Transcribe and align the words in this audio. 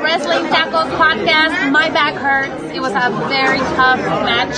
Wrestling 0.00 0.44
Tacos 0.46 0.88
podcast. 0.96 1.70
My 1.70 1.90
back 1.90 2.14
hurts. 2.14 2.62
It 2.72 2.80
was 2.80 2.92
a 2.92 3.10
very 3.28 3.58
tough 3.76 3.98
match, 4.24 4.56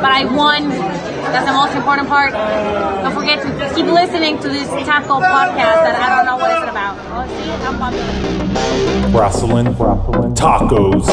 but 0.00 0.10
I 0.10 0.24
won. 0.24 0.68
That's 0.68 1.46
the 1.46 1.52
most 1.52 1.74
important 1.74 2.08
part. 2.08 2.32
Don't 2.32 3.14
forget 3.14 3.42
to 3.42 3.74
keep 3.74 3.86
listening 3.86 4.38
to 4.38 4.48
this 4.48 4.68
taco 4.86 5.20
podcast 5.20 5.82
that 5.84 5.96
I 6.00 6.08
don't 6.16 6.26
know 6.26 6.36
what 6.36 6.50
it's 6.50 6.70
about. 6.70 6.96
Oh, 7.10 7.26
I'm 7.66 7.78
popular. 7.78 9.18
Wrestling, 9.18 9.66
wrestling, 9.76 10.34
tacos. 10.34 11.06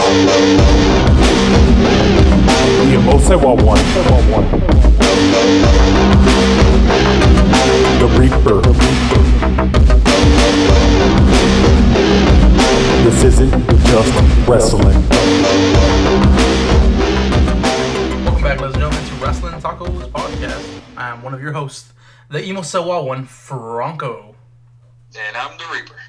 The 2.85 2.95
Emosa 2.97 3.35
one. 3.41 3.79
The 7.99 8.07
Reaper. 8.19 9.64
This 13.05 13.23
isn't 13.23 13.51
just 13.51 14.47
wrestling. 14.47 14.99
Welcome 18.25 18.41
back, 18.41 18.59
ladies 18.59 18.73
and 18.73 18.81
gentlemen, 18.81 19.05
to 19.05 19.13
Wrestling 19.23 19.53
Tacos 19.61 20.09
Podcast. 20.09 20.81
I'm 20.97 21.21
one 21.21 21.35
of 21.35 21.39
your 21.39 21.51
hosts, 21.51 21.93
the 22.31 22.43
Emo 22.43 22.63
Sewa 22.63 23.03
one, 23.03 23.25
Franco. 23.25 24.35
And 25.19 25.37
I'm 25.37 25.55
the 25.55 25.65
Reaper. 25.71 25.99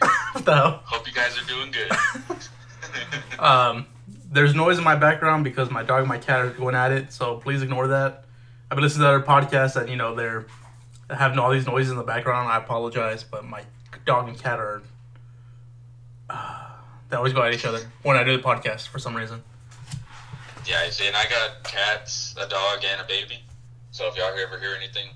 What 0.32 0.44
the 0.46 0.54
hell? 0.54 0.82
Hope 0.86 1.06
you 1.06 1.12
guys 1.12 1.36
are 1.36 1.44
doing 1.44 1.70
good. 1.70 1.92
Um, 3.38 3.86
there's 4.32 4.54
noise 4.54 4.78
in 4.78 4.84
my 4.84 4.96
background 4.96 5.44
because 5.44 5.70
my 5.70 5.82
dog 5.82 6.00
and 6.00 6.08
my 6.08 6.16
cat 6.16 6.40
are 6.40 6.50
going 6.50 6.74
at 6.74 6.90
it, 6.90 7.12
so 7.12 7.36
please 7.36 7.60
ignore 7.60 7.88
that. 7.88 8.24
I've 8.70 8.76
been 8.76 8.82
listening 8.82 9.02
to 9.02 9.08
other 9.08 9.20
podcasts 9.20 9.76
and 9.78 9.90
you 9.90 9.96
know, 9.96 10.14
they're 10.14 10.46
having 11.10 11.38
all 11.38 11.50
these 11.50 11.66
noises 11.66 11.90
in 11.92 11.98
the 11.98 12.04
background. 12.04 12.50
I 12.50 12.58
apologize, 12.58 13.24
but 13.24 13.44
my 13.44 13.62
dog 14.04 14.28
and 14.28 14.38
cat 14.38 14.58
are. 14.58 14.82
Uh, 16.28 16.70
they 17.08 17.16
always 17.16 17.32
go 17.32 17.42
at 17.42 17.54
each 17.54 17.64
other 17.64 17.80
when 18.02 18.16
I 18.16 18.24
do 18.24 18.36
the 18.36 18.42
podcast 18.42 18.88
for 18.88 18.98
some 18.98 19.16
reason. 19.16 19.42
yeah, 20.66 20.80
I 20.84 20.90
see. 20.90 21.06
And 21.06 21.16
I 21.16 21.24
got 21.24 21.64
cats, 21.64 22.34
a 22.38 22.46
dog, 22.48 22.84
and 22.84 23.00
a 23.00 23.04
baby. 23.04 23.42
So 23.90 24.06
if 24.08 24.16
y'all 24.16 24.26
ever 24.26 24.58
hear 24.58 24.74
anything, 24.76 25.08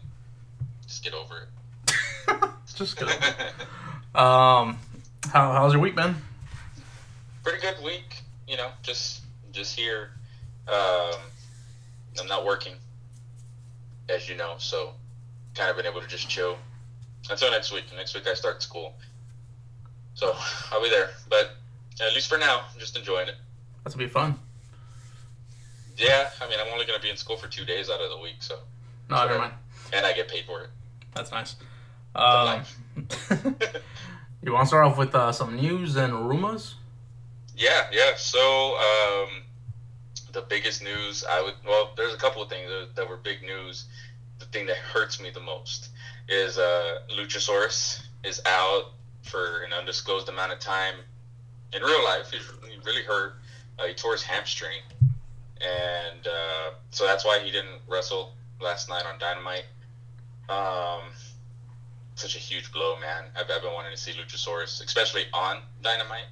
just 0.86 1.04
get 1.04 1.12
over 1.14 1.42
it. 1.42 1.48
Just 2.74 2.96
go. 2.96 3.06
it. 3.06 3.14
Um, 4.14 4.78
how, 5.30 5.52
how's 5.52 5.72
your 5.72 5.82
week 5.82 5.94
been? 5.94 6.16
Pretty 7.42 7.60
good 7.60 7.82
week, 7.84 8.22
you 8.48 8.56
know. 8.56 8.70
Just 8.82 9.22
just 9.52 9.78
here. 9.78 10.10
Um, 10.68 11.16
I'm 12.20 12.26
not 12.28 12.44
working, 12.44 12.74
as 14.08 14.28
you 14.28 14.36
know, 14.36 14.54
so 14.58 14.92
kind 15.54 15.70
of 15.70 15.76
been 15.76 15.86
able 15.86 16.00
to 16.00 16.06
just 16.08 16.28
chill 16.28 16.56
until 17.30 17.50
next 17.50 17.72
week. 17.72 17.84
Next 17.96 18.14
week 18.14 18.26
I 18.26 18.34
start 18.34 18.62
school, 18.62 18.94
so 20.14 20.34
I'll 20.70 20.82
be 20.82 20.90
there. 20.90 21.10
But 21.28 21.56
at 22.00 22.14
least 22.14 22.28
for 22.28 22.38
now, 22.38 22.62
I'm 22.72 22.78
just 22.80 22.96
enjoying 22.96 23.28
it. 23.28 23.36
That's 23.84 23.94
gonna 23.94 24.06
be 24.06 24.12
fun. 24.12 24.38
Yeah, 25.96 26.30
I 26.40 26.48
mean, 26.48 26.58
I'm 26.58 26.72
only 26.72 26.86
going 26.86 26.98
to 26.98 27.02
be 27.02 27.10
in 27.10 27.18
school 27.18 27.36
for 27.36 27.48
two 27.48 27.66
days 27.66 27.90
out 27.90 28.00
of 28.00 28.08
the 28.10 28.16
week, 28.18 28.36
so 28.40 28.56
No, 29.10 29.26
never 29.26 29.38
mind. 29.38 29.52
and 29.92 30.06
I 30.06 30.14
get 30.14 30.26
paid 30.26 30.44
for 30.46 30.62
it. 30.62 30.70
That's 31.14 31.30
nice. 31.30 31.54
Um, 32.14 32.62
you 34.42 34.52
want 34.52 34.62
to 34.62 34.66
start 34.66 34.86
off 34.86 34.96
with 34.96 35.14
uh, 35.14 35.32
some 35.32 35.54
news 35.56 35.96
and 35.96 36.26
rumors? 36.28 36.76
Yeah, 37.56 37.88
yeah. 37.92 38.12
So 38.16 38.38
um, 38.78 39.42
the 40.32 40.40
biggest 40.48 40.82
news 40.82 41.24
I 41.28 41.42
would 41.42 41.54
well, 41.66 41.92
there's 41.96 42.14
a 42.14 42.18
couple 42.18 42.42
of 42.42 42.48
things 42.48 42.70
that 42.96 43.08
were 43.08 43.18
big 43.18 43.42
news. 43.42 43.84
Thing 44.52 44.66
that 44.66 44.76
hurts 44.76 45.20
me 45.20 45.30
the 45.30 45.40
most 45.40 45.88
is 46.28 46.58
uh, 46.58 46.98
Luchasaurus 47.10 48.02
is 48.22 48.40
out 48.46 48.92
for 49.22 49.62
an 49.62 49.72
undisclosed 49.72 50.28
amount 50.28 50.52
of 50.52 50.58
time. 50.58 50.96
In 51.72 51.82
real 51.82 52.04
life, 52.04 52.30
he's 52.30 52.42
he 52.68 52.78
really 52.84 53.02
hurt. 53.02 53.36
Uh, 53.78 53.86
he 53.86 53.94
tore 53.94 54.12
his 54.12 54.22
hamstring, 54.22 54.80
and 55.60 56.26
uh, 56.26 56.70
so 56.90 57.06
that's 57.06 57.24
why 57.24 57.40
he 57.40 57.50
didn't 57.50 57.80
wrestle 57.88 58.34
last 58.60 58.88
night 58.88 59.04
on 59.06 59.18
Dynamite. 59.18 59.64
Um, 60.48 61.10
such 62.14 62.36
a 62.36 62.38
huge 62.38 62.70
blow, 62.72 62.98
man. 63.00 63.24
I've, 63.36 63.50
I've 63.50 63.62
been 63.62 63.72
wanting 63.72 63.92
to 63.92 64.00
see 64.00 64.12
Luchasaurus, 64.12 64.84
especially 64.84 65.24
on 65.32 65.58
Dynamite. 65.82 66.26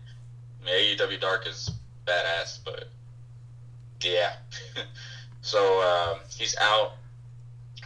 I 0.62 0.67
mean, 0.67 0.99
AEW 0.99 1.21
Dark 1.21 1.47
is 1.47 1.71
badass, 2.06 2.59
but 2.65 2.89
yeah. 4.03 4.33
so 5.43 5.81
um, 5.83 6.21
he's 6.37 6.56
out. 6.61 6.93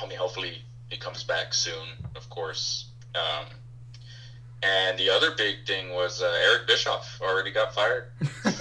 I 0.03 0.07
mean, 0.07 0.19
hopefully 0.19 0.63
he 0.91 0.97
comes 0.97 1.25
back 1.25 1.55
soon, 1.55 1.87
of 2.17 2.29
course. 2.31 2.87
Um, 3.15 3.47
and 4.63 4.99
the 4.99 5.11
other 5.11 5.33
big 5.37 5.67
thing 5.67 5.91
was 5.93 6.23
uh, 6.23 6.33
Eric 6.47 6.67
Bischoff 6.67 7.21
already 7.21 7.51
got 7.51 7.75
fired 7.75 8.05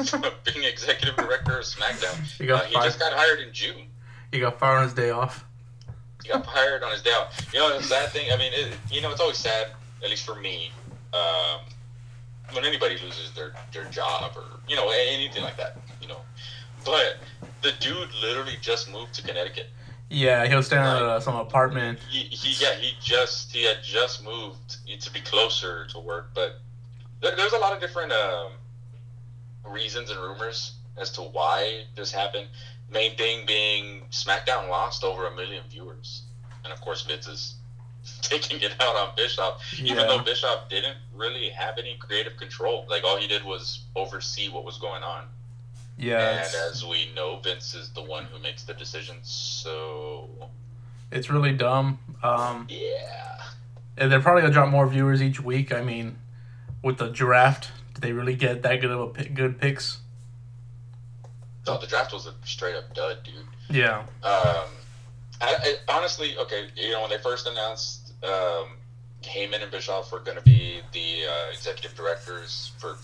from 0.06 0.24
being 0.44 0.66
executive 0.66 1.16
director 1.16 1.58
of 1.60 1.66
SmackDown. 1.66 2.20
He 2.38 2.46
got 2.46 2.64
Uh, 2.64 2.66
he 2.66 2.74
just 2.76 3.00
got 3.00 3.14
hired 3.14 3.40
in 3.40 3.54
June. 3.54 3.88
He 4.32 4.40
got 4.40 4.60
fired 4.60 4.78
on 4.78 4.84
his 4.84 4.94
day 4.94 5.12
off. 5.12 5.46
He 6.24 6.30
got 6.30 6.46
fired 6.46 6.84
on 6.84 6.92
his 6.92 7.02
day 7.02 7.12
off. 7.12 7.50
You 7.54 7.60
know, 7.60 7.78
the 7.78 7.84
sad 7.84 8.10
thing. 8.10 8.32
I 8.32 8.38
mean, 8.38 8.52
it, 8.54 8.74
you 8.92 9.02
know, 9.02 9.12
it's 9.12 9.22
always 9.22 9.38
sad, 9.38 9.68
at 10.04 10.10
least 10.10 10.26
for 10.26 10.36
me, 10.36 10.72
um, 11.14 11.62
when 12.52 12.66
anybody 12.66 12.98
loses 12.98 13.32
their 13.32 13.54
their 13.74 13.86
job 13.86 14.32
or 14.36 14.44
you 14.68 14.76
know 14.76 14.90
anything 14.90 15.44
like 15.44 15.58
that. 15.58 15.78
You 16.02 16.08
know, 16.08 16.22
but 16.86 17.18
the 17.62 17.72
dude 17.80 18.10
literally 18.22 18.58
just 18.62 18.92
moved 18.92 19.14
to 19.16 19.22
Connecticut. 19.22 19.70
Yeah, 20.14 20.46
he 20.48 20.56
was 20.56 20.68
staying 20.68 20.82
at 20.84 21.02
uh, 21.02 21.20
some 21.20 21.36
apartment. 21.36 22.00
He, 22.10 22.20
he 22.24 22.64
yeah, 22.64 22.76
he 22.76 22.94
just 23.02 23.52
he 23.52 23.64
had 23.64 23.78
just 23.84 24.24
moved 24.24 24.78
to 25.02 25.12
be 25.12 25.20
closer 25.22 25.86
to 25.88 26.00
work, 26.00 26.30
but 26.36 26.60
there, 27.22 27.36
there's 27.36 27.54
a 27.54 27.58
lot 27.58 27.74
of 27.74 27.80
different 27.80 28.12
um, 28.12 28.52
reasons 29.68 30.10
and 30.12 30.20
rumors 30.20 30.74
as 31.02 31.10
to 31.12 31.22
why 31.22 31.84
this 31.96 32.12
happened. 32.12 32.48
Main 32.92 33.16
thing 33.18 33.46
being 33.48 34.04
SmackDown 34.12 34.70
lost 34.70 35.04
over 35.04 35.26
a 35.28 35.36
million 35.36 35.64
viewers, 35.70 36.24
and 36.64 36.72
of 36.72 36.80
course 36.82 37.02
Vince 37.02 37.28
is 37.28 37.56
taking 38.22 38.62
it 38.62 38.76
out 38.80 38.96
on 38.96 39.16
Bischoff, 39.16 39.62
even 39.80 39.98
Yeah. 39.98 40.06
though 40.06 40.20
Bischoff 40.20 40.70
didn't 40.70 40.98
really 41.16 41.50
have 41.50 41.78
any 41.80 41.96
creative 42.00 42.38
control. 42.38 42.86
Like 42.90 43.04
all 43.04 43.18
he 43.18 43.28
did 43.28 43.44
was 43.44 43.86
oversee 43.96 44.50
what 44.50 44.64
was 44.64 44.78
going 44.78 45.02
on. 45.04 45.24
Yeah, 45.98 46.44
and 46.46 46.56
as 46.72 46.86
we 46.86 47.10
know, 47.16 47.40
Vince 47.40 47.76
is 47.76 47.90
the 47.90 48.02
one 48.04 48.26
who 48.26 48.40
makes 48.42 48.64
the 48.64 48.74
decisions. 48.74 49.30
So 49.30 50.28
it's 51.12 51.30
really 51.30 51.54
dumb. 51.54 52.00
Um, 52.24 52.68
yeah. 52.70 53.40
and 53.98 54.12
they're 54.12 54.20
probably 54.20 54.42
gonna 54.42 54.54
drop 54.54 54.70
more 54.70 54.88
viewers 54.88 55.22
each 55.22 55.40
week. 55.40 55.72
I 55.72 55.82
mean, 55.84 56.18
with 56.82 56.98
the 56.98 57.10
draft, 57.10 57.72
did 57.94 58.02
they 58.02 58.12
really 58.12 58.36
get 58.36 58.64
that 58.64 58.82
good 58.82 58.92
of 58.92 59.00
a 59.00 59.08
pick, 59.08 59.34
good 59.34 59.60
picks? 59.60 60.00
So 61.66 61.78
the 61.78 61.88
draft 61.88 62.12
was 62.12 62.26
a 62.28 62.34
straight 62.44 62.76
up 62.76 62.94
dud, 62.94 63.24
dude. 63.24 63.36
Yeah, 63.70 64.00
Um, 64.24 64.68
I, 65.42 65.56
I, 65.56 65.76
honestly, 65.88 66.38
okay, 66.38 66.68
you 66.76 66.92
know 66.92 67.02
when 67.02 67.10
they 67.10 67.18
first 67.20 67.48
announced 67.48 68.14
um, 68.24 68.78
Heyman 69.22 69.62
and 69.62 69.72
Bischoff 69.72 70.12
were 70.12 70.20
going 70.20 70.38
to 70.38 70.44
be 70.44 70.82
the 70.92 71.26
uh, 71.30 71.52
executive 71.52 71.96
directors 71.96 72.72
for 72.78 72.98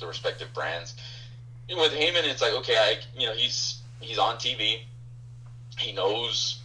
the 0.00 0.06
respective 0.06 0.52
brands. 0.54 0.94
With 1.68 1.92
Heyman, 1.92 2.24
it's 2.24 2.42
like 2.42 2.52
okay, 2.52 2.76
I 2.76 2.98
you 3.18 3.26
know 3.26 3.32
he's 3.32 3.80
he's 4.00 4.18
on 4.18 4.36
TV, 4.36 4.80
he 5.78 5.92
knows 5.92 6.60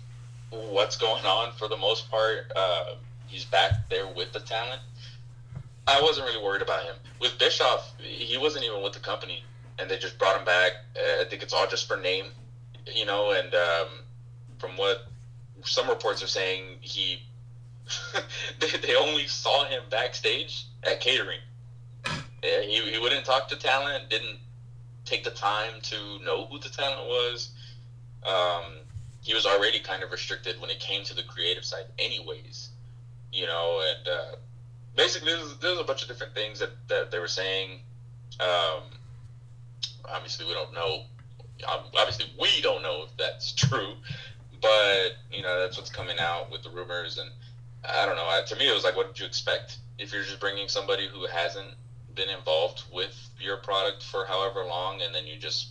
what's 0.49 0.97
going 0.97 1.25
on 1.25 1.53
for 1.53 1.67
the 1.67 1.77
most 1.77 2.09
part. 2.09 2.51
Uh, 2.55 2.95
he's 3.27 3.45
back 3.45 3.89
there 3.89 4.07
with 4.07 4.31
the 4.33 4.39
talent. 4.39 4.81
I 5.87 6.01
wasn't 6.01 6.27
really 6.27 6.43
worried 6.43 6.61
about 6.61 6.83
him. 6.83 6.95
With 7.19 7.37
Bischoff, 7.39 7.93
he 7.99 8.37
wasn't 8.37 8.65
even 8.65 8.81
with 8.83 8.93
the 8.93 8.99
company, 8.99 9.43
and 9.77 9.89
they 9.89 9.97
just 9.97 10.17
brought 10.17 10.37
him 10.37 10.45
back. 10.45 10.73
Uh, 10.95 11.21
I 11.21 11.25
think 11.29 11.41
it's 11.41 11.53
all 11.53 11.67
just 11.67 11.87
for 11.87 11.97
name, 11.97 12.25
you 12.93 13.05
know. 13.05 13.31
And 13.31 13.53
um, 13.55 13.87
from 14.59 14.77
what 14.77 15.07
some 15.63 15.89
reports 15.89 16.21
are 16.21 16.27
saying, 16.27 16.77
he 16.81 17.19
they, 18.59 18.67
they 18.67 18.95
only 18.95 19.27
saw 19.27 19.65
him 19.65 19.83
backstage 19.89 20.65
at 20.83 20.99
catering. 20.99 21.39
He, 22.41 22.91
he 22.91 22.99
wouldn't 22.99 23.25
talk 23.25 23.49
to 23.49 23.55
talent, 23.57 24.09
didn't 24.09 24.37
take 25.09 25.23
the 25.23 25.31
time 25.31 25.81
to 25.81 26.23
know 26.23 26.45
who 26.45 26.59
the 26.59 26.69
talent 26.69 27.07
was. 27.07 27.51
Um, 28.23 28.63
he 29.23 29.33
was 29.33 29.45
already 29.45 29.79
kind 29.79 30.03
of 30.03 30.11
restricted 30.11 30.59
when 30.61 30.69
it 30.69 30.79
came 30.79 31.03
to 31.05 31.15
the 31.15 31.23
creative 31.23 31.65
side, 31.65 31.85
anyways. 31.97 32.69
You 33.31 33.47
know, 33.47 33.81
and 33.87 34.07
uh, 34.07 34.35
basically, 34.95 35.33
there's, 35.33 35.57
there's 35.57 35.79
a 35.79 35.83
bunch 35.83 36.01
of 36.03 36.07
different 36.07 36.33
things 36.33 36.59
that, 36.59 36.71
that 36.87 37.11
they 37.11 37.19
were 37.19 37.27
saying. 37.27 37.79
Um, 38.39 38.83
obviously, 40.05 40.45
we 40.45 40.53
don't 40.53 40.73
know. 40.73 41.03
Obviously, 41.97 42.25
we 42.39 42.61
don't 42.61 42.81
know 42.81 43.03
if 43.05 43.17
that's 43.17 43.51
true, 43.67 43.93
but 44.61 45.13
you 45.31 45.41
know, 45.41 45.59
that's 45.59 45.77
what's 45.77 45.89
coming 45.89 46.17
out 46.19 46.51
with 46.51 46.63
the 46.63 46.69
rumors. 46.69 47.17
And 47.17 47.29
I 47.83 48.05
don't 48.05 48.15
know. 48.15 48.27
I, 48.27 48.41
to 48.47 48.55
me, 48.55 48.69
it 48.69 48.73
was 48.73 48.83
like, 48.83 48.95
what 48.95 49.07
did 49.07 49.19
you 49.19 49.25
expect 49.25 49.77
if 49.97 50.13
you're 50.13 50.23
just 50.23 50.39
bringing 50.39 50.69
somebody 50.69 51.07
who 51.07 51.25
hasn't 51.27 51.73
been 52.19 52.29
involved 52.29 52.83
with 52.91 53.15
your 53.39 53.57
product 53.57 54.03
for 54.03 54.25
however 54.25 54.65
long, 54.65 55.01
and 55.01 55.15
then 55.15 55.25
you 55.25 55.37
just 55.37 55.69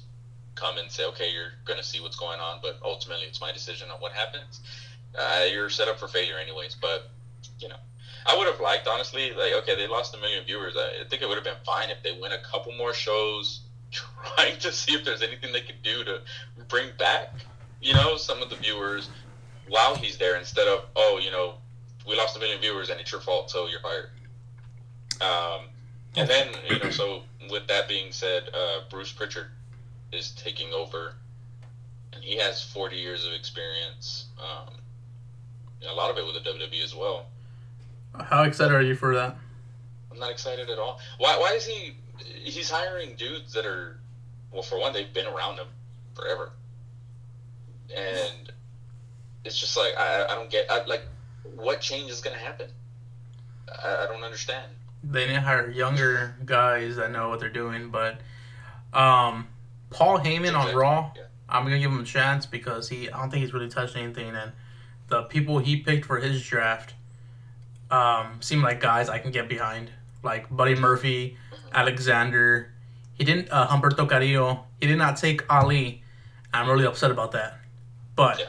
come 0.54 0.78
and 0.78 0.90
say, 0.90 1.04
okay, 1.04 1.30
you're 1.30 1.52
going 1.66 1.78
to 1.78 1.84
see 1.84 2.00
what's 2.00 2.16
going 2.16 2.40
on, 2.40 2.58
but 2.62 2.78
ultimately 2.82 3.26
it's 3.26 3.40
my 3.40 3.52
decision 3.52 3.90
on 3.90 4.00
what 4.00 4.12
happens. 4.12 4.60
Uh, 5.16 5.44
you're 5.52 5.68
set 5.68 5.88
up 5.88 5.98
for 5.98 6.08
failure 6.08 6.38
anyways. 6.38 6.74
But 6.74 7.10
you 7.60 7.68
know, 7.68 7.76
I 8.26 8.36
would 8.36 8.46
have 8.46 8.60
liked 8.60 8.88
honestly, 8.88 9.32
like 9.32 9.52
okay, 9.62 9.76
they 9.76 9.86
lost 9.86 10.14
a 10.14 10.18
million 10.18 10.44
viewers. 10.44 10.74
I, 10.76 11.04
think 11.08 11.22
it 11.22 11.28
would 11.28 11.36
have 11.36 11.44
been 11.44 11.62
fine 11.66 11.90
if 11.90 12.02
they 12.02 12.18
win 12.18 12.32
a 12.32 12.38
couple 12.38 12.72
more 12.72 12.94
shows, 12.94 13.60
trying 13.90 14.58
to 14.60 14.72
see 14.72 14.94
if 14.94 15.04
there's 15.04 15.22
anything 15.22 15.52
they 15.52 15.60
could 15.60 15.82
do 15.82 16.02
to 16.04 16.20
bring 16.68 16.88
back, 16.98 17.34
you 17.82 17.92
know, 17.92 18.16
some 18.16 18.42
of 18.42 18.48
the 18.48 18.56
viewers 18.56 19.10
while 19.68 19.94
he's 19.96 20.16
there 20.16 20.38
instead 20.38 20.66
of 20.66 20.86
oh, 20.96 21.20
you 21.22 21.30
know, 21.30 21.54
we 22.08 22.16
lost 22.16 22.36
a 22.36 22.40
million 22.40 22.58
viewers 22.58 22.88
and 22.88 22.98
it's 23.00 23.12
your 23.12 23.20
fault, 23.20 23.50
so 23.50 23.68
you're 23.68 23.80
fired. 23.80 24.10
Um, 25.20 25.66
and 26.18 26.28
then 26.28 26.48
you 26.68 26.78
know, 26.78 26.90
so 26.90 27.22
with 27.50 27.66
that 27.68 27.88
being 27.88 28.12
said, 28.12 28.50
uh, 28.54 28.80
Bruce 28.90 29.12
Pritchard 29.12 29.48
is 30.12 30.30
taking 30.32 30.72
over, 30.72 31.14
and 32.12 32.22
he 32.22 32.36
has 32.36 32.62
40 32.62 32.96
years 32.96 33.26
of 33.26 33.32
experience. 33.32 34.26
Um, 34.38 34.74
a 35.88 35.94
lot 35.94 36.10
of 36.10 36.18
it 36.18 36.26
with 36.26 36.42
the 36.42 36.50
WWE 36.50 36.82
as 36.82 36.94
well. 36.94 37.26
How 38.20 38.42
excited 38.42 38.74
are 38.74 38.82
you 38.82 38.94
for 38.94 39.14
that? 39.14 39.36
I'm 40.10 40.18
not 40.18 40.30
excited 40.30 40.70
at 40.70 40.78
all. 40.78 40.98
Why? 41.18 41.36
Why 41.38 41.52
is 41.54 41.64
he? 41.64 41.94
He's 42.18 42.68
hiring 42.68 43.14
dudes 43.14 43.52
that 43.52 43.64
are, 43.64 43.98
well, 44.50 44.62
for 44.62 44.78
one, 44.78 44.92
they've 44.92 45.12
been 45.12 45.26
around 45.26 45.58
him 45.58 45.68
forever, 46.14 46.50
and 47.94 48.52
it's 49.44 49.58
just 49.58 49.76
like 49.76 49.96
I, 49.96 50.24
I 50.24 50.34
don't 50.34 50.50
get 50.50 50.70
I, 50.70 50.84
like 50.84 51.02
what 51.54 51.80
change 51.80 52.10
is 52.10 52.20
going 52.20 52.36
to 52.36 52.42
happen. 52.42 52.68
I, 53.68 54.04
I 54.04 54.06
don't 54.06 54.24
understand. 54.24 54.72
They 55.10 55.26
need 55.26 55.34
to 55.34 55.40
hire 55.40 55.70
younger 55.70 56.36
guys 56.44 56.96
that 56.96 57.10
know 57.10 57.30
what 57.30 57.40
they're 57.40 57.48
doing, 57.48 57.90
but 57.90 58.20
um, 58.92 59.48
Paul 59.90 60.18
Heyman 60.18 60.54
on 60.54 60.74
Raw, 60.74 61.12
yeah. 61.16 61.22
I'm 61.48 61.64
gonna 61.64 61.78
give 61.78 61.90
him 61.90 62.00
a 62.00 62.04
chance 62.04 62.44
because 62.44 62.88
he 62.88 63.08
I 63.10 63.18
don't 63.18 63.30
think 63.30 63.42
he's 63.42 63.54
really 63.54 63.68
touched 63.70 63.96
anything, 63.96 64.34
and 64.34 64.52
the 65.08 65.22
people 65.22 65.58
he 65.58 65.76
picked 65.76 66.04
for 66.04 66.18
his 66.18 66.44
draft 66.44 66.94
um, 67.90 68.36
seem 68.40 68.60
like 68.62 68.80
guys 68.80 69.08
I 69.08 69.18
can 69.18 69.30
get 69.30 69.48
behind, 69.48 69.90
like 70.22 70.54
Buddy 70.54 70.74
Murphy, 70.74 71.38
Alexander. 71.72 72.72
He 73.14 73.24
didn't 73.24 73.48
uh, 73.50 73.66
Humberto 73.66 74.08
Carrillo. 74.08 74.66
He 74.80 74.86
did 74.86 74.98
not 74.98 75.16
take 75.16 75.42
Ali. 75.50 76.02
I'm 76.52 76.68
really 76.68 76.86
upset 76.86 77.10
about 77.10 77.32
that, 77.32 77.58
but 78.14 78.38
Yeah. 78.38 78.46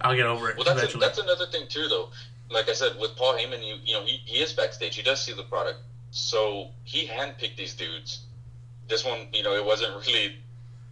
I'll 0.00 0.14
get 0.14 0.26
over 0.26 0.50
it 0.50 0.56
Well, 0.56 0.64
that's 0.64 0.94
a, 0.94 0.98
that's 0.98 1.18
another 1.18 1.46
thing 1.46 1.66
too, 1.68 1.88
though. 1.88 2.10
Like 2.50 2.68
I 2.68 2.72
said, 2.72 2.98
with 2.98 3.14
Paul 3.16 3.34
Heyman, 3.34 3.66
you 3.66 3.76
you 3.84 3.94
know 3.94 4.04
he, 4.04 4.20
he 4.24 4.38
is 4.38 4.52
backstage. 4.52 4.96
He 4.96 5.02
does 5.02 5.22
see 5.22 5.32
the 5.32 5.42
product, 5.42 5.80
so 6.10 6.68
he 6.84 7.06
handpicked 7.06 7.56
these 7.56 7.74
dudes. 7.74 8.20
This 8.88 9.04
one, 9.04 9.28
you 9.32 9.42
know, 9.42 9.54
it 9.54 9.64
wasn't 9.64 9.94
really 10.06 10.36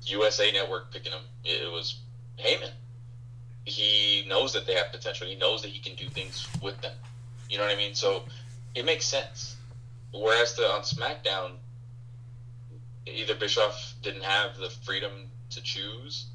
USA 0.02 0.52
Network 0.52 0.92
picking 0.92 1.12
them. 1.12 1.22
It, 1.44 1.70
was 1.70 2.00
Heyman. 2.38 2.70
He 3.64 4.24
knows 4.28 4.52
that 4.52 4.66
they 4.66 4.74
have 4.74 4.92
potential. 4.92 5.26
He 5.26 5.34
knows 5.34 5.62
that 5.62 5.68
he 5.68 5.80
can 5.80 5.96
do 5.96 6.08
things 6.10 6.46
with 6.62 6.80
them. 6.82 6.92
You 7.48 7.58
know 7.58 7.64
what 7.64 7.72
I 7.72 7.76
mean? 7.76 7.94
So 7.94 8.24
it 8.74 8.84
makes 8.84 9.06
sense. 9.06 9.56
Whereas 10.12 10.54
the 10.54 10.62
on 10.64 10.82
SmackDown, 10.82 11.52
either 13.06 13.34
Bischoff 13.34 13.94
didn't 14.02 14.22
have 14.22 14.56
the 14.56 14.70
freedom 14.70 15.12
to 15.50 15.62
choose 15.62 16.26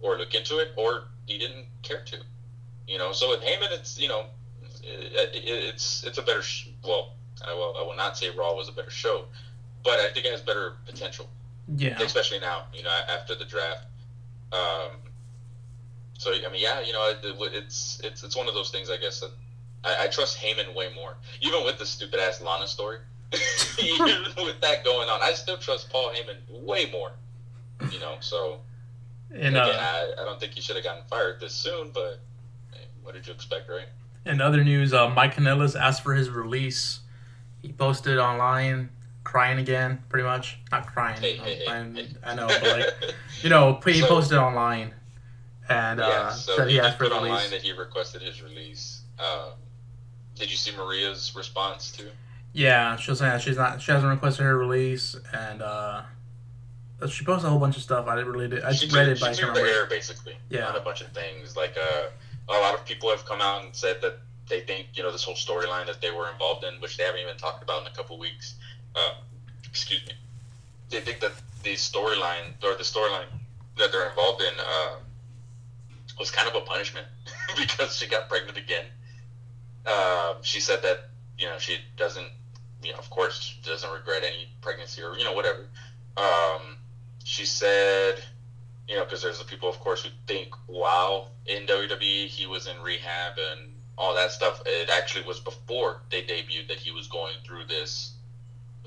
or 0.00 0.18
look 0.18 0.34
into 0.34 0.58
it, 0.58 0.68
or 0.76 1.04
he 1.26 1.38
didn't 1.38 1.66
care 1.82 2.02
to. 2.06 2.18
You 2.86 2.98
know, 2.98 3.12
so 3.12 3.30
with 3.30 3.40
Heyman, 3.40 3.72
it's 3.72 3.98
you 3.98 4.08
know, 4.08 4.26
it, 4.86 5.34
it, 5.34 5.42
it's 5.44 6.04
it's 6.04 6.18
a 6.18 6.22
better. 6.22 6.42
Sh- 6.42 6.68
well, 6.84 7.14
I 7.46 7.54
will 7.54 7.76
I 7.78 7.82
will 7.82 7.96
not 7.96 8.16
say 8.16 8.30
Raw 8.30 8.54
was 8.54 8.68
a 8.68 8.72
better 8.72 8.90
show, 8.90 9.24
but 9.84 9.98
I 9.98 10.10
think 10.12 10.26
it 10.26 10.32
has 10.32 10.40
better 10.40 10.74
potential, 10.86 11.28
yeah, 11.76 12.00
especially 12.00 12.38
now. 12.38 12.64
You 12.72 12.82
know, 12.82 12.90
after 13.08 13.34
the 13.34 13.44
draft. 13.44 13.86
Um, 14.52 14.90
so 16.18 16.32
I 16.32 16.50
mean, 16.50 16.62
yeah, 16.62 16.80
you 16.80 16.92
know, 16.92 17.10
it, 17.10 17.18
it's 17.54 18.00
it's 18.02 18.22
it's 18.22 18.36
one 18.36 18.48
of 18.48 18.54
those 18.54 18.70
things. 18.70 18.90
I 18.90 18.96
guess 18.96 19.20
that 19.20 19.30
I, 19.84 20.04
I 20.04 20.06
trust 20.08 20.38
Heyman 20.38 20.74
way 20.74 20.88
more, 20.94 21.16
even 21.40 21.64
with 21.64 21.78
the 21.78 21.86
stupid 21.86 22.20
ass 22.20 22.40
Lana 22.40 22.66
story. 22.66 22.98
even 23.82 24.22
with 24.38 24.60
that 24.60 24.84
going 24.84 25.08
on, 25.08 25.20
I 25.20 25.32
still 25.32 25.58
trust 25.58 25.90
Paul 25.90 26.10
Heyman 26.10 26.64
way 26.64 26.88
more. 26.90 27.12
You 27.92 28.00
know, 28.00 28.16
so 28.20 28.60
and 29.30 29.56
again, 29.56 29.58
uh, 29.58 30.14
I, 30.18 30.22
I 30.22 30.24
don't 30.24 30.40
think 30.40 30.52
he 30.52 30.60
should 30.60 30.76
have 30.76 30.84
gotten 30.84 31.02
fired 31.10 31.40
this 31.40 31.52
soon, 31.52 31.90
but 31.92 32.20
what 33.02 33.14
did 33.14 33.26
you 33.26 33.32
expect, 33.32 33.68
right? 33.68 33.86
In 34.26 34.40
other 34.40 34.64
news, 34.64 34.92
uh, 34.92 35.08
Mike 35.08 35.34
Kanellis 35.36 35.78
asked 35.80 36.02
for 36.02 36.14
his 36.14 36.28
release. 36.30 37.00
He 37.62 37.72
posted 37.72 38.18
online, 38.18 38.90
crying 39.24 39.58
again, 39.58 40.02
pretty 40.08 40.24
much. 40.24 40.58
Not 40.72 40.86
crying. 40.86 41.20
Hey, 41.20 41.36
hey, 41.36 41.64
hey. 41.66 42.06
I 42.24 42.34
know, 42.34 42.48
but 42.48 42.62
like, 42.62 43.14
you 43.42 43.48
know, 43.50 43.80
he 43.84 43.94
So- 44.00 44.08
posted 44.08 44.38
online, 44.38 44.92
and 45.68 46.00
uh, 46.00 46.30
so 46.32 46.56
said 46.56 46.68
he, 46.68 46.74
he 46.74 46.80
asked 46.80 46.98
for 46.98 47.04
his 47.04 47.12
online 47.12 47.32
release. 47.32 47.50
that 47.50 47.62
he 47.62 47.72
requested 47.72 48.22
his 48.22 48.42
release. 48.42 49.02
Um, 49.18 49.50
did 50.34 50.50
you 50.50 50.56
see 50.56 50.76
Maria's 50.76 51.32
response 51.36 51.90
to? 51.92 52.04
Yeah, 52.52 52.96
she 52.96 53.10
was 53.10 53.20
saying 53.20 53.32
that 53.32 53.42
she's 53.42 53.56
not. 53.56 53.80
She 53.80 53.92
hasn't 53.92 54.10
requested 54.10 54.44
her 54.44 54.56
release, 54.58 55.16
and 55.32 55.62
uh, 55.62 56.02
she 57.08 57.24
posted 57.24 57.46
a 57.46 57.50
whole 57.50 57.58
bunch 57.60 57.76
of 57.76 57.82
stuff. 57.82 58.06
I 58.08 58.16
didn't 58.16 58.32
really. 58.32 58.48
Did, 58.48 58.64
I 58.64 58.72
she 58.72 58.86
just 58.86 58.96
read 58.96 59.04
threw- 59.18 59.26
it, 59.26 59.30
I 59.30 59.32
she 59.34 59.42
can't 59.42 59.54
the 59.54 59.60
air 59.62 59.86
basically 59.86 60.36
Yeah. 60.50 60.66
on 60.68 60.76
a 60.76 60.80
bunch 60.80 61.00
of 61.00 61.08
things. 61.12 61.56
Like 61.56 61.76
uh, 61.80 62.08
a 62.48 62.52
lot 62.52 62.74
of 62.74 62.84
people 62.84 63.10
have 63.10 63.24
come 63.24 63.40
out 63.40 63.64
and 63.64 63.74
said 63.74 63.96
that 64.02 64.18
they 64.48 64.60
think 64.60 64.88
you 64.94 65.02
know 65.02 65.10
this 65.10 65.24
whole 65.24 65.34
storyline 65.34 65.86
that 65.86 66.00
they 66.00 66.10
were 66.10 66.30
involved 66.30 66.64
in, 66.64 66.80
which 66.80 66.96
they 66.96 67.04
haven't 67.04 67.20
even 67.20 67.36
talked 67.36 67.62
about 67.62 67.82
in 67.82 67.88
a 67.88 67.94
couple 67.94 68.18
weeks. 68.18 68.54
Uh, 68.94 69.14
excuse 69.64 70.04
me. 70.06 70.12
They 70.90 71.00
think 71.00 71.20
that 71.20 71.32
the 71.62 71.74
storyline 71.74 72.54
or 72.62 72.76
the 72.76 72.84
storyline 72.84 73.26
that 73.76 73.90
they're 73.92 74.08
involved 74.08 74.40
in 74.42 74.54
uh, 74.58 74.96
was 76.18 76.30
kind 76.30 76.48
of 76.48 76.54
a 76.54 76.64
punishment 76.64 77.06
because 77.56 77.96
she 77.96 78.06
got 78.06 78.28
pregnant 78.28 78.56
again. 78.56 78.84
Um, 79.86 80.36
she 80.42 80.60
said 80.60 80.82
that 80.82 81.10
you 81.38 81.46
know 81.46 81.58
she 81.58 81.78
doesn't, 81.96 82.28
you 82.82 82.92
know, 82.92 82.98
of 82.98 83.10
course, 83.10 83.56
doesn't 83.64 83.90
regret 83.90 84.22
any 84.24 84.48
pregnancy 84.60 85.02
or 85.02 85.16
you 85.16 85.24
know 85.24 85.32
whatever. 85.32 85.66
Um, 86.16 86.76
she 87.24 87.44
said, 87.44 88.22
you 88.88 88.94
know, 88.94 89.04
because 89.04 89.22
there's 89.22 89.38
the 89.38 89.44
people, 89.44 89.68
of 89.68 89.78
course, 89.80 90.02
who 90.02 90.10
think, 90.26 90.48
wow, 90.68 91.28
in 91.46 91.66
WWE 91.66 92.26
he 92.26 92.46
was 92.46 92.66
in 92.66 92.80
rehab 92.80 93.32
and 93.52 93.72
all 93.98 94.14
that 94.14 94.30
stuff. 94.30 94.62
It 94.66 94.88
actually 94.90 95.24
was 95.24 95.40
before 95.40 96.02
they 96.10 96.22
debuted 96.22 96.68
that 96.68 96.78
he 96.78 96.90
was 96.90 97.06
going 97.08 97.34
through 97.44 97.64
this. 97.66 98.12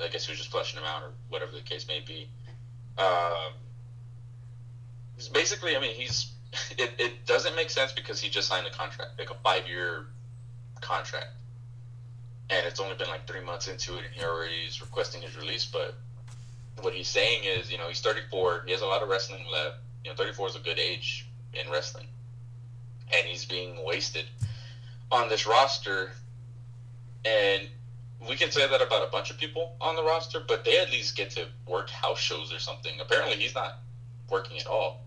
I 0.02 0.08
guess 0.08 0.26
he 0.26 0.32
was 0.32 0.40
just 0.40 0.52
flushing 0.52 0.80
him 0.80 0.86
out 0.86 1.04
or 1.04 1.12
whatever 1.28 1.52
the 1.52 1.62
case 1.62 1.86
may 1.88 2.00
be. 2.00 2.30
Um, 2.98 3.54
basically, 5.34 5.76
I 5.76 5.80
mean, 5.80 5.96
he's. 5.96 6.34
It, 6.80 6.92
it 6.98 7.26
doesn't 7.28 7.56
make 7.56 7.70
sense 7.70 7.92
because 7.92 8.20
he 8.20 8.30
just 8.30 8.48
signed 8.48 8.66
a 8.66 8.72
contract, 8.72 9.20
like 9.20 9.30
a 9.30 9.36
five 9.44 9.68
year 9.68 10.08
contract. 10.82 11.28
And 12.50 12.66
it's 12.66 12.80
only 12.80 12.96
been 12.96 13.08
like 13.08 13.28
three 13.28 13.42
months 13.42 13.68
into 13.68 13.98
it, 13.98 14.06
and 14.06 14.14
he 14.14 14.24
already 14.24 14.66
is 14.68 14.82
requesting 14.82 15.22
his 15.22 15.38
release. 15.38 15.66
But 15.66 15.94
what 16.82 16.94
he's 16.94 17.08
saying 17.08 17.44
is, 17.44 17.72
you 17.72 17.78
know, 17.78 17.88
he's 17.88 18.00
34. 18.00 18.64
He 18.66 18.72
has 18.72 18.82
a 18.82 18.86
lot 18.86 19.04
of 19.04 19.10
wrestling 19.10 19.46
left. 19.52 19.78
You 20.04 20.12
know, 20.12 20.16
34 20.16 20.48
is 20.50 20.56
a 20.56 20.60
good 20.60 20.80
age 20.80 21.28
in 21.54 21.70
wrestling, 21.72 22.08
and 23.14 23.26
he's 23.26 23.46
being 23.46 23.84
wasted 23.86 24.26
on 25.12 25.30
this 25.30 25.46
roster. 25.48 26.12
And 27.26 27.68
we 28.28 28.36
can 28.36 28.50
say 28.52 28.68
that 28.68 28.82
about 28.82 29.08
a 29.08 29.12
bunch 29.12 29.30
of 29.30 29.38
people 29.38 29.76
on 29.82 29.96
the 29.96 30.04
roster, 30.04 30.40
but 30.46 30.64
they 30.64 30.80
at 30.80 30.90
least 30.92 31.16
get 31.18 31.32
to 31.32 31.46
work 31.68 31.90
house 31.90 32.20
shows 32.20 32.54
or 32.54 32.60
something. 32.60 32.94
Apparently, 33.02 33.36
he's 33.36 33.56
not 33.56 33.80
working 34.30 34.58
at 34.60 34.68
all. 34.68 35.02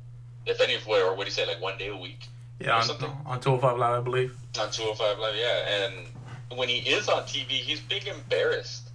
If 0.45 0.61
any, 0.61 0.75
or 0.77 1.15
what 1.15 1.21
do 1.21 1.25
you 1.27 1.31
say, 1.31 1.47
like 1.47 1.61
one 1.63 1.79
day 1.79 1.89
a 1.89 1.97
week 1.97 2.27
Yeah, 2.61 2.77
on, 2.77 2.83
something. 2.83 3.11
on 3.27 3.41
205 3.41 3.79
Live, 3.79 4.01
I 4.01 4.03
believe. 4.03 4.37
on 4.61 4.71
205 4.71 5.19
Live, 5.21 5.35
yeah. 5.37 5.85
And 5.87 6.59
when 6.59 6.69
he 6.69 6.79
is 6.79 7.09
on 7.09 7.23
TV, 7.23 7.49
he's 7.51 7.81
being 7.81 8.07
embarrassed. 8.09 8.91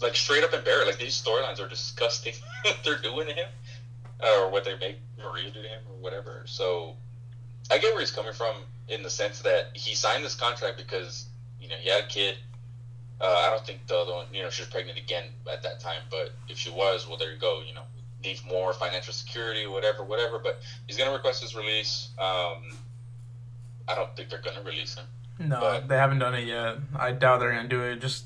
Like, 0.00 0.16
straight 0.16 0.42
up 0.42 0.54
embarrassed. 0.54 0.86
Like, 0.86 0.98
these 0.98 1.20
storylines 1.22 1.60
are 1.60 1.68
disgusting 1.68 2.32
they're 2.84 2.96
doing 2.98 3.26
to 3.28 3.34
him, 3.34 3.48
or 4.22 4.50
what 4.50 4.64
they 4.64 4.76
make 4.78 4.96
To 5.20 5.58
him, 5.60 5.80
or 5.90 5.96
whatever. 6.00 6.42
So, 6.46 6.96
I 7.70 7.78
get 7.78 7.92
where 7.92 8.00
he's 8.00 8.10
coming 8.10 8.32
from 8.32 8.54
in 8.88 9.02
the 9.02 9.10
sense 9.10 9.40
that 9.42 9.68
he 9.74 9.94
signed 9.94 10.24
this 10.24 10.34
contract 10.34 10.78
because, 10.78 11.26
you 11.60 11.68
know, 11.68 11.76
he 11.76 11.90
had 11.90 12.04
a 12.04 12.06
kid. 12.06 12.36
Uh, 13.20 13.26
I 13.26 13.50
don't 13.50 13.64
think 13.66 13.86
the 13.86 13.96
other 13.96 14.12
one, 14.14 14.26
you 14.32 14.42
know, 14.42 14.48
she 14.48 14.62
was 14.62 14.70
pregnant 14.70 14.98
again 14.98 15.24
at 15.52 15.62
that 15.62 15.78
time, 15.78 16.00
but 16.10 16.32
if 16.48 16.56
she 16.56 16.70
was, 16.70 17.06
well, 17.06 17.18
there 17.18 17.32
you 17.32 17.38
go, 17.38 17.62
you 17.66 17.74
know, 17.74 17.82
needs 18.24 18.42
more 18.46 18.72
financial 18.72 19.12
security, 19.12 19.66
whatever, 19.66 20.02
whatever. 20.04 20.38
But 20.38 20.60
he's 20.86 20.96
going 20.96 21.08
to 21.10 21.14
request 21.14 21.42
his 21.42 21.54
release. 21.54 22.08
Um, 22.18 22.76
I 23.86 23.94
don't 23.94 24.14
think 24.16 24.30
they're 24.30 24.40
going 24.40 24.56
to 24.56 24.62
release 24.62 24.94
him. 24.94 25.04
No, 25.38 25.60
But- 25.60 25.88
they 25.88 25.96
haven't 25.96 26.18
done 26.18 26.34
it 26.34 26.46
yet. 26.46 26.76
I 26.98 27.12
doubt 27.12 27.40
they're 27.40 27.52
gonna 27.52 27.66
do 27.68 27.82
it. 27.82 28.00
Just 28.00 28.24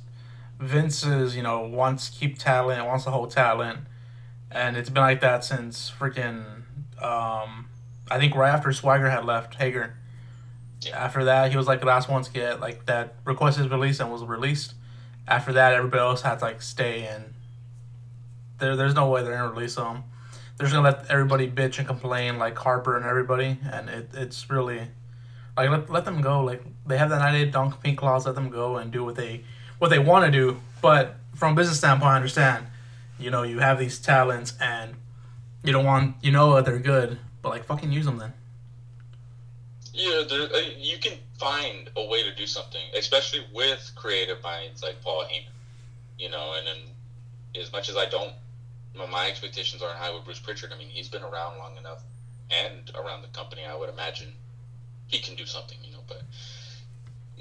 Vince 0.58 1.04
is, 1.04 1.36
you 1.36 1.42
know, 1.42 1.60
wants 1.60 2.10
to 2.10 2.18
keep 2.18 2.38
talent, 2.38 2.84
wants 2.86 3.04
to 3.04 3.10
hold 3.10 3.30
talent, 3.30 3.80
and 4.50 4.76
it's 4.76 4.90
been 4.90 5.02
like 5.02 5.20
that 5.20 5.44
since 5.44 5.92
freaking. 5.96 6.63
Um, 7.04 7.66
I 8.10 8.18
think 8.18 8.34
right 8.34 8.50
after 8.50 8.72
Swagger 8.72 9.10
had 9.10 9.24
left 9.24 9.56
Hager. 9.56 9.94
Yeah. 10.80 11.04
After 11.04 11.24
that, 11.24 11.50
he 11.50 11.56
was 11.56 11.66
like 11.66 11.80
the 11.80 11.86
last 11.86 12.08
one 12.08 12.22
to 12.22 12.32
get 12.32 12.60
like 12.60 12.86
that 12.86 13.14
requested 13.24 13.64
his 13.64 13.72
release 13.72 14.00
and 14.00 14.10
was 14.10 14.22
released. 14.24 14.74
After 15.28 15.52
that, 15.52 15.74
everybody 15.74 16.00
else 16.00 16.22
had 16.22 16.38
to 16.38 16.44
like 16.46 16.62
stay 16.62 17.06
and 17.06 17.34
there, 18.58 18.76
there's 18.76 18.94
no 18.94 19.08
way 19.08 19.22
they're 19.22 19.36
gonna 19.36 19.50
release 19.50 19.76
him. 19.76 20.04
They're 20.56 20.66
just 20.66 20.72
gonna 20.74 20.88
let 20.88 21.10
everybody 21.10 21.50
bitch 21.50 21.78
and 21.78 21.86
complain 21.86 22.38
like 22.38 22.56
Harper 22.56 22.96
and 22.96 23.04
everybody, 23.04 23.58
and 23.70 23.88
it, 23.88 24.10
it's 24.14 24.48
really 24.50 24.88
Like 25.56 25.70
let, 25.70 25.90
let 25.90 26.04
them 26.04 26.20
go. 26.20 26.42
Like 26.42 26.62
they 26.86 26.96
have 26.98 27.10
that 27.10 27.18
98 27.18 27.52
non 27.52 27.70
compete 27.70 27.98
clause. 27.98 28.26
Let 28.26 28.34
them 28.34 28.50
go 28.50 28.76
and 28.76 28.90
do 28.90 29.04
what 29.04 29.16
they 29.16 29.44
what 29.78 29.88
they 29.88 29.98
want 29.98 30.24
to 30.24 30.30
do. 30.30 30.60
But 30.80 31.16
from 31.34 31.52
a 31.52 31.56
business 31.56 31.78
standpoint, 31.78 32.12
I 32.12 32.16
understand. 32.16 32.66
You 33.18 33.30
know, 33.30 33.42
you 33.42 33.60
have 33.60 33.78
these 33.78 33.98
talents 33.98 34.54
and 34.60 34.94
you 35.64 35.72
don't 35.72 35.84
want 35.84 36.14
you 36.20 36.30
know 36.30 36.60
they're 36.60 36.78
good, 36.78 37.18
but 37.42 37.48
like 37.48 37.64
fucking 37.64 37.90
use 37.90 38.04
them 38.04 38.18
then. 38.18 38.32
Yeah, 39.92 40.22
there, 40.28 40.42
uh, 40.52 40.58
you 40.76 40.98
can 40.98 41.18
find 41.38 41.88
a 41.96 42.04
way 42.04 42.22
to 42.22 42.34
do 42.34 42.46
something, 42.46 42.82
especially 42.96 43.40
with 43.52 43.92
creative 43.94 44.42
minds 44.42 44.82
like 44.82 45.00
Paul 45.02 45.24
Heyman. 45.24 45.52
You 46.18 46.30
know, 46.30 46.54
and 46.56 46.66
then 46.66 47.60
as 47.60 47.72
much 47.72 47.88
as 47.88 47.96
I 47.96 48.06
don't, 48.06 48.32
my 49.10 49.28
expectations 49.28 49.82
aren't 49.82 49.96
high 49.98 50.12
with 50.12 50.24
Bruce 50.24 50.38
Pritchard. 50.38 50.72
I 50.72 50.78
mean, 50.78 50.88
he's 50.88 51.08
been 51.08 51.22
around 51.22 51.58
long 51.58 51.76
enough 51.76 52.02
and 52.50 52.90
around 52.94 53.22
the 53.22 53.28
company. 53.28 53.62
I 53.64 53.74
would 53.74 53.88
imagine 53.88 54.32
he 55.06 55.18
can 55.18 55.34
do 55.34 55.46
something. 55.46 55.78
You 55.82 55.92
know, 55.92 56.02
but 56.06 56.22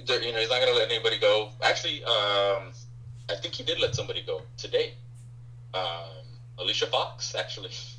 there, 0.05 0.21
you 0.21 0.31
know, 0.31 0.39
he's 0.39 0.49
not 0.49 0.59
going 0.61 0.71
to 0.71 0.77
let 0.77 0.89
anybody 0.89 1.17
go. 1.19 1.49
Actually, 1.61 2.03
um, 2.03 2.71
I 3.29 3.35
think 3.41 3.53
he 3.55 3.63
did 3.63 3.79
let 3.79 3.95
somebody 3.95 4.21
go 4.25 4.41
today. 4.57 4.93
Um, 5.73 6.23
Alicia 6.59 6.87
Fox, 6.87 7.35
actually. 7.35 7.71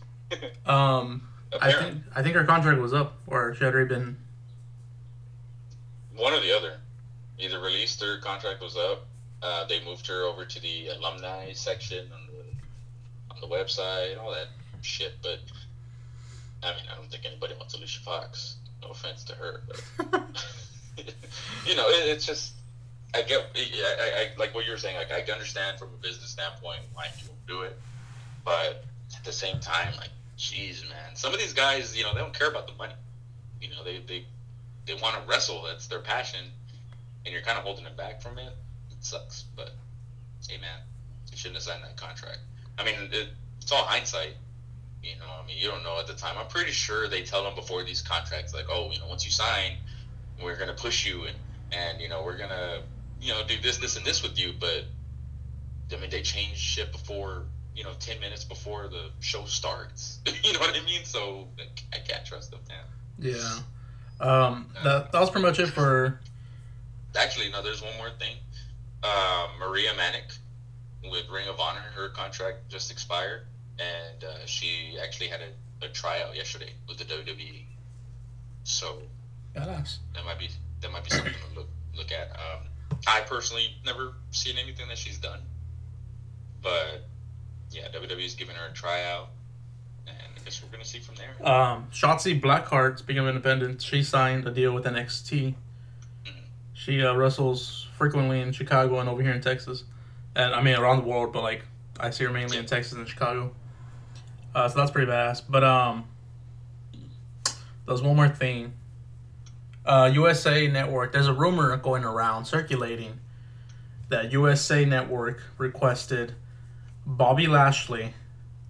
Um, 0.66 1.22
I 1.60 1.72
think 1.72 2.02
I 2.14 2.22
think 2.22 2.34
her 2.34 2.44
contract 2.44 2.80
was 2.80 2.92
up, 2.92 3.18
or 3.26 3.54
she 3.54 3.64
had 3.64 3.74
already 3.74 3.88
been. 3.88 4.16
one 6.16 6.32
or 6.32 6.40
the 6.40 6.56
other. 6.56 6.80
Either 7.38 7.60
released 7.60 8.00
her 8.02 8.18
contract 8.18 8.62
was 8.62 8.76
up. 8.76 9.06
Uh, 9.42 9.66
they 9.66 9.84
moved 9.84 10.06
her 10.06 10.24
over 10.24 10.44
to 10.44 10.60
the 10.60 10.88
alumni 10.88 11.52
section 11.52 12.06
on 12.12 12.20
the 12.26 13.34
on 13.34 13.40
the 13.40 13.54
website, 13.54 14.18
all 14.18 14.30
that 14.30 14.48
shit. 14.82 15.14
But 15.22 15.40
I 16.62 16.70
mean, 16.70 16.84
I 16.90 16.96
don't 16.96 17.10
think 17.10 17.26
anybody 17.26 17.54
wants 17.58 17.74
Alicia 17.74 18.00
Fox. 18.00 18.56
No 18.82 18.90
offense 18.90 19.24
to 19.24 19.34
her, 19.34 19.62
but 19.98 20.22
you 21.66 21.76
know, 21.76 21.88
it, 21.88 22.08
it's 22.08 22.26
just 22.26 22.54
I 23.14 23.22
get 23.22 23.46
I, 23.54 24.30
I, 24.34 24.38
like 24.38 24.54
what 24.54 24.66
you're 24.66 24.78
saying. 24.78 24.96
Like 24.96 25.12
I 25.12 25.30
understand 25.32 25.78
from 25.78 25.88
a 25.88 26.02
business 26.02 26.30
standpoint 26.30 26.80
why 26.94 27.08
people 27.16 27.36
do 27.46 27.62
it, 27.62 27.78
but 28.44 28.84
at 29.24 29.32
the 29.32 29.32
same 29.32 29.58
time, 29.58 29.94
like, 29.96 30.10
jeez, 30.36 30.82
man, 30.82 31.14
some 31.14 31.32
of 31.32 31.40
these 31.40 31.54
guys, 31.54 31.96
you 31.96 32.04
know, 32.04 32.12
they 32.12 32.20
don't 32.20 32.38
care 32.38 32.50
about 32.50 32.66
the 32.66 32.74
money. 32.74 32.92
You 33.58 33.70
know, 33.70 33.82
they 33.82 34.00
they 34.06 34.26
they 34.84 34.92
want 35.00 35.16
to 35.16 35.22
wrestle. 35.26 35.64
That's 35.66 35.86
their 35.86 36.00
passion, 36.00 36.44
and 37.24 37.32
you're 37.32 37.42
kind 37.42 37.56
of 37.56 37.64
holding 37.64 37.84
them 37.84 37.96
back 37.96 38.20
from 38.20 38.36
it. 38.36 38.52
It 38.90 38.98
sucks, 39.00 39.44
but 39.56 39.70
hey, 40.46 40.58
man, 40.58 40.78
you 41.30 41.38
shouldn't 41.38 41.56
have 41.56 41.62
signed 41.62 41.82
that 41.84 41.96
contract. 41.96 42.40
I 42.78 42.84
mean, 42.84 42.96
it, 43.12 43.28
it's 43.62 43.72
all 43.72 43.84
hindsight. 43.84 44.34
You 45.02 45.16
know, 45.16 45.42
I 45.42 45.46
mean, 45.46 45.56
you 45.58 45.68
don't 45.68 45.82
know 45.82 45.98
at 45.98 46.06
the 46.06 46.12
time. 46.12 46.36
I'm 46.38 46.48
pretty 46.48 46.72
sure 46.72 47.08
they 47.08 47.22
tell 47.22 47.44
them 47.44 47.54
before 47.54 47.82
these 47.82 48.02
contracts, 48.02 48.52
like, 48.52 48.66
oh, 48.70 48.90
you 48.92 48.98
know, 48.98 49.08
once 49.08 49.24
you 49.24 49.30
sign, 49.30 49.78
we're 50.42 50.56
gonna 50.56 50.74
push 50.74 51.06
you, 51.06 51.24
and 51.24 51.36
and 51.72 51.98
you 51.98 52.10
know, 52.10 52.22
we're 52.22 52.36
gonna, 52.36 52.82
you 53.22 53.32
know, 53.32 53.40
do 53.48 53.54
this, 53.62 53.78
this, 53.78 53.96
and 53.96 54.04
this 54.04 54.22
with 54.22 54.38
you. 54.38 54.52
But 54.60 54.84
I 55.90 55.96
mean, 55.98 56.10
they 56.10 56.20
change 56.20 56.58
shit 56.58 56.92
before, 56.92 57.44
you 57.74 57.84
know, 57.84 57.92
ten 57.98 58.20
minutes 58.20 58.44
before 58.44 58.88
the 58.88 59.10
show 59.20 59.44
starts. 59.44 60.20
you 60.44 60.52
know 60.52 60.60
what 60.60 60.74
I 60.74 60.84
mean? 60.84 61.04
So 61.04 61.48
I 61.92 61.98
can't 61.98 62.24
trust 62.24 62.50
them, 62.50 62.60
man. 62.68 62.84
Yeah. 63.18 63.58
Um, 64.20 64.66
that 64.82 65.12
that 65.12 65.20
was 65.20 65.30
pretty 65.30 65.46
much 65.46 65.58
it 65.58 65.66
for. 65.66 66.20
Actually, 67.16 67.50
no, 67.50 67.62
there's 67.62 67.82
one 67.82 67.96
more 67.96 68.10
thing. 68.18 68.36
Uh, 69.02 69.48
Maria 69.58 69.90
Manic 69.96 70.24
with 71.10 71.28
Ring 71.30 71.48
of 71.48 71.60
Honor, 71.60 71.84
her 71.94 72.08
contract 72.08 72.68
just 72.68 72.90
expired, 72.90 73.42
and 73.78 74.24
uh, 74.24 74.46
she 74.46 74.96
actually 75.02 75.28
had 75.28 75.40
a, 75.40 75.86
a 75.86 75.88
tryout 75.90 76.34
yesterday 76.34 76.72
with 76.88 76.98
the 76.98 77.04
WWE. 77.04 77.64
So 78.64 79.02
Badass. 79.54 79.98
that 80.14 80.24
might 80.24 80.38
be 80.38 80.48
that 80.80 80.90
might 80.90 81.04
be 81.04 81.10
something 81.10 81.32
to 81.32 81.58
look 81.58 81.68
look 81.96 82.10
at. 82.12 82.30
Um, 82.30 82.66
I 83.06 83.20
personally 83.20 83.76
never 83.84 84.14
seen 84.30 84.56
anything 84.56 84.88
that 84.88 84.98
she's 84.98 85.18
done, 85.18 85.40
but 86.62 87.06
yeah, 87.74 87.88
WWE's 87.88 88.34
giving 88.34 88.56
her 88.56 88.66
a 88.68 88.72
tryout, 88.72 89.30
and 90.06 90.16
I 90.16 90.44
guess 90.44 90.62
we're 90.62 90.70
gonna 90.70 90.84
see 90.84 91.00
from 91.00 91.16
there. 91.16 91.30
Um, 91.46 91.88
Shotzi 91.92 92.40
Blackheart, 92.40 92.98
speaking 92.98 93.22
of 93.22 93.28
independent, 93.28 93.82
she 93.82 94.02
signed 94.02 94.46
a 94.46 94.50
deal 94.50 94.72
with 94.72 94.84
NXT. 94.84 95.54
She 96.72 97.02
uh, 97.02 97.14
wrestles 97.14 97.88
frequently 97.96 98.40
in 98.40 98.52
Chicago 98.52 98.98
and 99.00 99.08
over 99.08 99.22
here 99.22 99.32
in 99.32 99.40
Texas, 99.40 99.84
and 100.36 100.54
I 100.54 100.62
mean 100.62 100.76
around 100.76 101.02
the 101.02 101.08
world, 101.08 101.32
but 101.32 101.42
like 101.42 101.64
I 101.98 102.10
see 102.10 102.24
her 102.24 102.30
mainly 102.30 102.58
in 102.58 102.66
Texas 102.66 102.92
and 102.94 103.08
Chicago. 103.08 103.54
Uh, 104.54 104.68
so 104.68 104.78
that's 104.78 104.90
pretty 104.90 105.10
badass. 105.10 105.42
But 105.48 105.64
um, 105.64 106.08
there's 107.86 108.02
one 108.02 108.16
more 108.16 108.28
thing. 108.28 108.74
Uh, 109.84 110.10
USA 110.14 110.66
Network. 110.68 111.12
There's 111.12 111.26
a 111.26 111.32
rumor 111.32 111.76
going 111.76 112.04
around 112.04 112.46
circulating 112.46 113.20
that 114.08 114.32
USA 114.32 114.84
Network 114.84 115.42
requested 115.58 116.34
Bobby 117.06 117.46
Lashley 117.46 118.14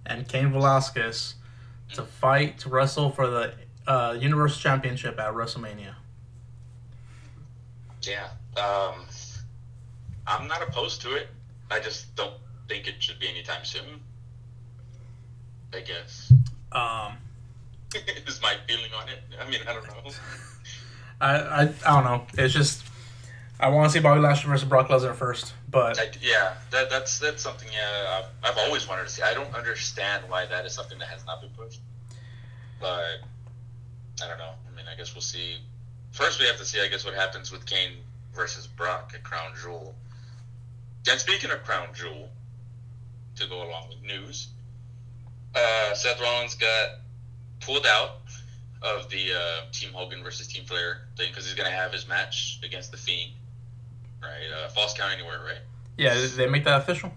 and 0.05 0.27
Cain 0.27 0.51
Velasquez 0.51 1.35
to 1.93 2.03
fight 2.03 2.59
to 2.59 2.69
wrestle 2.69 3.09
for 3.09 3.27
the 3.27 3.53
uh, 3.87 4.17
Universal 4.19 4.59
Championship 4.59 5.19
at 5.19 5.33
WrestleMania. 5.33 5.93
Yeah, 8.01 8.27
um, 8.57 9.05
I'm 10.27 10.47
not 10.47 10.61
opposed 10.67 11.01
to 11.01 11.15
it. 11.15 11.27
I 11.71 11.79
just 11.79 12.15
don't 12.15 12.33
think 12.67 12.87
it 12.87 12.95
should 13.01 13.19
be 13.19 13.27
anytime 13.27 13.63
soon. 13.65 13.99
I 15.73 15.81
guess 15.81 16.31
Um, 16.71 17.17
is 18.27 18.41
my 18.41 18.55
feeling 18.67 18.91
on 19.01 19.09
it. 19.09 19.19
I 19.39 19.49
mean, 19.49 19.61
I 19.67 19.73
don't 19.73 19.85
know. 19.87 20.11
I, 21.21 21.35
I 21.37 21.61
I 21.61 22.01
don't 22.01 22.03
know. 22.03 22.27
It's 22.37 22.53
just 22.53 22.83
I 23.59 23.69
want 23.69 23.89
to 23.89 23.93
see 23.93 24.01
Bobby 24.01 24.19
Lashley 24.19 24.49
versus 24.49 24.67
Brock 24.67 24.89
Lesnar 24.89 25.15
first, 25.15 25.53
but 25.75 25.99
I, 25.99 26.09
yeah, 26.21 26.53
that, 26.71 26.89
that's 26.89 27.19
that's 27.19 27.43
something. 27.43 27.67
Yeah, 27.69 28.21
I've, 28.21 28.49
I've 28.49 28.57
always 28.57 28.87
wanted 28.87 29.03
to 29.03 29.09
see. 29.09 29.21
I 29.21 29.33
don't 29.33 29.53
understand 29.53 30.23
why 30.29 30.45
that 30.45 30.65
is 30.65 30.71
something 30.71 30.97
that 30.99 31.09
has 31.09 31.25
not 31.25 31.41
been 31.41 31.49
pushed. 31.49 31.81
But 32.79 33.19
I 34.23 34.27
don't 34.27 34.37
know. 34.37 34.53
I 34.71 34.75
mean, 34.75 34.85
I 34.89 34.95
guess 34.95 35.13
we'll 35.13 35.21
see. 35.21 35.57
First, 36.13 36.39
we 36.39 36.45
have 36.45 36.55
to 36.57 36.65
see. 36.65 36.79
I 36.79 36.87
guess 36.87 37.03
what 37.03 37.13
happens 37.13 37.51
with 37.51 37.65
Cain 37.65 37.89
versus 38.33 38.67
Brock 38.67 39.11
at 39.13 39.23
Crown 39.23 39.51
Jewel. 39.61 39.93
And 41.09 41.19
speaking 41.19 41.51
of 41.51 41.61
Crown 41.65 41.89
Jewel, 41.93 42.29
to 43.35 43.47
go 43.47 43.67
along 43.67 43.89
with 43.89 44.01
news, 44.01 44.47
uh, 45.55 45.93
Seth 45.93 46.21
Rollins 46.21 46.55
got 46.55 46.99
pulled 47.59 47.85
out 47.85 48.21
of 48.81 49.09
the 49.09 49.33
uh, 49.33 49.65
Team 49.73 49.91
Hogan 49.91 50.23
versus 50.23 50.47
Team 50.47 50.63
Flair 50.63 51.01
thing 51.17 51.27
because 51.31 51.45
he's 51.45 51.55
gonna 51.55 51.69
have 51.69 51.91
his 51.91 52.07
match 52.07 52.61
against 52.63 52.91
the 52.91 52.97
Fiend, 52.97 53.33
right? 54.21 54.49
Uh, 54.53 54.69
Falls 54.69 54.93
Count 54.93 55.13
Anywhere, 55.13 55.39
right? 55.45 55.59
yeah, 55.97 56.13
they 56.35 56.47
make 56.47 56.63
that 56.65 56.81
official? 56.81 57.11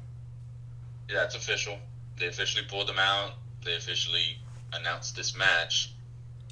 Yeah, 1.08 1.24
it's 1.24 1.34
official. 1.34 1.78
They 2.18 2.26
officially 2.26 2.64
pulled 2.68 2.88
them 2.88 2.98
out. 2.98 3.32
They 3.64 3.74
officially 3.76 4.38
announced 4.72 5.16
this 5.16 5.36
match. 5.36 5.92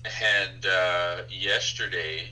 And 0.04 0.64
uh, 0.66 1.22
yesterday, 1.28 2.30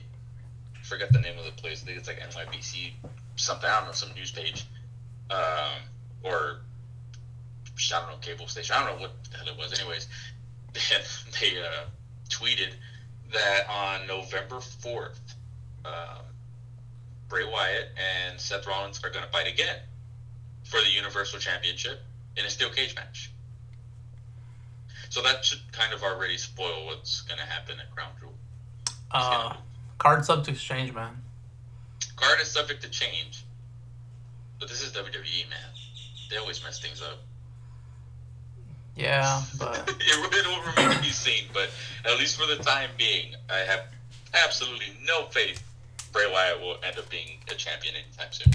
I 0.75 0.83
forgot 0.83 1.11
the 1.11 1.19
name 1.19 1.37
of 1.37 1.45
the 1.45 1.51
place. 1.51 1.83
I 1.83 1.85
think 1.87 1.97
it's 1.99 2.07
like 2.07 2.19
NYBC 2.19 2.93
something. 3.35 3.69
I 3.69 3.77
don't 3.79 3.87
know, 3.87 3.91
some 3.93 4.13
news 4.15 4.31
page. 4.31 4.65
Um, 5.29 5.81
or, 6.23 6.59
I 7.93 7.99
don't 7.99 8.09
know, 8.09 8.17
cable 8.21 8.47
station. 8.47 8.75
I 8.77 8.85
don't 8.85 8.95
know 8.95 9.01
what 9.03 9.13
the 9.31 9.37
hell 9.37 9.47
it 9.47 9.57
was. 9.57 9.77
Anyways, 9.79 10.07
they, 10.73 10.79
they 11.39 11.61
uh, 11.61 11.85
tweeted 12.29 12.71
that 13.33 13.67
on 13.69 14.07
November 14.07 14.57
4th, 14.57 15.17
um, 15.83 16.23
Bray 17.29 17.43
Wyatt 17.45 17.89
and 17.97 18.39
Seth 18.39 18.67
Rollins 18.67 19.03
are 19.03 19.09
going 19.09 19.25
to 19.25 19.31
fight 19.31 19.47
again 19.51 19.77
for 20.63 20.79
the 20.79 20.91
Universal 20.91 21.39
Championship 21.39 22.01
in 22.37 22.45
a 22.45 22.49
steel 22.49 22.69
cage 22.69 22.95
match. 22.95 23.31
So 25.09 25.21
that 25.21 25.45
should 25.45 25.61
kind 25.71 25.93
of 25.93 26.03
already 26.03 26.37
spoil 26.37 26.85
what's 26.85 27.21
going 27.21 27.39
to 27.39 27.45
happen 27.45 27.79
at 27.79 27.93
Crown 27.95 28.11
Jewel. 28.19 28.33
Uh, 29.11 29.55
card 29.97 30.25
subject 30.25 30.57
to 30.57 30.63
change, 30.63 30.93
man. 30.93 31.21
Card 32.15 32.39
is 32.41 32.49
subject 32.49 32.81
to 32.83 32.89
change, 32.89 33.43
but 34.59 34.67
this 34.67 34.81
is 34.81 34.91
WWE, 34.91 35.49
man. 35.49 35.59
They 36.29 36.37
always 36.37 36.63
mess 36.63 36.79
things 36.79 37.01
up. 37.01 37.19
Yeah, 38.95 39.41
but 39.59 39.83
it 39.87 40.47
will 40.47 40.61
remain 40.71 40.95
to 40.95 41.01
be 41.01 41.09
seen, 41.09 41.45
but 41.53 41.69
at 42.05 42.17
least 42.17 42.39
for 42.39 42.47
the 42.47 42.61
time 42.63 42.89
being, 42.97 43.35
I 43.49 43.57
have 43.59 43.85
absolutely 44.33 44.87
no 45.05 45.25
faith 45.25 45.63
Bray 46.15 46.31
Wyatt 46.31 46.61
will 46.61 46.77
end 46.81 46.97
up 46.97 47.09
being 47.09 47.39
a 47.51 47.55
champion 47.55 47.93
anytime 47.93 48.31
soon. 48.31 48.53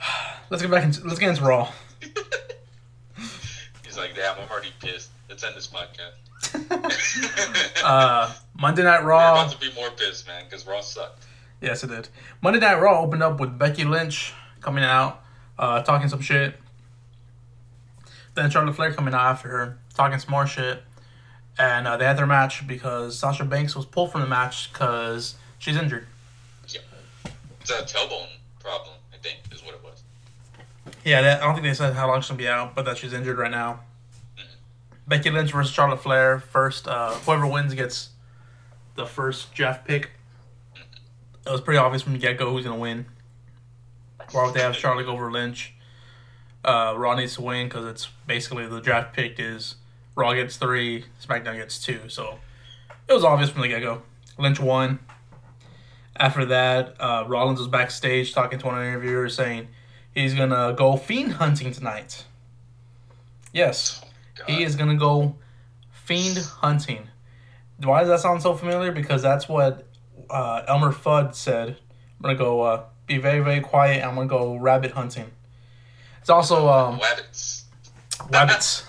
let's 0.50 0.60
get 0.60 0.72
back 0.72 0.82
into 0.82 1.06
let's 1.06 1.20
get 1.20 1.28
into 1.28 1.44
Raw. 1.44 1.70
He's 3.84 3.96
like, 3.96 4.16
damn, 4.16 4.36
I'm 4.40 4.50
already 4.50 4.72
pissed. 4.80 5.10
Let's 5.28 5.44
end 5.44 5.54
this 5.54 5.68
podcast. 5.68 6.16
uh, 7.84 8.34
Monday 8.58 8.82
Night 8.82 9.04
We're 9.04 9.10
Raw. 9.10 9.44
about 9.44 9.52
to 9.52 9.58
be 9.60 9.72
more 9.74 9.90
pissed, 9.90 10.26
man, 10.26 10.42
because 10.44 10.66
Raw 10.66 10.80
sucked. 10.80 11.24
Yes, 11.60 11.84
it 11.84 11.90
did. 11.90 12.08
Monday 12.42 12.58
Night 12.58 12.80
Raw 12.80 13.00
opened 13.00 13.22
up 13.22 13.38
with 13.38 13.56
Becky 13.56 13.84
Lynch 13.84 14.34
coming 14.60 14.82
out, 14.82 15.22
uh, 15.60 15.80
talking 15.82 16.08
some 16.08 16.20
shit. 16.20 16.56
Then 18.34 18.50
Charlotte 18.50 18.74
Flair 18.74 18.92
coming 18.92 19.14
out 19.14 19.20
after 19.20 19.48
her, 19.48 19.78
talking 19.94 20.18
some 20.18 20.32
more 20.32 20.48
shit. 20.48 20.82
And 21.58 21.86
uh, 21.86 21.96
they 21.96 22.04
had 22.04 22.18
their 22.18 22.26
match 22.26 22.66
because 22.66 23.18
Sasha 23.18 23.44
Banks 23.44 23.74
was 23.74 23.86
pulled 23.86 24.12
from 24.12 24.20
the 24.20 24.26
match 24.26 24.72
because 24.72 25.36
she's 25.58 25.76
injured. 25.76 26.06
Yeah, 26.68 26.80
it's 27.60 27.70
a 27.70 27.82
tailbone 27.82 28.28
problem, 28.60 28.94
I 29.12 29.16
think, 29.16 29.38
is 29.52 29.64
what 29.64 29.74
it 29.74 29.82
was. 29.82 30.02
Yeah, 31.04 31.22
that, 31.22 31.42
I 31.42 31.46
don't 31.46 31.54
think 31.54 31.64
they 31.66 31.74
said 31.74 31.94
how 31.94 32.08
long 32.08 32.20
she'll 32.20 32.36
be 32.36 32.48
out, 32.48 32.74
but 32.74 32.84
that 32.84 32.98
she's 32.98 33.12
injured 33.12 33.38
right 33.38 33.50
now. 33.50 33.80
Becky 35.08 35.30
Lynch 35.30 35.52
versus 35.52 35.72
Charlotte 35.72 36.02
Flair. 36.02 36.40
First, 36.40 36.88
uh, 36.88 37.12
whoever 37.12 37.46
wins 37.46 37.74
gets 37.74 38.10
the 38.96 39.06
first 39.06 39.54
draft 39.54 39.86
pick. 39.86 40.10
It 41.46 41.52
was 41.52 41.60
pretty 41.60 41.78
obvious 41.78 42.02
from 42.02 42.14
the 42.14 42.18
get 42.18 42.38
go 42.38 42.50
who's 42.50 42.64
gonna 42.64 42.76
win. 42.76 43.06
Why 44.32 44.44
would 44.44 44.54
they 44.54 44.60
have 44.60 44.74
Charlotte 44.74 45.04
go 45.04 45.12
over 45.12 45.30
Lynch? 45.30 45.74
Uh, 46.64 46.94
Raw 46.96 47.14
needs 47.14 47.36
to 47.36 47.42
win 47.42 47.68
because 47.68 47.84
it's 47.84 48.08
basically 48.26 48.66
the 48.66 48.80
draft 48.80 49.14
pick 49.14 49.38
is 49.38 49.76
Raw 50.16 50.32
gets 50.34 50.56
three, 50.56 51.04
SmackDown 51.22 51.56
gets 51.56 51.78
two. 51.78 52.00
So 52.08 52.38
it 53.06 53.12
was 53.12 53.22
obvious 53.22 53.50
from 53.50 53.62
the 53.62 53.68
get 53.68 53.82
go. 53.82 54.02
Lynch 54.38 54.58
won. 54.58 54.98
After 56.18 56.46
that, 56.46 56.96
uh, 56.98 57.24
Rollins 57.28 57.58
was 57.58 57.68
backstage 57.68 58.32
talking 58.32 58.58
to 58.58 58.66
one 58.66 58.76
of 58.76 58.80
the 58.80 58.88
interviewers 58.88 59.36
saying 59.36 59.68
he's 60.14 60.34
gonna 60.34 60.74
go 60.76 60.96
fiend 60.96 61.32
hunting 61.34 61.72
tonight. 61.72 62.24
Yes, 63.52 64.02
God. 64.34 64.48
he 64.48 64.62
is 64.62 64.74
gonna 64.74 64.96
go 64.96 65.36
fiend 65.92 66.38
hunting. 66.38 67.08
Why 67.82 68.00
does 68.00 68.08
that 68.08 68.20
sound 68.20 68.40
so 68.42 68.54
familiar? 68.54 68.92
Because 68.92 69.20
that's 69.20 69.46
what 69.48 69.86
uh, 70.30 70.62
Elmer 70.66 70.92
Fudd 70.92 71.34
said. 71.34 71.68
I'm 71.68 72.22
gonna 72.22 72.34
go 72.34 72.62
uh, 72.62 72.84
be 73.06 73.18
very 73.18 73.40
very 73.40 73.60
quiet. 73.60 74.02
I'm 74.02 74.14
gonna 74.14 74.26
go 74.26 74.56
rabbit 74.56 74.92
hunting. 74.92 75.30
It's 76.22 76.30
also 76.30 76.68
um, 76.68 76.98
Wabbits. 76.98 77.64
rabbits. 78.30 78.86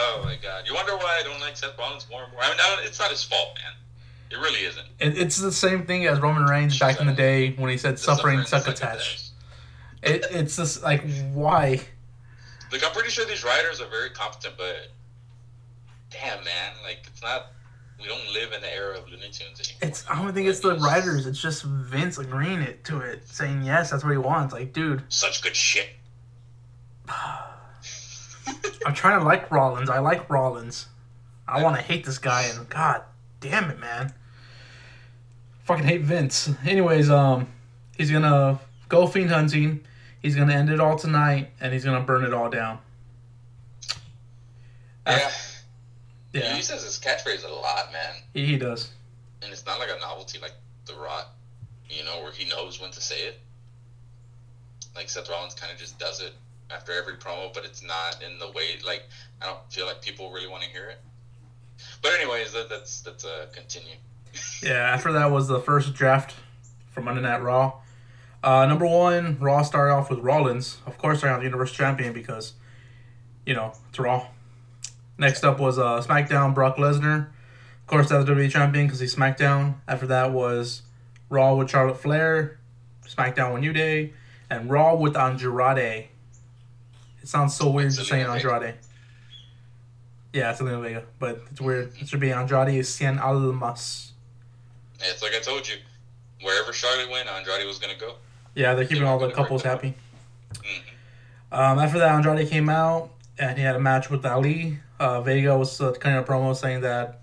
Oh 0.00 0.22
my 0.24 0.36
god. 0.40 0.64
You 0.66 0.74
wonder 0.74 0.96
why 0.96 1.18
I 1.20 1.24
don't 1.24 1.40
like 1.40 1.56
Seth 1.56 1.76
Rollins 1.76 2.06
more 2.08 2.22
and 2.22 2.32
more? 2.32 2.40
I 2.42 2.50
mean, 2.50 2.58
I 2.60 2.76
don't- 2.76 2.86
it's 2.86 3.00
not 3.00 3.10
his 3.10 3.24
fault, 3.24 3.56
man. 3.56 3.72
It 4.30 4.36
really 4.36 4.60
isn't. 4.60 4.86
It, 5.00 5.18
it's 5.18 5.38
the 5.38 5.50
same 5.50 5.86
thing 5.86 6.06
as 6.06 6.20
Roman 6.20 6.44
Reigns 6.44 6.78
back 6.78 7.00
in 7.00 7.06
the 7.08 7.12
day 7.14 7.52
when 7.54 7.70
he 7.70 7.76
said 7.78 7.98
suffering 7.98 8.44
suffering 8.44 8.76
succotash. 8.76 9.30
It, 10.02 10.24
it's 10.30 10.56
just 10.56 10.82
like 10.84 11.02
why? 11.32 11.80
Like, 12.70 12.84
I'm 12.84 12.92
pretty 12.92 13.08
sure 13.10 13.24
these 13.24 13.42
writers 13.42 13.80
are 13.80 13.88
very 13.88 14.10
competent, 14.10 14.54
but 14.58 14.88
damn, 16.10 16.44
man, 16.44 16.72
like, 16.84 17.04
it's 17.06 17.22
not. 17.22 17.46
We 18.00 18.06
don't 18.06 18.32
live 18.32 18.52
in 18.52 18.60
the 18.60 18.72
era 18.72 18.96
of 18.98 19.08
Looney 19.08 19.30
Tunes 19.30 19.58
anymore. 19.58 19.78
It's 19.82 20.04
I 20.08 20.22
don't 20.22 20.32
think 20.32 20.46
it's 20.46 20.60
the 20.60 20.76
writers. 20.76 21.26
It's 21.26 21.40
just 21.40 21.64
Vince 21.64 22.18
agreeing 22.18 22.60
it 22.60 22.84
to 22.84 23.00
it, 23.00 23.26
saying 23.26 23.64
yes, 23.64 23.90
that's 23.90 24.04
what 24.04 24.12
he 24.12 24.18
wants. 24.18 24.52
Like, 24.54 24.72
dude, 24.72 25.02
Such 25.08 25.42
good 25.42 25.56
shit. 25.56 25.88
I'm 28.86 28.94
trying 28.94 29.18
to 29.18 29.24
like 29.24 29.50
Rollins. 29.50 29.90
I 29.90 29.98
like 29.98 30.28
Rollins. 30.30 30.86
I 31.46 31.62
want 31.62 31.76
to 31.76 31.82
hate 31.82 32.04
this 32.04 32.18
guy, 32.18 32.42
and 32.44 32.68
God 32.68 33.02
damn 33.40 33.70
it, 33.70 33.78
man. 33.78 34.12
Fucking 35.64 35.84
hate 35.84 36.02
Vince. 36.02 36.50
Anyways, 36.66 37.10
um, 37.10 37.48
he's 37.96 38.10
gonna 38.10 38.58
go 38.88 39.06
fiend 39.06 39.30
hunting. 39.30 39.80
He's 40.22 40.34
gonna 40.36 40.54
end 40.54 40.70
it 40.70 40.80
all 40.80 40.96
tonight, 40.96 41.50
and 41.60 41.72
he's 41.72 41.84
gonna 41.84 42.00
burn 42.04 42.24
it 42.24 42.32
all 42.34 42.48
down. 42.50 42.78
Yeah. 45.06 45.30
Yeah, 46.34 46.54
He 46.54 46.60
says 46.62 46.82
his 46.84 46.98
catchphrase 46.98 47.48
a 47.48 47.52
lot, 47.52 47.90
man. 47.92 48.14
he, 48.34 48.44
he 48.44 48.58
does. 48.58 48.90
And 49.42 49.50
it's 49.50 49.64
not 49.64 49.78
like 49.78 49.88
a 49.94 49.98
novelty 49.98 50.38
like 50.38 50.52
The 50.84 50.94
Rock, 50.94 51.34
you 51.88 52.04
know, 52.04 52.20
where 52.22 52.32
he 52.32 52.46
knows 52.48 52.78
when 52.80 52.90
to 52.90 53.00
say 53.00 53.20
it. 53.20 53.40
Like 54.94 55.08
Seth 55.08 55.30
Rollins 55.30 55.54
kind 55.54 55.72
of 55.72 55.78
just 55.78 55.98
does 55.98 56.20
it 56.20 56.34
after 56.70 56.92
every 56.92 57.14
promo, 57.14 57.52
but 57.52 57.64
it's 57.64 57.82
not 57.82 58.22
in 58.22 58.38
the 58.38 58.50
way 58.50 58.78
like 58.84 59.04
I 59.42 59.46
don't 59.46 59.60
feel 59.70 59.86
like 59.86 60.02
people 60.02 60.30
really 60.30 60.48
want 60.48 60.62
to 60.62 60.68
hear 60.70 60.88
it. 60.88 61.00
But 62.02 62.12
anyways, 62.20 62.52
that, 62.52 62.68
that's 62.68 63.00
that's 63.00 63.24
uh 63.24 63.46
continue. 63.52 63.96
Yeah, 64.62 64.72
after 64.72 65.12
that 65.12 65.30
was 65.30 65.48
the 65.48 65.60
first 65.60 65.94
draft 65.94 66.34
from 66.90 67.04
Monday 67.04 67.22
Night 67.22 67.42
Raw. 67.42 67.74
Uh, 68.42 68.66
number 68.66 68.86
one, 68.86 69.38
Raw 69.40 69.62
started 69.62 69.92
off 69.92 70.10
with 70.10 70.20
Rollins. 70.20 70.78
Of 70.86 70.98
course, 70.98 71.22
they're 71.22 71.36
the 71.36 71.44
Universal 71.44 71.76
Champion 71.76 72.12
because, 72.12 72.52
you 73.44 73.54
know, 73.54 73.72
it's 73.88 73.98
Raw. 73.98 74.28
Next 75.16 75.44
up 75.44 75.58
was 75.58 75.78
uh, 75.78 76.02
SmackDown, 76.02 76.54
Brock 76.54 76.76
Lesnar. 76.76 77.28
Of 77.80 77.86
course, 77.86 78.08
the 78.08 78.22
WWE 78.22 78.50
Champion 78.50 78.86
because 78.86 79.00
he's 79.00 79.14
SmackDown. 79.14 79.76
After 79.88 80.06
that 80.06 80.32
was 80.32 80.82
Raw 81.30 81.54
with 81.54 81.70
Charlotte 81.70 81.98
Flair, 81.98 82.60
SmackDown 83.06 83.54
with 83.54 83.62
New 83.62 83.72
Day, 83.72 84.12
and 84.48 84.70
Raw 84.70 84.94
with 84.94 85.16
Andrade. 85.16 86.08
It 87.28 87.32
sounds 87.32 87.54
so 87.54 87.68
weird 87.68 87.92
saying 87.92 88.24
Zelina 88.24 88.36
Vega. 88.36 88.52
Andrade. 88.54 88.74
Yeah, 90.32 90.50
it's 90.50 90.62
Zelina 90.62 90.80
Vega, 90.80 91.04
but 91.18 91.42
it's 91.50 91.60
weird. 91.60 91.92
It 92.00 92.08
should 92.08 92.20
be 92.20 92.32
Andrade 92.32 92.82
Cien 92.82 93.20
Almas. 93.20 94.12
It's 94.98 95.22
like 95.22 95.34
I 95.34 95.40
told 95.40 95.68
you, 95.68 95.74
wherever 96.40 96.72
Charlotte 96.72 97.10
went, 97.10 97.28
Andrade 97.28 97.66
was 97.66 97.78
gonna 97.78 97.98
go. 98.00 98.14
Yeah, 98.54 98.72
they're 98.72 98.86
keeping 98.86 99.04
all 99.04 99.18
the 99.18 99.30
couples 99.30 99.62
happy. 99.62 99.94
hmm 100.56 101.52
Um, 101.52 101.78
after 101.78 101.98
that, 101.98 102.12
Andrade 102.12 102.48
came 102.48 102.70
out 102.70 103.10
and 103.38 103.58
he 103.58 103.62
had 103.62 103.76
a 103.76 103.80
match 103.80 104.08
with 104.08 104.24
Ali. 104.24 104.78
Uh, 104.98 105.20
Vega 105.20 105.54
was 105.54 105.78
uh, 105.82 105.92
cutting 105.92 106.16
a 106.16 106.22
promo 106.22 106.56
saying 106.56 106.80
that 106.80 107.20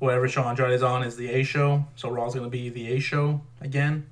whatever 0.00 0.26
show 0.26 0.42
Andrade's 0.42 0.82
on 0.82 1.04
is 1.04 1.14
the 1.14 1.30
A 1.30 1.44
show, 1.44 1.84
so 1.94 2.10
Raw's 2.10 2.34
gonna 2.34 2.48
be 2.48 2.68
the 2.68 2.94
A 2.94 2.98
show 2.98 3.42
again. 3.60 4.06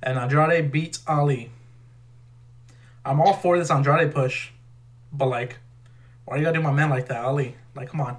And 0.00 0.16
Andrade 0.16 0.70
beats 0.70 1.02
Ali. 1.08 1.50
I'm 3.04 3.20
all 3.20 3.32
for 3.32 3.58
this 3.58 3.68
Andrade 3.72 4.14
push, 4.14 4.50
but 5.12 5.26
like, 5.26 5.56
why 6.24 6.36
you 6.36 6.44
gotta 6.44 6.58
do 6.58 6.62
my 6.62 6.72
man 6.72 6.90
like 6.90 7.08
that, 7.08 7.24
Ali? 7.24 7.54
Like, 7.74 7.88
come 7.88 8.00
on. 8.00 8.16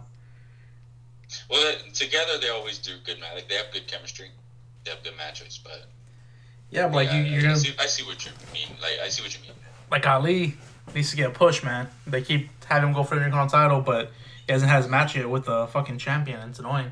Well, 1.50 1.74
together 1.94 2.38
they 2.40 2.50
always 2.50 2.78
do 2.78 2.92
good 3.06 3.20
match. 3.20 3.36
Like, 3.36 3.48
they 3.50 3.56
have 3.56 3.72
good 3.72 3.88
chemistry. 3.88 4.30
They 4.84 4.92
have 4.92 5.04
good 5.04 5.16
matches, 5.18 5.60
but 5.64 5.86
Yeah, 6.72 6.88
but 6.88 6.96
like 6.96 7.10
yeah, 7.10 7.18
you, 7.22 7.24
you're 7.24 7.40
I, 7.40 7.44
gonna 7.44 7.56
see, 7.58 7.74
I 7.80 7.86
see 7.86 8.04
what 8.04 8.26
you 8.26 8.32
mean. 8.54 8.68
Like 8.82 9.00
I 9.04 9.10
see 9.10 9.22
what 9.24 9.34
you 9.36 9.42
mean. 9.44 9.52
like 9.92 10.06
Ali 10.08 10.56
needs 10.96 11.12
to 11.12 11.16
get 11.18 11.28
a 11.28 11.34
push, 11.34 11.64
man. 11.64 11.88
They 12.08 12.22
keep 12.22 12.50
having 12.66 12.90
him 12.90 12.96
go 12.96 13.04
for 13.04 13.16
the 13.16 13.22
Intercontinental 13.24 13.60
title, 13.60 13.82
but 13.82 14.12
he 14.48 14.52
hasn't 14.52 14.72
had 14.72 14.82
his 14.82 14.90
match 14.90 15.16
yet 15.16 15.30
with 15.30 15.46
the 15.46 15.68
fucking 15.68 16.00
champion. 16.00 16.50
It's 16.50 16.60
annoying. 16.60 16.92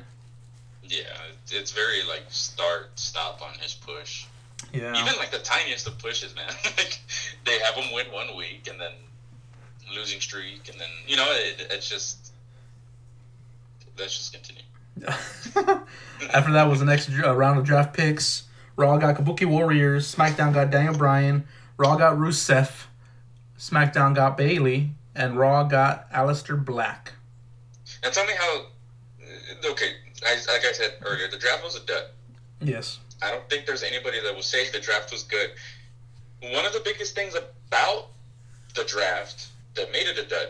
Yeah, 0.84 1.00
it's- 1.00 1.52
it's 1.52 1.72
very 1.72 2.02
like 2.04 2.22
start 2.28 2.90
stop 2.94 3.42
on 3.42 3.54
his 3.58 3.74
push. 3.74 4.26
Yeah. 4.72 4.92
Even 5.02 5.16
like 5.18 5.32
the 5.32 5.38
tiniest 5.40 5.86
of 5.88 5.98
pushes, 5.98 6.34
man. 6.36 6.48
like 6.76 6.98
they 7.44 7.58
have 7.58 7.74
him 7.74 7.92
win 7.92 8.06
one 8.12 8.36
week 8.36 8.68
and 8.70 8.80
then 8.80 8.92
losing 9.94 10.20
streak, 10.20 10.68
and 10.70 10.80
then 10.80 10.88
you 11.06 11.16
know 11.16 11.26
it, 11.30 11.66
it's 11.70 11.88
just 11.88 12.32
let's 13.98 14.16
just 14.16 14.32
continue. 14.32 14.62
After 16.34 16.52
that 16.52 16.68
was 16.68 16.80
the 16.80 16.84
next 16.84 17.10
uh, 17.10 17.34
round 17.34 17.58
of 17.58 17.64
draft 17.64 17.94
picks. 17.94 18.44
Raw 18.76 18.96
got 18.98 19.16
Kabuki 19.16 19.46
Warriors. 19.46 20.14
SmackDown 20.14 20.54
got 20.54 20.70
Daniel 20.70 20.96
Bryan. 20.96 21.46
Raw 21.76 21.96
got 21.96 22.16
Rusev. 22.16 22.86
SmackDown 23.58 24.14
got 24.14 24.36
Bayley. 24.36 24.90
And 25.14 25.36
Raw 25.36 25.64
got 25.64 26.10
Aleister 26.12 26.62
Black. 26.62 27.12
Now 28.02 28.10
tell 28.10 28.24
me 28.26 28.32
how. 28.38 28.66
Okay, 29.70 29.92
I, 30.26 30.34
like 30.52 30.64
I 30.64 30.72
said 30.72 30.94
earlier, 31.02 31.28
the 31.28 31.36
draft 31.36 31.62
was 31.64 31.76
a 31.76 31.84
dud. 31.84 32.04
Yes. 32.60 32.98
I 33.22 33.30
don't 33.30 33.48
think 33.50 33.66
there's 33.66 33.82
anybody 33.82 34.18
that 34.22 34.34
will 34.34 34.42
say 34.42 34.70
the 34.70 34.80
draft 34.80 35.12
was 35.12 35.24
good. 35.24 35.50
One 36.42 36.64
of 36.64 36.72
the 36.72 36.80
biggest 36.80 37.14
things 37.14 37.34
about 37.34 38.08
the 38.74 38.84
draft 38.84 39.48
that 39.74 39.92
made 39.92 40.06
it 40.06 40.18
a 40.18 40.28
dud, 40.28 40.48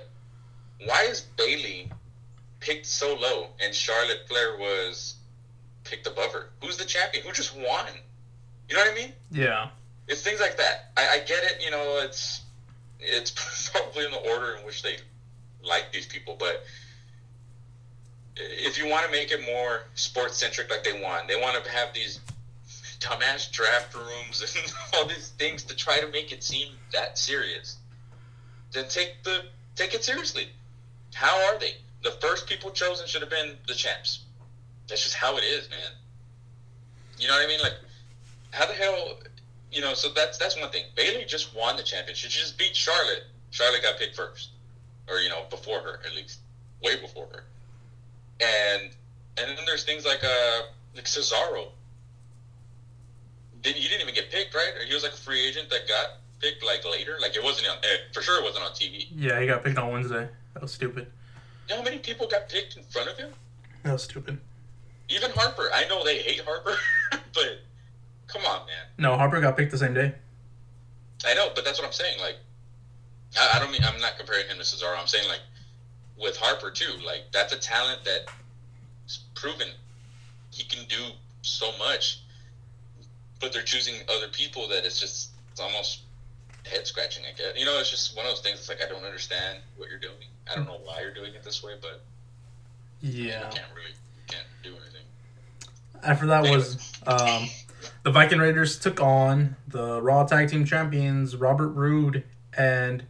why 0.84 1.02
is 1.04 1.20
Bayley 1.20 1.90
picked 2.60 2.86
so 2.86 3.14
low 3.14 3.48
and 3.62 3.74
Charlotte 3.74 4.26
Flair 4.28 4.56
was 4.58 5.16
picked 5.84 6.06
above 6.06 6.32
her? 6.32 6.50
Who's 6.62 6.76
the 6.76 6.84
champion? 6.84 7.24
Who 7.24 7.32
just 7.32 7.56
won? 7.56 7.86
You 8.68 8.76
know 8.76 8.82
what 8.82 8.92
I 8.92 8.94
mean? 8.94 9.12
Yeah. 9.30 9.68
It's 10.08 10.22
things 10.22 10.40
like 10.40 10.56
that. 10.56 10.90
I, 10.96 11.16
I 11.16 11.18
get 11.18 11.44
it. 11.44 11.62
You 11.64 11.70
know, 11.70 12.00
it's 12.02 12.42
it's 12.98 13.70
probably 13.72 14.04
in 14.04 14.10
the 14.10 14.30
order 14.30 14.56
in 14.56 14.66
which 14.66 14.82
they 14.82 14.96
like 15.62 15.92
these 15.92 16.06
people, 16.06 16.36
but 16.38 16.64
if 18.36 18.78
you 18.78 18.88
want 18.88 19.04
to 19.04 19.12
make 19.12 19.30
it 19.30 19.40
more 19.44 19.82
sports 19.94 20.38
centric, 20.38 20.70
like 20.70 20.84
they 20.84 21.00
want, 21.02 21.28
they 21.28 21.36
want 21.36 21.62
to 21.62 21.70
have 21.70 21.92
these 21.92 22.20
dumbass 23.00 23.50
draft 23.50 23.94
rooms 23.94 24.56
and 24.62 24.72
all 24.94 25.06
these 25.06 25.30
things 25.38 25.64
to 25.64 25.76
try 25.76 25.98
to 26.00 26.08
make 26.08 26.32
it 26.32 26.42
seem 26.42 26.68
that 26.92 27.18
serious. 27.18 27.76
Then 28.72 28.88
take 28.88 29.22
the 29.24 29.44
take 29.76 29.94
it 29.94 30.04
seriously. 30.04 30.48
How 31.14 31.34
are 31.46 31.58
they? 31.58 31.74
The 32.02 32.12
first 32.12 32.46
people 32.46 32.70
chosen 32.70 33.06
should 33.06 33.20
have 33.20 33.30
been 33.30 33.56
the 33.66 33.74
champs. 33.74 34.20
That's 34.88 35.02
just 35.02 35.14
how 35.14 35.36
it 35.36 35.44
is, 35.44 35.68
man. 35.70 35.92
You 37.18 37.28
know 37.28 37.34
what 37.34 37.44
I 37.44 37.48
mean? 37.48 37.60
Like, 37.60 37.74
how 38.52 38.66
the 38.66 38.72
hell? 38.72 39.18
You 39.70 39.80
know, 39.80 39.94
so 39.94 40.08
that's 40.14 40.38
that's 40.38 40.58
one 40.58 40.70
thing. 40.70 40.84
Bayley 40.96 41.24
just 41.24 41.54
won 41.54 41.76
the 41.76 41.82
championship. 41.82 42.30
She 42.30 42.40
just 42.40 42.58
beat 42.58 42.74
Charlotte. 42.74 43.24
Charlotte 43.50 43.82
got 43.82 43.98
picked 43.98 44.16
first, 44.16 44.50
or 45.08 45.18
you 45.18 45.28
know, 45.28 45.44
before 45.50 45.80
her 45.80 46.00
at 46.06 46.14
least, 46.14 46.40
way 46.82 47.00
before 47.00 47.26
her. 47.32 47.44
And 48.40 48.90
and 49.36 49.56
then 49.56 49.64
there's 49.66 49.84
things 49.84 50.04
like 50.04 50.24
uh 50.24 50.62
like 50.94 51.04
Cesaro. 51.04 51.68
Didn't 53.62 53.76
he 53.76 53.88
didn't 53.88 54.02
even 54.02 54.14
get 54.14 54.30
picked, 54.30 54.54
right? 54.54 54.72
Or 54.76 54.84
he 54.84 54.94
was 54.94 55.02
like 55.02 55.12
a 55.12 55.16
free 55.16 55.46
agent 55.46 55.70
that 55.70 55.86
got 55.86 56.18
picked 56.40 56.64
like 56.64 56.84
later. 56.84 57.16
Like 57.20 57.36
it 57.36 57.44
wasn't 57.44 57.68
on 57.68 57.76
eh, 57.78 58.12
for 58.12 58.22
sure. 58.22 58.40
It 58.40 58.44
wasn't 58.44 58.64
on 58.64 58.72
TV. 58.72 59.06
Yeah, 59.14 59.40
he 59.40 59.46
got 59.46 59.64
picked 59.64 59.78
on 59.78 59.92
Wednesday. 59.92 60.28
That 60.54 60.62
was 60.62 60.72
stupid. 60.72 61.06
You 61.68 61.74
know 61.74 61.82
how 61.82 61.84
many 61.84 61.98
people 61.98 62.26
got 62.26 62.48
picked 62.48 62.76
in 62.76 62.82
front 62.84 63.08
of 63.08 63.16
him? 63.16 63.30
That 63.84 63.92
was 63.92 64.02
stupid. 64.02 64.38
Even 65.08 65.30
Harper, 65.32 65.70
I 65.74 65.86
know 65.88 66.04
they 66.04 66.18
hate 66.18 66.40
Harper, 66.40 66.76
but 67.34 67.60
come 68.26 68.42
on, 68.44 68.66
man. 68.66 68.84
No, 68.98 69.16
Harper 69.16 69.40
got 69.40 69.56
picked 69.56 69.70
the 69.70 69.78
same 69.78 69.94
day. 69.94 70.14
I 71.24 71.34
know, 71.34 71.50
but 71.54 71.64
that's 71.64 71.78
what 71.78 71.86
I'm 71.86 71.92
saying. 71.92 72.18
Like, 72.20 72.36
I, 73.38 73.56
I 73.56 73.58
don't 73.58 73.70
mean 73.70 73.82
I'm 73.84 74.00
not 74.00 74.16
comparing 74.18 74.46
him 74.46 74.56
to 74.56 74.62
Cesaro. 74.62 74.98
I'm 74.98 75.06
saying 75.06 75.28
like 75.28 75.40
with 76.20 76.36
Harper 76.36 76.70
too. 76.70 76.92
Like 77.04 77.24
that's 77.32 77.52
a 77.52 77.58
talent 77.58 78.00
that's 78.04 79.20
proven 79.34 79.68
he 80.50 80.64
can 80.64 80.84
do 80.88 81.12
so 81.42 81.70
much, 81.78 82.20
but 83.40 83.52
they're 83.52 83.62
choosing 83.62 83.94
other 84.08 84.28
people 84.28 84.68
that 84.68 84.84
it's 84.84 85.00
just 85.00 85.30
it's 85.50 85.60
almost 85.60 86.00
head 86.66 86.86
scratching. 86.86 87.24
I 87.24 87.36
guess 87.36 87.58
you 87.58 87.64
know 87.64 87.78
it's 87.78 87.90
just 87.90 88.16
one 88.16 88.26
of 88.26 88.32
those 88.32 88.40
things. 88.40 88.58
It's 88.58 88.68
like 88.68 88.82
I 88.84 88.88
don't 88.88 89.04
understand 89.04 89.58
what 89.76 89.88
you're 89.88 89.98
doing. 89.98 90.14
I 90.50 90.54
don't 90.56 90.66
know 90.66 90.80
why 90.84 91.00
you're 91.00 91.14
doing 91.14 91.34
it 91.34 91.42
this 91.42 91.62
way, 91.62 91.72
but 91.80 92.02
you 93.00 93.24
Yeah. 93.28 93.48
can't 93.50 93.66
really 93.74 93.92
can't 94.28 94.46
do 94.62 94.70
anything. 94.70 95.04
After 96.02 96.26
that 96.26 96.42
was 96.42 96.92
um, 97.06 97.48
the 98.02 98.10
Viking 98.10 98.38
Raiders 98.38 98.78
took 98.78 99.00
on 99.00 99.56
the 99.68 100.00
Raw 100.02 100.24
Tag 100.24 100.48
Team 100.48 100.64
Champions 100.64 101.36
Robert 101.36 101.68
Roode 101.68 102.24
and 102.56 103.04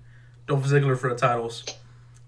Dolph 0.46 0.64
Ziggler 0.66 0.98
for 0.98 1.08
the 1.10 1.16
titles. 1.16 1.64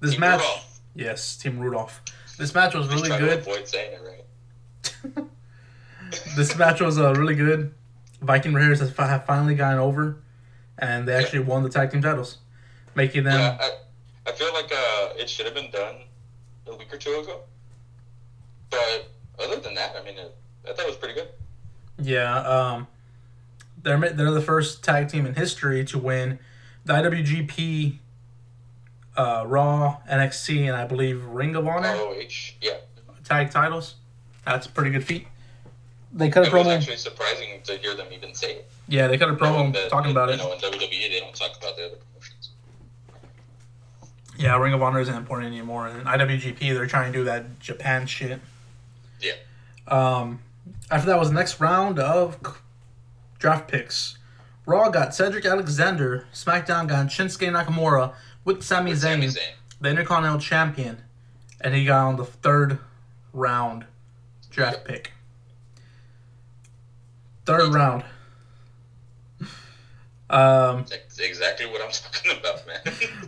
This 0.00 0.12
Team 0.12 0.20
match, 0.20 0.40
Rudolph. 0.40 0.80
yes, 0.94 1.36
Team 1.36 1.58
Rudolph. 1.58 2.00
This 2.38 2.54
match 2.54 2.74
was 2.74 2.88
really 2.88 3.08
good. 3.10 3.38
avoid 3.40 3.68
saying 3.68 3.92
it 3.92 4.00
right. 4.04 5.24
This 6.36 6.56
match 6.58 6.80
was 6.80 6.98
uh, 6.98 7.14
really 7.14 7.34
good. 7.34 7.74
Viking 8.20 8.52
Raiders 8.52 8.80
have 8.80 8.94
finally 9.26 9.54
gotten 9.54 9.78
over, 9.78 10.21
and 10.82 11.06
they 11.06 11.14
actually 11.14 11.38
won 11.38 11.62
the 11.62 11.68
tag 11.68 11.92
team 11.92 12.02
titles, 12.02 12.38
making 12.94 13.24
them. 13.24 13.38
Yeah, 13.38 13.56
I, 13.58 14.30
I 14.30 14.32
feel 14.32 14.52
like 14.52 14.70
uh, 14.70 15.10
it 15.16 15.30
should 15.30 15.46
have 15.46 15.54
been 15.54 15.70
done 15.70 15.94
a 16.66 16.74
week 16.74 16.92
or 16.92 16.98
two 16.98 17.20
ago. 17.20 17.40
But 18.68 19.08
other 19.38 19.56
than 19.60 19.74
that, 19.74 19.94
I 19.98 20.04
mean, 20.04 20.18
it, 20.18 20.34
I 20.64 20.72
thought 20.72 20.80
it 20.80 20.88
was 20.88 20.96
pretty 20.96 21.14
good. 21.14 21.28
Yeah, 21.98 22.36
um, 22.40 22.88
they're 23.82 23.98
they're 23.98 24.32
the 24.32 24.42
first 24.42 24.82
tag 24.82 25.08
team 25.08 25.24
in 25.24 25.34
history 25.34 25.84
to 25.84 25.98
win 25.98 26.40
the 26.84 26.94
IWGP, 26.94 27.98
uh, 29.16 29.44
Raw, 29.46 29.98
NXT, 30.10 30.66
and 30.66 30.76
I 30.76 30.84
believe 30.84 31.24
Ring 31.24 31.54
of 31.54 31.66
Honor 31.66 31.94
ROH, 31.94 32.54
yeah. 32.60 32.78
tag 33.24 33.52
titles. 33.52 33.94
That's 34.44 34.66
a 34.66 34.70
pretty 34.70 34.90
good 34.90 35.04
feat. 35.04 35.28
They 36.12 36.28
cut 36.28 36.44
a 36.44 36.48
It 36.48 36.52
was 36.52 36.66
actually 36.66 36.96
surprising 36.96 37.60
to 37.62 37.76
hear 37.76 37.94
them 37.94 38.08
even 38.12 38.34
say 38.34 38.56
it. 38.56 38.70
Yeah, 38.92 39.06
they 39.08 39.16
cut 39.16 39.30
a 39.30 39.32
promo 39.32 39.72
that, 39.72 39.88
talking 39.88 40.10
about 40.10 40.28
you 40.28 40.34
it. 40.34 40.36
know, 40.36 40.52
in 40.52 40.58
WWE, 40.58 41.08
they 41.10 41.18
don't 41.18 41.34
talk 41.34 41.56
about 41.56 41.76
the 41.78 41.86
other 41.86 41.96
promotions. 41.96 42.50
Yeah, 44.38 44.58
Ring 44.58 44.74
of 44.74 44.82
Honor 44.82 45.00
isn't 45.00 45.14
important 45.14 45.50
anymore, 45.50 45.86
and 45.86 46.04
IWGP 46.06 46.58
they're 46.74 46.86
trying 46.86 47.10
to 47.10 47.18
do 47.18 47.24
that 47.24 47.58
Japan 47.58 48.06
shit. 48.06 48.38
Yeah. 49.18 49.32
Um, 49.88 50.40
after 50.90 51.06
that 51.06 51.18
was 51.18 51.28
the 51.30 51.34
next 51.34 51.58
round 51.58 51.98
of 51.98 52.36
draft 53.38 53.66
picks. 53.70 54.18
Raw 54.66 54.90
got 54.90 55.14
Cedric 55.14 55.46
Alexander. 55.46 56.26
SmackDown 56.34 56.86
got 56.86 57.06
Shinsuke 57.06 57.48
Nakamura 57.50 58.12
with 58.44 58.62
Sami 58.62 58.90
With 58.90 58.98
Zayn, 59.02 59.12
Sami 59.14 59.26
Zayn. 59.28 59.52
the 59.80 59.88
Intercontinental 59.88 60.38
Champion, 60.38 60.98
and 61.62 61.74
he 61.74 61.86
got 61.86 62.08
on 62.08 62.16
the 62.16 62.26
third 62.26 62.78
round 63.32 63.86
draft 64.50 64.84
pick. 64.84 65.12
Third 67.46 67.72
round. 67.72 68.04
Um, 70.32 70.86
That's 70.88 71.18
exactly 71.18 71.66
what 71.66 71.82
I'm 71.82 71.90
talking 71.92 72.32
about, 72.38 72.66
man. 72.66 72.80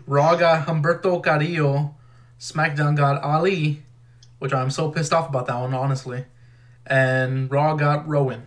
Raw 0.06 0.34
got 0.36 0.66
Humberto 0.66 1.22
Carrillo. 1.22 1.94
SmackDown 2.40 2.96
got 2.96 3.22
Ali, 3.22 3.82
which 4.38 4.52
I'm 4.52 4.70
so 4.70 4.90
pissed 4.90 5.12
off 5.12 5.28
about 5.28 5.46
that 5.46 5.60
one, 5.60 5.74
honestly. 5.74 6.24
And 6.86 7.50
Raw 7.50 7.74
got 7.74 8.08
Rowan. 8.08 8.46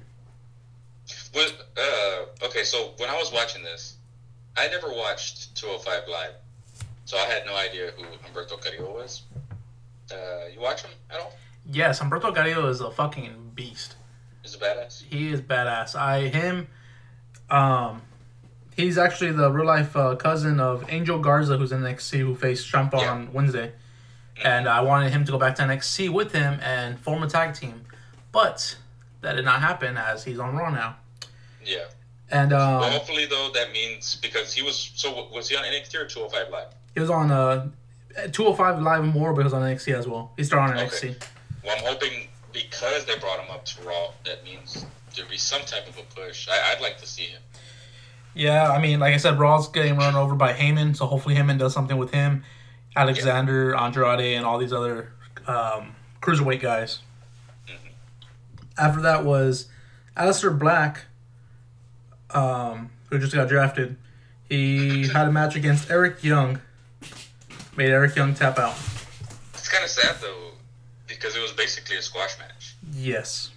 But, 1.33 1.67
uh, 1.77 2.45
okay, 2.47 2.63
so 2.63 2.93
when 2.97 3.09
I 3.09 3.15
was 3.15 3.31
watching 3.31 3.63
this, 3.63 3.97
I 4.55 4.67
never 4.67 4.89
watched 4.91 5.55
205 5.55 6.09
Live. 6.09 6.33
So 7.05 7.17
I 7.17 7.25
had 7.25 7.45
no 7.45 7.55
idea 7.55 7.91
who 7.95 8.03
Humberto 8.03 8.59
Carrillo 8.59 8.93
was. 8.93 9.21
Uh, 10.11 10.47
you 10.53 10.59
watch 10.59 10.81
him 10.81 10.91
at 11.09 11.19
all? 11.19 11.33
Yes, 11.71 11.99
Humberto 11.99 12.33
Carrillo 12.33 12.67
is 12.69 12.81
a 12.81 12.89
fucking 12.91 13.51
beast. 13.55 13.95
He's 14.41 14.55
a 14.55 14.57
badass. 14.57 15.03
He 15.03 15.29
is 15.31 15.41
badass. 15.41 15.95
I 15.95 16.27
him, 16.27 16.67
um, 17.49 18.01
he's 18.77 18.97
actually 18.97 19.31
the 19.33 19.51
real 19.51 19.65
life 19.65 19.95
uh, 19.97 20.15
cousin 20.15 20.59
of 20.61 20.85
Angel 20.89 21.19
Garza, 21.19 21.57
who's 21.57 21.71
in 21.73 21.81
NXT, 21.81 22.19
who 22.19 22.35
faced 22.35 22.69
Trump 22.69 22.93
Yeah. 22.93 23.11
on 23.11 23.33
Wednesday. 23.33 23.73
And 24.43 24.69
I 24.69 24.81
wanted 24.81 25.11
him 25.11 25.25
to 25.25 25.31
go 25.31 25.39
back 25.39 25.55
to 25.55 25.63
NXT 25.63 26.09
with 26.13 26.31
him 26.31 26.59
and 26.61 26.99
form 26.99 27.23
a 27.23 27.27
tag 27.27 27.55
team, 27.55 27.81
but 28.31 28.77
that 29.21 29.33
did 29.35 29.43
not 29.45 29.61
happen 29.61 29.97
as 29.97 30.23
he's 30.23 30.37
on 30.39 30.55
Raw 30.55 30.69
now. 30.69 30.95
Yeah. 31.65 31.85
And 32.29 32.53
um, 32.53 32.81
well, 32.81 32.91
hopefully, 32.91 33.25
though, 33.25 33.49
that 33.55 33.71
means 33.71 34.15
because 34.21 34.53
he 34.53 34.61
was. 34.61 34.91
So, 34.95 35.27
was 35.33 35.49
he 35.49 35.55
on 35.55 35.63
NXT 35.63 35.95
or 35.95 36.05
205 36.05 36.51
Live? 36.51 36.67
He 36.93 36.99
was 36.99 37.09
on 37.09 37.31
uh, 37.31 37.69
205 38.31 38.81
Live 38.81 39.03
and 39.03 39.13
more, 39.13 39.33
but 39.33 39.39
he 39.41 39.43
was 39.45 39.53
on 39.53 39.61
NXT 39.63 39.93
as 39.95 40.07
well. 40.07 40.33
He 40.37 40.43
started 40.43 40.73
on 40.79 40.85
Okay. 40.85 40.95
NXT. 41.13 41.23
Well, 41.63 41.75
I'm 41.77 41.83
hoping 41.85 42.27
because 42.53 43.05
they 43.05 43.17
brought 43.17 43.39
him 43.39 43.49
up 43.49 43.65
to 43.65 43.81
Raw, 43.81 44.11
that 44.25 44.43
means 44.43 44.85
there'd 45.15 45.29
be 45.29 45.37
some 45.37 45.61
type 45.61 45.87
of 45.87 45.97
a 45.97 46.03
push. 46.13 46.47
I, 46.49 46.73
I'd 46.73 46.81
like 46.81 46.97
to 46.99 47.07
see 47.07 47.23
him. 47.23 47.41
Yeah, 48.37 48.69
I 48.69 48.79
mean, 48.79 48.99
like 48.99 49.15
I 49.15 49.17
said, 49.17 49.39
Raw's 49.39 49.67
getting 49.67 49.97
run 49.97 50.13
over 50.13 50.35
by 50.35 50.53
Heyman, 50.53 50.95
so 50.95 51.07
hopefully 51.07 51.33
Heyman 51.33 51.57
does 51.57 51.73
something 51.73 51.97
with 51.97 52.11
him. 52.11 52.43
Alexander, 52.95 53.75
Andrade, 53.75 54.37
and 54.37 54.45
all 54.45 54.59
these 54.59 54.71
other 54.71 55.11
um, 55.47 55.95
cruiserweight 56.21 56.61
guys. 56.61 56.99
After 58.77 59.01
that 59.01 59.25
was 59.25 59.69
Aleister 60.15 60.57
Black, 60.57 61.05
um, 62.29 62.91
who 63.09 63.17
just 63.17 63.33
got 63.33 63.49
drafted. 63.49 63.97
He 64.47 65.07
had 65.07 65.27
a 65.27 65.31
match 65.31 65.55
against 65.55 65.89
Eric 65.89 66.23
Young. 66.23 66.61
Made 67.75 67.89
Eric 67.89 68.15
Young 68.15 68.35
tap 68.35 68.59
out. 68.59 68.77
It's 69.55 69.67
kind 69.67 69.83
of 69.83 69.89
sad 69.89 70.15
though, 70.21 70.51
because 71.07 71.35
it 71.35 71.41
was 71.41 71.53
basically 71.53 71.97
a 71.97 72.03
squash 72.03 72.37
match. 72.37 72.75
Yes. 72.93 73.49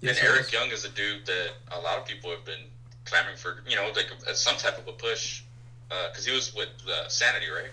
yes 0.00 0.18
and 0.18 0.28
Eric 0.28 0.44
was. 0.44 0.52
Young 0.54 0.70
is 0.70 0.86
a 0.86 0.88
dude 0.88 1.26
that 1.26 1.50
a 1.70 1.80
lot 1.80 1.98
of 1.98 2.06
people 2.06 2.30
have 2.30 2.46
been 2.46 2.64
clamoring 3.12 3.36
for, 3.36 3.62
you 3.68 3.76
know, 3.76 3.92
like 3.94 4.10
a, 4.26 4.34
some 4.34 4.56
type 4.56 4.78
of 4.78 4.88
a 4.88 4.92
push, 4.92 5.42
because 5.88 6.24
he 6.24 6.32
was 6.32 6.54
with 6.54 6.70
uh, 6.88 7.06
Sanity, 7.08 7.46
right? 7.50 7.70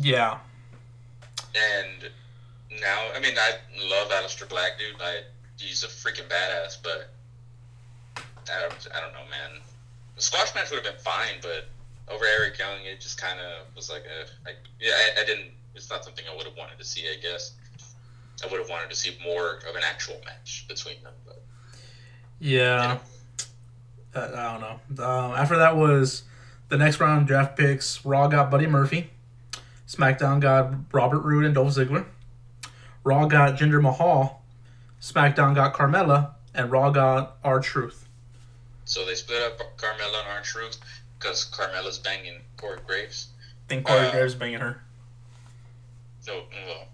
Yeah. 0.00 0.38
And 1.54 2.10
now, 2.80 3.08
I 3.14 3.20
mean, 3.20 3.34
I 3.36 3.56
love 3.88 4.08
Aleister 4.08 4.48
Black, 4.48 4.78
dude. 4.78 5.00
I 5.00 5.20
he's 5.58 5.84
a 5.84 5.88
freaking 5.88 6.28
badass, 6.28 6.78
but 6.82 7.10
I 8.16 8.62
don't, 8.62 8.88
I 8.96 9.00
don't 9.00 9.12
know, 9.12 9.26
man. 9.30 9.60
The 10.16 10.22
squash 10.22 10.54
match 10.54 10.70
would 10.70 10.84
have 10.84 10.94
been 10.94 11.02
fine, 11.02 11.36
but 11.42 11.68
over 12.12 12.24
Eric 12.24 12.58
Young, 12.58 12.80
it 12.84 13.00
just 13.00 13.20
kind 13.20 13.38
of 13.38 13.74
was 13.76 13.90
like 13.90 14.04
a, 14.04 14.26
like, 14.46 14.56
yeah, 14.80 14.92
I, 14.92 15.20
I 15.20 15.24
didn't. 15.24 15.50
It's 15.74 15.88
not 15.88 16.04
something 16.04 16.24
I 16.30 16.36
would 16.36 16.46
have 16.46 16.56
wanted 16.56 16.78
to 16.78 16.84
see. 16.84 17.02
I 17.08 17.16
guess 17.20 17.52
I 18.42 18.46
would 18.48 18.60
have 18.60 18.68
wanted 18.68 18.90
to 18.90 18.96
see 18.96 19.16
more 19.22 19.60
of 19.68 19.76
an 19.76 19.82
actual 19.84 20.20
match 20.24 20.64
between 20.68 21.02
them. 21.02 21.14
But 21.26 21.42
Yeah. 22.40 22.98
Uh, 24.14 24.28
I 24.34 24.52
don't 24.52 24.60
know. 24.60 25.04
Um, 25.04 25.32
after 25.32 25.56
that 25.58 25.76
was 25.76 26.22
the 26.68 26.76
next 26.76 27.00
round 27.00 27.26
draft 27.26 27.56
picks. 27.56 28.04
Raw 28.04 28.26
got 28.28 28.50
Buddy 28.50 28.66
Murphy. 28.66 29.10
SmackDown 29.88 30.40
got 30.40 30.72
Robert 30.92 31.20
Roode 31.20 31.44
and 31.44 31.54
Dolph 31.54 31.74
Ziggler. 31.74 32.06
Raw 33.04 33.26
got 33.26 33.58
Jinder 33.58 33.80
Mahal. 33.82 34.42
SmackDown 35.00 35.54
got 35.54 35.74
Carmella. 35.74 36.30
And 36.54 36.70
Raw 36.70 36.90
got 36.90 37.36
R 37.42 37.60
Truth. 37.60 38.06
so 38.84 39.06
they 39.06 39.14
split 39.14 39.40
up 39.42 39.58
Carmella 39.78 40.20
and 40.20 40.28
R 40.36 40.42
Truth 40.42 40.78
because 41.18 41.50
Carmella's 41.50 41.98
banging 41.98 42.40
Corey 42.58 42.78
Graves. 42.86 43.28
I 43.66 43.68
think 43.68 43.86
Corey 43.86 44.06
Uh, 44.06 44.10
Graves 44.10 44.34
banging 44.34 44.60
her. 44.60 44.82
So, 46.20 46.42
well, 46.66 46.86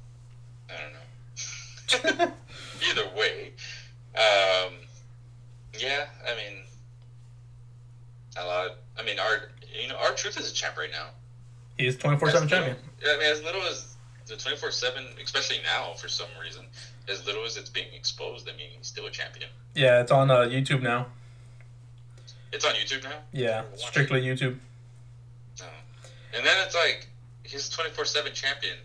I 0.71 0.75
don't 0.81 2.21
know. 2.21 2.33
Either 2.91 3.09
way, 3.17 3.53
um, 4.15 4.75
yeah, 5.79 6.07
I 6.25 6.35
mean, 6.37 6.63
a 8.43 8.47
lot. 8.47 8.77
I 8.99 9.03
mean, 9.03 9.19
our 9.19 9.51
you 9.81 9.89
know, 9.89 9.97
R 9.97 10.13
Truth 10.13 10.39
is 10.39 10.51
a 10.51 10.55
champ 10.55 10.77
right 10.79 10.91
now. 10.91 11.09
He's 11.77 11.97
24 11.97 12.31
7 12.31 12.45
As 12.45 12.51
champion. 12.51 12.77
little- 13.01 13.15
I 13.15 13.19
mean, 13.23 13.33
as 13.33 13.43
little 13.43 13.63
as 13.63 13.95
the 14.27 14.37
twenty 14.37 14.57
four 14.59 14.71
seven, 14.71 15.05
especially 15.23 15.57
now 15.65 15.95
for 15.95 16.09
some 16.09 16.29
reason, 16.43 16.65
as 17.09 17.25
little 17.25 17.45
as 17.45 17.57
it's 17.57 17.71
being 17.71 17.87
exposed, 17.95 18.49
I 18.49 18.53
mean, 18.57 18.69
he's 18.77 18.87
still 18.87 19.07
a 19.07 19.11
champion. 19.11 19.49
Yeah, 19.75 20.01
it's 20.01 20.13
on 20.13 20.31
uh, 20.31 20.41
YouTube 20.41 20.83
now. 20.83 21.07
It's 22.53 22.65
on 22.65 22.73
YouTube 22.75 23.05
now. 23.05 23.19
Yeah, 23.33 23.63
strictly 23.77 24.21
YouTube. 24.23 24.59
Oh. 25.63 25.65
And 26.37 26.45
then 26.45 26.57
it's 26.67 26.75
like 26.75 27.07
he's 27.45 27.69
twenty 27.69 27.91
four 27.91 28.05
seven 28.05 28.33
champion. 28.35 28.77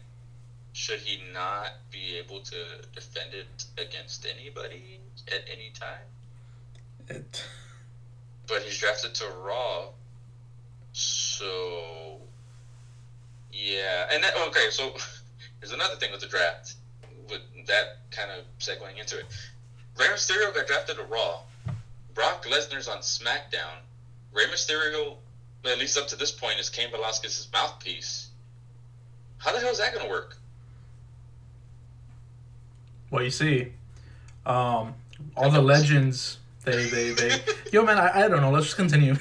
Should 0.73 0.99
he 0.99 1.21
not 1.33 1.71
be 1.91 2.15
able 2.17 2.39
to 2.39 2.55
defend 2.95 3.33
it 3.33 3.65
against 3.77 4.25
anybody 4.25 4.99
at 5.27 5.43
any 5.51 5.71
time? 5.77 6.05
It, 7.09 7.43
But 8.47 8.61
he's 8.63 8.77
drafted 8.77 9.15
to 9.15 9.25
Raw, 9.41 9.87
so 10.91 12.17
yeah. 13.51 14.07
And 14.11 14.23
then, 14.23 14.31
okay, 14.47 14.69
so 14.69 14.93
there's 15.59 15.71
another 15.71 15.95
thing 15.95 16.11
with 16.11 16.21
the 16.21 16.27
draft. 16.27 16.75
with 17.29 17.41
that 17.67 17.99
kind 18.11 18.29
of 18.31 18.43
segueing 18.59 18.99
into 18.99 19.17
it. 19.19 19.25
Rey 19.97 20.07
Mysterio 20.07 20.53
got 20.53 20.67
drafted 20.67 20.97
to 20.97 21.03
Raw. 21.03 21.39
Brock 22.13 22.45
Lesnar's 22.45 22.87
on 22.87 22.97
SmackDown. 22.99 23.77
Rey 24.33 24.45
Mysterio, 24.45 25.15
at 25.65 25.77
least 25.77 25.97
up 25.97 26.07
to 26.07 26.15
this 26.15 26.31
point, 26.31 26.59
is 26.59 26.69
Cain 26.69 26.91
Velasquez's 26.91 27.47
mouthpiece. 27.53 28.29
How 29.37 29.53
the 29.53 29.59
hell 29.59 29.69
is 29.69 29.79
that 29.79 29.93
going 29.93 30.05
to 30.05 30.11
work? 30.11 30.37
Well, 33.11 33.23
you 33.23 33.31
see, 33.31 33.73
um, 34.45 34.95
all 35.35 35.51
the 35.51 35.61
legends. 35.61 36.39
They, 36.63 36.85
they, 36.89 37.11
they. 37.11 37.31
Yo, 37.71 37.83
man, 37.83 37.97
I, 37.97 38.25
I 38.25 38.27
don't 38.27 38.41
know. 38.41 38.51
Let's 38.51 38.65
just 38.67 38.77
continue. 38.77 39.15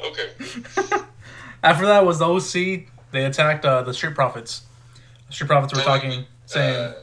Okay. 0.00 0.30
After 1.62 1.86
that 1.86 2.04
was 2.04 2.18
the 2.18 2.26
OC. 2.26 2.86
They 3.12 3.24
attacked 3.26 3.64
uh, 3.64 3.82
the 3.82 3.94
Street 3.94 4.14
Profits. 4.16 4.62
The 5.28 5.32
Street 5.34 5.46
Profits 5.46 5.72
were 5.72 5.82
talking, 5.82 6.24
saying, 6.46 6.74
Uh, 6.76 6.94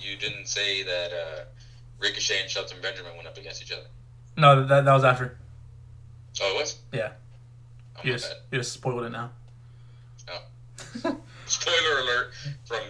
you 0.00 0.16
didn't 0.16 0.48
say 0.48 0.82
that 0.82 1.10
uh, 1.12 1.44
Ricochet 2.00 2.40
and 2.42 2.50
Shelton 2.50 2.78
Benjamin 2.82 3.14
went 3.14 3.28
up 3.28 3.38
against 3.38 3.62
each 3.62 3.70
other. 3.72 3.84
no, 4.36 4.66
that, 4.66 4.84
that 4.84 4.92
was 4.92 5.04
after. 5.04 5.38
Oh, 6.42 6.56
it 6.56 6.60
was? 6.60 6.78
Yeah. 6.92 7.12
Oh, 7.96 8.00
You 8.02 8.12
just, 8.14 8.28
bad. 8.30 8.36
you 8.50 8.58
just 8.58 8.72
spoiled 8.72 9.04
it 9.04 9.10
now. 9.10 9.30
Spoiler 11.46 12.00
alert 12.00 12.30
from 12.64 12.80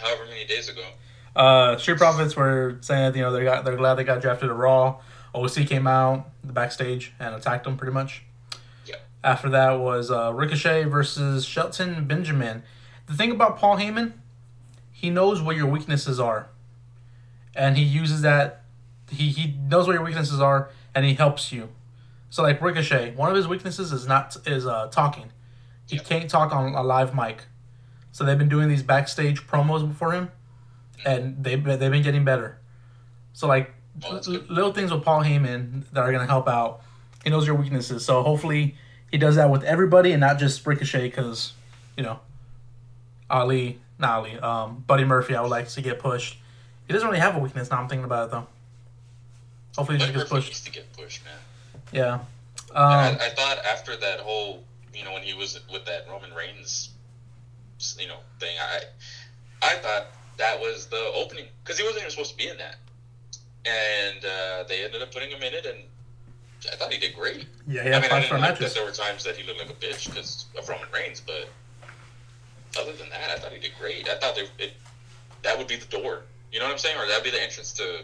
however 0.00 0.24
many 0.26 0.46
days 0.46 0.68
ago. 0.68 0.82
Uh, 1.34 1.76
Street 1.76 1.98
Profits 1.98 2.34
were 2.36 2.78
saying 2.80 3.12
that 3.12 3.16
you 3.18 3.22
know 3.22 3.32
they 3.32 3.44
got 3.44 3.64
they're 3.64 3.76
glad 3.76 3.94
they 3.96 4.04
got 4.04 4.22
drafted 4.22 4.48
to 4.48 4.54
Raw. 4.54 5.00
OC 5.34 5.66
came 5.66 5.86
out 5.86 6.28
the 6.42 6.52
backstage 6.52 7.12
and 7.18 7.34
attacked 7.34 7.66
him 7.66 7.76
pretty 7.76 7.92
much. 7.92 8.22
Yeah. 8.86 8.96
After 9.22 9.48
that 9.50 9.72
was 9.72 10.10
uh, 10.10 10.32
Ricochet 10.32 10.84
versus 10.84 11.44
Shelton 11.44 12.06
Benjamin. 12.06 12.62
The 13.06 13.14
thing 13.14 13.30
about 13.30 13.58
Paul 13.58 13.76
Heyman, 13.76 14.12
he 14.92 15.10
knows 15.10 15.42
what 15.42 15.56
your 15.56 15.66
weaknesses 15.66 16.18
are, 16.18 16.48
and 17.54 17.76
he 17.76 17.84
uses 17.84 18.22
that. 18.22 18.62
He 19.10 19.28
he 19.28 19.56
knows 19.68 19.86
what 19.86 19.92
your 19.92 20.02
weaknesses 20.02 20.40
are, 20.40 20.70
and 20.94 21.04
he 21.04 21.14
helps 21.14 21.52
you. 21.52 21.68
So 22.30 22.42
like 22.42 22.60
Ricochet, 22.60 23.14
one 23.14 23.30
of 23.30 23.36
his 23.36 23.46
weaknesses 23.46 23.92
is 23.92 24.06
not 24.06 24.36
is 24.46 24.66
uh, 24.66 24.88
talking. 24.88 25.30
He 25.88 25.98
can't 25.98 26.28
talk 26.28 26.52
on 26.52 26.74
a 26.74 26.82
live 26.82 27.14
mic. 27.14 27.44
So 28.10 28.24
they've 28.24 28.38
been 28.38 28.48
doing 28.48 28.68
these 28.68 28.82
backstage 28.82 29.46
promos 29.46 29.94
for 29.94 30.12
him, 30.12 30.30
and 31.04 31.44
they've 31.44 31.62
they've 31.62 31.78
been 31.78 32.02
getting 32.02 32.24
better. 32.24 32.58
So 33.32 33.46
like 33.46 33.74
Oh, 34.04 34.14
that's 34.14 34.28
l- 34.28 34.34
good. 34.34 34.50
little 34.50 34.72
things 34.72 34.92
with 34.92 35.04
Paul 35.04 35.22
Heyman 35.22 35.84
that 35.92 36.00
are 36.00 36.12
gonna 36.12 36.26
help 36.26 36.48
out. 36.48 36.80
He 37.24 37.30
knows 37.30 37.46
your 37.46 37.56
weaknesses, 37.56 38.04
so 38.04 38.22
hopefully 38.22 38.76
he 39.10 39.18
does 39.18 39.36
that 39.36 39.50
with 39.50 39.62
everybody 39.64 40.12
and 40.12 40.20
not 40.20 40.38
just 40.38 40.66
Ricochet, 40.66 41.08
because 41.08 41.52
you 41.96 42.02
know 42.02 42.20
Ali, 43.30 43.78
not 43.98 44.10
Ali, 44.18 44.38
um, 44.38 44.84
Buddy 44.86 45.04
Murphy. 45.04 45.34
I 45.34 45.40
would 45.40 45.50
like 45.50 45.68
to 45.68 45.82
get 45.82 45.98
pushed. 45.98 46.38
He 46.86 46.92
doesn't 46.92 47.08
really 47.08 47.20
have 47.20 47.34
a 47.36 47.38
weakness. 47.38 47.70
Now 47.70 47.78
I'm 47.80 47.88
thinking 47.88 48.04
about 48.04 48.28
it 48.28 48.30
though. 48.32 48.46
Hopefully 49.76 49.98
he 49.98 50.04
Buddy 50.04 50.12
just 50.12 50.24
gets 50.24 50.32
Murphy 50.32 50.36
pushed. 50.36 50.48
needs 50.48 50.60
to 50.64 50.70
get 50.70 50.92
pushed, 50.96 51.24
man. 51.24 51.34
Yeah. 51.92 52.14
Um, 52.74 52.82
I, 52.82 53.08
I 53.20 53.28
thought 53.30 53.58
after 53.64 53.96
that 53.96 54.20
whole, 54.20 54.62
you 54.94 55.04
know, 55.04 55.12
when 55.12 55.22
he 55.22 55.34
was 55.34 55.58
with 55.72 55.84
that 55.86 56.06
Roman 56.08 56.32
Reigns, 56.34 56.90
you 57.98 58.06
know, 58.08 58.18
thing, 58.40 58.56
I, 58.60 58.82
I 59.62 59.74
thought 59.76 60.06
that 60.36 60.58
was 60.60 60.86
the 60.86 61.10
opening 61.14 61.46
because 61.64 61.78
he 61.78 61.84
wasn't 61.84 62.02
even 62.02 62.10
supposed 62.10 62.32
to 62.32 62.36
be 62.36 62.48
in 62.48 62.56
that, 62.58 62.76
and 63.66 64.24
uh, 64.24 64.64
they 64.68 64.84
ended 64.84 65.02
up 65.02 65.12
putting 65.12 65.30
him 65.30 65.42
in 65.42 65.52
it, 65.54 65.66
and 65.66 65.78
I 66.72 66.76
thought 66.76 66.92
he 66.92 66.98
did 66.98 67.14
great. 67.14 67.46
yeah, 67.66 67.82
he 67.82 67.90
I 67.90 67.92
had 67.94 68.02
mean, 68.02 68.12
I 68.12 68.20
didn't 68.20 68.32
like 68.32 68.40
matches. 68.40 68.72
that 68.72 68.74
there 68.80 68.84
were 68.84 68.92
times 68.94 69.24
that 69.24 69.36
he 69.36 69.46
looked 69.46 69.60
like 69.60 69.70
a 69.70 69.74
bitch 69.74 70.08
because 70.08 70.46
of 70.58 70.68
Roman 70.68 70.86
Reigns, 70.92 71.20
but 71.20 71.48
other 72.80 72.92
than 72.92 73.08
that, 73.10 73.30
I 73.30 73.38
thought 73.38 73.52
he 73.52 73.58
did 73.60 73.72
great. 73.80 74.08
I 74.08 74.16
thought 74.18 74.34
they, 74.36 74.64
it, 74.64 74.72
that 75.42 75.56
would 75.58 75.66
be 75.68 75.76
the 75.76 75.86
door. 75.86 76.22
You 76.52 76.58
know 76.60 76.66
what 76.66 76.72
I'm 76.72 76.78
saying? 76.78 76.96
Or 76.98 77.06
that'd 77.06 77.24
be 77.24 77.30
the 77.30 77.42
entrance 77.42 77.72
to 77.74 78.00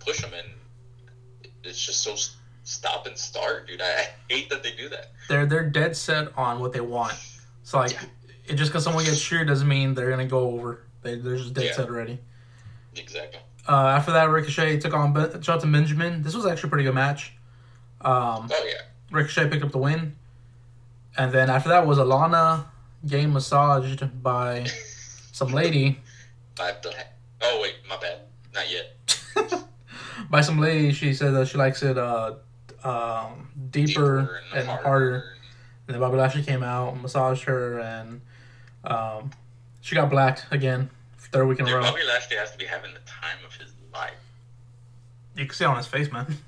push 0.00 0.22
him, 0.22 0.30
and 0.34 1.50
it's 1.62 1.84
just 1.84 2.02
so 2.02 2.14
stop 2.64 3.06
and 3.06 3.16
start, 3.16 3.66
dude. 3.68 3.80
I, 3.80 3.84
I 3.84 4.06
hate 4.28 4.50
that 4.50 4.62
they 4.62 4.72
do 4.72 4.88
that. 4.90 5.12
They're 5.28 5.46
they're 5.46 5.68
dead 5.68 5.96
set 5.96 6.36
on 6.36 6.60
what 6.60 6.72
they 6.72 6.80
want. 6.80 7.14
So 7.62 7.78
like, 7.78 7.92
Yeah. 7.92 8.04
it 8.46 8.54
just 8.56 8.70
because 8.70 8.84
someone 8.84 9.04
gets 9.04 9.22
cheered 9.22 9.48
doesn't 9.48 9.68
mean 9.68 9.94
they're 9.94 10.10
gonna 10.10 10.26
go 10.26 10.50
over. 10.50 10.82
They 11.02 11.16
they're 11.16 11.36
just 11.36 11.54
dead 11.54 11.64
Yeah. 11.66 11.72
set 11.72 11.88
already. 11.88 12.18
Exactly. 12.96 13.40
Uh, 13.66 13.88
after 13.88 14.12
that, 14.12 14.28
Ricochet 14.28 14.78
took 14.80 14.92
on 14.92 15.12
ben- 15.12 15.40
Shelton 15.42 15.72
Benjamin. 15.72 16.22
This 16.22 16.34
was 16.34 16.44
actually 16.46 16.68
a 16.68 16.70
pretty 16.70 16.84
good 16.84 16.94
match. 16.94 17.32
Um, 18.00 18.48
Oh 18.52 18.64
yeah. 18.66 18.82
Ricochet 19.10 19.48
picked 19.48 19.64
up 19.64 19.72
the 19.72 19.78
win, 19.78 20.16
and 21.16 21.32
then 21.32 21.48
after 21.48 21.68
that 21.70 21.86
was 21.86 21.98
Alana 21.98 22.64
getting 23.06 23.32
massaged 23.32 24.22
by 24.22 24.66
some 25.32 25.48
lady. 25.52 26.00
Black. 26.56 26.84
Oh 27.40 27.60
wait, 27.62 27.76
my 27.88 27.96
bad. 27.96 28.18
Not 28.54 28.70
yet. 28.70 29.64
by 30.30 30.40
some 30.40 30.58
lady, 30.58 30.92
she 30.92 31.14
said 31.14 31.32
that 31.34 31.48
she 31.48 31.58
likes 31.58 31.82
it 31.82 31.96
uh, 31.98 32.34
um, 32.82 33.48
deeper, 33.70 34.40
and 34.54 34.66
harder. 34.68 35.24
And 35.86 35.94
then 35.94 36.00
Bobby 36.00 36.16
Lashley 36.16 36.42
came 36.42 36.62
out, 36.62 37.00
massaged 37.00 37.44
her, 37.44 37.78
and 37.80 38.20
um, 38.84 39.30
she 39.80 39.94
got 39.94 40.08
blacked 40.10 40.46
again, 40.50 40.88
third 41.18 41.46
week 41.46 41.60
in 41.60 41.68
a 41.68 41.74
row. 41.74 41.82
Bobby 41.82 42.02
Lashley 42.06 42.36
has 42.36 42.50
to 42.52 42.58
be 42.58 42.64
having 42.64 42.92
the 42.94 43.00
time 43.24 43.44
of 43.46 43.54
his 43.56 43.72
life. 43.92 44.12
You 45.36 45.46
can 45.46 45.54
see 45.54 45.64
it 45.64 45.68
on 45.68 45.76
his 45.76 45.86
face, 45.86 46.10
man. 46.12 46.26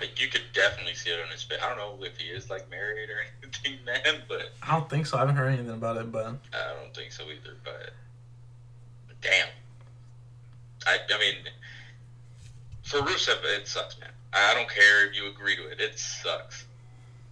Like 0.00 0.20
you 0.20 0.26
could 0.26 0.42
definitely 0.52 0.94
see 0.96 1.10
it 1.10 1.20
on 1.24 1.30
his 1.30 1.44
face. 1.44 1.60
I 1.62 1.68
don't 1.68 1.78
know 1.78 2.04
if 2.04 2.16
he 2.18 2.26
is 2.26 2.50
like 2.50 2.68
married 2.68 3.08
or 3.08 3.20
anything, 3.44 3.84
man, 3.86 4.22
but 4.26 4.50
I 4.60 4.72
don't 4.72 4.90
think 4.90 5.06
so. 5.06 5.16
I 5.16 5.20
haven't 5.20 5.36
heard 5.36 5.50
anything 5.52 5.70
about 5.70 5.96
it, 5.96 6.10
but 6.10 6.26
I 6.26 6.74
don't 6.82 6.92
think 6.92 7.12
so 7.12 7.22
either. 7.30 7.54
But 7.62 7.90
damn, 9.20 9.46
I 10.88 10.98
I 11.08 11.18
mean, 11.20 11.36
for 12.82 12.98
Rusev, 12.98 13.44
it 13.44 13.68
sucks, 13.68 13.96
man. 14.00 14.10
I 14.32 14.54
don't 14.54 14.68
care 14.68 15.06
if 15.08 15.14
you 15.16 15.28
agree 15.28 15.54
to 15.54 15.68
it. 15.68 15.80
It 15.80 15.96
sucks. 15.96 16.64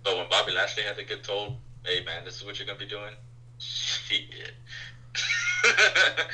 But 0.04 0.16
when 0.16 0.28
Bobby 0.30 0.52
Lashley 0.52 0.84
had 0.84 0.96
to 0.96 1.02
get 1.02 1.24
told, 1.24 1.56
"Hey, 1.82 2.04
man, 2.04 2.24
this 2.24 2.36
is 2.36 2.44
what 2.44 2.60
you're 2.60 2.68
gonna 2.68 2.78
be 2.78 2.86
doing," 2.86 3.14
shit. 3.58 4.52
I 5.64 6.26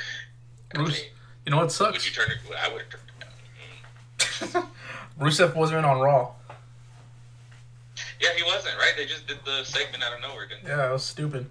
Rus- 0.75 0.89
mean, 0.89 1.01
you 1.47 1.51
know 1.51 1.57
what 1.57 1.63
would 1.63 1.71
sucks? 1.71 2.05
you 2.05 2.11
turn 2.13 2.29
it? 2.29 2.37
I 2.61 2.67
would 2.73 2.81
have 2.81 2.89
turned 2.89 4.51
it 4.51 4.53
down. 4.53 4.69
Rusev 5.19 5.55
wasn't 5.55 5.85
on 5.85 6.01
Raw. 6.01 6.31
Yeah, 8.19 8.33
he 8.35 8.43
wasn't 8.43 8.75
right. 8.77 8.91
They 8.97 9.05
just 9.05 9.27
did 9.27 9.37
the 9.45 9.63
segment 9.63 10.03
out 10.03 10.13
of 10.13 10.21
nowhere, 10.21 10.45
didn't 10.45 10.65
they? 10.65 10.71
Yeah, 10.71 10.89
it 10.89 10.91
was 10.91 11.05
stupid. 11.05 11.49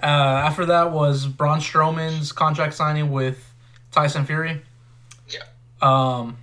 Uh, 0.00 0.06
after 0.06 0.64
that 0.66 0.92
was 0.92 1.26
Braun 1.26 1.58
Strowman's 1.58 2.30
contract 2.30 2.74
signing 2.74 3.10
with 3.10 3.52
Tyson 3.90 4.24
Fury. 4.24 4.62
Yeah. 5.28 5.40
Um, 5.82 6.38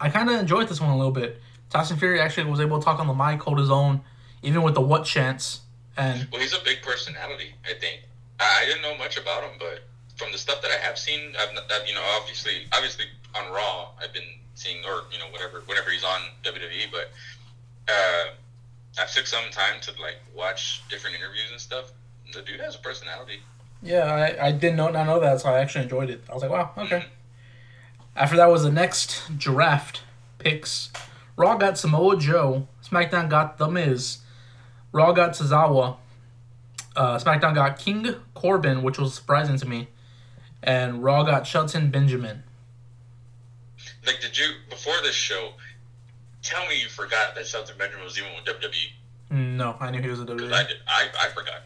I 0.00 0.10
kind 0.10 0.28
of 0.28 0.40
enjoyed 0.40 0.66
this 0.68 0.80
one 0.80 0.90
a 0.90 0.96
little 0.96 1.12
bit. 1.12 1.40
Tyson 1.70 1.96
Fury 1.96 2.20
actually 2.20 2.50
was 2.50 2.58
able 2.58 2.80
to 2.80 2.84
talk 2.84 2.98
on 2.98 3.06
the 3.06 3.14
mic, 3.14 3.40
hold 3.40 3.60
his 3.60 3.70
own, 3.70 4.00
even 4.42 4.64
with 4.64 4.74
the 4.74 4.80
what 4.80 5.04
chance. 5.04 5.60
And 5.96 6.26
Well, 6.32 6.40
he's 6.40 6.54
a 6.54 6.64
big 6.64 6.82
personality. 6.82 7.54
I 7.64 7.74
think 7.78 8.00
I 8.40 8.64
didn't 8.66 8.82
know 8.82 8.96
much 8.98 9.16
about 9.16 9.44
him, 9.44 9.52
but 9.60 9.84
from 10.22 10.32
the 10.32 10.38
stuff 10.38 10.62
that 10.62 10.70
I 10.70 10.76
have 10.76 10.98
seen, 10.98 11.34
I've, 11.38 11.50
I've 11.50 11.88
you 11.88 11.94
know 11.94 12.04
obviously 12.20 12.66
obviously 12.72 13.06
on 13.34 13.50
Raw, 13.52 13.88
I've 14.00 14.12
been 14.12 14.28
seeing 14.54 14.78
or 14.84 15.02
you 15.12 15.18
know 15.18 15.26
whatever 15.30 15.62
whenever 15.66 15.90
he's 15.90 16.04
on 16.04 16.20
WWE, 16.44 16.90
but 16.92 17.10
uh, 17.88 18.30
I've 19.00 19.12
took 19.12 19.26
some 19.26 19.50
time 19.50 19.80
to 19.82 19.90
like 20.00 20.16
watch 20.36 20.82
different 20.88 21.16
interviews 21.16 21.50
and 21.50 21.60
stuff. 21.60 21.92
The 22.32 22.42
dude 22.42 22.60
has 22.60 22.76
a 22.76 22.78
personality. 22.78 23.40
yeah, 23.82 24.04
I, 24.40 24.46
I 24.48 24.52
did 24.52 24.76
not 24.76 24.92
know 24.92 25.20
that, 25.20 25.40
so 25.40 25.50
I 25.50 25.58
actually 25.58 25.84
enjoyed 25.84 26.08
it. 26.08 26.22
I 26.30 26.34
was 26.34 26.42
like, 26.42 26.52
wow, 26.52 26.70
okay. 26.78 27.04
After 28.14 28.36
that 28.36 28.50
was 28.50 28.62
the 28.62 28.70
next 28.70 29.38
draft 29.38 30.02
picks. 30.38 30.90
Raw 31.36 31.56
got 31.56 31.78
Samoa 31.78 32.18
Joe. 32.18 32.68
SmackDown 32.86 33.28
got 33.28 33.58
The 33.58 33.68
Miz. 33.68 34.18
Raw 34.92 35.12
got 35.12 35.32
Tozawa. 35.32 35.96
Uh, 36.94 37.18
SmackDown 37.18 37.54
got 37.54 37.78
King 37.78 38.14
Corbin, 38.34 38.82
which 38.82 38.98
was 38.98 39.14
surprising 39.14 39.56
to 39.56 39.66
me. 39.66 39.88
And 40.62 41.02
Raw 41.02 41.24
got 41.24 41.46
Shelton 41.46 41.90
Benjamin. 41.90 42.44
Like, 44.06 44.20
did 44.20 44.36
you 44.36 44.46
before 44.70 44.94
this 45.02 45.14
show? 45.14 45.52
Tell 46.42 46.66
me 46.66 46.80
you 46.80 46.88
forgot 46.88 47.34
that 47.36 47.46
Shelton 47.46 47.76
Benjamin 47.78 48.04
was 48.04 48.18
even 48.18 48.30
with 48.34 48.44
WWE. 48.44 48.92
No, 49.30 49.76
I 49.80 49.90
knew 49.90 50.00
he 50.00 50.08
was 50.08 50.20
a 50.20 50.24
WWE. 50.24 50.52
I 50.52 50.62
did. 50.64 50.76
I, 50.86 51.06
I 51.20 51.28
forgot. 51.28 51.62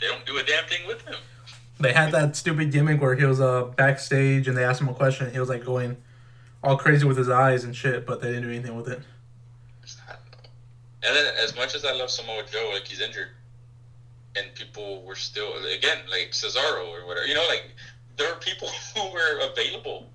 They 0.00 0.06
don't 0.06 0.24
do 0.26 0.36
a 0.38 0.42
damn 0.42 0.66
thing 0.66 0.86
with 0.86 1.02
him. 1.02 1.16
They 1.80 1.92
had 1.92 2.12
that 2.12 2.36
stupid 2.36 2.72
gimmick 2.72 3.00
where 3.00 3.14
he 3.14 3.24
was 3.24 3.40
uh, 3.40 3.64
backstage 3.76 4.48
and 4.48 4.56
they 4.56 4.64
asked 4.64 4.80
him 4.80 4.88
a 4.88 4.94
question. 4.94 5.30
He 5.32 5.38
was 5.38 5.48
like 5.48 5.64
going 5.64 5.96
all 6.62 6.76
crazy 6.76 7.06
with 7.06 7.16
his 7.16 7.28
eyes 7.28 7.64
and 7.64 7.74
shit, 7.74 8.04
but 8.04 8.20
they 8.20 8.28
didn't 8.28 8.42
do 8.42 8.50
anything 8.50 8.76
with 8.76 8.88
it. 8.88 9.00
And 11.00 11.16
then, 11.16 11.32
as 11.40 11.54
much 11.54 11.76
as 11.76 11.84
I 11.84 11.92
love 11.92 12.10
Samoa 12.10 12.42
Joe, 12.50 12.70
like 12.74 12.86
he's 12.86 13.00
injured, 13.00 13.28
and 14.38 14.54
people 14.54 15.02
were 15.04 15.14
still 15.16 15.52
again 15.76 15.98
like 16.10 16.30
Cesaro 16.32 16.86
or 16.88 17.06
whatever. 17.06 17.26
You 17.26 17.34
know, 17.34 17.46
like 17.48 17.64
there 18.16 18.32
are 18.32 18.38
people 18.38 18.68
who 18.96 19.12
were 19.12 19.50
available 19.50 20.10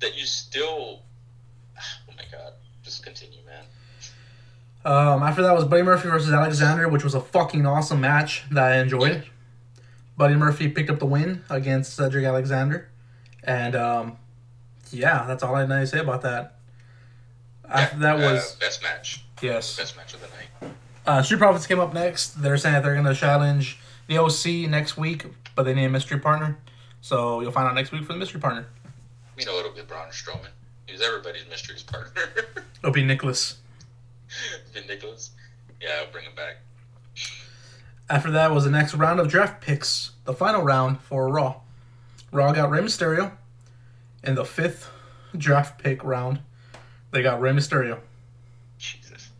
that 0.00 0.16
you 0.16 0.26
still. 0.26 1.00
Oh 2.08 2.12
my 2.16 2.24
god! 2.30 2.52
Just 2.82 3.02
continue, 3.04 3.40
man. 3.44 3.64
Um, 4.84 5.22
after 5.22 5.42
that 5.42 5.54
was 5.54 5.64
Buddy 5.64 5.82
Murphy 5.82 6.08
versus 6.08 6.32
Alexander, 6.32 6.88
which 6.88 7.02
was 7.02 7.14
a 7.14 7.20
fucking 7.20 7.66
awesome 7.66 8.00
match 8.00 8.44
that 8.50 8.72
I 8.72 8.78
enjoyed. 8.78 9.24
Buddy 10.16 10.36
Murphy 10.36 10.68
picked 10.68 10.90
up 10.90 10.98
the 11.00 11.06
win 11.06 11.42
against 11.50 11.96
Cedric 11.96 12.24
Alexander, 12.24 12.88
And 13.42 13.74
um, 13.74 14.18
yeah, 14.92 15.24
that's 15.26 15.42
all 15.42 15.54
I 15.56 15.62
need 15.66 15.68
to 15.74 15.86
say 15.86 15.98
about 15.98 16.22
that. 16.22 16.56
After 17.68 17.98
that 17.98 18.16
uh, 18.16 18.32
was 18.32 18.56
best 18.60 18.82
match. 18.82 19.24
yes. 19.42 19.76
Best 19.76 19.96
match 19.96 20.14
of 20.14 20.20
the 20.20 20.28
night. 20.28 20.74
Uh, 21.06 21.22
Street 21.22 21.38
Profits 21.38 21.66
came 21.66 21.80
up 21.80 21.92
next. 21.92 22.40
They're 22.40 22.56
saying 22.56 22.74
that 22.74 22.82
they're 22.82 22.94
going 22.94 23.04
to 23.06 23.14
challenge 23.14 23.78
the 24.06 24.18
OC 24.18 24.70
next 24.70 24.96
week, 24.96 25.26
but 25.54 25.64
they 25.64 25.74
need 25.74 25.84
a 25.84 25.90
mystery 25.90 26.18
partner. 26.18 26.58
So 27.00 27.40
you'll 27.40 27.52
find 27.52 27.68
out 27.68 27.74
next 27.74 27.92
week 27.92 28.04
for 28.04 28.14
the 28.14 28.18
mystery 28.18 28.40
partner. 28.40 28.66
You 29.38 29.44
know 29.44 29.58
it'll 29.58 29.72
be 29.72 29.82
Braun 29.82 30.08
Strowman. 30.08 30.48
He's 30.86 31.02
everybody's 31.02 31.46
mystery 31.48 31.76
partner. 31.86 32.22
It'll 32.78 32.92
be 32.92 33.02
Nicholas. 33.02 33.56
Vin 34.72 34.86
Nicholas. 34.86 35.30
Yeah, 35.80 36.02
I'll 36.04 36.12
bring 36.12 36.24
him 36.24 36.34
back. 36.36 36.58
After 38.08 38.30
that 38.30 38.52
was 38.52 38.64
the 38.64 38.70
next 38.70 38.94
round 38.94 39.18
of 39.18 39.28
draft 39.28 39.62
picks, 39.62 40.12
the 40.24 40.34
final 40.34 40.62
round 40.62 41.00
for 41.00 41.28
Raw. 41.28 41.56
Raw 42.30 42.52
got 42.52 42.70
Rey 42.70 42.80
Mysterio. 42.80 43.32
In 44.22 44.34
the 44.34 44.44
fifth 44.44 44.90
draft 45.36 45.82
pick 45.82 46.04
round, 46.04 46.40
they 47.10 47.22
got 47.22 47.40
Rey 47.40 47.52
Mysterio. 47.52 48.00
Jesus. 48.78 49.30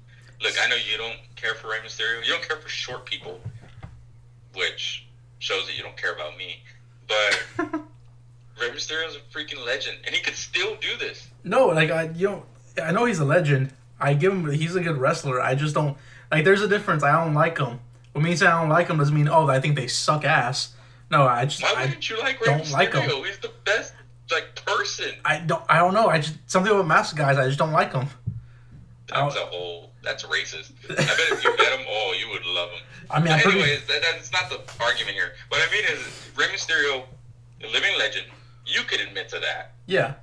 Look, 0.42 0.54
I 0.60 0.68
know 0.68 0.76
you 0.76 0.96
don't 0.96 1.18
care 1.44 1.54
for 1.54 1.68
Rey 1.68 1.78
Mysterio. 1.84 2.24
You 2.24 2.32
don't 2.32 2.46
care 2.48 2.56
for 2.56 2.68
short 2.68 3.04
people, 3.04 3.38
which 4.54 5.06
shows 5.38 5.66
that 5.66 5.76
you 5.76 5.82
don't 5.82 5.96
care 5.96 6.14
about 6.14 6.36
me. 6.38 6.62
But 7.06 7.42
Rey 8.60 8.70
Mysterio's 8.70 9.16
a 9.16 9.36
freaking 9.36 9.64
legend, 9.64 9.98
and 10.06 10.14
he 10.14 10.22
could 10.22 10.34
still 10.34 10.76
do 10.76 10.96
this. 10.98 11.28
No, 11.44 11.66
like 11.66 11.90
I 11.90 12.04
you 12.14 12.28
know 12.28 12.46
I 12.82 12.92
know 12.92 13.04
he's 13.04 13.18
a 13.18 13.24
legend. 13.24 13.72
I 14.00 14.14
give 14.14 14.32
him 14.32 14.50
he's 14.50 14.74
a 14.74 14.80
good 14.80 14.96
wrestler. 14.96 15.40
I 15.40 15.54
just 15.54 15.74
don't 15.74 15.96
like 16.32 16.44
there's 16.44 16.62
a 16.62 16.68
difference. 16.68 17.02
I 17.02 17.12
don't 17.22 17.34
like 17.34 17.58
him. 17.58 17.80
When 18.12 18.24
me 18.24 18.34
say 18.36 18.46
I 18.46 18.60
don't 18.60 18.70
like 18.70 18.88
him 18.88 18.96
doesn't 18.96 19.14
mean 19.14 19.28
oh 19.28 19.46
I 19.48 19.60
think 19.60 19.76
they 19.76 19.86
suck 19.86 20.24
ass. 20.24 20.74
No, 21.10 21.24
I 21.24 21.44
just 21.44 21.62
Why 21.62 21.84
wouldn't 21.84 22.08
you 22.08 22.18
like 22.18 22.40
Rey 22.40 22.46
don't 22.46 22.62
Mysterio? 22.62 22.72
like 22.72 22.94
him. 22.94 23.24
He's 23.24 23.38
the 23.38 23.52
best 23.64 23.92
like 24.30 24.54
person. 24.64 25.12
I 25.26 25.40
don't 25.40 25.62
I 25.68 25.78
don't 25.78 25.92
know. 25.92 26.08
I 26.08 26.20
just 26.20 26.38
something 26.46 26.74
with 26.74 26.86
mask 26.86 27.16
guys, 27.16 27.36
I 27.36 27.46
just 27.46 27.58
don't 27.58 27.72
like 27.72 27.92
them. 27.92 28.08
That's 29.08 29.36
a 29.36 29.40
whole. 29.40 29.93
That's 30.04 30.22
racist. 30.24 30.70
I 30.90 30.94
bet 30.94 31.18
if 31.32 31.42
you 31.42 31.50
met 31.56 31.78
him, 31.78 31.86
oh, 31.88 32.14
you 32.18 32.30
would 32.30 32.44
love 32.46 32.70
him. 32.70 32.80
I 33.10 33.20
mean, 33.20 33.32
I'm 33.32 33.40
pretty- 33.40 33.58
anyways, 33.60 33.86
that, 33.86 34.02
that's 34.02 34.30
not 34.32 34.50
the 34.50 34.60
argument 34.82 35.14
here. 35.16 35.32
What 35.48 35.60
I 35.66 35.72
mean 35.72 35.84
is, 35.84 36.30
Rey 36.36 36.46
Mysterio, 36.46 37.04
a 37.62 37.66
living 37.72 37.92
legend. 37.98 38.26
You 38.66 38.82
could 38.82 39.00
admit 39.00 39.28
to 39.30 39.38
that. 39.40 39.72
Yeah. 39.86 40.14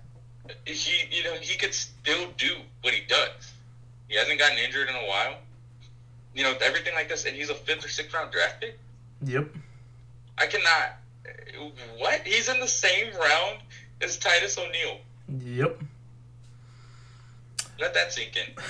He, 0.66 0.94
you 1.16 1.24
know, 1.24 1.34
he 1.40 1.58
could 1.58 1.74
still 1.74 2.28
do 2.38 2.56
what 2.82 2.94
he 2.94 3.02
does. 3.08 3.52
He 4.08 4.16
hasn't 4.18 4.40
gotten 4.40 4.58
injured 4.58 4.90
in 4.90 4.96
a 4.96 5.08
while. 5.08 5.36
You 6.34 6.44
know, 6.44 6.54
everything 6.62 6.94
like 6.96 7.10
this, 7.10 7.26
and 7.26 7.36
he's 7.36 7.50
a 7.50 7.54
fifth 7.56 7.86
or 7.86 7.90
sixth 7.90 8.14
round 8.14 8.32
draft 8.32 8.62
pick. 8.62 8.78
Yep. 9.26 9.48
I 10.38 10.46
cannot. 10.48 10.98
What? 11.98 12.22
He's 12.26 12.50
in 12.50 12.60
the 12.60 12.68
same 12.68 13.14
round 13.14 13.60
as 14.02 14.18
Titus 14.18 14.58
O'Neil. 14.58 14.98
Yep. 15.58 15.82
Let 17.80 17.94
that 17.94 18.12
sink 18.12 18.36
in. 18.36 18.54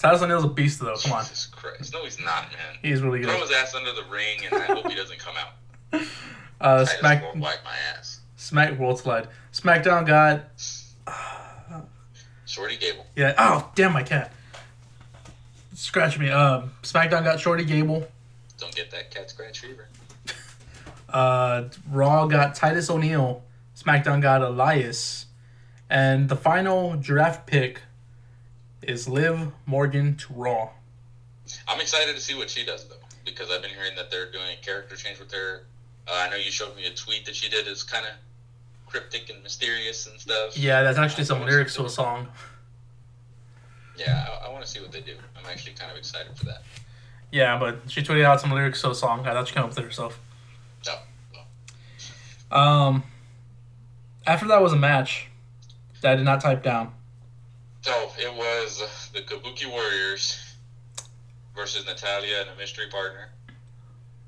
Titus 0.00 0.22
O'Neil's 0.22 0.44
a 0.44 0.48
beast 0.48 0.80
though. 0.80 0.96
Come 0.96 1.12
on. 1.12 1.24
Jesus 1.24 1.46
Christ. 1.46 1.92
No, 1.92 2.02
he's 2.04 2.18
not, 2.18 2.44
man. 2.52 2.76
He's 2.82 3.02
really 3.02 3.20
good. 3.20 3.28
Throw 3.30 3.40
his 3.40 3.52
ass 3.52 3.74
under 3.74 3.92
the 3.92 4.04
ring, 4.10 4.38
and 4.50 4.54
I 4.62 4.66
hope 4.66 4.88
he 4.88 4.94
doesn't 4.94 5.18
come 5.18 5.34
out. 5.36 6.02
Uh 6.60 6.84
Titus 6.84 6.98
Smack 7.00 7.22
won't 7.22 7.38
wipe 7.38 7.64
my 7.64 7.74
ass. 7.96 8.20
Smack 8.36 8.78
World 8.78 8.98
Slide. 8.98 9.28
SmackDown 9.50 10.06
got 10.06 10.44
Shorty 12.46 12.76
Gable. 12.76 13.06
yeah. 13.16 13.34
Oh 13.38 13.70
damn 13.74 13.94
my 13.94 14.02
cat. 14.02 14.30
Scratch 15.74 16.18
me. 16.18 16.28
Um 16.30 16.70
SmackDown 16.82 17.24
got 17.24 17.40
Shorty 17.40 17.64
Gable. 17.64 18.06
Don't 18.58 18.74
get 18.74 18.90
that 18.90 19.10
cat 19.10 19.30
scratch 19.30 19.60
fever. 19.60 19.88
Uh 21.08 21.64
Raw 21.90 22.26
got 22.26 22.54
Titus 22.54 22.88
O'Neil. 22.90 23.42
SmackDown 23.76 24.20
got 24.20 24.42
Elias. 24.42 25.26
And 25.88 26.28
the 26.28 26.36
final 26.36 26.94
draft 26.96 27.46
pick 27.46 27.80
is 28.82 29.08
Liv 29.08 29.52
Morgan 29.66 30.16
to 30.16 30.32
Raw. 30.32 30.70
I'm 31.68 31.80
excited 31.80 32.14
to 32.14 32.20
see 32.20 32.34
what 32.34 32.48
she 32.48 32.64
does, 32.64 32.88
though, 32.88 32.96
because 33.24 33.50
I've 33.50 33.62
been 33.62 33.72
hearing 33.72 33.96
that 33.96 34.10
they're 34.10 34.30
doing 34.30 34.56
a 34.60 34.64
character 34.64 34.96
change 34.96 35.18
with 35.18 35.32
her. 35.32 35.66
Uh, 36.08 36.12
I 36.26 36.30
know 36.30 36.36
you 36.36 36.50
showed 36.50 36.76
me 36.76 36.86
a 36.86 36.94
tweet 36.94 37.24
that 37.26 37.34
she 37.34 37.50
did 37.50 37.66
is 37.66 37.82
kind 37.82 38.06
of 38.06 38.12
cryptic 38.86 39.30
and 39.30 39.42
mysterious 39.42 40.06
and 40.06 40.20
stuff. 40.20 40.56
Yeah, 40.56 40.82
that's 40.82 40.98
actually 40.98 41.24
some 41.24 41.44
lyrics 41.44 41.74
to 41.76 41.84
a 41.84 41.90
song. 41.90 42.28
Yeah, 43.96 44.26
I, 44.42 44.46
I 44.46 44.52
want 44.52 44.64
to 44.64 44.70
see 44.70 44.80
what 44.80 44.92
they 44.92 45.00
do. 45.00 45.14
I'm 45.36 45.44
actually 45.50 45.74
kind 45.74 45.90
of 45.90 45.96
excited 45.98 46.36
for 46.36 46.46
that. 46.46 46.62
Yeah, 47.30 47.58
but 47.58 47.78
she 47.88 48.02
tweeted 48.02 48.24
out 48.24 48.40
some 48.40 48.50
lyrics 48.50 48.80
to 48.82 48.90
a 48.90 48.94
song. 48.94 49.26
I 49.26 49.32
thought 49.32 49.46
she 49.48 49.54
came 49.54 49.62
up 49.62 49.68
with 49.70 49.78
it 49.78 49.84
herself. 49.84 50.18
No, 50.86 50.94
no. 52.50 52.56
Um, 52.56 53.02
after 54.26 54.48
that 54.48 54.60
was 54.62 54.72
a 54.72 54.76
match 54.76 55.28
that 56.00 56.12
I 56.12 56.16
did 56.16 56.24
not 56.24 56.40
type 56.40 56.62
down. 56.62 56.92
So 57.82 58.10
it 58.18 58.34
was 58.34 59.10
the 59.12 59.20
Kabuki 59.20 59.70
Warriors 59.70 60.54
versus 61.54 61.86
Natalya 61.86 62.42
and 62.42 62.50
a 62.50 62.56
mystery 62.56 62.86
partner. 62.90 63.30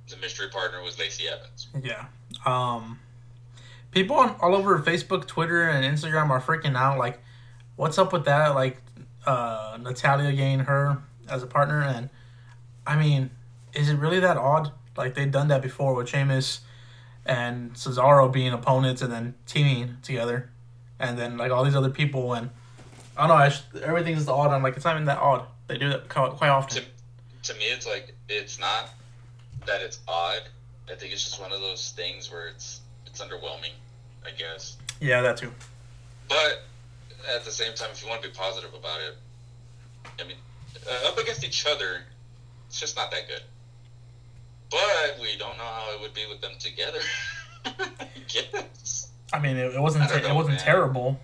The 0.09 0.17
mystery 0.17 0.49
partner 0.49 0.83
was 0.83 0.99
Lacey 0.99 1.29
Evans. 1.29 1.69
Yeah. 1.83 2.07
Um, 2.45 2.99
people 3.91 4.17
on, 4.17 4.37
all 4.41 4.55
over 4.55 4.79
Facebook, 4.81 5.27
Twitter, 5.27 5.69
and 5.69 5.85
Instagram 5.85 6.31
are 6.31 6.41
freaking 6.41 6.77
out. 6.77 6.99
Like, 6.99 7.21
what's 7.77 7.99
up 7.99 8.13
with 8.13 8.25
that? 8.25 8.55
Like, 8.55 8.79
uh, 9.27 9.79
Natalya 9.81 10.33
getting 10.33 10.61
her 10.61 11.03
as 11.29 11.43
a 11.43 11.47
partner, 11.47 11.83
and 11.83 12.11
I 12.87 12.97
mean, 12.97 13.31
is 13.75 13.89
it 13.89 13.97
really 13.97 14.21
that 14.21 14.37
odd? 14.37 14.73
Like 14.97 15.15
they've 15.15 15.31
done 15.31 15.49
that 15.49 15.63
before 15.63 15.95
with 15.95 16.09
Sheamus 16.09 16.61
and 17.25 17.73
Cesaro 17.75 18.31
being 18.31 18.53
opponents 18.53 19.01
and 19.01 19.13
then 19.13 19.35
teaming 19.47 19.99
together, 20.03 20.51
and 20.99 21.19
then 21.19 21.37
like 21.37 21.53
all 21.53 21.65
these 21.65 21.77
other 21.77 21.91
people 21.91 22.35
and 22.35 22.51
I 23.17 23.27
don't 23.27 23.37
know. 23.37 23.43
I 23.43 23.49
just, 23.49 23.65
everything's 23.77 24.29
odd. 24.29 24.51
I'm 24.51 24.63
like, 24.63 24.77
it's 24.77 24.85
not 24.85 24.95
even 24.95 25.07
that 25.07 25.19
odd. 25.19 25.47
They 25.67 25.79
do 25.79 25.89
that 25.91 26.09
quite 26.09 26.49
often. 26.49 26.85
To 27.43 27.55
me, 27.55 27.65
it's 27.65 27.87
like 27.87 28.15
it's 28.29 28.59
not 28.59 28.91
that 29.67 29.81
it's 29.81 30.01
odd. 30.07 30.43
I 30.91 30.95
think 30.95 31.13
it's 31.13 31.25
just 31.25 31.41
one 31.41 31.53
of 31.53 31.61
those 31.61 31.93
things 31.97 32.31
where 32.31 32.49
it's 32.49 32.81
it's 33.07 33.21
underwhelming. 33.21 33.73
I 34.25 34.31
guess. 34.31 34.77
Yeah, 35.01 35.21
that 35.23 35.37
too. 35.37 35.51
But 36.29 36.63
at 37.35 37.45
the 37.45 37.51
same 37.51 37.75
time, 37.75 37.89
if 37.93 38.03
you 38.03 38.09
want 38.09 38.23
to 38.23 38.29
be 38.29 38.35
positive 38.35 38.73
about 38.75 39.01
it, 39.01 39.17
I 40.21 40.27
mean, 40.27 40.37
uh, 40.89 41.09
up 41.09 41.19
against 41.19 41.45
each 41.45 41.67
other, 41.67 42.03
it's 42.69 42.79
just 42.79 42.97
not 42.97 43.11
that 43.11 43.29
good. 43.29 43.43
But 44.71 45.21
we 45.21 45.37
don't 45.39 45.59
know 45.59 45.65
how 45.65 45.95
it 45.95 46.01
would 46.01 46.15
be 46.15 46.23
with 46.29 46.41
them 46.41 46.53
together. 46.59 47.01
I 47.65 48.07
guess. 48.29 49.09
I 49.33 49.39
mean, 49.39 49.57
it, 49.57 49.75
it 49.75 49.81
wasn't 49.81 50.09
don't 50.09 50.25
it 50.25 50.35
wasn't 50.35 50.57
man. 50.57 50.65
terrible. 50.65 51.21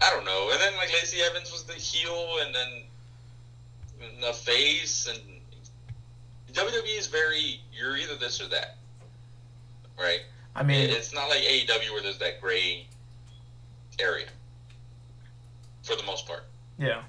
I 0.00 0.10
don't 0.10 0.24
know. 0.24 0.50
And 0.52 0.60
then 0.60 0.76
like 0.76 0.92
Lacey 0.92 1.18
Evans 1.22 1.50
was 1.52 1.64
the 1.64 1.74
heel, 1.74 2.38
and 2.44 2.54
then 2.54 2.68
the 4.20 4.32
face, 4.32 5.08
and 5.08 5.18
WWE 6.52 6.98
is 6.98 7.06
very 7.06 7.60
you're 7.72 7.96
either 7.96 8.16
this 8.16 8.40
or 8.40 8.48
that, 8.48 8.76
right? 9.98 10.20
I 10.54 10.62
mean, 10.62 10.88
it's 10.90 11.12
not 11.12 11.28
like 11.28 11.40
AEW 11.40 11.92
where 11.92 12.02
there's 12.02 12.18
that 12.18 12.40
gray 12.40 12.86
area 14.00 14.26
for 15.82 15.96
the 15.96 16.04
most 16.04 16.26
part. 16.26 16.44
yeah. 16.78 17.02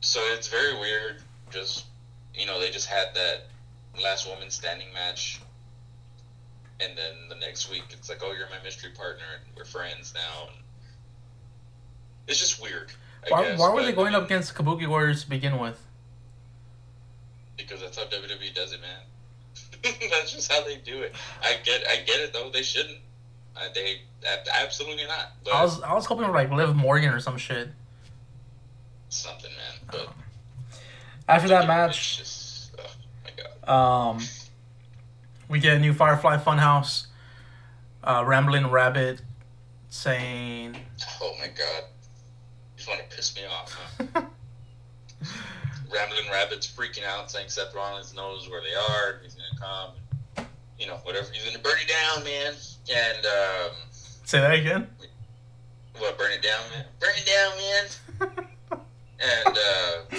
So 0.00 0.20
it's 0.32 0.48
very 0.48 0.74
weird. 0.74 1.22
Just 1.50 1.86
you 2.34 2.46
know, 2.46 2.58
they 2.60 2.70
just 2.70 2.86
had 2.86 3.14
that 3.14 3.46
last 4.02 4.28
woman 4.28 4.50
standing 4.50 4.92
match, 4.92 5.40
and 6.80 6.96
then 6.96 7.28
the 7.28 7.36
next 7.36 7.70
week 7.70 7.84
it's 7.90 8.08
like, 8.08 8.20
oh, 8.22 8.32
you're 8.32 8.48
my 8.48 8.62
mystery 8.64 8.90
partner, 8.90 9.24
and 9.34 9.56
we're 9.56 9.64
friends 9.64 10.12
now. 10.14 10.48
And 10.48 10.61
it's 12.28 12.38
just 12.38 12.62
weird. 12.62 12.90
I 13.26 13.30
Why, 13.30 13.42
guess, 13.44 13.58
why 13.58 13.72
were 13.72 13.82
they 13.82 13.92
going 13.92 14.14
I 14.14 14.18
up 14.18 14.24
against 14.24 14.54
Kabuki 14.54 14.86
Warriors 14.86 15.24
to 15.24 15.30
begin 15.30 15.58
with? 15.58 15.80
Because 17.56 17.80
that's 17.80 17.96
how 17.96 18.04
WWE 18.04 18.54
does 18.54 18.72
it, 18.72 18.80
man. 18.80 19.00
that's 20.10 20.32
just 20.32 20.50
how 20.50 20.64
they 20.64 20.76
do 20.76 21.02
it. 21.02 21.14
I 21.42 21.56
get, 21.64 21.82
I 21.88 21.96
get 22.04 22.20
it 22.20 22.32
though. 22.32 22.50
They 22.50 22.62
shouldn't. 22.62 22.98
Uh, 23.56 23.60
they 23.74 24.02
absolutely 24.54 25.04
not. 25.06 25.32
But 25.44 25.54
I 25.54 25.62
was 25.62 25.82
I 25.82 25.94
was 25.94 26.06
hoping 26.06 26.24
for 26.24 26.32
like 26.32 26.50
Liv 26.50 26.74
Morgan 26.74 27.10
or 27.10 27.20
some 27.20 27.36
shit. 27.36 27.68
something, 29.08 29.50
man. 29.50 29.88
But 29.90 30.12
After 31.28 31.48
that 31.48 31.66
match, 31.66 32.18
just, 32.18 32.74
oh 32.78 32.84
my 33.24 33.30
god. 33.66 34.14
um, 34.16 34.22
we 35.48 35.58
get 35.58 35.76
a 35.76 35.80
new 35.80 35.92
Firefly 35.92 36.38
Funhouse. 36.38 37.06
Uh, 38.02 38.24
Rambling 38.26 38.68
Rabbit 38.68 39.22
saying, 39.90 40.76
Oh 41.20 41.34
my 41.38 41.46
god. 41.46 41.84
You 42.82 42.86
just 42.86 42.98
want 42.98 43.08
to 43.10 43.16
piss 43.16 43.36
me 43.36 43.42
off, 43.46 43.78
huh? 44.12 44.22
Rambling 45.94 46.28
Rabbit's 46.32 46.66
freaking 46.66 47.04
out, 47.04 47.30
saying 47.30 47.48
Seth 47.48 47.72
Rollins 47.76 48.12
knows 48.12 48.48
where 48.50 48.60
they 48.60 48.74
are, 48.74 49.12
and 49.12 49.22
he's 49.22 49.36
gonna 49.36 49.92
come. 50.36 50.46
You 50.80 50.88
know, 50.88 50.96
whatever. 51.04 51.28
He's 51.32 51.44
gonna 51.44 51.62
burn 51.62 51.76
it 51.80 51.86
down, 51.88 52.24
man. 52.24 52.54
And 52.92 53.24
um, 53.24 53.70
say 54.24 54.40
that 54.40 54.54
again. 54.54 54.88
what? 55.98 56.18
Burn 56.18 56.32
it 56.32 56.42
down, 56.42 56.60
man. 56.74 56.84
Burn 56.98 57.10
it 57.16 57.26
down, 57.26 58.30
man. 58.30 58.46
And 59.24 59.56
uh, 59.56 60.16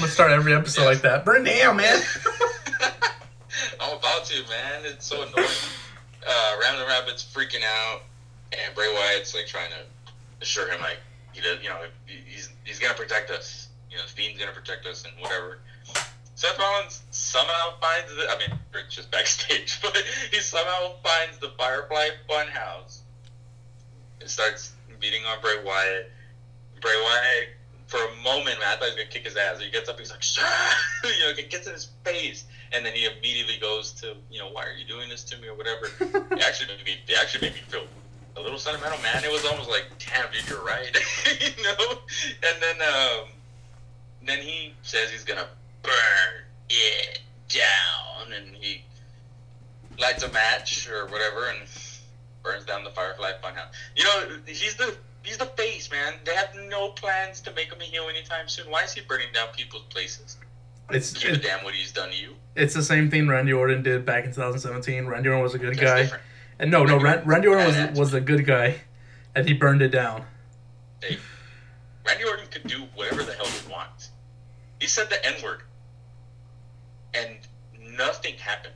Let's 0.00 0.14
start 0.14 0.30
every 0.30 0.54
episode 0.54 0.80
Yeah. 0.84 0.88
like 0.88 1.02
that. 1.02 1.26
Burn 1.26 1.46
it 1.46 1.58
down, 1.60 1.76
man. 1.76 2.00
I'm 3.78 3.98
about 3.98 4.24
to, 4.24 4.42
man. 4.48 4.84
It's 4.86 5.04
so 5.06 5.16
annoying. 5.20 5.46
Uh, 6.26 6.56
Rambling 6.62 6.88
Rabbit's 6.88 7.22
freaking 7.22 7.62
out. 7.62 8.00
and 8.52 8.74
Bray 8.74 8.90
Wyatt's 8.94 9.34
like 9.34 9.46
trying 9.46 9.68
to 9.68 10.12
assure 10.40 10.66
him 10.72 10.80
like 10.80 10.96
he 11.38 11.44
does, 11.44 11.62
you 11.62 11.68
know, 11.68 11.78
he's 12.06 12.50
he's 12.64 12.78
gonna 12.78 12.94
protect 12.94 13.30
us. 13.30 13.68
You 13.90 13.96
know, 13.96 14.02
the 14.02 14.10
Fiend's 14.10 14.38
gonna 14.38 14.52
protect 14.52 14.86
us 14.86 15.04
and 15.04 15.14
whatever. 15.22 15.58
Seth 16.34 16.58
Rollins 16.58 17.02
somehow 17.10 17.78
finds 17.80 18.14
the. 18.14 18.28
I 18.28 18.38
mean, 18.38 18.58
Rick's 18.74 18.94
just 18.94 19.10
backstage, 19.10 19.78
but 19.82 19.96
he 20.30 20.40
somehow 20.40 20.94
finds 21.02 21.38
the 21.38 21.50
Firefly 21.58 22.08
Funhouse 22.28 23.00
and 24.20 24.28
starts 24.28 24.72
beating 25.00 25.24
on 25.26 25.40
Bray 25.40 25.62
Wyatt. 25.64 26.10
Bray 26.80 27.00
Wyatt, 27.02 27.48
for 27.86 27.98
a 27.98 28.22
moment, 28.22 28.58
man, 28.60 28.68
I 28.68 28.76
thought 28.76 28.90
he 28.90 28.90
was 28.90 28.94
gonna 28.94 29.10
kick 29.10 29.24
his 29.24 29.36
ass. 29.36 29.60
He 29.60 29.70
gets 29.70 29.88
up, 29.88 29.98
he's 29.98 30.10
like, 30.10 30.22
you 31.04 31.24
know, 31.24 31.30
it 31.30 31.50
gets 31.50 31.66
in 31.66 31.72
his 31.72 31.90
face, 32.04 32.44
and 32.72 32.84
then 32.84 32.92
he 32.92 33.06
immediately 33.06 33.58
goes 33.60 33.92
to, 33.94 34.14
you 34.30 34.38
know, 34.38 34.50
why 34.50 34.64
are 34.64 34.72
you 34.72 34.84
doing 34.86 35.08
this 35.08 35.24
to 35.24 35.38
me 35.38 35.48
or 35.48 35.54
whatever. 35.54 35.86
it 36.34 36.42
actually 36.44 36.76
made 36.76 36.84
me, 36.84 36.96
it 37.06 37.18
actually 37.20 37.48
made 37.48 37.54
me 37.54 37.62
feel 37.68 37.86
a 38.38 38.42
little 38.42 38.58
sentimental, 38.58 38.98
man. 39.02 39.24
It 39.24 39.30
was 39.32 39.44
almost 39.44 39.68
like, 39.68 39.84
damn, 39.98 40.30
dude, 40.32 40.48
you're 40.48 40.64
right, 40.64 40.94
you 41.40 41.62
know. 41.62 41.98
And 42.42 42.62
then, 42.62 42.76
um, 42.82 43.28
then 44.24 44.38
he 44.38 44.74
says 44.82 45.10
he's 45.10 45.24
gonna 45.24 45.48
burn 45.82 46.44
it 46.70 47.20
down, 47.48 48.32
and 48.32 48.54
he 48.54 48.82
lights 50.00 50.22
a 50.22 50.32
match 50.32 50.88
or 50.90 51.06
whatever, 51.06 51.48
and 51.50 51.68
burns 52.42 52.64
down 52.64 52.84
the 52.84 52.90
Firefly 52.90 53.32
Funhouse. 53.42 53.72
You 53.96 54.04
know, 54.04 54.38
he's 54.46 54.76
the 54.76 54.94
he's 55.22 55.38
the 55.38 55.46
face, 55.46 55.90
man. 55.90 56.14
They 56.24 56.34
have 56.34 56.50
no 56.68 56.90
plans 56.90 57.40
to 57.42 57.52
make 57.52 57.72
him 57.72 57.80
a 57.80 57.84
heel 57.84 58.06
anytime 58.08 58.48
soon. 58.48 58.70
Why 58.70 58.84
is 58.84 58.92
he 58.92 59.00
burning 59.02 59.28
down 59.34 59.48
people's 59.56 59.84
places? 59.90 60.36
It's 60.90 61.12
Give 61.12 61.34
it, 61.34 61.42
damn 61.42 61.64
what 61.64 61.74
he's 61.74 61.92
done 61.92 62.08
to 62.10 62.16
you. 62.16 62.34
it's 62.56 62.72
the 62.72 62.82
same 62.82 63.10
thing 63.10 63.28
Randy 63.28 63.52
Orton 63.52 63.82
did 63.82 64.06
back 64.06 64.24
in 64.24 64.30
2017. 64.30 65.06
Randy 65.06 65.28
Orton 65.28 65.42
was 65.42 65.54
a 65.54 65.58
good 65.58 65.70
That's 65.76 65.80
guy, 65.80 66.02
different. 66.02 66.24
And 66.58 66.70
no, 66.70 66.84
no, 66.84 66.98
Randy 66.98 67.22
Randy 67.26 67.48
Orton 67.48 67.90
was 67.90 67.98
was 67.98 68.10
the 68.10 68.20
good 68.20 68.44
guy, 68.46 68.76
and 69.34 69.46
he 69.46 69.54
burned 69.54 69.82
it 69.82 69.90
down. 69.90 70.24
Hey, 71.02 71.18
Randy 72.06 72.24
Orton 72.24 72.46
could 72.50 72.64
do 72.64 72.84
whatever 72.94 73.22
the 73.22 73.32
hell 73.32 73.46
he 73.46 73.70
wants. 73.72 74.10
He 74.80 74.86
said 74.86 75.08
the 75.10 75.24
N 75.24 75.34
word, 75.42 75.62
and 77.14 77.38
nothing 77.96 78.34
happened. 78.34 78.74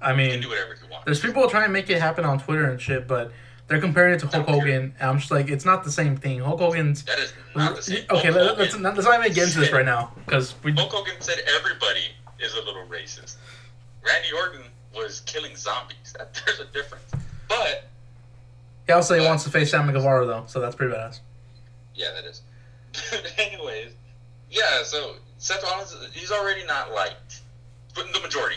I 0.00 0.12
He 0.12 0.16
mean, 0.18 0.30
can 0.30 0.40
do 0.40 0.48
whatever 0.48 0.74
he 0.74 0.88
wants. 0.90 1.04
There's 1.04 1.20
people 1.20 1.48
trying 1.48 1.66
to 1.66 1.72
make 1.72 1.88
it 1.90 2.00
happen 2.00 2.24
on 2.24 2.38
Twitter 2.40 2.64
and 2.64 2.80
shit, 2.80 3.06
but 3.06 3.32
they're 3.68 3.80
comparing 3.80 4.14
it 4.14 4.18
to 4.20 4.26
Hulk 4.26 4.46
Hogan, 4.48 4.94
and 4.98 5.10
I'm 5.10 5.18
just 5.18 5.30
like, 5.30 5.48
it's 5.48 5.64
not 5.64 5.84
the 5.84 5.92
same 5.92 6.16
thing. 6.16 6.40
Hulk 6.40 6.60
Hogan's 6.60 7.04
That 7.04 7.18
is 7.18 7.32
not 7.54 7.76
the 7.76 7.82
same. 7.82 8.04
okay. 8.10 8.30
Hulk 8.30 8.58
let's 8.58 8.76
not, 8.76 8.94
let's 8.94 9.06
not 9.06 9.20
even 9.20 9.32
get 9.32 9.44
into 9.46 9.60
this 9.60 9.72
right 9.72 9.84
now 9.86 10.12
because 10.26 10.54
we. 10.62 10.72
Hulk 10.72 10.90
Hogan 10.92 11.14
said 11.20 11.38
everybody 11.56 12.00
is 12.40 12.54
a 12.54 12.62
little 12.62 12.84
racist. 12.86 13.36
Randy 14.04 14.28
Orton 14.36 14.64
was 14.94 15.20
killing 15.20 15.56
zombies. 15.56 16.14
That, 16.18 16.40
there's 16.46 16.60
a 16.60 16.66
difference. 16.66 17.04
But 17.48 17.88
He 18.86 18.92
also 18.92 19.22
wants 19.24 19.44
to 19.44 19.50
face 19.50 19.70
Sammy 19.70 19.92
Guevara 19.92 20.26
though, 20.26 20.44
so 20.46 20.60
that's 20.60 20.74
pretty 20.76 20.94
badass. 20.94 21.20
yeah, 21.94 22.08
that 22.14 22.24
is. 22.24 22.42
Anyways, 23.38 23.92
yeah. 24.50 24.82
So 24.84 25.16
Seth 25.38 25.62
Rollins, 25.62 25.94
he's 26.12 26.30
already 26.30 26.64
not 26.66 26.92
liked, 26.92 27.40
but 27.94 28.12
the 28.12 28.20
majority 28.20 28.56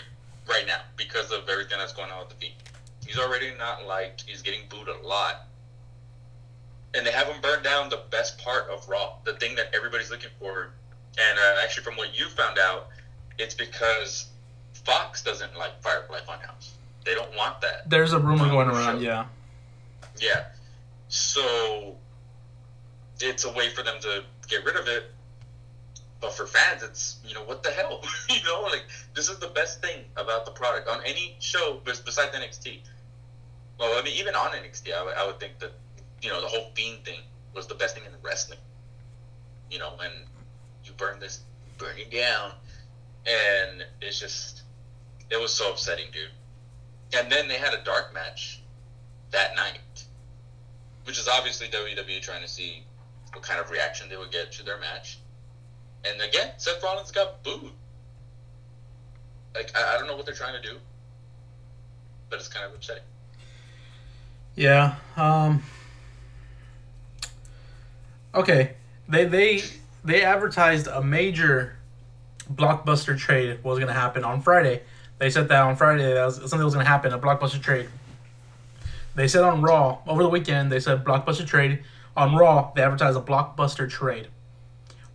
right 0.50 0.66
now 0.68 0.80
because 0.98 1.32
of 1.32 1.48
everything 1.50 1.78
that's 1.78 1.94
going 1.94 2.12
on 2.12 2.20
with 2.20 2.30
the 2.30 2.36
Fiend. 2.36 2.56
He's 3.06 3.18
already 3.20 3.52
not 3.58 3.86
liked. 3.86 4.24
He's 4.28 4.42
getting 4.42 4.62
booed 4.70 4.88
a 4.88 5.08
lot. 5.08 5.48
And 6.96 7.06
they 7.06 7.12
have 7.12 7.28
him 7.28 7.42
burn 7.42 7.62
down 7.62 7.90
the 7.90 8.02
best 8.10 8.38
part 8.40 8.70
of 8.70 8.88
Raw, 8.88 9.16
the 9.26 9.34
thing 9.34 9.56
that 9.56 9.68
everybody's 9.76 10.10
looking 10.10 10.30
for. 10.40 10.72
And 11.18 11.38
uh, 11.40 11.62
actually, 11.64 11.84
from 11.84 11.96
what 11.98 12.18
you 12.18 12.30
found 12.30 12.58
out, 12.58 12.88
it's 13.38 13.54
because 13.54 14.28
Fox 14.86 15.22
doesn't 15.24 15.56
like 15.58 15.82
Firefly 15.82 16.20
Funhouse. 16.28 16.70
They 17.06 17.14
don't 17.16 17.36
want 17.36 17.62
that. 17.62 17.90
There's 17.90 18.14
a 18.14 18.20
rumor 18.20 18.44
um, 18.46 18.50
going 18.52 18.70
Sure. 18.70 18.78
around, 18.80 19.02
yeah. 19.02 19.26
Yeah. 20.20 20.46
So 21.08 21.96
it's 23.20 23.46
a 23.46 23.52
way 23.54 23.70
for 23.70 23.84
them 23.84 23.96
to 24.02 24.24
get 24.48 24.64
rid 24.66 24.76
of 24.76 24.88
it. 24.88 25.12
But 26.22 26.34
for 26.34 26.48
fans, 26.48 26.82
it's, 26.82 27.18
you 27.26 27.34
know, 27.36 27.44
what 27.44 27.62
the 27.62 27.70
hell? 27.72 28.02
you 28.30 28.42
know, 28.46 28.62
like, 28.64 28.86
this 29.14 29.30
is 29.30 29.38
the 29.40 29.48
best 29.50 29.82
thing 29.82 30.06
about 30.18 30.46
the 30.46 30.52
product 30.52 30.88
on 30.88 31.02
any 31.06 31.36
show 31.40 31.82
bes- 31.86 32.00
besides 32.00 32.36
NXT. 32.36 32.80
Well, 33.80 34.00
I 34.00 34.02
mean, 34.04 34.16
even 34.18 34.34
on 34.36 34.52
NXT, 34.52 34.94
I 34.94 35.04
would- 35.04 35.16
I 35.16 35.26
would 35.28 35.40
think 35.40 35.60
that, 35.60 35.74
you 36.22 36.30
know, 36.30 36.42
the 36.42 36.48
whole 36.48 36.72
Fiend 36.76 37.04
thing 37.06 37.20
was 37.54 37.68
the 37.68 37.76
best 37.76 37.96
thing 37.96 38.06
in 38.06 38.12
wrestling. 38.24 38.60
You 39.70 39.80
know, 39.80 39.94
and 40.02 40.14
you 40.84 40.94
burn 40.94 41.20
this, 41.20 41.42
burn 41.78 41.98
it 41.98 42.10
down. 42.12 42.54
And 43.28 43.86
it's 44.02 44.20
just, 44.20 44.55
it 45.30 45.40
was 45.40 45.54
so 45.54 45.72
upsetting, 45.72 46.06
dude. 46.12 46.30
And 47.18 47.32
then 47.32 47.48
they 47.48 47.56
had 47.56 47.74
a 47.74 47.84
dark 47.84 48.14
match 48.14 48.62
that 49.32 49.56
night, 49.56 49.80
which 51.06 51.20
is 51.20 51.28
obviously 51.28 51.68
WWE 51.68 52.22
trying 52.22 52.42
to 52.42 52.48
see 52.48 52.84
what 53.34 53.44
kind 53.44 53.60
of 53.60 53.70
reaction 53.70 54.10
they 54.10 54.18
would 54.18 54.32
get 54.32 54.52
to 54.54 54.64
their 54.64 54.80
match. 54.80 55.20
And 56.06 56.22
again, 56.22 56.52
Seth 56.58 56.82
Rollins 56.84 57.12
got 57.12 57.44
booed. 57.44 57.72
Like 59.54 59.72
I, 59.76 59.96
I 59.96 59.98
don't 59.98 60.08
know 60.08 60.16
what 60.16 60.26
they're 60.26 60.36
trying 60.36 60.62
to 60.62 60.68
do, 60.68 60.78
but 62.30 62.40
it's 62.40 62.48
kind 62.48 62.66
of 62.66 62.74
upsetting. 62.74 63.04
Yeah. 64.56 64.96
Um. 65.16 65.64
Okay. 68.34 68.74
They 69.08 69.26
they 69.26 69.64
they 70.04 70.24
advertised 70.24 70.88
a 70.88 71.02
major 71.02 71.78
blockbuster 72.54 73.18
trade 73.18 73.64
was 73.64 73.80
going 73.80 73.88
to 73.88 74.00
happen 74.00 74.24
on 74.24 74.42
Friday. 74.42 74.82
They 75.18 75.30
said 75.30 75.48
that 75.50 75.62
on 75.62 75.76
Friday 75.76 76.14
that 76.14 76.26
was, 76.26 76.36
something 76.38 76.64
was 76.64 76.74
going 76.74 76.86
to 76.86 76.90
happen, 76.90 77.14
a 77.14 77.20
blockbuster 77.20 77.62
trade. 77.62 77.90
They 79.16 79.28
said 79.28 79.44
on 79.44 79.62
Raw 79.62 80.00
over 80.08 80.24
the 80.24 80.30
weekend 80.30 80.72
they 80.72 80.80
said 80.80 81.04
blockbuster 81.04 81.48
trade. 81.48 81.84
On 82.18 82.36
Raw 82.36 82.72
they 82.76 82.82
advertised 82.82 83.18
a 83.18 83.22
blockbuster 83.22 83.90
trade. 83.90 84.28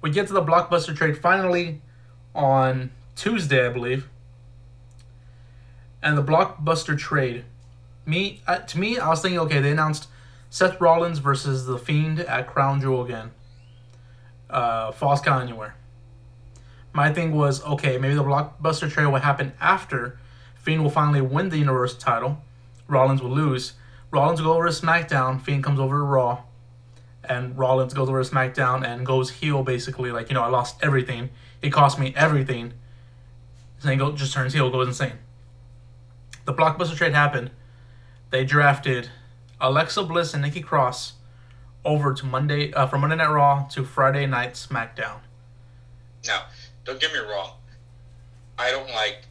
We 0.01 0.11
get 0.11 0.26
to 0.28 0.32
the 0.32 0.42
blockbuster 0.42 0.96
trade 0.96 1.18
finally 1.18 1.82
on 2.34 2.90
Tuesday, 3.14 3.66
I 3.66 3.68
believe. 3.68 4.09
And 6.03 6.16
the 6.16 6.22
blockbuster 6.22 6.96
trade 6.96 7.44
me 8.11 8.40
uh, 8.46 8.59
to 8.59 8.78
me, 8.78 8.98
I 8.98 9.09
was 9.09 9.22
thinking, 9.22 9.38
okay, 9.40 9.61
they 9.61 9.70
announced 9.70 10.09
Seth 10.51 10.80
Rollins 10.80 11.18
versus 11.18 11.66
the 11.66 11.78
Fiend 11.78 12.20
at 12.20 12.46
Crown 12.46 12.80
Jewel 12.80 13.05
again. 13.05 13.30
Uh, 14.51 14.90
Falls 14.92 15.20
Count 15.20 15.44
Anywhere. 15.44 15.76
My 16.93 17.12
thing 17.12 17.32
was, 17.32 17.62
okay, 17.64 17.99
maybe 17.99 18.14
the 18.14 18.24
blockbuster 18.24 18.91
trade 18.91 19.07
will 19.07 19.20
happen 19.20 19.53
after 19.61 20.18
Fiend 20.57 20.82
will 20.82 20.91
finally 20.91 21.20
win 21.20 21.49
the 21.49 21.59
Universal 21.59 21.99
title. 21.99 22.43
Rollins 22.88 23.22
will 23.22 23.30
lose. 23.30 23.74
Rollins 24.11 24.41
will 24.41 24.53
go 24.53 24.57
over 24.57 24.68
to 24.68 24.72
SmackDown. 24.72 25.41
Fiend 25.41 25.64
comes 25.64 25.80
over 25.80 25.97
to 25.97 26.03
Raw, 26.03 26.43
and 27.24 27.57
Rollins 27.57 27.95
goes 27.95 28.09
over 28.09 28.22
to 28.22 28.28
SmackDown 28.28 28.84
and 28.86 29.07
goes 29.07 29.30
heel, 29.30 29.62
basically 29.62 30.11
like 30.11 30.28
you 30.28 30.34
know, 30.34 30.43
I 30.43 30.49
lost 30.49 30.76
everything. 30.82 31.30
It 31.62 31.70
cost 31.70 31.99
me 31.99 32.12
everything. 32.16 32.74
He 33.82 33.97
just 33.97 34.34
turns 34.34 34.53
heel, 34.53 34.70
goes 34.70 34.88
insane. 34.88 35.18
The 36.45 36.53
blockbuster 36.53 36.97
trade 36.97 37.14
happened 37.14 37.51
they 38.30 38.45
drafted 38.45 39.11
Alexa 39.61 40.05
Bliss 40.05 40.34
and 40.34 40.43
Nikki 40.43 40.61
Cross 40.61 41.14
over 41.84 42.14
to 42.14 42.24
Monday 42.24 42.72
uh, 42.72 42.86
from 42.86 43.01
Monday 43.01 43.16
Night 43.16 43.30
Raw 43.30 43.66
to 43.70 43.84
Friday 43.84 44.26
Night 44.26 44.55
SmackDown. 44.55 45.18
Now, 46.26 46.45
don't 46.85 47.01
get 47.01 47.12
me 47.12 47.18
wrong. 47.20 47.53
I 48.59 48.70
don't 48.70 48.89
like 48.91 49.22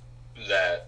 that. 0.47 0.87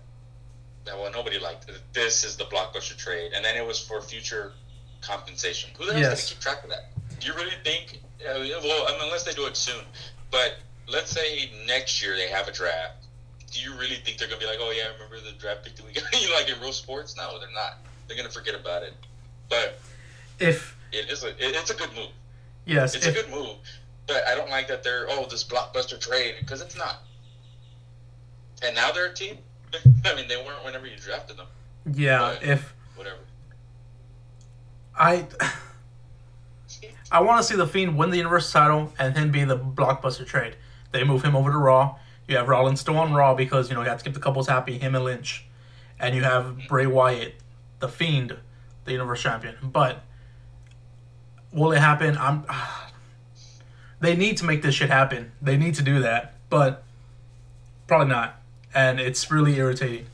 that, 0.85 0.97
Well, 0.97 1.11
nobody 1.11 1.37
liked 1.39 1.69
it. 1.69 1.79
This 1.93 2.23
is 2.23 2.35
the 2.37 2.45
blockbuster 2.45 2.97
trade, 2.97 3.31
and 3.35 3.43
then 3.45 3.55
it 3.55 3.65
was 3.65 3.79
for 3.79 4.01
future 4.01 4.53
compensation. 5.01 5.69
Who 5.77 5.85
the 5.85 5.93
hell's 5.93 6.01
Yes. 6.01 6.09
going 6.09 6.17
to 6.27 6.33
keep 6.33 6.39
track 6.41 6.63
of 6.63 6.69
that? 6.69 6.91
Do 7.19 7.27
you 7.27 7.33
really 7.35 7.55
think? 7.63 8.01
Uh, 8.21 8.33
well, 8.63 8.87
I 8.87 8.91
mean, 8.93 9.01
unless 9.03 9.23
they 9.23 9.33
do 9.33 9.45
it 9.47 9.55
soon. 9.57 9.83
But 10.31 10.57
let's 10.87 11.11
say 11.11 11.49
next 11.67 12.01
year 12.03 12.15
they 12.15 12.27
have 12.29 12.47
a 12.47 12.51
draft. 12.51 13.05
Do 13.51 13.59
you 13.59 13.73
really 13.77 13.95
think 13.95 14.17
they're 14.17 14.27
going 14.29 14.39
to 14.39 14.45
be 14.47 14.49
like, 14.51 14.59
oh 14.61 14.71
yeah, 14.71 14.83
I 14.89 14.93
remember 14.93 15.17
the 15.19 15.37
draft 15.37 15.63
pick 15.65 15.75
that 15.75 15.85
we 15.85 15.91
got? 15.93 16.03
you 16.21 16.29
know, 16.29 16.35
like 16.35 16.49
in 16.49 16.59
real 16.61 16.71
sports? 16.71 17.17
No, 17.17 17.37
they're 17.39 17.51
not. 17.53 17.77
They're 18.07 18.15
going 18.17 18.27
to 18.29 18.33
forget 18.33 18.55
about 18.55 18.83
it. 18.83 18.93
But 19.49 19.79
If 20.39 20.77
it 20.91 21.09
is 21.09 21.23
a 21.23 21.29
it, 21.29 21.35
it's 21.39 21.69
a 21.69 21.75
good 21.75 21.93
move. 21.95 22.09
yes, 22.65 22.95
It's 22.95 23.05
a 23.05 23.11
good 23.11 23.29
move, 23.29 23.55
but 24.11 24.27
I 24.27 24.35
don't 24.35 24.49
like 24.49 24.67
that 24.67 24.83
they're 24.83 25.07
oh 25.09 25.25
this 25.29 25.43
blockbuster 25.43 25.99
trade 25.99 26.35
because 26.39 26.61
it's 26.61 26.77
not. 26.77 27.01
And 28.63 28.75
now 28.75 28.91
they're 28.91 29.07
a 29.07 29.13
team. 29.13 29.37
I 30.05 30.15
mean, 30.15 30.27
they 30.27 30.37
weren't 30.37 30.63
whenever 30.65 30.85
you 30.85 30.97
drafted 30.97 31.37
them. 31.37 31.47
yeah, 31.93 32.37
if 32.41 32.73
Whatever. 32.95 33.19
I 34.97 35.25
I 37.11 37.21
want 37.21 37.41
to 37.41 37.43
see 37.43 37.55
the 37.55 37.67
Fiend 37.67 37.97
win 37.97 38.09
the 38.09 38.17
Universal 38.17 38.59
title 38.59 38.93
and 38.99 39.15
him 39.17 39.31
be 39.31 39.43
the 39.43 39.57
blockbuster 39.57 40.25
trade. 40.25 40.55
They 40.91 41.03
move 41.03 41.23
him 41.23 41.35
over 41.35 41.51
to 41.51 41.57
Raw. 41.57 41.97
You 42.27 42.37
have 42.37 42.47
Rollins 42.47 42.81
still 42.81 42.97
on 42.97 43.13
Raw 43.13 43.33
because 43.33 43.69
you 43.69 43.75
know 43.75 43.81
you 43.81 43.89
have 43.89 43.99
to 43.99 44.03
keep 44.03 44.13
the 44.13 44.19
couples 44.19 44.47
happy, 44.47 44.77
him 44.77 44.95
and 44.95 45.05
Lynch, 45.05 45.45
and 45.99 46.15
you 46.15 46.23
have 46.23 46.57
Bray 46.67 46.85
Wyatt, 46.85 47.35
the 47.79 47.87
Fiend, 47.87 48.37
the 48.85 48.91
Universal 48.91 49.31
Champion. 49.31 49.55
But 49.63 50.03
will 51.53 51.71
it 51.71 51.79
happen? 51.79 52.17
I'm. 52.17 52.43
They 54.01 54.15
need 54.15 54.37
to 54.37 54.45
make 54.45 54.61
this 54.63 54.75
shit 54.75 54.89
happen. 54.89 55.31
They 55.41 55.57
need 55.57 55.75
to 55.75 55.83
do 55.83 55.99
that, 56.01 56.33
but 56.49 56.83
probably 57.87 58.07
not. 58.07 58.35
And 58.73 58.99
it's 58.99 59.29
really 59.31 59.55
irritating. 59.57 60.07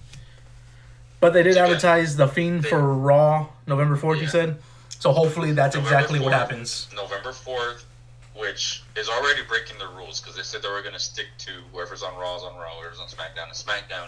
But 1.20 1.34
they 1.34 1.42
did 1.42 1.56
Yeah. 1.56 1.64
advertise 1.66 2.16
the 2.18 2.28
Fiend 2.28 2.64
They- 2.64 2.70
for 2.70 2.94
Raw 2.94 3.48
November 3.66 3.96
fourth. 3.96 4.20
You 4.22 4.28
said 4.28 4.62
So 5.00 5.12
hopefully 5.14 5.52
that's 5.52 5.76
November 5.76 5.96
exactly 5.96 6.20
what 6.20 6.34
happens. 6.34 6.88
November 6.94 7.32
fourth, 7.32 7.86
which 8.34 8.84
is 8.96 9.08
already 9.08 9.44
breaking 9.44 9.78
the 9.78 9.88
rules 9.88 10.20
because 10.20 10.36
they 10.36 10.42
said 10.44 10.62
they 10.64 10.70
were 10.70 10.82
going 10.82 10.94
to 10.96 11.00
stick 11.00 11.28
to 11.40 11.52
whoever's 11.72 12.02
on 12.04 12.16
Raw 12.18 12.36
is 12.36 12.44
on 12.44 12.56
Raw, 12.58 12.80
whoever's 12.80 13.00
on 13.00 13.08
SmackDown 13.08 13.52
is 13.52 13.64
SmackDown, 13.64 14.08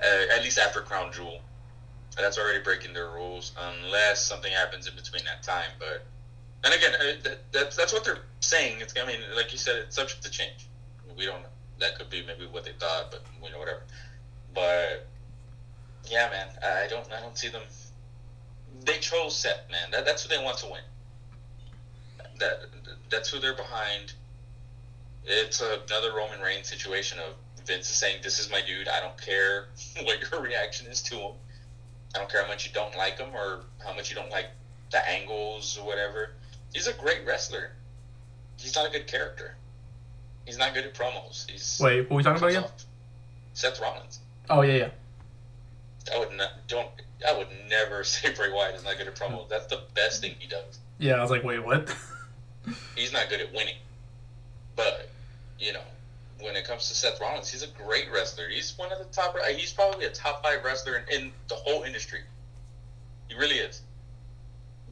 uh, 0.00 0.32
at 0.34 0.42
least 0.42 0.58
after 0.58 0.80
Crown 0.82 1.12
Jewel. 1.12 1.40
And 2.16 2.24
that's 2.24 2.38
already 2.38 2.60
breaking 2.60 2.94
their 2.94 3.08
rules 3.08 3.52
unless 3.58 4.24
something 4.24 4.52
happens 4.52 4.86
in 4.86 4.94
between 4.94 5.24
that 5.24 5.42
time. 5.42 5.70
But 5.80 6.06
and 6.64 6.72
again, 6.72 6.92
that, 7.22 7.52
that's 7.52 7.76
that's 7.76 7.92
what 7.92 8.04
they're 8.04 8.20
saying. 8.40 8.80
It's 8.80 8.94
I 9.00 9.06
mean, 9.06 9.20
like 9.36 9.52
you 9.52 9.58
said, 9.58 9.76
it's 9.76 9.96
subject 9.96 10.22
to 10.22 10.30
change. 10.30 10.68
We 11.16 11.26
don't 11.26 11.42
know. 11.42 11.48
That 11.78 11.98
could 11.98 12.08
be 12.08 12.22
maybe 12.22 12.46
what 12.46 12.64
they 12.64 12.72
thought, 12.72 13.10
but 13.10 13.22
you 13.42 13.50
know 13.50 13.58
whatever. 13.58 13.82
But 14.54 15.06
yeah, 16.10 16.28
man, 16.30 16.48
I 16.62 16.86
don't 16.88 17.10
I 17.12 17.20
don't 17.20 17.36
see 17.36 17.48
them. 17.48 17.62
They 18.84 18.98
chose 18.98 19.36
Seth, 19.36 19.70
man. 19.70 19.90
That, 19.90 20.04
that's 20.04 20.22
who 20.22 20.28
they 20.34 20.42
want 20.42 20.58
to 20.58 20.66
win. 20.66 20.80
That 22.38 22.60
that's 23.10 23.28
who 23.28 23.40
they're 23.40 23.54
behind. 23.54 24.14
It's 25.26 25.60
another 25.60 26.14
Roman 26.14 26.40
Reigns 26.40 26.68
situation 26.68 27.18
of 27.18 27.34
Vince 27.66 27.90
is 27.90 27.96
saying, 27.96 28.20
"This 28.22 28.38
is 28.38 28.50
my 28.50 28.62
dude. 28.62 28.88
I 28.88 29.00
don't 29.00 29.20
care 29.20 29.68
what 30.02 30.18
your 30.30 30.40
reaction 30.40 30.86
is 30.86 31.02
to 31.02 31.16
him. 31.16 31.32
I 32.14 32.18
don't 32.18 32.30
care 32.30 32.42
how 32.42 32.48
much 32.48 32.66
you 32.66 32.72
don't 32.72 32.96
like 32.96 33.18
him 33.18 33.34
or 33.34 33.60
how 33.84 33.92
much 33.92 34.08
you 34.08 34.16
don't 34.16 34.30
like 34.30 34.46
the 34.90 35.10
angles 35.10 35.76
or 35.76 35.84
whatever. 35.84 36.30
He's 36.74 36.86
a 36.88 36.92
great 36.92 37.24
wrestler. 37.24 37.70
He's 38.58 38.74
not 38.74 38.86
a 38.86 38.90
good 38.90 39.06
character. 39.06 39.54
He's 40.44 40.58
not 40.58 40.74
good 40.74 40.84
at 40.84 40.94
promos. 40.94 41.48
He's 41.48 41.80
Wait, 41.82 42.02
what 42.02 42.12
are 42.12 42.16
we 42.16 42.22
talking 42.22 42.38
about 42.38 42.50
again? 42.50 42.64
Seth 43.54 43.80
Rollins. 43.80 44.18
Oh 44.50 44.60
yeah, 44.60 44.74
yeah. 44.74 44.88
I 46.14 46.18
would 46.18 46.32
not 46.36 46.50
don't. 46.68 46.88
I 47.26 47.36
would 47.36 47.48
never 47.70 48.04
say 48.04 48.34
Bray 48.34 48.52
Wyatt 48.52 48.74
is 48.74 48.84
not 48.84 48.98
good 48.98 49.06
at 49.06 49.14
promos. 49.14 49.48
That's 49.48 49.66
the 49.66 49.82
best 49.94 50.20
thing 50.20 50.34
he 50.38 50.48
does. 50.48 50.78
Yeah, 50.98 51.14
I 51.14 51.22
was 51.22 51.30
like, 51.30 51.44
wait, 51.44 51.64
what? 51.64 51.94
He's 52.96 53.12
not 53.12 53.28
good 53.28 53.40
at 53.40 53.52
winning. 53.52 53.76
But 54.76 55.08
you 55.58 55.72
know, 55.72 55.80
when 56.40 56.56
it 56.56 56.66
comes 56.66 56.88
to 56.88 56.94
Seth 56.94 57.20
Rollins, 57.20 57.50
he's 57.50 57.62
a 57.62 57.68
great 57.68 58.10
wrestler. 58.12 58.48
He's 58.48 58.76
one 58.76 58.92
of 58.92 58.98
the 58.98 59.04
top. 59.04 59.34
Uh, 59.34 59.46
he's 59.52 59.72
probably 59.72 60.06
a 60.06 60.10
top 60.10 60.42
five 60.42 60.64
wrestler 60.64 60.96
in, 60.96 61.22
in 61.22 61.32
the 61.48 61.54
whole 61.54 61.84
industry. 61.84 62.20
He 63.28 63.34
really 63.36 63.56
is. 63.56 63.82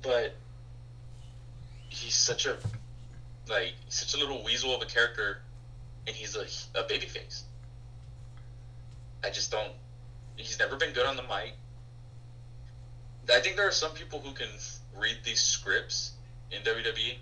But 0.00 0.34
he's 1.92 2.14
such 2.14 2.46
a 2.46 2.56
like 3.48 3.74
such 3.88 4.14
a 4.14 4.18
little 4.18 4.42
weasel 4.42 4.74
of 4.74 4.82
a 4.82 4.86
character, 4.86 5.42
and 6.06 6.16
he's 6.16 6.34
a 6.36 6.44
a 6.78 6.84
babyface. 6.84 7.42
I 9.24 9.30
just 9.30 9.50
don't. 9.50 9.72
He's 10.36 10.58
never 10.58 10.76
been 10.76 10.92
good 10.92 11.06
on 11.06 11.16
the 11.16 11.22
mic. 11.22 11.54
I 13.32 13.40
think 13.40 13.56
there 13.56 13.68
are 13.68 13.72
some 13.72 13.92
people 13.92 14.18
who 14.18 14.32
can 14.32 14.48
read 14.98 15.18
these 15.24 15.40
scripts 15.40 16.12
in 16.50 16.62
WWE 16.62 17.14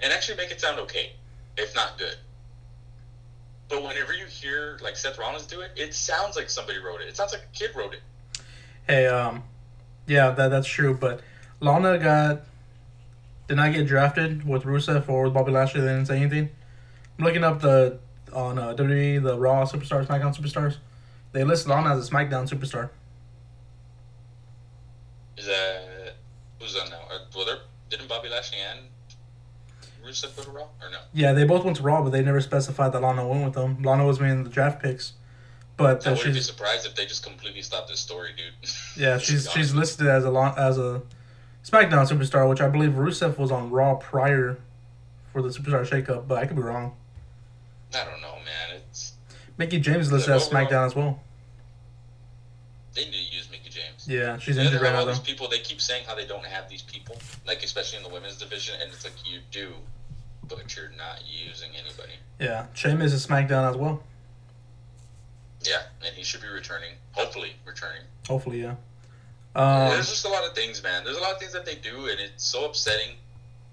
and 0.00 0.12
actually 0.12 0.36
make 0.38 0.50
it 0.50 0.60
sound 0.60 0.78
okay, 0.80 1.12
if 1.58 1.74
not 1.74 1.98
good. 1.98 2.16
But 3.68 3.82
whenever 3.82 4.14
you 4.14 4.26
hear 4.26 4.78
like 4.82 4.96
Seth 4.96 5.18
Rollins 5.18 5.46
do 5.46 5.60
it, 5.60 5.72
it 5.76 5.94
sounds 5.94 6.36
like 6.36 6.48
somebody 6.48 6.78
wrote 6.78 7.00
it. 7.00 7.08
It 7.08 7.16
sounds 7.16 7.32
like 7.32 7.42
a 7.42 7.56
kid 7.56 7.70
wrote 7.76 7.94
it. 7.94 8.00
Hey, 8.86 9.06
um, 9.06 9.42
yeah, 10.06 10.30
that 10.30 10.48
that's 10.48 10.66
true. 10.66 10.94
But 10.94 11.20
Lana 11.60 11.98
got 11.98 12.44
did 13.48 13.56
not 13.56 13.72
get 13.72 13.86
drafted 13.86 14.46
with 14.46 14.64
Rusev 14.64 15.08
or 15.08 15.24
with 15.24 15.34
Bobby 15.34 15.52
Lashley. 15.52 15.80
They 15.80 15.88
didn't 15.88 16.06
say 16.06 16.18
anything. 16.18 16.50
I'm 17.18 17.24
looking 17.24 17.44
up 17.44 17.60
the 17.60 17.98
on 18.32 18.58
uh, 18.58 18.74
WWE 18.74 19.22
the 19.22 19.38
Raw 19.38 19.64
superstars, 19.64 20.06
SmackDown 20.06 20.36
superstars. 20.36 20.78
They 21.32 21.44
list 21.44 21.66
Lana 21.66 21.94
as 21.96 22.08
a 22.08 22.10
SmackDown 22.10 22.48
superstar. 22.48 22.90
Is 25.36 25.46
that 25.46 26.14
who's 26.60 26.76
on 26.76 26.90
now? 26.90 27.00
Are, 27.10 27.20
well, 27.34 27.44
they're, 27.44 27.58
didn't 27.90 28.08
Bobby 28.08 28.28
Lashley 28.28 28.58
and 28.58 28.80
Rusev 30.06 30.36
go 30.36 30.44
to 30.44 30.50
Raw 30.50 30.62
or 30.80 30.90
no? 30.90 30.98
Yeah, 31.12 31.32
they 31.32 31.44
both 31.44 31.64
went 31.64 31.76
to 31.78 31.82
Raw, 31.82 32.02
but 32.02 32.10
they 32.10 32.22
never 32.22 32.40
specified 32.40 32.92
that 32.92 33.02
Lana 33.02 33.26
went 33.26 33.44
with 33.44 33.54
them. 33.54 33.82
Lana 33.82 34.06
was 34.06 34.20
made 34.20 34.30
in 34.30 34.44
the 34.44 34.50
draft 34.50 34.82
picks, 34.82 35.14
but 35.76 36.06
I 36.06 36.10
uh, 36.10 36.14
wouldn't 36.14 36.34
be 36.34 36.40
surprised 36.40 36.86
if 36.86 36.94
they 36.94 37.06
just 37.06 37.24
completely 37.24 37.62
stopped 37.62 37.88
this 37.88 38.00
story, 38.00 38.30
dude. 38.36 38.70
yeah 38.96 39.18
she's 39.18 39.50
she's 39.50 39.74
listed 39.74 40.06
as 40.06 40.24
a 40.24 40.54
as 40.56 40.78
a 40.78 41.02
SmackDown 41.64 42.08
superstar, 42.08 42.48
which 42.48 42.60
I 42.60 42.68
believe 42.68 42.90
Rusev 42.92 43.38
was 43.38 43.50
on 43.50 43.70
Raw 43.70 43.94
prior 43.94 44.58
for 45.32 45.42
the 45.42 45.48
superstar 45.48 45.86
shakeup, 45.86 46.26
but 46.28 46.38
I 46.38 46.46
could 46.46 46.56
be 46.56 46.62
wrong. 46.62 46.94
I 47.94 48.04
don't 48.04 48.20
know, 48.20 48.34
man. 48.36 48.80
It's 48.88 49.12
Mickie 49.58 49.78
James 49.80 50.06
is 50.06 50.12
listed 50.12 50.34
as 50.34 50.48
SmackDown 50.48 50.86
as 50.86 50.96
well. 50.96 51.20
they 52.94 53.04
need 53.04 53.12
to 53.12 53.36
use 53.36 53.48
Mickie 53.50 53.70
James. 53.70 54.06
Yeah, 54.08 54.38
she's 54.38 54.56
injured 54.56 54.82
right 54.82 54.92
now 54.92 55.04
these 55.04 55.18
people. 55.18 55.48
They 55.48 55.60
keep 55.60 55.80
saying 55.80 56.04
how 56.06 56.14
they 56.14 56.26
don't 56.26 56.44
have 56.44 56.68
these 56.68 56.82
people, 56.82 57.16
like 57.46 57.62
especially 57.62 57.98
in 57.98 58.04
the 58.04 58.10
women's 58.10 58.36
division, 58.38 58.74
and 58.80 58.90
it's 58.92 59.04
like 59.04 59.14
you 59.24 59.40
do, 59.50 59.72
but 60.48 60.74
you're 60.76 60.92
not 60.96 61.22
using 61.26 61.70
anybody. 61.72 62.14
Yeah, 62.40 62.66
Sheamus 62.74 63.12
is 63.12 63.26
SmackDown 63.26 63.70
as 63.70 63.76
well. 63.76 64.02
Yeah, 65.62 65.82
and 66.04 66.14
he 66.14 66.24
should 66.24 66.42
be 66.42 66.48
returning. 66.48 66.94
Hopefully, 67.12 67.52
returning. 67.64 68.02
Hopefully, 68.26 68.62
yeah. 68.62 68.74
Um, 69.54 69.90
There's 69.90 70.08
just 70.08 70.24
a 70.24 70.28
lot 70.28 70.46
of 70.46 70.54
things, 70.54 70.82
man. 70.82 71.04
There's 71.04 71.16
a 71.16 71.20
lot 71.20 71.32
of 71.32 71.38
things 71.38 71.52
that 71.52 71.66
they 71.66 71.74
do, 71.74 72.08
and 72.08 72.18
it's 72.18 72.44
so 72.44 72.64
upsetting. 72.64 73.16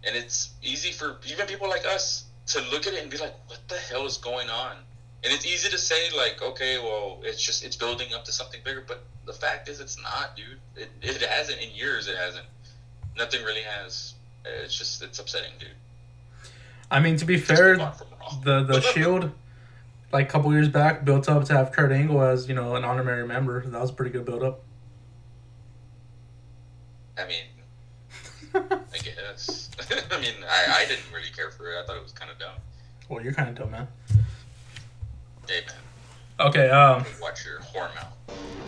And 0.05 0.15
it's 0.15 0.51
easy 0.61 0.91
for 0.91 1.17
even 1.27 1.45
people 1.47 1.69
like 1.69 1.85
us 1.85 2.25
to 2.47 2.61
look 2.71 2.87
at 2.87 2.93
it 2.93 3.01
and 3.01 3.11
be 3.11 3.17
like, 3.17 3.35
"What 3.47 3.59
the 3.67 3.77
hell 3.77 4.05
is 4.05 4.17
going 4.17 4.49
on?" 4.49 4.77
And 5.23 5.33
it's 5.33 5.45
easy 5.45 5.69
to 5.69 5.77
say, 5.77 6.09
like, 6.15 6.41
"Okay, 6.41 6.79
well, 6.79 7.19
it's 7.23 7.41
just 7.41 7.63
it's 7.63 7.75
building 7.75 8.13
up 8.13 8.25
to 8.25 8.31
something 8.31 8.61
bigger." 8.63 8.83
But 8.85 9.03
the 9.25 9.33
fact 9.33 9.67
is, 9.69 9.79
it's 9.79 10.01
not, 10.01 10.35
dude. 10.35 10.59
It, 10.75 10.89
it 11.01 11.21
hasn't 11.21 11.61
in 11.61 11.71
years. 11.71 12.07
It 12.07 12.15
hasn't. 12.15 12.45
Nothing 13.17 13.43
really 13.43 13.61
has. 13.61 14.13
It's 14.45 14.77
just 14.77 15.01
it's 15.03 15.19
upsetting, 15.19 15.51
dude. 15.59 15.69
I 16.91 16.99
mean, 16.99 17.17
to 17.17 17.25
be 17.25 17.37
fair, 17.37 17.73
move 17.73 17.81
on 17.81 17.93
from 17.93 18.07
Raw. 18.19 18.39
the 18.43 18.63
the 18.63 18.81
Shield, 18.93 19.31
like 20.11 20.29
a 20.29 20.31
couple 20.31 20.51
years 20.53 20.69
back, 20.69 21.03
built 21.05 21.29
up 21.29 21.43
to 21.45 21.53
have 21.53 21.71
Kurt 21.71 21.91
Angle 21.91 22.21
as 22.21 22.47
you 22.47 22.55
know 22.55 22.75
an 22.75 22.83
honorary 22.85 23.27
member. 23.27 23.65
That 23.65 23.81
was 23.81 23.89
a 23.89 23.93
pretty 23.93 24.11
good 24.11 24.25
build 24.25 24.43
up. 24.43 24.61
I 27.19 27.27
mean, 27.27 27.43
I 28.55 28.97
guess. 29.03 29.69
I 30.11 30.19
mean, 30.19 30.33
I, 30.49 30.83
I 30.83 30.85
didn't 30.87 31.03
really 31.13 31.29
care 31.35 31.51
for 31.51 31.71
it. 31.71 31.79
I 31.81 31.85
thought 31.85 31.97
it 31.97 32.03
was 32.03 32.11
kind 32.11 32.31
of 32.31 32.39
dumb. 32.39 32.55
well, 33.09 33.23
you're 33.23 33.33
kind 33.33 33.49
of 33.49 33.55
dumb, 33.55 33.71
man. 33.71 33.87
Hey, 35.47 35.61
man, 35.67 36.47
Okay, 36.47 36.69
um, 36.69 37.03
watch 37.21 37.45
your 37.45 37.59
whore 37.59 37.93
mouth. 37.95 38.13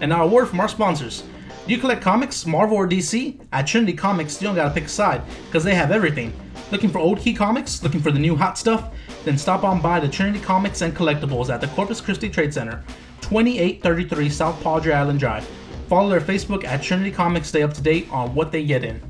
and 0.01 0.09
now 0.09 0.23
a 0.23 0.27
word 0.27 0.47
from 0.47 0.59
our 0.59 0.67
sponsors. 0.67 1.23
Do 1.65 1.73
you 1.73 1.77
collect 1.79 2.01
comics, 2.01 2.45
Marvel 2.45 2.75
or 2.75 2.87
DC? 2.87 3.39
At 3.53 3.67
Trinity 3.67 3.93
Comics, 3.93 4.41
you 4.41 4.47
don't 4.47 4.55
gotta 4.55 4.73
pick 4.73 4.85
a 4.85 4.89
side, 4.89 5.21
because 5.45 5.63
they 5.63 5.75
have 5.75 5.91
everything. 5.91 6.33
Looking 6.71 6.89
for 6.89 6.97
old 6.99 7.19
key 7.19 7.33
comics? 7.33 7.83
Looking 7.83 7.99
for 8.01 8.11
the 8.11 8.19
new 8.19 8.35
hot 8.35 8.57
stuff? 8.57 8.89
Then 9.23 9.37
stop 9.37 9.63
on 9.63 9.79
by 9.79 9.99
the 9.99 10.07
Trinity 10.09 10.39
Comics 10.39 10.81
and 10.81 10.95
Collectibles 10.95 11.49
at 11.53 11.61
the 11.61 11.67
Corpus 11.67 12.01
Christi 12.01 12.29
Trade 12.29 12.53
Center, 12.53 12.83
2833 13.21 14.29
South 14.29 14.61
Padre 14.63 14.93
Island 14.93 15.19
Drive. 15.19 15.47
Follow 15.91 16.09
their 16.09 16.21
Facebook 16.21 16.63
at 16.63 16.81
Trinity 16.81 17.11
Comics, 17.11 17.49
stay 17.49 17.63
up 17.63 17.73
to 17.73 17.81
date 17.81 18.07
on 18.11 18.33
what 18.33 18.49
they 18.53 18.63
get 18.63 18.85
in. 18.85 19.01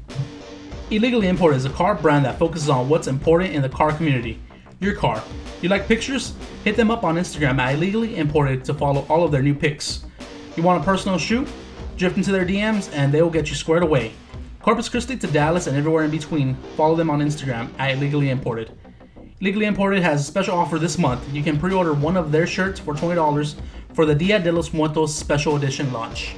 Illegally 0.89 1.27
Imported 1.27 1.57
is 1.57 1.65
a 1.65 1.69
car 1.69 1.93
brand 1.93 2.25
that 2.25 2.39
focuses 2.39 2.69
on 2.69 2.89
what's 2.89 3.05
important 3.05 3.53
in 3.53 3.61
the 3.61 3.69
car 3.69 3.93
community. 3.93 4.41
Your 4.79 4.95
car. 4.95 5.23
You 5.61 5.69
like 5.69 5.87
pictures? 5.87 6.33
Hit 6.63 6.75
them 6.75 6.89
up 6.89 7.03
on 7.03 7.17
Instagram 7.17 7.59
at 7.59 7.75
Illegally 7.75 8.17
Imported 8.17 8.65
to 8.65 8.73
follow 8.73 9.05
all 9.09 9.23
of 9.23 9.31
their 9.31 9.43
new 9.43 9.53
pics. 9.53 10.05
You 10.55 10.63
want 10.63 10.81
a 10.81 10.83
personal 10.83 11.19
shoot? 11.19 11.47
Drift 11.97 12.17
into 12.17 12.31
their 12.31 12.47
DMs 12.47 12.91
and 12.93 13.13
they 13.13 13.21
will 13.21 13.29
get 13.29 13.49
you 13.49 13.55
squared 13.55 13.83
away. 13.83 14.13
Corpus 14.63 14.89
Christi 14.89 15.15
to 15.17 15.27
Dallas 15.27 15.67
and 15.67 15.77
everywhere 15.77 16.05
in 16.05 16.09
between. 16.09 16.55
Follow 16.75 16.95
them 16.95 17.11
on 17.11 17.19
Instagram 17.19 17.69
at 17.77 17.91
Illegally 17.91 18.31
Imported. 18.31 18.75
Illegally 19.39 19.67
Imported 19.67 20.01
has 20.01 20.21
a 20.21 20.23
special 20.23 20.57
offer 20.57 20.79
this 20.79 20.97
month. 20.97 21.31
You 21.31 21.43
can 21.43 21.59
pre-order 21.59 21.93
one 21.93 22.17
of 22.17 22.31
their 22.31 22.47
shirts 22.47 22.79
for 22.79 22.95
$20 22.95 23.53
for 23.93 24.07
the 24.07 24.15
Dia 24.15 24.39
de 24.39 24.51
los 24.51 24.73
Muertos 24.73 25.13
special 25.13 25.57
edition 25.57 25.93
launch. 25.93 26.33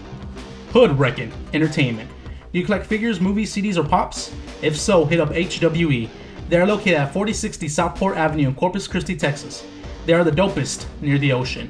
Hood 0.74 0.98
Wreckin' 0.98 1.32
Entertainment. 1.54 2.10
Do 2.52 2.58
you 2.58 2.66
collect 2.66 2.88
figures, 2.88 3.22
movies, 3.22 3.54
CDs, 3.54 3.78
or 3.78 3.88
pops? 3.88 4.34
If 4.64 4.76
so, 4.76 5.06
hit 5.06 5.20
up 5.20 5.30
HWE. 5.30 6.10
They 6.50 6.58
are 6.60 6.66
located 6.66 6.96
at 6.96 7.14
4060 7.14 7.68
Southport 7.68 8.18
Avenue 8.18 8.48
in 8.48 8.56
Corpus 8.56 8.88
Christi, 8.88 9.16
Texas. 9.16 9.64
They 10.08 10.14
are 10.14 10.24
the 10.24 10.32
dopest 10.32 10.88
near 11.00 11.20
the 11.20 11.32
ocean. 11.32 11.70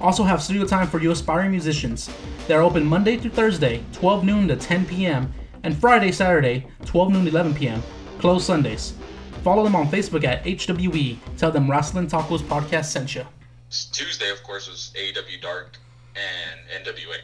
Also 0.00 0.22
have 0.22 0.40
studio 0.40 0.64
time 0.64 0.86
for 0.86 1.00
you 1.00 1.10
aspiring 1.10 1.50
musicians. 1.50 2.08
They 2.46 2.54
are 2.54 2.62
open 2.62 2.86
Monday 2.86 3.16
through 3.16 3.32
Thursday, 3.32 3.82
12 3.92 4.22
noon 4.22 4.46
to 4.46 4.54
10 4.54 4.86
p.m., 4.86 5.34
and 5.64 5.76
Friday, 5.76 6.12
Saturday, 6.12 6.68
12 6.84 7.12
noon 7.12 7.24
to 7.24 7.30
11 7.32 7.54
p.m. 7.54 7.82
Closed 8.20 8.46
Sundays. 8.46 8.94
Follow 9.42 9.64
them 9.64 9.74
on 9.74 9.88
Facebook 9.88 10.22
at 10.22 10.44
HWE. 10.44 11.18
Tell 11.38 11.50
them 11.50 11.68
Wrestling 11.68 12.06
Tacos 12.06 12.42
Podcast 12.42 12.84
sent 12.84 13.16
you. 13.16 13.26
Tuesday, 13.90 14.30
of 14.30 14.44
course, 14.44 14.68
was 14.68 14.92
AEW 14.94 15.42
Dark 15.42 15.76
and 16.14 16.86
NWA. 16.86 17.16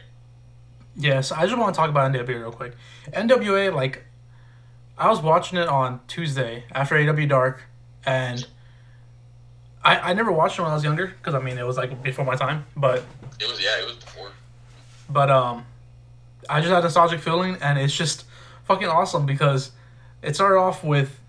Yes, 0.95 1.31
I 1.31 1.45
just 1.45 1.57
want 1.57 1.73
to 1.73 1.77
talk 1.79 1.89
about 1.89 2.11
NWA 2.11 2.27
real 2.27 2.51
quick. 2.51 2.75
NWA, 3.13 3.73
like, 3.73 4.03
I 4.97 5.09
was 5.09 5.21
watching 5.21 5.57
it 5.57 5.67
on 5.67 6.01
Tuesday 6.07 6.65
after 6.71 6.97
AW 6.97 7.25
Dark, 7.25 7.63
and 8.05 8.45
I, 9.83 10.11
I 10.11 10.13
never 10.13 10.31
watched 10.31 10.59
it 10.59 10.61
when 10.61 10.71
I 10.71 10.75
was 10.75 10.83
younger 10.83 11.07
because 11.07 11.33
I 11.33 11.39
mean 11.39 11.57
it 11.57 11.65
was 11.65 11.77
like 11.77 12.03
before 12.03 12.25
my 12.25 12.35
time, 12.35 12.65
but 12.75 13.03
It 13.39 13.47
was 13.49 13.63
yeah, 13.63 13.79
it 13.81 13.85
was 13.87 13.95
before. 13.95 14.29
but 15.09 15.31
um, 15.31 15.65
I 16.49 16.59
just 16.59 16.69
had 16.71 16.79
a 16.79 16.83
nostalgic 16.83 17.19
feeling, 17.21 17.57
and 17.61 17.79
it's 17.79 17.95
just 17.95 18.25
fucking 18.65 18.87
awesome 18.87 19.25
because 19.25 19.71
it 20.21 20.35
started 20.35 20.57
off 20.59 20.83
with 20.83 21.19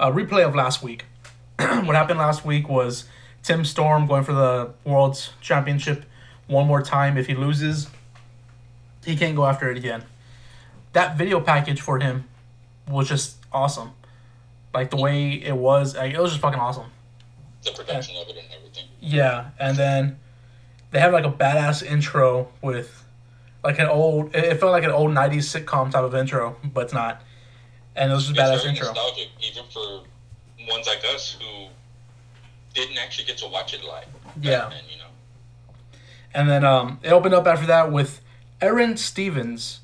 a 0.00 0.10
replay 0.10 0.44
of 0.44 0.54
last 0.56 0.82
week. 0.82 1.04
what 1.58 1.94
happened 1.94 2.18
last 2.18 2.44
week 2.44 2.68
was 2.68 3.04
Tim 3.44 3.64
Storm 3.64 4.06
going 4.06 4.24
for 4.24 4.32
the 4.32 4.72
World's 4.84 5.30
Championship 5.40 6.04
one 6.48 6.66
more 6.66 6.82
time. 6.82 7.16
If 7.16 7.26
he 7.28 7.34
loses, 7.36 7.88
he 9.04 9.16
can't 9.16 9.36
go 9.36 9.46
after 9.46 9.70
it 9.70 9.76
again. 9.76 10.04
That 10.92 11.16
video 11.16 11.40
package 11.40 11.80
for 11.80 11.98
him 11.98 12.24
was 12.88 13.08
just 13.08 13.36
awesome. 13.52 13.90
Like 14.72 14.90
the 14.90 14.96
way 14.96 15.32
it 15.34 15.56
was, 15.56 15.96
like, 15.96 16.12
it 16.14 16.20
was 16.20 16.30
just 16.32 16.40
fucking 16.42 16.58
awesome. 16.58 16.86
The 17.64 17.72
production 17.72 18.16
of 18.16 18.28
it 18.28 18.36
and 18.36 18.46
everything. 18.56 18.84
Yeah, 19.00 19.50
and 19.58 19.76
then 19.76 20.18
they 20.90 21.00
have 21.00 21.12
like 21.12 21.24
a 21.24 21.30
badass 21.32 21.82
intro 21.82 22.48
with 22.62 23.04
like 23.62 23.78
an 23.78 23.86
old. 23.86 24.34
It 24.34 24.58
felt 24.60 24.72
like 24.72 24.84
an 24.84 24.90
old 24.90 25.10
'90s 25.12 25.64
sitcom 25.64 25.90
type 25.90 26.04
of 26.04 26.14
intro, 26.14 26.56
but 26.62 26.84
it's 26.84 26.92
not. 26.92 27.22
And 27.96 28.10
it 28.10 28.14
was 28.14 28.26
just 28.26 28.38
It's 28.38 28.64
badass 28.64 28.68
intro. 28.68 28.86
nostalgic, 28.88 29.28
even 29.40 29.64
for 29.72 30.02
ones 30.68 30.86
like 30.86 31.02
us 31.14 31.36
who 31.40 31.68
didn't 32.74 32.98
actually 32.98 33.24
get 33.24 33.38
to 33.38 33.48
watch 33.48 33.72
it 33.72 33.84
live. 33.84 34.06
Yeah. 34.40 34.68
then, 34.68 34.82
you 34.90 34.98
know. 34.98 35.04
And 36.34 36.48
then 36.48 36.64
um, 36.64 36.98
it 37.02 37.12
opened 37.12 37.34
up 37.34 37.46
after 37.46 37.66
that 37.66 37.92
with 37.92 38.20
Aron 38.60 38.96
Stevens. 38.96 39.80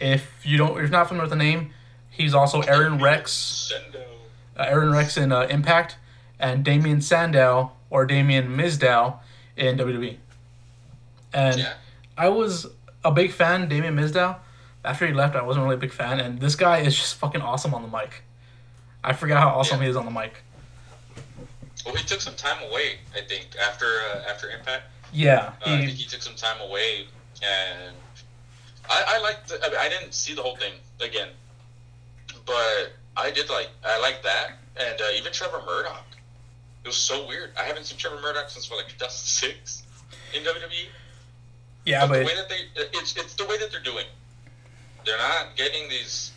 If 0.00 0.30
you 0.44 0.56
don't, 0.56 0.70
if 0.72 0.76
you're 0.78 0.88
not 0.88 1.08
familiar 1.08 1.24
with 1.24 1.30
the 1.30 1.36
name, 1.44 1.70
he's 2.10 2.34
also 2.34 2.60
Aron 2.62 2.98
Rex, 3.00 3.72
uh, 4.56 4.62
Aron 4.62 4.92
Rex 4.92 5.16
in 5.16 5.32
uh, 5.32 5.42
Impact, 5.50 5.96
and 6.38 6.64
Damien 6.64 7.00
Sandow 7.00 7.72
or 7.90 8.06
Damien 8.06 8.56
Mizdow 8.56 9.18
in 9.56 9.76
WWE. 9.76 10.16
And 11.32 11.58
Yeah. 11.58 11.72
I 12.16 12.28
was 12.28 12.66
a 13.04 13.10
big 13.10 13.32
fan, 13.32 13.68
Damien 13.68 13.96
Mizdow. 13.96 14.36
After 14.84 15.06
he 15.06 15.12
left, 15.12 15.34
I 15.36 15.42
wasn't 15.42 15.64
really 15.64 15.74
a 15.76 15.78
big 15.80 15.92
fan, 15.92 16.20
and 16.20 16.40
this 16.40 16.54
guy 16.54 16.78
is 16.78 16.96
just 16.96 17.16
fucking 17.16 17.40
awesome 17.42 17.74
on 17.74 17.82
the 17.82 17.88
mic. 17.88 18.22
I 19.02 19.12
forgot 19.12 19.42
how 19.42 19.48
awesome 19.50 19.78
Yeah. 19.78 19.84
he 19.84 19.90
is 19.90 19.96
on 19.96 20.04
the 20.04 20.10
mic. 20.12 20.42
Well, 21.84 21.94
he 21.94 22.04
took 22.04 22.20
some 22.20 22.34
time 22.34 22.62
away. 22.70 22.98
I 23.16 23.20
think 23.22 23.48
after 23.60 23.86
uh, 23.86 24.24
after 24.30 24.48
Impact, 24.50 24.84
Yeah, 25.12 25.52
uh, 25.66 25.70
I 25.74 25.78
think 25.78 25.90
he 25.90 26.04
took 26.06 26.22
some 26.22 26.34
time 26.34 26.60
away, 26.60 27.06
and 27.42 27.94
I, 28.88 29.04
I 29.16 29.18
liked. 29.20 29.52
I, 29.52 29.68
mean, 29.68 29.78
I 29.78 29.88
didn't 29.88 30.12
see 30.14 30.34
the 30.34 30.42
whole 30.42 30.56
thing 30.56 30.72
again, 31.00 31.28
but 32.46 32.92
I 33.16 33.30
did 33.30 33.50
like. 33.50 33.68
I 33.84 34.00
like 34.00 34.22
that, 34.22 34.52
and 34.76 35.00
uh, 35.00 35.04
even 35.16 35.32
Trevor 35.32 35.60
Murdoch. 35.66 36.04
It 36.84 36.88
was 36.88 36.96
so 36.96 37.26
weird. 37.26 37.50
I 37.58 37.64
haven't 37.64 37.84
seen 37.84 37.98
Trevor 37.98 38.20
Murdoch 38.20 38.48
since 38.48 38.70
what, 38.70 38.76
like 38.76 38.88
2006 38.88 39.82
in 40.34 40.42
WWE. 40.42 40.86
yeah, 41.84 42.06
but 42.06 42.20
the 42.20 42.24
way 42.24 42.34
that 42.34 42.48
they 42.48 42.82
it's 42.98 43.16
it's 43.16 43.34
the 43.34 43.44
way 43.46 43.58
that 43.58 43.70
they're 43.70 43.82
doing. 43.82 44.06
They're 45.04 45.18
not 45.18 45.56
getting 45.56 45.88
these 45.88 46.32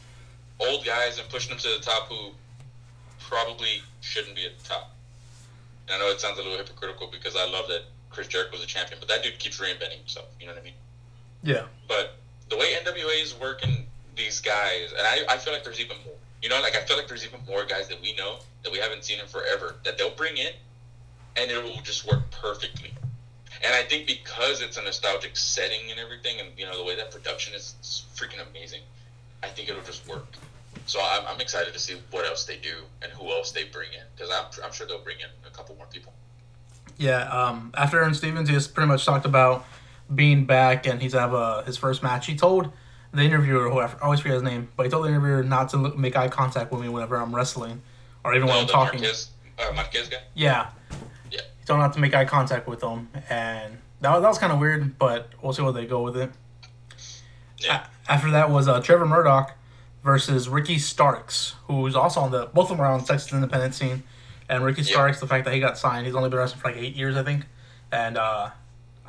old 0.59 0.85
guys 0.85 1.19
and 1.19 1.27
pushing 1.29 1.49
them 1.49 1.59
to 1.59 1.69
the 1.69 1.83
top 1.83 2.07
who 2.07 2.31
probably 3.19 3.81
shouldn't 4.01 4.35
be 4.35 4.45
at 4.45 4.57
the 4.59 4.67
top. 4.67 4.95
And 5.87 5.95
I 5.95 5.99
know 5.99 6.11
it 6.11 6.21
sounds 6.21 6.37
a 6.37 6.41
little 6.41 6.57
hypocritical 6.57 7.09
because 7.11 7.35
I 7.35 7.49
love 7.49 7.67
that 7.67 7.83
Chris 8.09 8.27
Jericho 8.27 8.51
was 8.53 8.63
a 8.63 8.67
champion, 8.67 8.99
but 8.99 9.09
that 9.09 9.23
dude 9.23 9.39
keeps 9.39 9.59
reinventing 9.59 9.97
himself. 9.97 10.27
You 10.39 10.47
know 10.47 10.53
what 10.53 10.61
I 10.61 10.65
mean? 10.65 10.73
Yeah, 11.43 11.65
But 11.87 12.17
the 12.49 12.57
way 12.57 12.73
NWA 12.83 13.23
is 13.23 13.35
working 13.39 13.85
these 14.15 14.39
guys, 14.41 14.91
and 14.91 15.01
I, 15.01 15.33
I 15.33 15.37
feel 15.37 15.53
like 15.53 15.63
there's 15.63 15.79
even 15.79 15.97
more. 16.05 16.15
You 16.41 16.49
know, 16.49 16.59
like 16.61 16.75
I 16.75 16.81
feel 16.81 16.97
like 16.97 17.07
there's 17.07 17.25
even 17.25 17.39
more 17.47 17.65
guys 17.65 17.87
that 17.89 18.01
we 18.01 18.15
know 18.15 18.39
that 18.63 18.71
we 18.71 18.79
haven't 18.79 19.03
seen 19.03 19.19
in 19.19 19.27
forever 19.27 19.75
that 19.83 19.97
they'll 19.97 20.15
bring 20.15 20.37
in, 20.37 20.51
and 21.37 21.51
it 21.51 21.63
will 21.63 21.81
just 21.83 22.07
work 22.07 22.29
perfectly. 22.31 22.93
And 23.63 23.73
I 23.75 23.83
think 23.83 24.07
because 24.07 24.61
it's 24.61 24.77
a 24.77 24.81
nostalgic 24.81 25.37
setting 25.37 25.91
and 25.91 25.99
everything, 25.99 26.39
and 26.39 26.49
you 26.57 26.65
know 26.65 26.77
the 26.77 26.83
way 26.83 26.95
that 26.95 27.11
production 27.11 27.53
is, 27.53 28.05
freaking 28.15 28.45
amazing, 28.49 28.81
I 29.43 29.47
think 29.47 29.69
it'll 29.69 29.83
just 29.83 30.07
work. 30.07 30.25
So 30.85 30.99
I'm, 31.01 31.25
I'm 31.27 31.41
excited 31.41 31.73
to 31.73 31.79
see 31.79 31.95
what 32.11 32.25
else 32.25 32.45
they 32.45 32.57
do 32.57 32.75
and 33.01 33.11
who 33.11 33.31
else 33.31 33.51
they 33.51 33.65
bring 33.65 33.93
in 33.93 34.03
because 34.15 34.31
I'm, 34.31 34.45
I'm 34.65 34.71
sure 34.71 34.87
they'll 34.87 35.03
bring 35.03 35.19
in 35.19 35.27
a 35.47 35.51
couple 35.55 35.75
more 35.75 35.85
people. 35.91 36.13
yeah. 36.97 37.29
Um, 37.29 37.71
after 37.77 37.99
Aron 37.99 38.13
Stevens, 38.13 38.49
he 38.49 38.55
just 38.55 38.73
pretty 38.73 38.87
much 38.87 39.05
talked 39.05 39.25
about 39.25 39.65
being 40.13 40.45
back, 40.45 40.85
and 40.87 41.01
he's 41.01 41.13
have 41.13 41.33
uh, 41.33 41.63
his 41.63 41.77
first 41.77 42.03
match. 42.03 42.25
He 42.27 42.35
told 42.35 42.71
the 43.13 43.21
interviewer, 43.23 43.69
who 43.69 43.79
I 43.79 43.91
always 44.01 44.19
forget 44.19 44.35
his 44.35 44.43
name, 44.43 44.69
but 44.75 44.85
he 44.85 44.89
told 44.89 45.05
the 45.05 45.09
interviewer 45.09 45.43
not 45.43 45.69
to 45.69 45.77
look, 45.77 45.97
make 45.97 46.15
eye 46.15 46.27
contact 46.29 46.71
with 46.71 46.81
me 46.81 46.89
whenever 46.89 47.15
I'm 47.17 47.35
wrestling, 47.35 47.81
or 48.23 48.33
even 48.35 48.47
when 48.47 48.57
Oh, 48.57 48.61
I'm 48.61 48.67
the 48.67 48.73
talking. 48.73 49.01
Marquez, 49.01 49.29
uh, 49.59 49.71
Marquez 49.73 50.07
guy. 50.09 50.17
Yeah. 50.33 50.69
Yeah. 51.31 51.41
He 51.59 51.65
told 51.65 51.79
not 51.79 51.93
to 51.93 51.99
make 51.99 52.13
eye 52.13 52.25
contact 52.25 52.67
with 52.67 52.79
them, 52.81 53.09
and 53.29 53.77
that, 54.01 54.11
was- 54.11 54.21
that 54.21 54.27
was 54.29 54.37
kind 54.37 54.51
of 54.53 54.59
weird, 54.59 54.97
but 54.97 55.29
we'll 55.41 55.53
see 55.53 55.61
where 55.61 55.71
they 55.73 55.85
go 55.85 56.01
with 56.01 56.17
it. 56.17 56.31
Yeah. 57.57 57.85
A- 58.07 58.11
after 58.11 58.31
that 58.31 58.49
was 58.49 58.67
uh, 58.67 58.81
Trevor 58.81 59.05
Murdoch 59.05 59.55
versus 60.03 60.49
Ricky 60.49 60.79
Starks, 60.79 61.55
who's 61.67 61.95
also 61.95 62.19
on 62.21 62.31
the 62.31 62.47
both 62.47 62.71
of 62.71 62.77
them 62.77 62.81
are 62.85 62.91
on 62.91 63.01
the 63.01 63.05
Texas 63.05 63.31
independent 63.33 63.75
scene. 63.75 64.03
And 64.49 64.65
Ricky 64.65 64.81
Yeah. 64.81 64.91
Starks, 64.93 65.19
the 65.19 65.27
fact 65.27 65.45
that 65.45 65.53
he 65.53 65.59
got 65.59 65.77
signed, 65.77 66.05
he's 66.05 66.15
only 66.15 66.29
been 66.29 66.39
wrestling 66.39 66.59
for 66.59 66.69
like 66.69 66.77
eight 66.77 66.95
years, 66.95 67.15
I 67.15 67.23
think. 67.23 67.45
And 67.91 68.17
uh, 68.17 68.49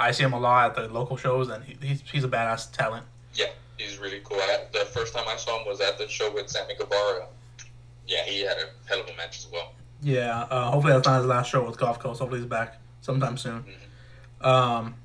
I 0.03 0.11
see 0.11 0.25
him 0.25 0.33
a 0.33 0.41
lot 0.41 0.71
at 0.71 0.89
the 0.89 0.93
local 0.93 1.17
shows, 1.17 1.49
and 1.49 1.65
he, 1.65 1.77
he's 1.81 2.03
he's 2.03 2.25
a 2.25 2.29
badass 2.29 2.73
talent. 2.73 3.07
Yeah, 3.35 3.47
he's 3.79 3.99
really 3.99 4.21
cool. 4.25 4.39
I, 4.39 4.65
the 4.73 4.87
first 4.87 5.15
time 5.15 5.25
I 5.29 5.37
saw 5.37 5.61
him 5.61 5.67
was 5.67 5.81
at 5.81 5.99
the 5.99 6.09
show 6.09 6.33
with 6.33 6.49
Sammy 6.49 6.75
Guevara. 6.75 7.27
Yeah, 8.07 8.25
he 8.25 8.41
had 8.41 8.57
a 8.57 8.67
hell 8.89 9.01
of 9.01 9.09
a 9.09 9.17
match 9.17 9.39
as 9.39 9.49
well. 9.53 9.73
Yeah, 10.03 10.47
uh, 10.51 10.71
hopefully 10.71 10.93
that's 10.93 11.07
not 11.07 11.19
his 11.19 11.27
last 11.27 11.51
show 11.51 11.65
with 11.65 11.79
Gulf 11.79 12.01
Coast. 12.01 12.19
Hopefully 12.19 12.41
he's 12.41 12.49
back 12.49 12.81
sometime 13.01 13.37
soon. 13.37 13.65
Um, 14.41 14.97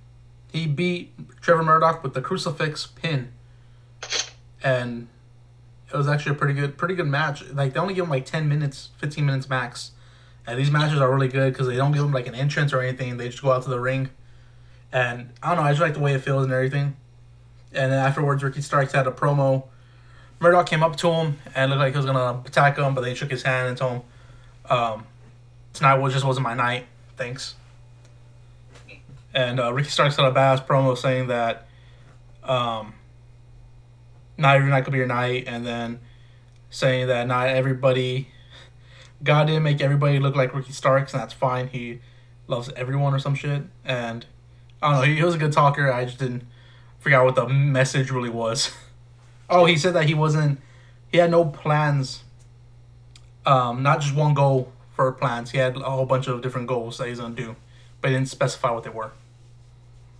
he 0.51 0.65
beat 0.65 1.13
Trevor 1.41 1.63
Murdoch 1.63 2.01
with 2.01 2.15
the 2.15 2.21
crucifix 2.21 2.87
pin, 2.87 3.31
and 4.63 5.07
it 5.93 5.95
was 5.95 6.07
actually 6.07 6.31
a 6.31 6.35
pretty 6.39 6.55
good, 6.55 6.77
pretty 6.77 6.95
good 6.95 7.07
match. 7.07 7.45
Like 7.49 7.73
they 7.73 7.79
only 7.79 7.93
give 7.93 8.05
him 8.05 8.09
like 8.09 8.25
ten 8.25 8.49
minutes, 8.49 8.89
fifteen 8.97 9.27
minutes 9.27 9.47
max, 9.47 9.91
and 10.47 10.57
these 10.57 10.71
matches 10.71 10.99
are 10.99 11.11
really 11.13 11.27
good 11.27 11.53
because 11.53 11.67
they 11.67 11.75
don't 11.75 11.91
give 11.91 12.03
him 12.03 12.11
like 12.11 12.25
an 12.25 12.35
entrance 12.35 12.73
or 12.73 12.81
anything. 12.81 13.17
They 13.17 13.29
just 13.29 13.43
go 13.43 13.51
out 13.51 13.63
to 13.63 13.69
the 13.69 13.79
ring, 13.79 14.09
and 14.91 15.31
I 15.41 15.49
don't 15.49 15.57
know. 15.57 15.63
I 15.63 15.71
just 15.71 15.81
like 15.81 15.93
the 15.93 15.99
way 15.99 16.13
it 16.13 16.21
feels 16.21 16.43
and 16.43 16.53
everything. 16.53 16.95
And 17.73 17.91
then 17.91 17.99
afterwards, 17.99 18.43
Ricky 18.43 18.61
Starks 18.61 18.93
had 18.93 19.07
a 19.07 19.11
promo. 19.11 19.65
Murdoch 20.39 20.67
came 20.67 20.83
up 20.83 20.95
to 20.97 21.11
him 21.11 21.39
and 21.55 21.69
looked 21.69 21.79
like 21.79 21.93
he 21.93 21.97
was 21.97 22.05
gonna 22.05 22.41
attack 22.45 22.77
him, 22.77 22.93
but 22.93 23.01
they 23.01 23.13
shook 23.13 23.31
his 23.31 23.43
hand 23.43 23.67
and 23.67 23.77
told 23.77 23.93
him, 23.93 24.01
um, 24.69 25.05
"Tonight 25.73 25.95
was 25.95 26.13
just 26.13 26.25
wasn't 26.25 26.43
my 26.43 26.53
night. 26.53 26.85
Thanks." 27.15 27.55
And 29.33 29.59
uh, 29.59 29.73
Ricky 29.73 29.89
Starks 29.89 30.15
had 30.15 30.25
a 30.25 30.31
badass 30.31 30.65
promo 30.65 30.97
saying 30.97 31.27
that, 31.27 31.67
um, 32.43 32.93
not 34.37 34.55
every 34.55 34.69
night 34.69 34.83
could 34.83 34.93
be 34.93 34.97
your 34.97 35.07
night, 35.07 35.43
and 35.47 35.65
then 35.65 35.99
saying 36.69 37.07
that 37.07 37.27
not 37.27 37.49
everybody, 37.49 38.29
God 39.23 39.47
didn't 39.47 39.63
make 39.63 39.81
everybody 39.81 40.19
look 40.19 40.35
like 40.35 40.53
Ricky 40.55 40.71
Starks, 40.71 41.13
and 41.13 41.21
that's 41.21 41.33
fine. 41.33 41.67
He 41.67 41.99
loves 42.47 42.71
everyone 42.75 43.13
or 43.13 43.19
some 43.19 43.35
shit. 43.35 43.63
And 43.83 44.25
I 44.81 44.91
don't 44.91 45.01
know. 45.01 45.07
He, 45.07 45.15
he 45.15 45.23
was 45.23 45.35
a 45.35 45.37
good 45.39 45.51
talker. 45.51 45.91
I 45.91 46.05
just 46.05 46.19
didn't 46.19 46.43
figure 46.99 47.19
out 47.19 47.25
what 47.25 47.35
the 47.35 47.47
message 47.47 48.11
really 48.11 48.29
was. 48.29 48.71
oh, 49.49 49.65
he 49.65 49.77
said 49.77 49.93
that 49.93 50.05
he 50.05 50.13
wasn't. 50.13 50.59
He 51.11 51.17
had 51.17 51.31
no 51.31 51.45
plans. 51.45 52.23
Um, 53.45 53.81
not 53.81 54.01
just 54.01 54.13
one 54.13 54.33
goal 54.33 54.71
for 54.93 55.11
plans. 55.11 55.51
He 55.51 55.57
had 55.57 55.77
a 55.77 55.89
whole 55.89 56.05
bunch 56.05 56.27
of 56.27 56.41
different 56.41 56.67
goals 56.67 56.97
that 56.97 57.07
he's 57.07 57.19
gonna 57.19 57.33
do, 57.33 57.55
but 58.01 58.09
he 58.09 58.15
didn't 58.17 58.29
specify 58.29 58.71
what 58.71 58.83
they 58.83 58.89
were. 58.89 59.11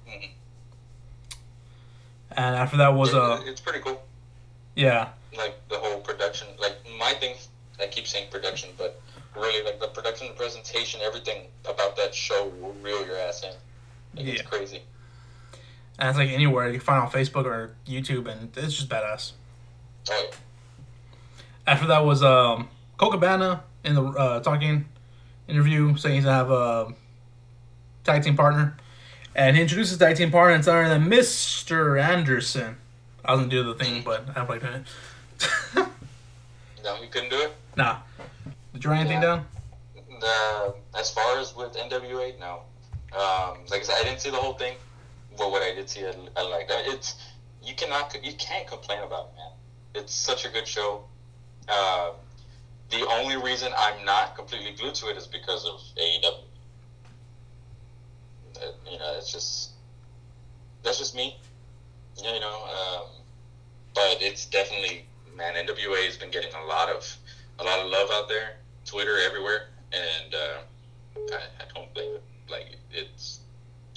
Mhm. 0.07 0.29
And 2.31 2.55
after 2.55 2.77
that 2.77 2.93
was 2.93 3.13
a. 3.13 3.21
uh 3.21 3.41
it's 3.45 3.59
pretty 3.59 3.79
cool. 3.79 4.01
yeah 4.75 5.09
Like 5.35 5.55
the 5.67 5.77
whole 5.77 5.99
production. 5.99 6.47
Like 6.59 6.77
my 6.97 7.13
thing, 7.13 7.35
I 7.81 7.87
keep 7.87 8.07
saying 8.07 8.29
production, 8.31 8.69
but 8.77 9.01
really, 9.35 9.63
like 9.65 9.79
the 9.79 9.87
production, 9.87 10.29
presentation, 10.37 11.01
everything 11.03 11.47
about 11.65 11.95
that 11.97 12.15
show 12.15 12.51
will 12.61 12.73
reel 12.81 13.05
your 13.05 13.17
ass 13.17 13.43
in. 13.43 13.53
Like, 14.17 14.25
Yeah. 14.25 14.33
It's 14.33 14.41
crazy. 14.43 14.81
and 15.99 16.09
it's 16.09 16.17
like 16.17 16.29
anywhere 16.29 16.67
you 16.67 16.73
can 16.73 16.81
find 16.81 17.01
on 17.03 17.09
Facebook 17.09 17.45
or 17.45 17.75
YouTube 17.87 18.27
and 18.27 18.55
it's 18.57 18.75
just 18.75 18.89
badass. 18.89 19.31
Oh, 20.09 20.29
After 21.65 21.87
that 21.87 22.03
was 22.05 22.23
um 22.23 22.69
Colt 22.97 23.11
Cabana 23.13 23.63
in 23.83 23.95
the 23.95 24.03
uh, 24.03 24.39
talking 24.41 24.85
interview 25.47 25.95
saying 25.97 26.15
he's 26.15 26.23
gonna 26.25 26.35
have 26.35 26.51
a 26.51 26.93
tag 28.03 28.23
team 28.23 28.35
partner, 28.35 28.75
and 29.35 29.55
he 29.55 29.61
introduces 29.61 29.97
tag 29.97 30.15
team 30.17 30.31
partner 30.31 30.53
and 30.53 30.59
it's 30.61 30.67
other 30.67 30.87
than 30.89 31.09
Mr. 31.09 32.01
Anderson. 32.01 32.77
I 33.23 33.31
was 33.33 33.41
gonna 33.41 33.51
do 33.51 33.63
the 33.63 33.75
thing, 33.75 34.01
but 34.03 34.25
I 34.35 34.43
like 34.45 34.63
it. 34.63 34.83
no, 36.83 37.01
you 37.01 37.07
couldn't 37.09 37.29
do 37.29 37.37
it. 37.37 37.53
nah. 37.75 37.97
Did 38.73 38.83
you 38.83 38.89
write 38.91 38.99
anything 39.01 39.21
Yeah. 39.21 39.35
down? 39.37 39.45
The 40.19 40.75
as 40.97 41.11
far 41.11 41.37
as 41.39 41.55
with 41.55 41.73
NWA, 41.73 42.39
no. 42.39 42.61
Um, 43.17 43.57
like 43.69 43.81
I 43.81 43.83
said, 43.83 43.95
I 43.99 44.03
didn't 44.03 44.21
see 44.21 44.29
the 44.29 44.37
whole 44.37 44.53
thing, 44.53 44.75
but 45.37 45.49
what 45.49 45.63
I 45.63 45.73
did 45.73 45.89
see, 45.89 46.05
I, 46.05 46.13
I 46.35 46.43
liked. 46.43 46.69
Uh, 46.69 46.81
It's 46.85 47.15
you 47.63 47.73
cannot 47.73 48.15
you 48.23 48.33
can't 48.33 48.67
complain 48.67 49.01
about 49.03 49.29
it, 49.29 49.35
man. 49.37 49.51
It's 49.95 50.13
such 50.13 50.45
a 50.45 50.49
good 50.49 50.67
show. 50.67 51.03
Um, 51.67 52.13
the 52.89 53.05
only 53.07 53.35
reason 53.35 53.71
I'm 53.75 54.05
not 54.05 54.35
completely 54.35 54.71
glued 54.71 54.95
to 54.95 55.09
it 55.09 55.17
is 55.17 55.25
because 55.27 55.65
of 55.65 55.81
AEW. 55.97 56.43
Uh, 58.61 58.71
you 58.91 58.97
know, 58.99 59.15
it's 59.17 59.31
just 59.31 59.71
that's 60.83 60.99
just 60.99 61.15
me. 61.15 61.35
Yeah, 62.21 62.33
you 62.35 62.39
know, 62.39 62.65
um, 62.65 63.09
but 63.95 64.21
it's 64.21 64.45
definitely 64.45 65.05
man, 65.35 65.53
NWA 65.55 66.05
has 66.05 66.17
been 66.17 66.31
getting 66.31 66.53
a 66.53 66.65
lot 66.65 66.89
of 66.89 67.17
a 67.59 67.63
lot 67.63 67.79
of 67.79 67.87
love 67.87 68.09
out 68.11 68.27
there, 68.27 68.57
Twitter 68.85 69.19
everywhere, 69.19 69.69
and 69.91 70.33
uh, 70.33 70.59
I, 71.33 71.63
I 71.63 71.73
don't 71.73 71.91
blame 71.93 72.13
it. 72.15 72.23
Like 72.49 72.77
it's 72.91 73.39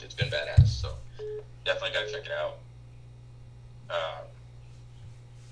it's 0.02 0.14
been 0.14 0.28
badass. 0.28 0.66
So 0.68 0.94
definitely 1.64 1.90
gotta 1.94 2.10
check 2.10 2.26
it 2.26 2.32
out. 2.32 2.58
Um, 3.90 4.26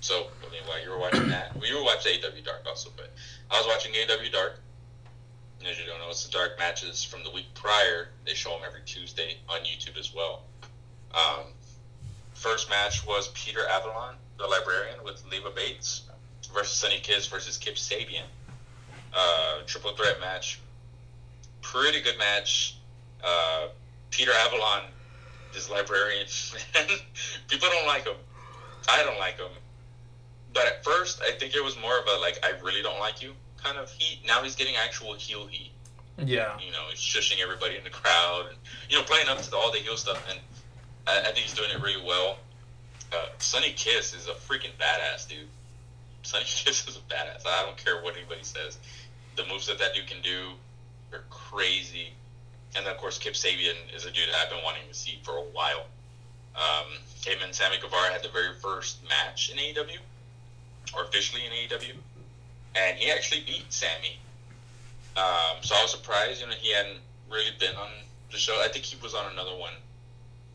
so 0.01 0.27
I 0.47 0.51
mean, 0.51 0.61
while 0.65 0.81
you 0.81 0.89
were 0.89 0.99
watching 0.99 1.29
that, 1.29 1.55
you 1.63 1.75
were 1.75 1.83
watching 1.83 2.13
AW 2.23 2.43
Dark 2.43 2.63
also, 2.67 2.89
but 2.95 3.11
I 3.51 3.57
was 3.57 3.67
watching 3.67 3.93
AW 3.93 4.31
Dark. 4.31 4.59
And 5.59 5.67
as 5.67 5.77
you 5.77 5.85
don't 5.85 5.99
know, 5.99 6.09
it's 6.09 6.25
the 6.25 6.31
dark 6.31 6.57
matches 6.57 7.03
from 7.03 7.23
the 7.23 7.31
week 7.31 7.47
prior. 7.53 8.09
They 8.25 8.33
show 8.33 8.51
them 8.51 8.61
every 8.65 8.81
Tuesday 8.85 9.37
on 9.49 9.59
YouTube 9.61 9.99
as 9.99 10.13
well. 10.15 10.43
Um, 11.13 11.47
first 12.33 12.69
match 12.69 13.05
was 13.05 13.27
Peter 13.33 13.67
Avalon, 13.67 14.15
the 14.37 14.47
librarian, 14.47 15.03
with 15.03 15.21
Leva 15.29 15.51
Bates 15.51 16.03
versus 16.53 16.77
Sunny 16.77 16.99
Kiss 16.99 17.27
versus 17.27 17.57
Kip 17.57 17.75
Sabian. 17.75 18.23
Uh, 19.13 19.59
triple 19.65 19.91
threat 19.93 20.19
match. 20.21 20.61
Pretty 21.61 21.99
good 22.01 22.17
match. 22.17 22.77
Uh, 23.23 23.67
Peter 24.11 24.31
Avalon, 24.31 24.83
this 25.53 25.69
librarian, 25.69 26.25
people 27.47 27.69
don't 27.69 27.87
like 27.87 28.05
him. 28.05 28.15
I 28.89 29.03
don't 29.03 29.19
like 29.19 29.37
him. 29.37 29.51
But 30.53 30.65
at 30.65 30.83
first, 30.83 31.21
I 31.21 31.31
think 31.31 31.55
it 31.55 31.63
was 31.63 31.79
more 31.79 31.97
of 31.97 32.05
a 32.07 32.19
like, 32.19 32.39
I 32.43 32.51
really 32.63 32.81
don't 32.81 32.99
like 32.99 33.21
you 33.21 33.33
kind 33.63 33.77
of 33.77 33.91
heat. 33.91 34.19
Now 34.25 34.41
he's 34.41 34.55
getting 34.55 34.75
actual 34.75 35.13
heel 35.13 35.45
heat. 35.47 35.71
Yeah. 36.17 36.57
You 36.59 36.71
know, 36.71 36.83
he's 36.89 36.99
shushing 36.99 37.41
everybody 37.41 37.77
in 37.77 37.83
the 37.83 37.89
crowd, 37.89 38.47
and 38.49 38.57
you 38.89 38.97
know, 38.97 39.03
playing 39.03 39.27
up 39.29 39.41
to 39.41 39.49
the, 39.49 39.57
all 39.57 39.71
the 39.71 39.79
heel 39.79 39.97
stuff. 39.97 40.23
And 40.29 40.39
I, 41.07 41.19
I 41.19 41.31
think 41.31 41.37
he's 41.37 41.53
doing 41.53 41.69
it 41.71 41.81
really 41.81 42.03
well. 42.03 42.37
Uh, 43.11 43.27
Sunny 43.39 43.73
Kiss 43.75 44.13
is 44.13 44.27
a 44.27 44.33
freaking 44.33 44.71
badass, 44.79 45.27
dude. 45.27 45.47
Sunny 46.23 46.43
Kiss 46.47 46.87
is 46.87 46.97
a 46.97 47.13
badass. 47.13 47.45
I 47.45 47.63
don't 47.65 47.77
care 47.77 48.01
what 48.01 48.15
anybody 48.15 48.43
says. 48.43 48.77
The 49.35 49.45
moves 49.45 49.67
that 49.67 49.79
that 49.79 49.95
dude 49.95 50.07
can 50.07 50.21
do 50.21 50.49
are 51.13 51.23
crazy. 51.29 52.09
And 52.75 52.85
then, 52.85 52.93
of 52.93 52.99
course, 52.99 53.17
Kip 53.17 53.33
Sabian 53.33 53.75
is 53.95 54.05
a 54.05 54.11
dude 54.11 54.27
that 54.29 54.35
I've 54.43 54.49
been 54.49 54.63
wanting 54.63 54.83
to 54.87 54.93
see 54.93 55.19
for 55.23 55.31
a 55.37 55.41
while. 55.41 55.85
Um, 56.55 56.85
him 57.25 57.39
and 57.43 57.53
Sammy 57.53 57.77
Guevara 57.81 58.11
had 58.11 58.23
the 58.23 58.29
very 58.29 58.53
first 58.61 58.99
match 59.07 59.51
in 59.51 59.57
AEW, 59.57 59.97
or 60.95 61.03
officially 61.03 61.41
in 61.45 61.51
AEW, 61.51 61.93
and 62.75 62.97
he 62.97 63.11
actually 63.11 63.41
beat 63.41 63.65
Sammy. 63.69 64.19
Um, 65.17 65.57
so 65.61 65.75
I 65.75 65.81
was 65.81 65.91
surprised, 65.91 66.41
you 66.41 66.47
know, 66.47 66.53
he 66.53 66.73
hadn't 66.73 66.99
really 67.29 67.51
been 67.59 67.75
on 67.75 67.89
the 68.31 68.37
show. 68.37 68.53
I 68.63 68.67
think 68.67 68.85
he 68.85 68.97
was 69.01 69.13
on 69.13 69.31
another 69.31 69.55
one, 69.55 69.73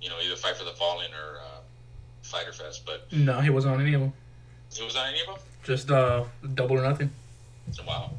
you 0.01 0.09
know, 0.09 0.17
either 0.25 0.37
Fight 0.37 0.57
for 0.57 0.65
the 0.65 0.71
Fallen 0.73 1.11
or 1.13 1.39
uh, 1.41 1.61
Fyter 2.23 2.53
Fest, 2.53 2.83
but 2.87 3.07
No, 3.13 3.41
he 3.41 3.51
wasn't 3.51 3.75
on 3.75 3.81
any 3.81 3.95
of 3.95 4.01
them. 4.01 4.13
he 4.73 4.85
was 4.85 4.97
on 4.97 5.07
any 5.09 5.21
of 5.21 5.27
them. 5.27 5.37
Just 5.65 5.91
uh, 5.91 6.25
double 6.55 6.79
or 6.79 6.83
nothing. 6.83 7.11
Wow. 7.87 8.11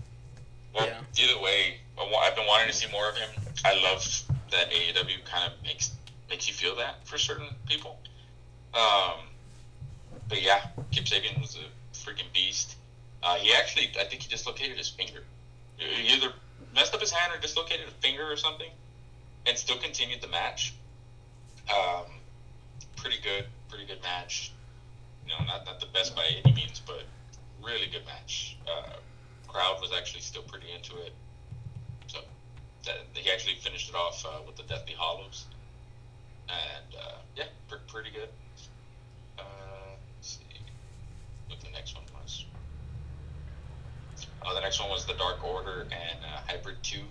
Well, 0.74 0.88
Yeah. 0.88 1.00
either 1.24 1.40
way, 1.42 1.78
I 1.98 2.04
I've 2.24 2.36
been 2.36 2.48
wanting 2.48 2.68
to 2.68 2.74
see 2.74 2.92
more 2.92 3.10
of 3.10 3.16
him. 3.16 3.30
I 3.64 3.82
love 3.82 4.04
that 4.52 4.72
AEW 4.72 5.26
kind 5.26 5.52
of 5.52 5.64
makes 5.64 5.92
makes 6.30 6.48
you 6.48 6.54
feel 6.54 6.76
that 6.76 7.06
for 7.08 7.18
certain 7.18 7.48
people. 7.68 8.00
Um, 8.74 9.28
but 10.28 10.42
yeah, 10.42 10.68
Kip 10.92 11.06
Sabian 11.06 11.40
was 11.40 11.56
a 11.56 11.96
freaking 11.98 12.32
beast. 12.34 12.76
Uh, 13.24 13.36
he 13.36 13.54
actually, 13.54 13.92
I 14.00 14.04
think 14.04 14.24
he 14.24 14.30
dislocated 14.30 14.78
his 14.78 14.90
finger. 14.90 15.24
He 15.78 16.14
either 16.14 16.34
messed 16.74 16.94
up 16.94 17.02
his 17.02 17.12
hand 17.12 17.34
or 17.34 17.40
dislocated 17.40 17.88
a 17.88 17.92
finger 17.92 18.30
or 18.30 18.38
something, 18.38 18.70
and 19.46 19.58
still 19.58 19.78
continued 19.78 20.22
the 20.22 20.28
match. 20.28 20.74
Um, 21.70 22.06
pretty 22.98 23.18
good, 23.22 23.46
pretty 23.70 23.86
good 23.86 24.02
match. 24.04 24.52
You 25.26 25.34
know, 25.34 25.46
not 25.46 25.66
not 25.66 25.80
the 25.80 25.88
best 25.88 26.16
by 26.16 26.26
any 26.26 26.54
means, 26.54 26.82
but 26.86 27.04
really 27.64 27.88
good 27.92 28.06
match. 28.06 28.58
Uh, 28.68 28.98
crowd 29.48 29.80
was 29.82 29.92
actually 29.96 30.22
still 30.22 30.44
pretty 30.44 30.68
into 30.72 31.02
it. 31.02 31.14
That, 32.86 32.98
he 33.14 33.32
actually 33.32 33.56
finished 33.56 33.90
it 33.90 33.96
off 33.96 34.26
uh, 34.26 34.42
with 34.46 34.58
the 34.58 34.64
Deathly 34.64 34.94
Hallows, 34.94 35.46
and 36.50 36.96
uh, 36.96 37.18
yeah, 37.36 37.46
pre- 37.68 37.80
pretty 37.88 38.12
good. 38.12 38.30
Uh, 39.40 39.44
let's 40.18 40.38
see 40.38 40.60
what 41.48 41.60
the 41.62 41.72
next 41.72 41.96
one 41.96 42.04
was. 42.22 42.46
Oh, 44.46 44.54
the 44.54 44.62
next 44.62 44.80
one 44.80 44.90
was 44.90 45.06
the 45.06 45.16
Dark 45.16 45.44
Order 45.44 45.82
and 45.92 46.20
uh, 46.24 46.42
Hybrid 46.48 46.78
Two 46.84 47.02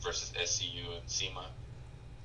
versus 0.00 0.32
SCU 0.38 0.98
and 0.98 1.08
SEMA. 1.08 1.46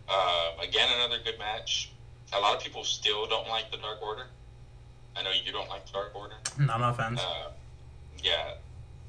Uh, 0.10 0.52
again, 0.62 0.90
another 0.98 1.18
good 1.24 1.40
match. 1.40 1.92
A 2.34 2.40
lot 2.40 2.56
of 2.56 2.62
people 2.62 2.84
still 2.84 3.26
don't 3.28 3.48
like 3.48 3.72
the 3.72 3.78
Dark 3.78 4.02
Order. 4.02 4.26
I 5.16 5.24
know 5.24 5.32
you 5.32 5.52
don't 5.52 5.70
like 5.70 5.86
the 5.86 5.94
Dark 5.94 6.16
Order. 6.16 6.36
No, 6.60 6.74
I'm 6.74 6.82
not 6.82 6.98
fans. 6.98 7.20
Uh, 7.22 7.52
yeah, 8.24 8.56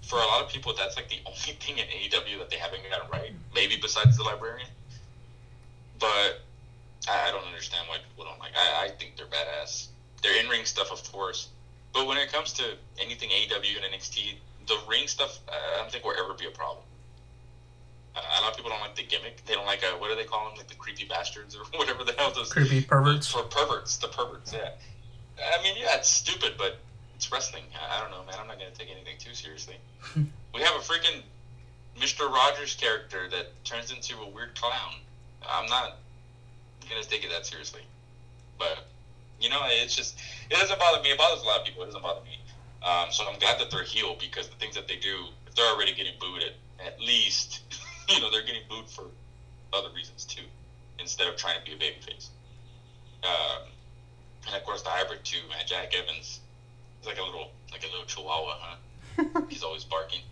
for 0.03 0.17
a 0.17 0.27
lot 0.27 0.43
of 0.43 0.49
people, 0.51 0.75
that's 0.77 0.97
like 0.97 1.09
the 1.09 1.21
only 1.27 1.39
thing 1.61 1.79
in 1.79 1.87
AEW 1.87 2.39
that 2.39 2.51
they 2.51 2.57
haven't 2.57 2.83
gotten 2.91 3.09
right. 3.11 3.33
Maybe 3.55 3.77
besides 3.81 4.17
the 4.17 4.23
librarian, 4.25 4.69
but 5.99 6.43
I, 7.09 7.29
I 7.29 7.31
don't 7.31 7.45
understand 7.47 7.87
why 7.89 7.99
people 8.09 8.25
don't 8.25 8.39
like. 8.39 8.53
I, 8.57 8.87
I 8.87 8.89
think 8.89 9.17
they're 9.17 9.27
badass. 9.27 9.89
Their 10.23 10.39
in 10.43 10.49
ring 10.49 10.65
stuff, 10.65 10.91
of 10.93 11.03
course, 11.13 11.49
but 11.93 12.07
when 12.07 12.17
it 12.17 12.31
comes 12.33 12.53
to 12.55 12.65
anything 13.01 13.31
AEW 13.31 13.83
and 13.83 13.95
NXT, 13.95 14.35
the 14.69 14.77
ring 14.89 15.09
stuff, 15.09 15.39
uh, 15.49 15.53
I 15.53 15.79
don't 15.79 15.91
think 15.91 16.05
will 16.05 16.13
ever 16.19 16.35
be 16.35 16.47
a 16.47 16.51
problem. 16.51 16.85
Uh, 18.15 18.21
a 18.21 18.43
lot 18.43 18.51
of 18.51 18.57
people 18.57 18.71
don't 18.71 18.81
like 18.81 18.95
the 18.95 19.05
gimmick. 19.05 19.43
They 19.47 19.55
don't 19.55 19.67
like 19.67 19.83
uh 19.83 19.97
what 19.99 20.11
do 20.11 20.17
they 20.17 20.25
call 20.25 20.49
them? 20.49 20.59
Like 20.59 20.69
the 20.69 20.75
creepy 20.75 21.07
bastards 21.07 21.57
or 21.57 21.65
whatever 21.79 22.05
the 22.05 22.13
hell 22.13 22.31
those 22.33 22.53
Creepy 22.53 22.83
perverts. 22.83 23.27
for 23.27 23.43
perverts, 23.45 23.97
the 23.97 24.09
perverts, 24.09 24.53
yeah. 24.53 24.71
I 25.59 25.63
mean, 25.63 25.77
yeah, 25.79 25.97
it's 25.97 26.09
stupid, 26.11 26.55
but 26.59 26.77
it's 27.23 27.31
wrestling. 27.31 27.63
I, 27.79 27.97
I 27.97 28.01
don't 28.01 28.11
know, 28.11 28.25
man. 28.25 28.35
I'm 28.41 28.49
not 28.49 28.59
gonna 28.59 28.73
take 28.77 28.91
anything 28.91 29.15
too 29.17 29.33
seriously. 29.33 29.77
we 30.17 30.61
have 30.61 30.75
a 30.75 30.81
freaking 30.81 31.23
Mr. 31.97 32.29
Rogers 32.29 32.75
character 32.75 33.29
that 33.31 33.47
turns 33.65 33.93
into 33.93 34.17
a 34.19 34.29
weird 34.29 34.57
clown. 34.57 34.95
I'm 35.49 35.67
not 35.67 35.99
gonna 36.89 37.05
take 37.05 37.23
it 37.23 37.31
that 37.31 37.47
seriously. 37.47 37.83
But 38.59 38.87
you 39.41 39.49
know, 39.49 39.61
it's 39.69 39.95
just 39.95 40.19
it 40.51 40.55
doesn't 40.55 40.81
bother 40.81 41.01
me. 41.01 41.11
It 41.11 41.19
bothers 41.19 41.43
a 41.43 41.47
lot 41.47 41.61
of 41.61 41.65
people. 41.65 41.83
It 41.85 41.87
doesn't 41.87 42.03
bother 42.03 42.23
me. 42.23 42.39
Um, 42.83 43.13
so 43.13 43.25
I'm 43.25 43.39
glad 43.39 43.61
that 43.61 43.71
they're 43.71 43.85
heel 43.85 44.17
because 44.19 44.49
the 44.49 44.57
things 44.57 44.75
that 44.75 44.89
they 44.89 44.97
do, 44.97 45.27
if 45.47 45.55
they're 45.55 45.73
already 45.73 45.95
getting 45.95 46.15
booed, 46.19 46.43
at, 46.43 46.85
at 46.85 47.01
least 47.01 47.61
you 48.09 48.21
know 48.21 48.33
they're 48.33 48.43
getting 48.43 48.67
booed 48.69 48.91
for 48.91 49.05
other 49.73 49.91
reasons 49.95 50.25
too, 50.25 50.43
instead 50.99 51.29
of 51.29 51.37
trying 51.37 51.57
to 51.57 51.65
be 51.65 51.71
a 51.71 51.77
babyface. 51.77 52.31
Um, 53.23 53.69
and 54.49 54.57
of 54.57 54.65
course 54.65 54.83
the 54.83 54.89
hybrid 54.89 55.23
too, 55.23 55.39
man. 55.49 55.63
Jack 55.67 55.95
Evans 55.95 56.41
is 57.03 57.07
like 57.07 57.19
a 57.19 57.23
little 57.23 57.51
like 57.71 57.83
a 57.83 57.91
little 57.91 58.07
chihuahua, 58.07 58.57
huh? 58.59 59.41
He's 59.49 59.63
always 59.63 59.85
barking. 59.85 60.23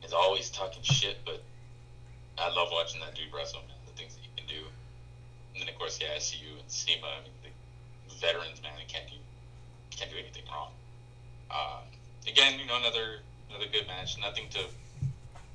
He's 0.00 0.12
always 0.12 0.50
talking 0.50 0.82
shit, 0.82 1.18
but 1.24 1.42
I 2.38 2.52
love 2.54 2.68
watching 2.70 3.00
that 3.00 3.14
dude 3.14 3.32
wrestle, 3.34 3.60
man. 3.60 3.76
The 3.86 3.92
things 3.92 4.14
that 4.14 4.22
he 4.22 4.30
can 4.36 4.46
do. 4.46 4.66
And 5.54 5.62
then 5.62 5.68
of 5.68 5.78
course, 5.78 5.98
yeah, 6.00 6.18
SCU 6.18 6.58
and 6.60 6.68
SEMA. 6.68 7.06
I 7.06 7.22
mean, 7.22 7.32
the 8.08 8.14
veterans, 8.20 8.60
man, 8.62 8.72
they 8.76 8.92
can't 8.92 9.06
do 9.08 9.16
can't 9.96 10.10
do 10.10 10.16
anything 10.18 10.42
wrong. 10.52 10.70
Um, 11.50 11.88
again, 12.28 12.58
you 12.58 12.66
know, 12.66 12.76
another 12.76 13.22
another 13.48 13.70
good 13.72 13.86
match. 13.86 14.18
Nothing 14.20 14.48
to 14.50 14.60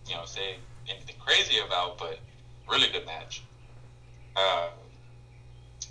you 0.08 0.16
know 0.16 0.26
say 0.26 0.56
anything 0.90 1.16
crazy 1.20 1.60
about, 1.66 1.98
but 1.98 2.20
really 2.70 2.88
good 2.92 3.06
match. 3.06 3.44
Uh, 4.36 4.70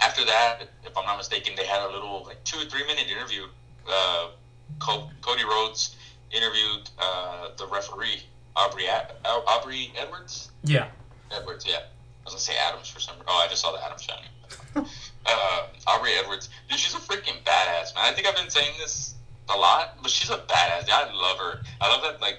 after 0.00 0.24
that, 0.24 0.62
if 0.84 0.96
I'm 0.96 1.04
not 1.04 1.18
mistaken, 1.18 1.52
they 1.56 1.66
had 1.66 1.86
a 1.88 1.92
little 1.92 2.24
like 2.24 2.42
two 2.44 2.58
or 2.58 2.64
three 2.64 2.86
minute 2.86 3.06
interview. 3.08 3.44
Uh, 3.88 4.30
Cody 4.78 5.44
Rhodes 5.44 5.96
interviewed 6.30 6.90
uh, 6.98 7.48
the 7.56 7.66
referee 7.66 8.22
Aubrey 8.56 8.86
Ad- 8.88 9.12
Aubrey 9.24 9.92
Edwards. 9.98 10.50
Yeah. 10.64 10.88
Edwards, 11.30 11.64
yeah. 11.66 11.76
I 11.76 12.24
was 12.24 12.34
gonna 12.34 12.40
say 12.40 12.54
Adams 12.56 12.88
for 12.88 13.00
some. 13.00 13.16
Oh, 13.26 13.42
I 13.44 13.48
just 13.48 13.62
saw 13.62 13.72
the 13.72 13.84
Adams 13.84 14.02
shining. 14.02 14.28
uh, 15.26 15.66
Aubrey 15.86 16.12
Edwards, 16.18 16.48
dude, 16.68 16.78
she's 16.78 16.94
a 16.94 16.98
freaking 16.98 17.42
badass, 17.44 17.94
man. 17.94 18.04
I 18.04 18.12
think 18.12 18.26
I've 18.26 18.36
been 18.36 18.50
saying 18.50 18.74
this 18.78 19.14
a 19.48 19.56
lot, 19.56 19.98
but 20.02 20.10
she's 20.10 20.30
a 20.30 20.38
badass. 20.38 20.88
I 20.90 21.12
love 21.12 21.38
her. 21.38 21.60
I 21.80 21.88
love 21.88 22.02
that 22.02 22.20
like 22.20 22.38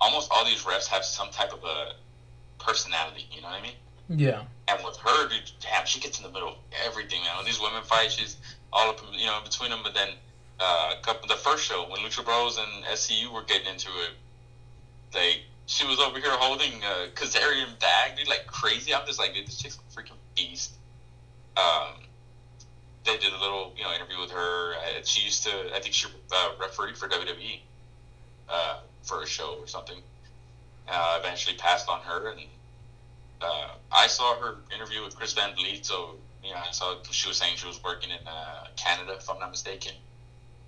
almost 0.00 0.30
all 0.30 0.44
these 0.44 0.62
refs 0.64 0.86
have 0.86 1.04
some 1.04 1.30
type 1.30 1.52
of 1.52 1.64
a 1.64 1.92
personality. 2.58 3.26
You 3.32 3.42
know 3.42 3.48
what 3.48 3.60
I 3.60 3.62
mean? 3.62 3.72
Yeah. 4.08 4.42
And 4.68 4.84
with 4.84 4.96
her, 4.98 5.28
dude, 5.28 5.50
damn, 5.60 5.86
she 5.86 6.00
gets 6.00 6.18
in 6.18 6.24
the 6.24 6.30
middle 6.30 6.48
of 6.48 6.56
everything, 6.86 7.22
man. 7.22 7.36
When 7.36 7.46
these 7.46 7.60
women 7.60 7.82
fight, 7.82 8.10
she's 8.10 8.36
all 8.72 8.90
up, 8.90 9.00
you 9.12 9.26
know, 9.26 9.40
between 9.42 9.70
them. 9.70 9.80
But 9.82 9.94
then, 9.94 10.08
uh, 10.60 10.94
the 11.28 11.34
first 11.34 11.64
show 11.64 11.88
when 11.88 12.00
Lucha 12.00 12.24
Bros 12.24 12.58
and 12.58 12.84
SCU 12.84 13.32
were 13.32 13.42
getting 13.42 13.68
into 13.68 13.88
it, 13.88 14.12
like 15.14 15.40
she 15.66 15.86
was 15.86 15.98
over 15.98 16.18
here 16.18 16.30
holding 16.30 16.82
a 16.82 17.08
Kazarian 17.14 17.78
bag, 17.80 18.16
dude, 18.16 18.28
like 18.28 18.46
crazy. 18.46 18.94
I'm 18.94 19.06
just 19.06 19.18
like, 19.18 19.34
dude, 19.34 19.46
this 19.46 19.58
chick's 19.58 19.78
a 19.78 20.00
freaking 20.00 20.16
beast. 20.36 20.74
Um, 21.56 22.04
they 23.04 23.16
did 23.18 23.32
a 23.32 23.40
little, 23.40 23.72
you 23.76 23.84
know, 23.84 23.92
interview 23.92 24.20
with 24.20 24.30
her. 24.30 24.74
Uh, 24.74 25.02
she 25.04 25.24
used 25.24 25.44
to, 25.44 25.50
I 25.74 25.80
think 25.80 25.94
she 25.94 26.08
uh, 26.32 26.50
refereed 26.60 26.96
for 26.96 27.08
WWE 27.08 27.60
uh, 28.48 28.80
for 29.02 29.22
a 29.22 29.26
show 29.26 29.56
or 29.60 29.66
something. 29.66 29.98
Uh, 30.88 31.18
eventually 31.20 31.56
passed 31.56 31.88
on 31.88 32.00
her, 32.00 32.30
and 32.30 32.40
uh, 33.40 33.68
I 33.90 34.06
saw 34.06 34.38
her 34.38 34.56
interview 34.74 35.02
with 35.02 35.16
Chris 35.16 35.32
Van 35.32 35.54
Vliet. 35.54 35.86
So, 35.86 36.16
you 36.42 36.50
know, 36.50 36.56
I 36.56 36.72
saw 36.72 36.96
she 37.10 37.28
was 37.28 37.38
saying 37.38 37.56
she 37.56 37.66
was 37.66 37.82
working 37.82 38.10
in 38.10 38.26
uh, 38.26 38.66
Canada, 38.76 39.14
if 39.18 39.30
I'm 39.30 39.38
not 39.38 39.50
mistaken. 39.50 39.92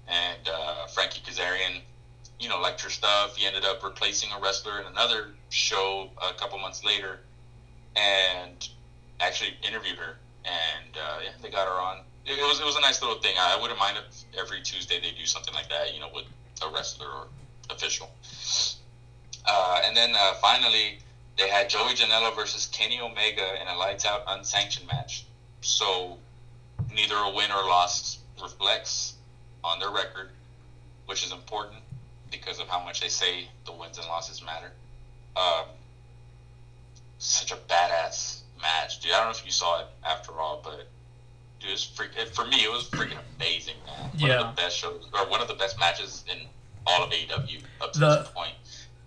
And 0.08 0.48
uh, 0.48 0.86
Frankie 0.86 1.20
Kazarian 1.20 1.82
you 2.38 2.48
know, 2.48 2.60
liked 2.60 2.80
her 2.82 2.90
stuff. 2.90 3.36
He 3.36 3.46
ended 3.46 3.64
up 3.64 3.82
replacing 3.82 4.30
a 4.32 4.40
wrestler 4.40 4.80
in 4.80 4.86
another 4.86 5.28
show 5.50 6.10
a 6.20 6.34
couple 6.34 6.58
months 6.58 6.84
later, 6.84 7.20
and 7.94 8.68
actually 9.20 9.56
interviewed 9.66 9.98
her. 9.98 10.16
And 10.44 10.96
uh, 10.96 11.18
yeah, 11.24 11.30
they 11.42 11.50
got 11.50 11.66
her 11.66 11.80
on. 11.80 12.00
It, 12.24 12.38
was 12.42 12.60
it 12.60 12.66
was 12.66 12.76
a 12.76 12.80
nice 12.80 13.00
little 13.00 13.18
thing. 13.18 13.34
I 13.38 13.58
wouldn't 13.60 13.78
mind 13.78 13.96
if 13.96 14.24
every 14.38 14.60
Tuesday 14.60 15.00
they 15.00 15.12
do 15.18 15.26
something 15.26 15.54
like 15.54 15.68
that. 15.70 15.94
You 15.94 16.00
know, 16.00 16.10
with 16.14 16.24
a 16.62 16.72
wrestler 16.72 17.08
or 17.08 17.26
official. 17.70 18.10
Uh, 19.46 19.80
and 19.84 19.96
then 19.96 20.14
uh, 20.14 20.34
finally, 20.34 20.98
they 21.38 21.48
had 21.48 21.70
Joey 21.70 21.94
Janela 21.94 22.34
versus 22.34 22.66
Kenny 22.66 23.00
Omega 23.00 23.60
in 23.60 23.68
a 23.68 23.76
lights 23.76 24.04
out 24.04 24.24
unsanctioned 24.26 24.88
match. 24.88 25.24
So 25.60 26.18
neither 26.92 27.16
a 27.16 27.30
win 27.30 27.50
or 27.50 27.62
loss 27.62 28.18
reflects 28.42 29.14
on 29.66 29.80
their 29.80 29.90
record, 29.90 30.30
which 31.06 31.24
is 31.24 31.32
important 31.32 31.76
because 32.30 32.60
of 32.60 32.68
how 32.68 32.82
much 32.82 33.00
they 33.00 33.08
say 33.08 33.48
the 33.66 33.72
wins 33.72 33.98
and 33.98 34.06
losses 34.06 34.42
matter. 34.44 34.70
Um, 35.36 35.66
such 37.18 37.50
a 37.52 37.56
badass 37.56 38.40
match, 38.62 39.00
dude. 39.00 39.12
I 39.12 39.16
don't 39.18 39.26
know 39.26 39.30
if 39.32 39.44
you 39.44 39.50
saw 39.50 39.80
it 39.80 39.86
after 40.04 40.32
all, 40.32 40.60
but 40.62 40.86
dude, 41.60 41.70
it 41.70 41.72
was 41.72 41.84
freak- 41.84 42.12
for 42.32 42.44
me, 42.46 42.64
it 42.64 42.70
was 42.70 42.88
freaking 42.90 43.18
amazing, 43.36 43.74
man. 43.86 44.10
One 44.10 44.30
Yeah. 44.30 44.40
of 44.40 44.54
the 44.56 44.62
best 44.62 44.76
shows, 44.78 45.04
or 45.12 45.26
one 45.28 45.40
of 45.42 45.48
the 45.48 45.54
best 45.54 45.78
matches 45.78 46.24
in 46.30 46.46
all 46.86 47.02
of 47.02 47.12
AEW 47.12 47.60
up 47.80 47.92
to 47.94 47.98
The- 47.98 48.16
this 48.20 48.28
point. 48.30 48.54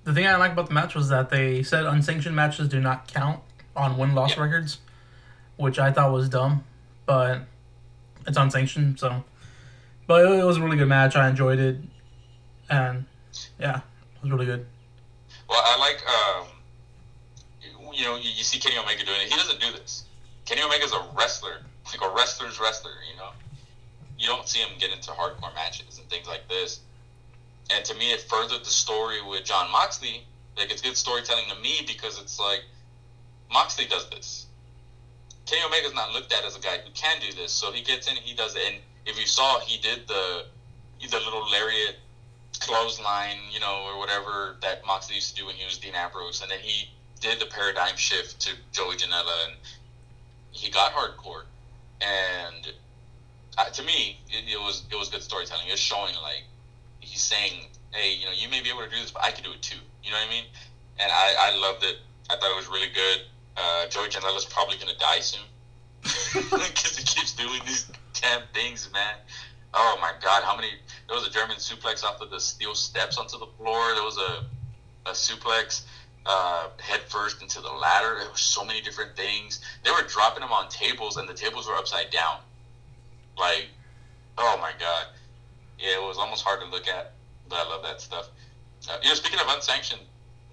The 0.04 0.14
thing 0.14 0.28
I 0.28 0.36
like 0.36 0.52
about 0.54 0.68
the 0.68 0.74
match 0.74 0.96
was 0.96 1.10
that 1.10 1.30
they 1.30 1.64
said 1.64 1.86
unsanctioned 1.86 2.36
matches 2.36 2.68
do 2.68 2.80
not 2.80 3.08
count 3.08 3.42
on 3.76 3.98
win 3.98 4.14
loss 4.16 4.32
Yeah. 4.36 4.42
records, 4.42 4.80
which 5.58 5.78
I 5.80 5.92
thought 5.92 6.12
was 6.12 6.28
dumb, 6.30 6.64
but 7.06 7.42
it's 8.28 8.38
unsanctioned, 8.38 9.00
so. 9.00 9.24
But 10.10 10.26
it 10.26 10.44
was 10.44 10.58
a 10.58 10.62
really 10.64 10.76
good 10.76 10.88
match. 10.88 11.16
I 11.16 11.30
enjoyed 11.30 11.60
it, 11.60 11.78
and 12.68 13.06
yeah, 13.60 13.78
it 13.78 14.24
was 14.24 14.32
really 14.32 14.48
good. 14.48 14.66
Well, 15.48 15.62
I 15.64 15.78
like, 15.78 16.02
um, 16.10 16.48
you 17.94 18.06
know, 18.06 18.16
you, 18.16 18.32
you 18.32 18.44
see 18.44 18.58
Kenny 18.58 18.80
Omega 18.80 19.06
doing 19.06 19.20
it. 19.22 19.32
He 19.32 19.36
doesn't 19.36 19.60
do 19.60 19.72
this. 19.72 20.06
Kenny 20.46 20.64
Omega's 20.64 20.94
a 20.94 21.06
wrestler, 21.16 21.58
like 21.86 22.02
a 22.02 22.12
wrestler's 22.16 22.60
wrestler, 22.60 22.90
you 23.08 23.20
know? 23.20 23.30
You 24.18 24.26
don't 24.26 24.48
see 24.48 24.58
him 24.58 24.70
get 24.80 24.92
into 24.92 25.12
hardcore 25.12 25.54
matches 25.54 26.00
and 26.00 26.10
things 26.10 26.26
like 26.26 26.50
this. 26.50 26.80
And 27.72 27.86
to 27.86 27.94
me, 27.94 28.12
it 28.12 28.22
furthered 28.22 28.62
the 28.62 28.72
story 28.72 29.22
with 29.22 29.46
Jon 29.46 29.70
Moxley. 29.72 30.24
Like, 30.58 30.72
it's 30.72 30.82
good 30.82 30.98
storytelling 30.98 31.46
to 31.56 31.62
me 31.62 31.82
because 31.86 32.20
it's 32.20 32.40
like, 32.40 32.64
Moxley 33.54 33.86
does 33.86 34.10
this. 34.10 34.48
Kenny 35.46 35.62
Omega's 35.62 35.94
not 35.94 36.14
looked 36.14 36.34
at 36.34 36.44
as 36.46 36.56
a 36.58 36.60
guy 36.60 36.80
who 36.84 36.90
can 36.96 37.22
do 37.22 37.32
this, 37.32 37.52
so 37.52 37.72
he 37.72 37.84
gets 37.84 38.10
in 38.10 38.16
he 38.16 38.34
does 38.34 38.56
it. 38.56 38.64
And 38.66 38.78
if 39.10 39.20
you 39.20 39.26
saw, 39.26 39.60
he 39.60 39.78
did 39.82 40.08
the 40.08 40.46
the 41.02 41.18
little 41.18 41.50
lariat 41.50 41.96
clothesline, 42.60 43.38
you 43.52 43.60
know, 43.60 43.86
or 43.88 43.98
whatever 43.98 44.58
that 44.62 44.86
Moxley 44.86 45.16
used 45.16 45.36
to 45.36 45.42
do 45.42 45.48
when 45.48 45.56
he 45.56 45.66
was 45.66 45.78
Dean 45.78 45.96
Ambrose, 45.96 46.42
and 46.42 46.52
then 46.52 46.60
he 46.60 46.90
did 47.20 47.40
the 47.40 47.46
paradigm 47.46 47.96
shift 47.96 48.40
to 48.42 48.52
Joey 48.72 48.96
Janela, 48.96 49.46
and 49.46 49.54
he 50.52 50.70
got 50.70 50.94
hardcore. 50.94 51.44
And 52.02 52.74
uh, 53.58 53.70
to 53.70 53.84
me, 53.84 54.20
it, 54.30 54.54
it 54.54 54.60
was 54.60 54.84
it 54.92 54.96
was 54.96 55.10
good 55.10 55.24
storytelling. 55.24 55.68
It 55.68 55.72
was 55.72 55.80
showing 55.80 56.14
like 56.22 56.44
he's 57.00 57.22
saying, 57.22 57.66
"Hey, 57.92 58.14
you 58.14 58.26
know, 58.26 58.32
you 58.34 58.50
may 58.50 58.62
be 58.62 58.70
able 58.70 58.84
to 58.84 58.90
do 58.90 58.98
this, 58.98 59.12
but 59.12 59.24
I 59.24 59.32
can 59.32 59.44
do 59.44 59.52
it 59.52 59.62
too." 59.62 59.80
You 60.04 60.12
know 60.12 60.18
what 60.18 60.28
I 60.28 60.30
mean? 60.30 60.46
And 61.00 61.12
I, 61.12 61.36
I 61.40 61.58
loved 61.58 61.84
it. 61.84 61.96
I 62.30 62.36
thought 62.36 62.52
it 62.52 62.56
was 62.56 62.68
really 62.68 62.92
good. 62.94 63.22
Uh, 63.58 63.88
Joey 63.88 64.10
Janela's 64.10 64.46
probably 64.46 64.78
gonna 64.78 64.98
die 65.00 65.20
soon 65.20 65.42
because 66.34 66.98
he 66.98 67.04
keeps 67.04 67.34
doing 67.34 67.62
these 67.66 67.90
damn 68.22 68.44
things, 68.54 68.90
man. 68.94 69.16
Oh 69.74 69.98
my 70.02 70.14
God, 70.22 70.44
how 70.44 70.56
many? 70.56 70.70
There 71.08 71.16
was 71.16 71.28
a 71.28 71.30
German 71.30 71.58
suplex 71.58 72.04
off 72.04 72.22
of 72.22 72.30
the 72.30 72.40
steel 72.40 72.76
steps 72.76 73.18
onto 73.18 73.38
the 73.38 73.48
floor. 73.58 73.94
There 73.94 74.04
was 74.04 74.18
a 74.18 74.46
a 75.06 75.12
suplex 75.12 75.84
uh, 76.26 76.70
head 76.80 77.02
first 77.08 77.42
into 77.42 77.62
the 77.62 77.70
ladder. 77.70 78.18
There 78.20 78.30
were 78.30 78.38
so 78.38 78.64
many 78.64 78.82
different 78.82 79.16
things. 79.16 79.60
They 79.84 79.92
were 79.92 80.04
dropping 80.04 80.42
them 80.42 80.52
on 80.52 80.70
tables, 80.70 81.18
and 81.18 81.28
the 81.28 81.34
tables 81.34 81.68
were 81.68 81.76
upside 81.76 82.10
down. 82.10 82.40
Like, 83.38 83.68
oh 84.38 84.58
my 84.62 84.72
God, 84.80 85.08
yeah, 85.80 85.96
it 85.96 86.02
was 86.02 86.18
almost 86.18 86.44
hard 86.44 86.62
to 86.62 86.68
look 86.68 86.88
at. 86.88 87.14
But 87.48 87.60
I 87.60 87.70
love 87.70 87.84
that 87.84 88.02
stuff. 88.02 88.30
Uh, 88.90 88.98
you 89.02 89.10
know, 89.10 89.16
speaking 89.16 89.40
of 89.40 89.48
unsanctioned 89.50 90.02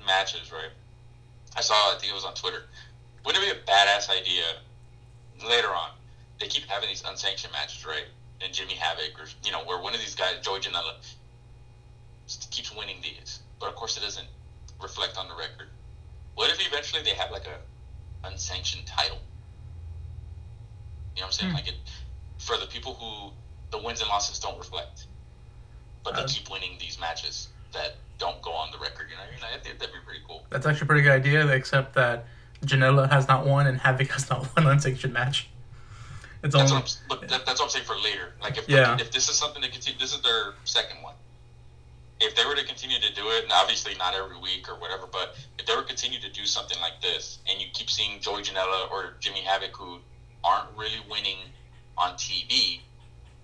matches, 0.07 0.53
right? 0.53 0.71
I 1.57 1.61
saw. 1.61 1.75
I 1.75 1.97
think 1.99 2.13
it 2.13 2.15
was 2.15 2.25
on 2.25 2.35
Twitter. 2.35 2.63
Wouldn't 3.25 3.45
it 3.45 3.53
be 3.55 3.61
a 3.61 3.75
badass 3.75 4.11
idea 4.11 4.45
later 5.47 5.69
on? 5.69 5.91
They 6.39 6.47
keep 6.49 6.65
having 6.65 6.89
these 6.89 7.03
unsanctioned 7.07 7.53
matches, 7.53 7.87
right? 7.87 8.05
And 8.41 8.53
Jimmy 8.53 8.75
Havoc, 8.75 9.19
or 9.19 9.27
you 9.45 9.53
know, 9.53 9.65
where 9.65 9.81
one 9.81 9.95
of 9.95 10.01
these 10.01 10.15
guys, 10.15 10.35
Joey 10.43 10.61
Janela, 10.61 10.95
keeps 12.51 12.75
winning 12.75 12.97
these, 13.03 13.41
but 13.61 13.69
of 13.69 13.77
course 13.77 13.97
it 13.97 14.01
doesn't 14.01 14.27
reflect 14.83 15.17
on 15.17 15.29
the 15.29 15.35
record. 15.35 15.69
What 16.35 16.51
if 16.51 16.67
eventually 16.67 17.03
they 17.03 17.15
have 17.15 17.31
like 17.31 17.47
a 17.47 18.27
unsanctioned 18.27 18.87
title? 18.87 19.19
You 21.15 21.23
know 21.23 21.27
what 21.27 21.27
I'm 21.27 21.33
saying? 21.33 21.51
Hmm. 21.53 21.57
Like 21.57 21.69
it 21.69 21.75
for 22.39 22.59
the 22.59 22.67
people 22.67 22.95
who 22.95 23.33
the 23.71 23.83
wins 23.83 24.01
and 24.01 24.09
losses 24.09 24.39
don't 24.39 24.59
reflect, 24.59 25.07
but 26.05 26.15
they 26.15 26.23
Uh, 26.23 26.29
keep 26.29 26.51
winning 26.51 26.77
these 26.79 27.01
matches 27.01 27.49
that 27.73 27.97
don't 28.19 28.41
go 28.43 28.53
on 28.53 28.71
the 28.71 28.79
record. 28.79 29.09
You 29.11 29.17
know, 29.17 29.23
what 29.23 29.31
I 29.31 29.51
mean, 29.53 29.59
I 29.61 29.63
think 29.63 29.79
that'd 29.79 29.95
be 29.95 30.01
pretty 30.05 30.21
cool. 30.27 30.45
That's 30.51 30.67
actually 30.67 30.85
a 30.85 30.87
pretty 30.87 31.03
good 31.03 31.13
idea, 31.13 31.47
except 31.49 31.95
that 31.95 32.27
Janela 32.65 33.11
has 33.11 33.29
not 33.29 33.47
won 33.47 33.67
and 33.67 33.79
Havoc 33.79 34.09
has 34.09 34.29
not 34.29 34.41
won 34.57 34.67
an 34.67 34.73
unsanctioned 34.73 35.13
match. 35.15 35.49
It's 36.47 36.55
That's 36.55 36.71
only 36.71 36.83
what 36.83 36.99
I'm, 37.03 37.09
but 37.21 37.29
that, 37.29 37.47
that's 37.47 37.61
what 37.61 37.67
I'm 37.67 37.71
saying 37.71 37.85
for 37.87 37.97
later. 37.99 38.35
Like 38.41 38.57
if 38.57 38.69
Yeah. 38.69 38.97
if 39.01 39.11
this 39.11 39.29
is 39.29 39.37
something 39.37 39.63
to 39.63 39.69
continue, 39.69 39.99
this 39.99 40.15
is 40.15 40.23
their 40.23 40.55
second 40.65 41.03
one. 41.03 41.15
If 42.21 42.35
they 42.35 42.47
were 42.47 42.55
to 42.55 42.65
continue 42.65 42.99
to 43.01 43.13
do 43.13 43.29
it, 43.31 43.43
and 43.45 43.53
obviously 43.53 43.95
not 43.97 44.15
every 44.15 44.39
week 44.39 44.69
or 44.71 44.77
whatever, 44.77 45.07
but 45.07 45.37
if 45.59 45.67
they 45.67 45.75
were 45.75 45.83
to 45.83 45.87
continue 45.89 46.21
to 46.21 46.31
do 46.31 46.47
something 46.47 46.81
like 46.81 47.03
this, 47.03 47.39
and 47.49 47.61
you 47.61 47.67
keep 47.75 47.91
seeing 47.91 48.21
Joey 48.21 48.43
Janela 48.43 48.91
or 48.91 49.15
Jimmy 49.21 49.41
Havoc 49.43 49.77
who 49.77 49.99
aren't 50.45 50.71
really 50.77 51.01
winning 51.11 51.39
on 51.99 52.15
TV, 52.15 52.81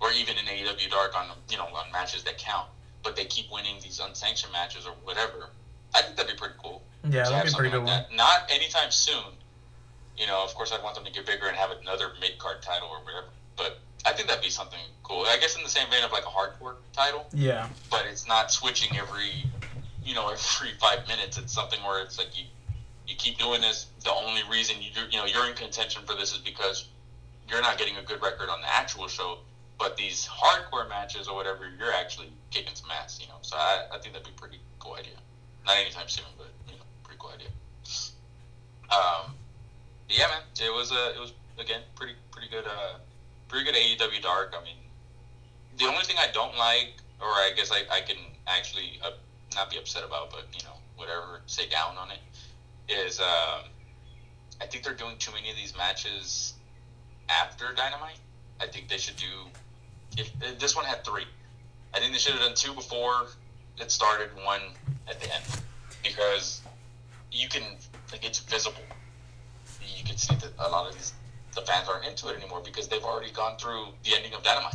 or 0.00 0.10
even 0.12 0.38
in 0.38 0.46
AEW 0.46 0.88
Dark 0.90 1.18
on 1.18 1.26
you 1.50 1.56
know 1.58 1.66
on 1.66 1.90
matches 1.92 2.22
that 2.24 2.38
count, 2.38 2.68
but 3.02 3.16
they 3.16 3.24
keep 3.24 3.50
winning 3.50 3.76
these 3.82 3.98
unsanctioned 3.98 4.52
matches 4.52 4.86
or 4.86 4.92
whatever, 5.04 5.50
I 5.94 6.02
think 6.02 6.16
that'd 6.16 6.30
be 6.32 6.38
pretty 6.38 6.54
cool. 6.62 6.82
yeah, 7.08 7.28
that'd 7.28 7.50
be 7.52 7.56
pretty 7.56 7.70
good 7.70 7.84
like 7.84 8.08
that. 8.08 8.14
Not 8.16 8.48
anytime 8.50 8.90
soon. 8.90 9.34
You 10.22 10.28
know, 10.28 10.44
of 10.44 10.54
course, 10.54 10.70
I'd 10.70 10.84
want 10.84 10.94
them 10.94 11.04
to 11.04 11.10
get 11.10 11.26
bigger 11.26 11.48
and 11.48 11.56
have 11.56 11.72
another 11.82 12.12
mid 12.20 12.38
card 12.38 12.62
title 12.62 12.86
or 12.86 13.02
whatever. 13.02 13.26
But 13.56 13.80
I 14.06 14.12
think 14.12 14.28
that'd 14.28 14.40
be 14.40 14.50
something 14.50 14.78
cool. 15.02 15.24
I 15.26 15.36
guess 15.40 15.56
in 15.56 15.64
the 15.64 15.68
same 15.68 15.90
vein 15.90 16.04
of 16.04 16.12
like 16.12 16.22
a 16.22 16.28
hardcore 16.28 16.76
title, 16.92 17.26
Yeah, 17.32 17.68
but 17.90 18.06
it's 18.06 18.28
not 18.28 18.52
switching 18.52 18.96
every, 18.96 19.44
you 20.04 20.14
know, 20.14 20.28
every 20.28 20.74
five 20.80 21.08
minutes. 21.08 21.38
It's 21.38 21.52
something 21.52 21.80
where 21.82 22.00
it's 22.00 22.18
like 22.18 22.38
you, 22.38 22.44
you 23.08 23.16
keep 23.16 23.36
doing 23.36 23.60
this. 23.60 23.86
The 24.04 24.14
only 24.14 24.42
reason 24.48 24.76
you 24.80 24.90
do, 24.94 25.00
you 25.10 25.18
know, 25.18 25.26
you're 25.26 25.48
in 25.48 25.56
contention 25.56 26.02
for 26.06 26.14
this 26.14 26.30
is 26.30 26.38
because 26.38 26.86
you're 27.48 27.60
not 27.60 27.76
getting 27.76 27.96
a 27.96 28.02
good 28.02 28.22
record 28.22 28.48
on 28.48 28.60
the 28.60 28.72
actual 28.72 29.08
show. 29.08 29.38
But 29.76 29.96
these 29.96 30.24
hardcore 30.24 30.88
matches 30.88 31.26
or 31.26 31.34
whatever, 31.34 31.68
you're 31.76 31.92
actually 31.92 32.30
kicking 32.52 32.76
some 32.76 32.92
ass. 32.92 33.18
You 33.20 33.26
know, 33.26 33.38
so 33.42 33.56
I, 33.56 33.86
I 33.90 33.98
think 33.98 34.14
that'd 34.14 34.24
be 34.24 34.32
a 34.36 34.40
pretty 34.40 34.60
cool 34.78 34.94
idea. 34.94 35.18
Not 35.66 35.78
anytime 35.78 36.06
soon, 36.06 36.26
but 36.38 36.46
you 36.68 36.74
know, 36.74 36.84
pretty 37.02 37.18
cool 37.18 37.30
idea. 37.30 37.48
Um, 38.92 39.34
yeah, 40.08 40.26
man, 40.28 40.42
it 40.60 40.72
was 40.72 40.92
uh, 40.92 41.12
it 41.16 41.20
was 41.20 41.32
again 41.58 41.80
pretty 41.94 42.14
pretty 42.30 42.48
good 42.48 42.64
uh, 42.66 42.98
pretty 43.48 43.64
good 43.64 43.74
AEW 43.74 44.22
Dark. 44.22 44.54
I 44.58 44.64
mean, 44.64 44.76
the 45.78 45.86
only 45.86 46.04
thing 46.04 46.16
I 46.18 46.30
don't 46.32 46.56
like, 46.56 46.94
or 47.20 47.26
I 47.26 47.52
guess 47.56 47.70
I, 47.70 47.82
I 47.94 48.00
can 48.00 48.16
actually 48.46 49.00
uh, 49.04 49.10
not 49.54 49.70
be 49.70 49.78
upset 49.78 50.04
about, 50.04 50.30
but 50.30 50.46
you 50.56 50.64
know 50.64 50.74
whatever, 50.96 51.40
say 51.46 51.68
down 51.68 51.96
on 51.96 52.08
it, 52.10 52.20
is 52.88 53.20
um, 53.20 53.68
I 54.60 54.66
think 54.66 54.84
they're 54.84 54.94
doing 54.94 55.16
too 55.18 55.32
many 55.32 55.50
of 55.50 55.56
these 55.56 55.76
matches 55.76 56.54
after 57.28 57.72
Dynamite. 57.74 58.18
I 58.60 58.66
think 58.66 58.88
they 58.88 58.98
should 58.98 59.16
do. 59.16 59.50
If 60.16 60.30
uh, 60.42 60.52
this 60.58 60.76
one 60.76 60.84
had 60.84 61.04
three, 61.04 61.26
I 61.94 61.98
think 61.98 62.12
they 62.12 62.18
should 62.18 62.32
have 62.34 62.42
done 62.42 62.54
two 62.54 62.74
before 62.74 63.26
it 63.78 63.90
started, 63.90 64.28
one 64.44 64.60
at 65.08 65.20
the 65.20 65.34
end, 65.34 65.44
because 66.04 66.60
you 67.30 67.48
can 67.48 67.62
like 68.12 68.24
it's 68.24 68.38
visible. 68.40 68.82
You 70.02 70.08
can 70.08 70.16
see 70.16 70.34
that 70.34 70.50
a 70.58 70.68
lot 70.68 70.88
of 70.88 70.94
these 70.94 71.12
the 71.54 71.60
fans 71.62 71.86
aren't 71.88 72.06
into 72.06 72.28
it 72.28 72.36
anymore 72.36 72.60
because 72.64 72.88
they've 72.88 73.04
already 73.04 73.30
gone 73.30 73.56
through 73.58 73.86
the 74.04 74.16
ending 74.16 74.32
of 74.34 74.42
Dynamite. 74.42 74.74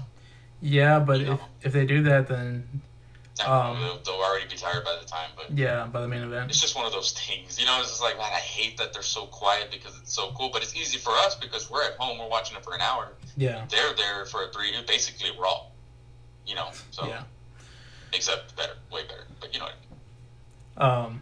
yeah, 0.61 0.99
but 0.99 1.19
You 1.19 1.34
if 1.34 1.39
know. 1.39 1.45
if 1.63 1.73
they 1.73 1.86
do 1.86 2.01
that, 2.03 2.28
then 2.30 2.82
Um, 3.45 3.80
they'll, 3.82 3.97
they'll 4.05 4.23
already 4.23 4.47
be 4.47 4.55
tired 4.55 4.86
by 4.86 4.95
the 5.01 5.05
time, 5.05 5.30
but 5.36 5.51
yeah, 5.57 5.86
by 5.86 6.01
the 6.01 6.07
main 6.07 6.21
event. 6.23 6.49
it's 6.49 6.61
just 6.61 6.75
one 6.75 6.86
of 6.86 6.91
those 6.93 7.11
things. 7.11 7.59
You 7.59 7.65
know, 7.65 7.80
it's 7.82 7.89
just 7.89 8.01
like, 8.01 8.15
man, 8.17 8.32
I 8.32 8.39
hate 8.39 8.78
that 8.78 8.93
they're 8.93 9.01
so 9.17 9.25
quiet 9.25 9.69
because 9.71 9.97
it's 9.99 10.13
so 10.13 10.32
cool. 10.38 10.49
But 10.53 10.61
it's 10.63 10.75
easy 10.75 10.97
for 10.97 11.11
us 11.25 11.36
because 11.36 11.69
we're 11.69 11.84
at 11.84 11.93
home, 11.97 12.19
we're 12.19 12.30
watching 12.30 12.55
it 12.57 12.63
for 12.63 12.73
an 12.73 12.82
hour. 12.82 13.09
Yeah, 13.36 13.65
They're 13.69 13.93
there 13.95 14.25
for 14.25 14.43
a 14.45 14.51
three, 14.51 14.71
basically 14.88 15.30
Raw. 15.38 15.65
You 16.47 16.55
know, 16.55 16.69
so 16.91 17.05
yeah. 17.07 17.23
except 18.13 18.55
better, 18.55 18.73
way 18.91 19.01
better. 19.07 19.25
But 19.41 19.53
you 19.53 19.59
know, 19.59 19.65
what 19.65 19.75
I 20.78 20.99
mean. 21.05 21.05
Um, 21.15 21.21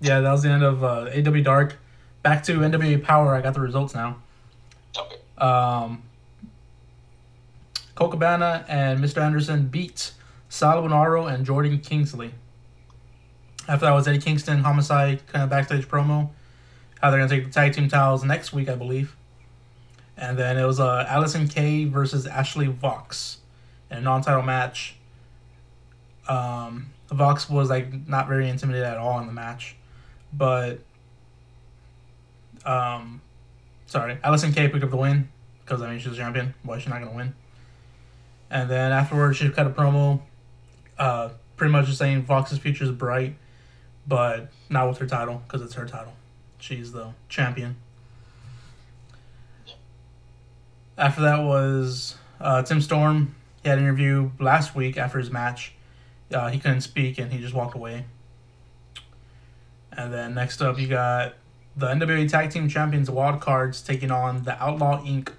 yeah, 0.00 0.20
that 0.20 0.30
was 0.32 0.42
the 0.42 0.50
end 0.50 0.62
of 0.64 0.84
uh, 0.84 1.10
AW 1.16 1.42
Dark. 1.42 1.78
Back 2.28 2.42
to 2.42 2.58
NWA 2.58 3.02
Power. 3.02 3.34
I 3.34 3.40
got 3.40 3.54
the 3.54 3.62
results 3.62 3.94
now. 3.94 4.18
okay, 4.98 5.16
Um, 5.38 6.02
Colt 7.94 8.10
Cabana 8.10 8.66
and 8.68 9.00
Mr. 9.00 9.22
Anderson 9.22 9.68
beat 9.68 10.12
Sal 10.50 10.82
Bonaro 10.82 11.32
and 11.32 11.46
Jordan 11.46 11.78
Kingsley. 11.78 12.32
After 13.66 13.86
that 13.86 13.92
was 13.92 14.06
Eddie 14.06 14.18
Kingston, 14.18 14.58
Homicide, 14.58 15.26
kind 15.28 15.42
of 15.42 15.48
backstage 15.48 15.88
promo. 15.88 16.28
How 17.00 17.10
they're 17.10 17.18
gonna 17.18 17.30
take 17.30 17.46
the 17.46 17.50
tag 17.50 17.72
team 17.72 17.88
titles 17.88 18.22
next 18.24 18.52
week, 18.52 18.68
I 18.68 18.74
believe. 18.74 19.16
And 20.14 20.38
then 20.38 20.58
it 20.58 20.66
was 20.66 20.78
uh, 20.78 21.06
Allysin 21.08 21.50
Kay 21.50 21.86
versus 21.86 22.26
Ashley 22.26 22.66
Vox 22.66 23.38
in 23.90 23.96
a 23.96 24.00
non-title 24.02 24.42
match. 24.42 24.96
Um, 26.28 26.90
Vox 27.10 27.48
was 27.48 27.70
like 27.70 28.06
not 28.06 28.28
very 28.28 28.50
intimidated 28.50 28.86
at 28.86 28.98
all 28.98 29.18
in 29.18 29.26
the 29.26 29.32
match, 29.32 29.76
but 30.30 30.80
um, 32.68 33.22
sorry, 33.86 34.16
Allysin 34.16 34.54
Kay 34.54 34.68
picked 34.68 34.84
up 34.84 34.90
the 34.90 34.96
win 34.96 35.28
because 35.64 35.80
I 35.82 35.90
mean 35.90 35.98
she's 35.98 36.12
a 36.12 36.16
champion. 36.16 36.54
Why 36.62 36.76
is 36.76 36.82
she 36.82 36.90
not 36.90 37.00
gonna 37.00 37.16
win? 37.16 37.34
And 38.50 38.70
then 38.70 38.92
afterwards, 38.92 39.38
she 39.38 39.48
cut 39.50 39.66
a 39.66 39.70
promo, 39.70 40.20
uh, 40.98 41.30
pretty 41.56 41.72
much 41.72 41.86
just 41.86 41.98
saying 41.98 42.22
Vox's 42.22 42.58
future 42.58 42.84
is 42.84 42.90
bright, 42.90 43.36
but 44.06 44.50
not 44.70 44.88
with 44.88 44.98
her 44.98 45.06
title 45.06 45.42
because 45.46 45.62
it's 45.62 45.74
her 45.74 45.86
title. 45.86 46.12
She's 46.58 46.92
the 46.92 47.12
champion. 47.28 47.76
After 50.96 51.22
that 51.22 51.44
was 51.44 52.16
uh, 52.40 52.62
Tim 52.62 52.80
Storm. 52.80 53.34
He 53.62 53.68
had 53.68 53.78
an 53.78 53.84
interview 53.84 54.30
last 54.38 54.74
week 54.74 54.96
after 54.96 55.18
his 55.18 55.30
match. 55.30 55.74
Uh, 56.32 56.48
he 56.48 56.58
couldn't 56.58 56.82
speak 56.82 57.18
and 57.18 57.32
he 57.32 57.38
just 57.38 57.54
walked 57.54 57.74
away. 57.74 58.04
And 59.92 60.12
then 60.12 60.34
next 60.34 60.60
up, 60.60 60.78
you 60.78 60.86
got 60.86 61.34
the 61.78 61.86
NWA 61.86 62.28
Tag 62.28 62.50
Team 62.50 62.68
Champions, 62.68 63.08
Wild 63.08 63.40
Cards, 63.40 63.80
taking 63.80 64.10
on 64.10 64.42
the 64.42 64.60
Outlaw 64.62 65.00
Inc. 65.04 65.30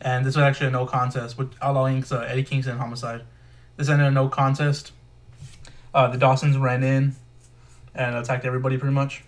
And 0.00 0.26
this 0.26 0.34
was 0.34 0.42
actually 0.42 0.66
a 0.66 0.70
no 0.70 0.86
contest 0.86 1.38
with 1.38 1.54
Outlaw 1.62 1.86
Inc.'s 1.86 2.10
uh, 2.10 2.26
Eddie 2.28 2.42
Kingston 2.42 2.78
Homicide. 2.78 3.22
This 3.76 3.88
ended 3.88 4.08
a 4.08 4.10
no 4.10 4.28
contest. 4.28 4.90
Uh, 5.94 6.08
the 6.08 6.18
Dawsons 6.18 6.56
ran 6.56 6.82
in 6.82 7.14
and 7.94 8.16
attacked 8.16 8.44
everybody 8.44 8.76
pretty 8.76 8.94
much. 8.94 9.22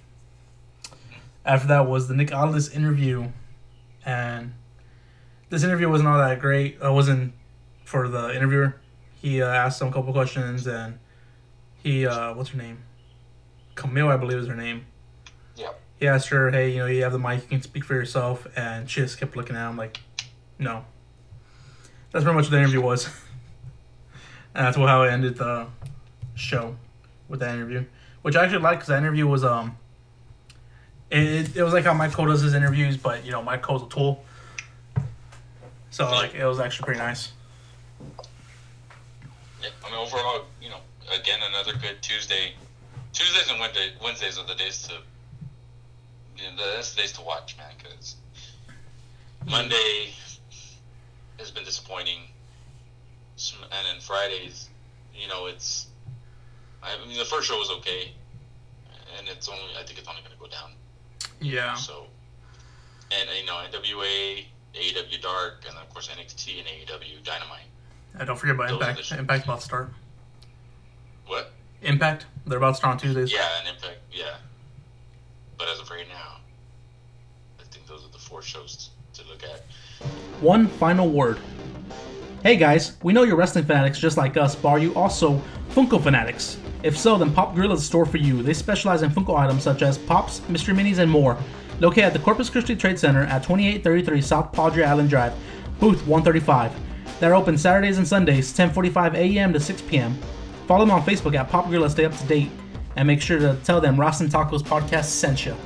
After 1.44 1.68
that 1.68 1.86
was 1.88 2.08
the 2.08 2.14
Nick 2.14 2.34
Aldis 2.34 2.68
interview, 2.70 3.28
and 4.04 4.54
this 5.50 5.62
interview 5.62 5.88
wasn't 5.88 6.08
all 6.08 6.18
that 6.18 6.40
great. 6.40 6.78
It 6.82 6.90
wasn't 6.90 7.34
for 7.84 8.08
the 8.08 8.34
interviewer. 8.34 8.76
He 9.14 9.40
uh, 9.40 9.46
asked 9.46 9.80
him 9.80 9.88
a 9.88 9.92
couple 9.92 10.12
questions, 10.12 10.66
and 10.66 10.98
he 11.76 12.06
uh, 12.06 12.34
what's 12.34 12.50
her 12.50 12.58
name? 12.58 12.78
Camille, 13.76 14.08
I 14.08 14.16
believe 14.16 14.38
is 14.38 14.48
her 14.48 14.56
name. 14.56 14.86
Yeah. 15.98 16.10
He 16.10 16.14
asked 16.14 16.28
her, 16.28 16.50
"Hey, 16.50 16.70
you 16.70 16.78
know, 16.78 16.86
you 16.86 17.02
have 17.02 17.12
the 17.12 17.18
mic. 17.18 17.42
You 17.42 17.48
can 17.48 17.62
speak 17.62 17.84
for 17.84 17.94
yourself." 17.94 18.46
And 18.56 18.88
she 18.90 19.00
just 19.00 19.18
kept 19.18 19.36
looking 19.36 19.56
at 19.56 19.68
him 19.68 19.76
like, 19.76 20.00
"No." 20.58 20.84
That's 22.12 22.24
pretty 22.24 22.36
much 22.36 22.44
what 22.44 22.52
the 22.52 22.58
interview 22.58 22.80
was. 22.80 23.06
and 24.54 24.66
that's 24.66 24.76
how 24.76 25.02
it 25.02 25.10
ended 25.10 25.36
the 25.36 25.66
show 26.34 26.76
with 27.28 27.40
that 27.40 27.54
interview, 27.54 27.84
which 28.22 28.36
I 28.36 28.44
actually 28.44 28.58
liked 28.58 28.80
because 28.80 28.88
that 28.88 28.98
interview 28.98 29.26
was 29.26 29.44
um. 29.44 29.76
It, 31.10 31.56
it 31.56 31.62
was 31.62 31.72
like 31.72 31.84
how 31.84 31.94
Mike 31.94 32.12
Cole 32.12 32.26
does 32.26 32.40
his 32.40 32.54
interviews, 32.54 32.96
but 32.96 33.24
you 33.24 33.30
know 33.30 33.42
Mike 33.42 33.62
Cole's 33.62 33.82
a 33.82 33.88
tool. 33.88 34.24
So 35.90 36.10
like 36.10 36.34
it 36.34 36.44
was 36.44 36.58
actually 36.58 36.86
pretty 36.86 37.00
nice. 37.00 37.32
Yeah, 39.62 39.70
I 39.84 39.90
mean, 39.90 39.98
overall, 39.98 40.44
you 40.60 40.68
know, 40.68 40.80
again, 41.16 41.38
another 41.42 41.72
good 41.78 42.02
Tuesday. 42.02 42.52
Tuesdays 43.12 43.48
and 43.48 43.60
Wednesday, 43.60 43.92
Wednesdays 44.02 44.38
are 44.38 44.46
the 44.46 44.56
days 44.56 44.82
to. 44.88 44.94
You 46.44 46.50
uh, 46.50 46.76
that's 46.76 46.94
the 46.94 47.00
days 47.00 47.12
to 47.12 47.22
watch, 47.22 47.56
man. 47.56 47.72
Because 47.78 48.16
Monday 49.48 50.10
has 51.38 51.50
been 51.50 51.64
disappointing, 51.64 52.20
and 53.62 53.70
then 53.70 54.00
Fridays, 54.00 54.68
you 55.14 55.28
know, 55.28 55.46
it's. 55.46 55.86
I 56.82 57.02
mean, 57.06 57.16
the 57.16 57.24
first 57.24 57.48
show 57.48 57.56
was 57.56 57.70
okay, 57.78 58.12
and 59.18 59.26
it's 59.28 59.48
only. 59.48 59.62
I 59.78 59.84
think 59.84 59.98
it's 59.98 60.08
only 60.08 60.20
going 60.20 60.32
to 60.32 60.38
go 60.38 60.48
down. 60.48 60.72
Yeah. 61.40 61.74
So, 61.74 62.06
and 63.10 63.28
you 63.40 63.46
know, 63.46 63.62
NWA, 63.70 64.44
AEW 64.74 65.22
Dark, 65.22 65.64
and 65.66 65.78
of 65.78 65.88
course 65.88 66.08
NXT 66.08 66.58
and 66.58 66.66
AEW 66.66 67.24
Dynamite. 67.24 67.60
And 68.18 68.26
don't 68.26 68.36
forget 68.36 68.54
about 68.54 68.68
Those 68.68 68.80
Impact. 68.80 69.12
Impact's 69.12 69.44
about 69.44 69.60
to 69.60 69.64
start. 69.64 69.90
What? 71.26 71.52
Impact. 71.80 72.26
They're 72.46 72.58
about 72.58 72.72
to 72.72 72.76
start 72.76 72.92
on 72.92 72.98
Tuesdays. 72.98 73.32
Yeah, 73.32 73.48
and 73.60 73.68
Impact. 73.74 73.98
Yeah, 74.12 74.36
but 75.58 75.68
as 75.68 75.80
of 75.80 75.90
right 75.90 76.08
now, 76.08 76.36
I 77.60 77.64
think 77.64 77.86
those 77.86 78.04
are 78.04 78.10
the 78.10 78.18
four 78.18 78.42
shows 78.42 78.90
to 79.14 79.22
look 79.28 79.42
at. 79.42 79.62
One 80.40 80.66
final 80.66 81.08
word. 81.08 81.38
Hey 82.42 82.56
guys, 82.56 82.96
we 83.02 83.12
know 83.12 83.22
you're 83.22 83.36
wrestling 83.36 83.64
fanatics 83.64 83.98
just 83.98 84.16
like 84.16 84.36
us, 84.36 84.54
but 84.54 84.68
are 84.68 84.78
you 84.78 84.94
also 84.94 85.40
Funko 85.70 86.02
fanatics? 86.02 86.58
If 86.82 86.98
so, 86.98 87.16
then 87.16 87.32
Pop 87.32 87.54
Gorilla 87.54 87.74
is 87.74 87.80
the 87.80 87.86
store 87.86 88.04
for 88.04 88.18
you. 88.18 88.42
They 88.42 88.52
specialize 88.52 89.02
in 89.02 89.10
Funko 89.10 89.38
items 89.38 89.62
such 89.62 89.80
as 89.80 89.96
Pops, 89.96 90.46
Mystery 90.50 90.74
Minis, 90.74 90.98
and 90.98 91.10
more. 91.10 91.38
Located 91.80 92.04
at 92.04 92.12
the 92.12 92.18
Corpus 92.18 92.50
Christi 92.50 92.76
Trade 92.76 92.98
Center 92.98 93.22
at 93.22 93.42
2833 93.42 94.20
South 94.20 94.52
Padre 94.52 94.84
Island 94.84 95.08
Drive, 95.08 95.32
booth 95.80 96.06
135. 96.06 96.72
They're 97.20 97.34
open 97.34 97.56
Saturdays 97.56 97.98
and 97.98 98.06
Sundays, 98.06 98.52
10:45 98.52 99.14
a.m. 99.14 99.52
to 99.52 99.60
6 99.60 99.82
p.m. 99.82 100.18
Follow 100.66 100.84
them 100.84 100.90
on 100.90 101.02
Facebook 101.02 101.34
at 101.34 101.48
Pop 101.48 101.68
Gorilla. 101.68 101.88
Stay 101.88 102.04
up 102.04 102.16
to 102.16 102.26
date, 102.26 102.50
and 102.96 103.06
make 103.06 103.20
sure 103.20 103.38
to 103.38 103.56
tell 103.64 103.80
them 103.80 104.00
and 104.00 104.30
Tacos 104.30 104.62
podcast 104.62 105.04
sent 105.04 105.46
you. 105.46 105.56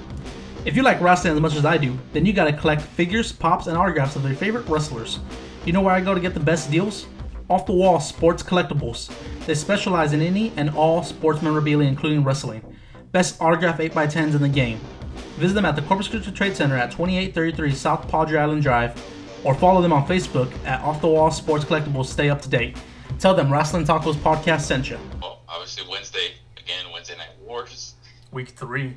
If 0.65 0.77
you 0.77 0.83
like 0.83 1.01
wrestling 1.01 1.35
as 1.35 1.41
much 1.41 1.55
as 1.55 1.65
I 1.65 1.79
do, 1.79 1.97
then 2.13 2.27
you 2.27 2.33
gotta 2.33 2.53
collect 2.53 2.83
figures, 2.83 3.33
pops, 3.33 3.67
and 3.67 3.77
autographs 3.77 4.17
of 4.17 4.25
your 4.25 4.35
favorite 4.35 4.69
wrestlers. 4.69 5.19
You 5.65 5.73
know 5.73 5.81
where 5.81 5.95
I 5.95 6.01
go 6.01 6.15
to 6.15 6.21
get 6.21 6.35
the 6.35 6.41
best 6.41 6.71
deals? 6.71 7.07
Off 7.49 7.65
the 7.65 7.73
Wall 7.73 8.01
Sports 8.01 8.43
Collectibles. 8.43 9.11
They 9.47 9.55
specialize 9.55 10.13
in 10.13 10.21
any 10.21 10.53
and 10.57 10.71
all 10.71 11.03
sports 11.03 11.41
memorabilia, 11.41 11.89
including 11.89 12.23
wrestling. 12.25 12.63
Best 13.13 13.41
autograph 13.41 13.79
8x10s 13.79 14.35
in 14.35 14.43
the 14.43 14.49
game. 14.49 14.79
Visit 15.37 15.55
them 15.55 15.65
at 15.65 15.77
the 15.77 15.83
Corpus 15.83 16.09
Christi 16.09 16.33
Trade 16.33 16.57
Center 16.57 16.77
at 16.77 16.91
2833 16.91 17.73
South 17.73 18.09
Padre 18.09 18.39
Island 18.39 18.63
Drive, 18.63 19.01
or 19.45 19.55
follow 19.55 19.81
them 19.81 19.93
on 19.93 20.07
Facebook 20.07 20.53
at 20.67 20.83
Off 20.83 21.01
the 21.01 21.09
Wall 21.09 21.31
Sports 21.31 21.65
Collectibles. 21.65 22.07
Stay 22.07 22.29
up 22.29 22.43
to 22.43 22.49
date. 22.49 22.77
Tell 23.19 23.35
them 23.35 23.51
Wrestling 23.51 23.85
Tacos 23.85 24.17
Podcast 24.17 24.63
sent 24.63 24.91
you. 24.91 24.99
Well, 25.23 25.41
obviously 25.49 25.85
Wednesday 25.89 26.33
Week 28.31 28.51
three. 28.51 28.95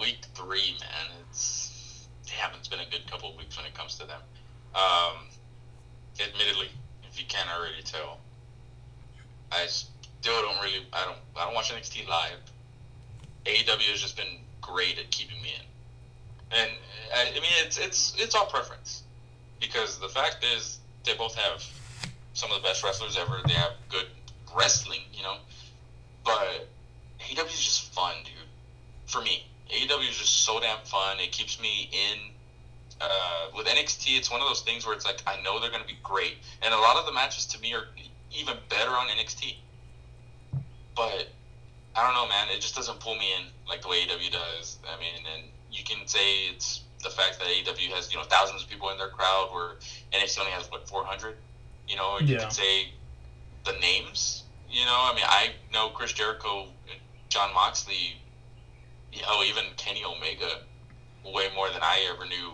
week 0.00 0.18
three, 0.34 0.76
man. 0.80 1.10
It's 1.28 2.06
damn, 2.26 2.56
it's 2.56 2.68
been 2.68 2.80
a 2.80 2.88
good 2.90 3.10
couple 3.10 3.30
of 3.30 3.36
weeks 3.36 3.56
when 3.56 3.66
it 3.66 3.74
comes 3.74 3.98
to 3.98 4.06
them. 4.06 4.20
Um, 4.74 5.26
admittedly, 6.20 6.68
if 7.08 7.18
you 7.18 7.26
can't 7.26 7.48
already 7.50 7.82
tell, 7.84 8.18
I 9.50 9.66
still 9.66 10.40
don't 10.42 10.62
really. 10.62 10.86
I 10.92 11.04
don't. 11.04 11.18
I 11.36 11.46
don't 11.46 11.54
watch 11.54 11.72
NXT 11.72 12.08
live. 12.08 12.38
AEW 13.44 13.90
has 13.90 14.00
just 14.00 14.16
been 14.16 14.38
great 14.60 14.98
at 14.98 15.10
keeping 15.10 15.42
me 15.42 15.50
in, 15.54 16.58
and 16.58 16.70
I, 17.14 17.28
I 17.30 17.34
mean 17.34 17.52
it's 17.64 17.76
it's 17.78 18.14
it's 18.18 18.34
all 18.36 18.46
preference, 18.46 19.02
because 19.60 19.98
the 19.98 20.08
fact 20.08 20.44
is 20.56 20.78
they 21.04 21.14
both 21.14 21.34
have 21.34 21.64
some 22.34 22.50
of 22.52 22.62
the 22.62 22.68
best 22.68 22.84
wrestlers 22.84 23.16
ever. 23.18 23.40
They 23.46 23.54
have 23.54 23.72
good 23.88 24.06
wrestling, 24.56 25.00
you 25.12 25.24
know, 25.24 25.36
but 26.24 26.68
AEW 27.20 27.46
is 27.46 27.62
just 27.62 27.92
fun, 27.94 28.14
dude. 28.24 28.34
For 29.06 29.20
me, 29.20 29.44
AEW 29.70 30.08
is 30.08 30.16
just 30.16 30.44
so 30.44 30.60
damn 30.60 30.78
fun. 30.84 31.20
It 31.20 31.32
keeps 31.32 31.60
me 31.60 31.88
in. 31.92 32.18
Uh, 33.00 33.48
with 33.56 33.66
NXT, 33.66 34.16
it's 34.16 34.30
one 34.30 34.40
of 34.40 34.46
those 34.46 34.60
things 34.60 34.86
where 34.86 34.94
it's 34.94 35.04
like 35.04 35.20
I 35.26 35.40
know 35.42 35.58
they're 35.58 35.70
going 35.70 35.82
to 35.82 35.86
be 35.86 35.98
great, 36.02 36.36
and 36.62 36.72
a 36.72 36.78
lot 36.78 36.96
of 36.96 37.04
the 37.04 37.12
matches 37.12 37.44
to 37.46 37.58
me 37.58 37.74
are 37.74 37.86
even 38.32 38.56
better 38.68 38.90
on 38.92 39.08
NXT. 39.08 39.56
But 40.94 41.26
I 41.96 42.04
don't 42.04 42.14
know, 42.14 42.26
man. 42.28 42.48
It 42.50 42.60
just 42.60 42.74
doesn't 42.74 43.00
pull 43.00 43.14
me 43.16 43.32
in 43.32 43.42
like 43.68 43.82
the 43.82 43.88
way 43.88 44.06
AEW 44.06 44.30
does. 44.30 44.78
I 44.88 44.98
mean, 44.98 45.14
and 45.34 45.42
you 45.72 45.82
can 45.84 46.06
say 46.06 46.46
it's 46.46 46.82
the 47.02 47.10
fact 47.10 47.38
that 47.40 47.48
AEW 47.48 47.90
has 47.90 48.10
you 48.12 48.16
know 48.16 48.24
thousands 48.24 48.62
of 48.62 48.68
people 48.68 48.90
in 48.90 48.96
their 48.98 49.08
crowd, 49.08 49.48
where 49.52 49.76
NXT 50.12 50.38
only 50.38 50.52
has 50.52 50.70
what 50.70 50.88
400. 50.88 51.36
You 51.88 51.96
know, 51.96 52.18
you 52.18 52.26
Yeah. 52.34 52.40
can 52.40 52.50
say 52.50 52.92
the 53.64 53.72
names. 53.72 54.44
You 54.70 54.84
know, 54.86 54.98
I 55.02 55.14
mean, 55.14 55.24
I 55.28 55.52
know 55.72 55.88
Chris 55.90 56.12
Jericho, 56.12 56.68
Jon 57.28 57.52
Moxley, 57.52 58.20
oh, 59.26 59.44
even 59.46 59.64
Kenny 59.76 60.04
Omega, 60.04 60.60
way 61.24 61.48
more 61.54 61.70
than 61.70 61.82
I 61.82 62.08
ever 62.12 62.26
knew 62.26 62.52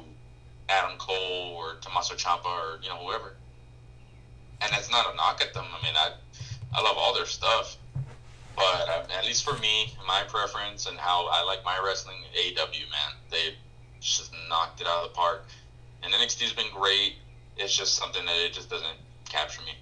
Adam 0.68 0.96
Cole 0.98 1.54
or 1.56 1.76
Tommaso 1.80 2.14
Ciampa 2.14 2.46
or 2.46 2.80
you 2.82 2.88
know 2.88 2.96
whoever. 2.96 3.34
And 4.62 4.72
that's 4.72 4.90
not 4.90 5.12
a 5.12 5.16
knock 5.16 5.40
at 5.40 5.54
them. 5.54 5.64
I 5.66 5.84
mean, 5.84 5.94
I 5.96 6.12
I 6.74 6.82
love 6.82 6.96
all 6.96 7.14
their 7.14 7.26
stuff, 7.26 7.76
but 8.54 8.88
uh, 8.88 9.06
at 9.18 9.24
least 9.24 9.44
for 9.44 9.56
me, 9.58 9.92
my 10.06 10.22
preference 10.28 10.86
and 10.86 10.98
how 10.98 11.26
I 11.30 11.42
like 11.44 11.64
my 11.64 11.78
wrestling, 11.84 12.18
AEW, 12.38 12.90
man, 12.90 13.12
they 13.30 13.54
just 14.00 14.32
knocked 14.48 14.80
it 14.80 14.86
out 14.86 15.04
of 15.04 15.10
the 15.10 15.14
park. 15.14 15.46
And 16.02 16.12
NXT's 16.12 16.52
been 16.52 16.72
great. 16.74 17.14
It's 17.56 17.76
just 17.76 17.96
something 17.96 18.24
that 18.24 18.36
it 18.46 18.52
just 18.52 18.70
doesn't 18.70 18.96
capture 19.28 19.62
me. 19.62 19.72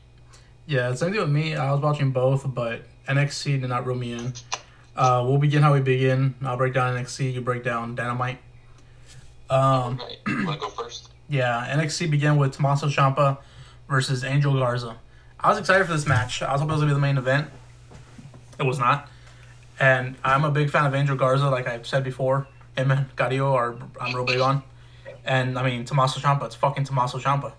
Yeah, 0.67 0.93
same 0.95 1.13
thing 1.13 1.21
with 1.21 1.31
me. 1.31 1.55
I 1.55 1.73
was 1.73 1.81
watching 1.81 2.11
both, 2.11 2.53
but 2.55 2.83
NXT 3.09 3.61
did 3.61 3.71
not 3.71 3.87
reel 3.87 3.97
me 3.97 4.13
in. 4.13 4.33
Uh, 4.99 5.23
we'll 5.25 5.39
begin 5.39 5.63
how 5.63 5.73
we 5.73 5.81
begin. 5.81 6.35
I'll 6.43 6.57
break 6.57 6.75
down 6.75 6.97
NXT. 6.97 7.33
You 7.33 7.41
break 7.41 7.63
down 7.63 7.95
Dynamite. 7.95 8.39
Um, 9.49 9.97
Right. 9.99 10.17
Want 10.45 10.61
to 10.61 10.67
go 10.67 10.69
first? 10.71 11.11
yeah, 11.29 11.67
NXT 11.73 12.11
began 12.11 12.37
with 12.37 12.53
Tommaso 12.53 12.89
Ciampa 12.89 13.39
versus 13.89 14.25
Angel 14.25 14.53
Garza. 14.59 14.97
I 15.39 15.49
was 15.51 15.59
excited 15.59 15.87
for 15.87 15.93
this 15.93 16.05
match. 16.07 16.43
I 16.43 16.51
was 16.53 16.61
hoping 16.61 16.73
it 16.73 16.75
was 16.75 16.81
gonna 16.83 16.91
be 16.91 16.95
the 16.95 17.01
main 17.01 17.17
event. 17.17 17.49
It 18.59 18.65
was 18.67 18.81
not, 18.81 19.09
and 19.79 20.17
I'm 20.25 20.45
a 20.45 20.51
big 20.51 20.69
fan 20.69 20.85
of 20.85 20.95
Angel 20.97 21.15
Garza, 21.17 21.49
like 21.49 21.69
I've 21.69 21.87
said 21.87 22.03
before. 22.03 22.49
Him 22.77 22.91
and 22.91 23.15
Carrillo 23.15 23.55
are 23.55 23.77
I'm 24.01 24.15
real 24.17 24.25
big 24.25 24.41
on, 24.41 24.65
and 25.25 25.57
I 25.57 25.63
mean 25.63 25.85
Tommaso 25.85 26.19
Ciampa. 26.21 26.45
It's 26.47 26.57
fucking 26.57 26.85
Tommaso 26.85 27.19
Ciampa. 27.19 27.53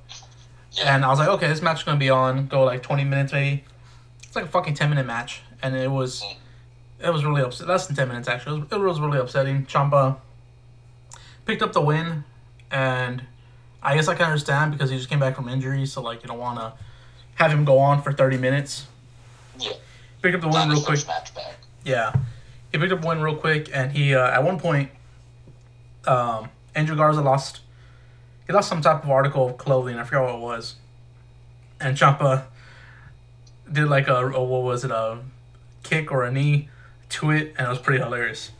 Yeah. 0.73 0.93
And 0.93 1.05
I 1.05 1.07
was 1.09 1.19
like, 1.19 1.29
okay, 1.29 1.47
this 1.47 1.61
match 1.61 1.77
is 1.79 1.83
gonna 1.83 1.97
be 1.97 2.09
on, 2.09 2.47
go 2.47 2.63
like 2.65 2.83
20 2.83 3.05
minutes 3.05 3.31
maybe. 3.31 3.63
It's 4.23 4.35
like 4.35 4.45
a 4.45 4.49
fucking 4.49 4.73
10 4.73 4.89
minute 4.89 5.05
match, 5.07 5.41
and 5.63 5.73
it 5.75 5.89
was, 5.89 6.21
it 7.01 7.09
was 7.11 7.23
really 7.23 7.41
upset. 7.41 7.67
Less 7.67 7.87
than 7.87 7.95
10 7.95 8.07
minutes 8.07 8.27
actually. 8.27 8.57
It 8.57 8.71
was, 8.71 8.81
it 8.81 8.85
was 8.85 8.99
really 8.99 9.19
upsetting. 9.19 9.65
Ciampa 9.65 10.17
picked 11.45 11.61
up 11.61 11.73
the 11.73 11.81
win, 11.81 12.23
and 12.71 13.23
I 13.81 13.95
guess 13.95 14.07
I 14.07 14.15
can 14.15 14.25
understand 14.25 14.71
because 14.71 14.89
he 14.89 14.97
just 14.97 15.09
came 15.09 15.19
back 15.19 15.35
from 15.35 15.49
injury, 15.49 15.85
so 15.85 16.01
like 16.01 16.21
you 16.21 16.27
don't 16.27 16.39
want 16.39 16.59
to 16.59 16.73
have 17.35 17.51
him 17.51 17.65
go 17.65 17.79
on 17.79 18.01
for 18.01 18.11
30 18.11 18.37
minutes. 18.37 18.87
Yeah. 19.57 19.73
Picked 20.21 20.35
up 20.35 20.41
the 20.41 20.49
win 20.49 20.69
real 20.69 20.81
quick. 20.81 20.99
Yeah, 21.85 22.13
he 22.71 22.77
picked 22.77 22.91
up 22.91 23.03
one 23.03 23.21
real 23.21 23.35
quick, 23.35 23.69
and 23.73 23.91
he 23.93 24.13
uh, 24.13 24.29
at 24.29 24.43
one 24.43 24.59
point, 24.59 24.91
um, 26.05 26.49
Angel 26.75 26.95
Garza 26.95 27.21
lost. 27.21 27.61
He 28.45 28.53
lost 28.53 28.67
some 28.67 28.81
type 28.81 29.03
of 29.03 29.09
article 29.09 29.49
of 29.49 29.57
clothing. 29.57 29.97
I 29.97 30.03
forgot 30.03 30.25
what 30.25 30.35
it 30.35 30.41
was, 30.41 30.75
and 31.79 31.95
Ciampa 31.95 32.43
did 33.71 33.87
like 33.87 34.09
a, 34.09 34.27
a 34.27 34.43
what 34.43 34.63
was 34.63 34.83
it 34.83 34.91
a 34.91 35.19
kick 35.83 36.11
or 36.11 36.25
a 36.25 36.31
knee 36.31 36.67
to 37.09 37.31
it, 37.31 37.53
and 37.57 37.67
it 37.67 37.69
was 37.69 37.79
pretty 37.79 38.03
hilarious. 38.03 38.51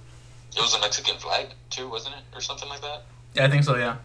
It 0.56 0.62
was 0.62 0.74
a 0.76 0.80
Mexican 0.82 1.18
flag 1.18 1.48
too, 1.70 1.88
wasn't 1.90 2.16
it, 2.16 2.24
or 2.36 2.42
something 2.42 2.68
like 2.70 2.82
that? 2.82 3.04
Yeah, 3.36 3.46
I 3.46 3.50
think 3.50 3.64
so. 3.64 3.76
Yeah, 3.76 3.98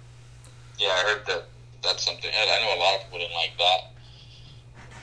Yeah, 0.78 0.88
I 0.88 1.02
heard 1.08 1.26
that. 1.26 1.44
That's 1.82 2.04
something. 2.04 2.30
I 2.32 2.42
I 2.42 2.64
know 2.64 2.78
a 2.78 2.80
lot 2.82 2.94
of 2.96 3.02
people 3.04 3.18
didn't 3.18 3.34
like 3.34 3.52
that. 3.58 3.90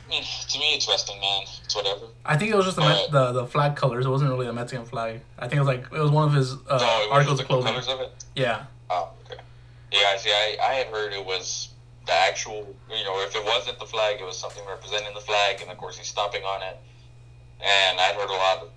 I 0.07 0.09
mean, 0.09 0.23
to 0.49 0.59
me, 0.59 0.73
it's 0.75 0.87
wrestling, 0.89 1.21
man. 1.21 1.43
It's 1.63 1.75
whatever. 1.75 2.07
I 2.25 2.35
think 2.37 2.51
it 2.51 2.55
was 2.55 2.65
just 2.65 2.75
the 2.77 2.83
Met, 2.83 3.11
the 3.11 3.31
the 3.31 3.45
flag 3.47 3.75
colors. 3.75 4.05
It 4.05 4.09
wasn't 4.09 4.29
really 4.31 4.47
a 4.47 4.53
Mexican 4.53 4.85
flag. 4.85 5.21
I 5.39 5.47
think 5.47 5.55
it 5.57 5.59
was 5.59 5.67
like 5.67 5.85
it 5.91 5.99
was 5.99 6.11
one 6.11 6.27
of 6.27 6.33
his 6.33 6.53
uh, 6.69 6.77
no, 6.77 7.07
articles 7.11 7.39
of 7.39 7.47
clothing. 7.47 7.71
colors 7.71 7.87
of 7.87 7.99
it. 8.01 8.11
Yeah, 8.35 8.63
Oh, 8.89 9.09
okay. 9.25 9.41
Yeah, 9.91 10.17
see, 10.17 10.31
I, 10.31 10.57
I 10.61 10.73
had 10.75 10.87
heard 10.87 11.13
it 11.13 11.25
was 11.25 11.69
the 12.07 12.13
actual, 12.13 12.75
you 12.89 13.03
know, 13.05 13.21
if 13.23 13.35
it 13.35 13.43
wasn't 13.45 13.77
the 13.79 13.85
flag, 13.85 14.19
it 14.19 14.25
was 14.25 14.37
something 14.37 14.63
representing 14.67 15.13
the 15.13 15.21
flag, 15.21 15.61
and 15.61 15.69
of 15.71 15.77
course 15.77 15.97
he's 15.97 16.07
stomping 16.07 16.43
on 16.43 16.61
it. 16.61 16.77
And 17.61 17.99
I'd 17.99 18.15
heard 18.15 18.29
a 18.29 18.33
lot 18.33 18.57
of 18.63 18.69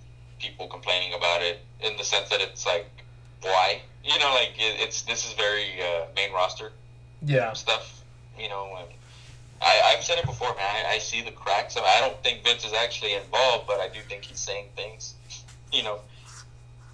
people 0.45 0.67
complaining 0.67 1.15
about 1.15 1.43
it 1.43 1.61
in 1.81 1.97
the 1.97 2.05
sense 2.05 2.29
that 2.31 2.41
it's 2.41 2.67
like, 2.67 2.87
why? 3.43 3.81
You 4.03 4.19
know, 4.19 4.33
like 4.35 4.53
it, 4.57 4.81
it's 4.81 5.03
this 5.03 5.27
is 5.27 5.33
very 5.35 5.81
uh, 5.81 6.07
main 6.17 6.33
roster 6.33 6.73
yeah, 7.25 7.53
stuff. 7.53 8.03
You 8.39 8.49
know, 8.49 8.77
and 8.79 8.89
I 9.63 9.95
I've 9.95 10.05
said 10.05 10.19
it 10.19 10.27
before, 10.27 10.55
man. 10.57 10.87
I, 10.87 10.95
I 10.95 10.99
see 10.99 11.23
the 11.23 11.31
cracks. 11.31 11.77
I, 11.77 11.81
mean, 11.81 11.91
I 11.97 12.01
don't 12.01 12.23
think 12.23 12.45
Vince 12.45 12.65
is 12.65 12.73
actually 12.73 13.15
involved, 13.15 13.67
but 13.67 13.81
I 13.81 13.89
do 13.89 14.01
think 14.09 14.25
he's 14.25 14.41
saying 14.41 14.67
things. 14.77 15.15
You 15.73 15.83
know, 15.83 15.99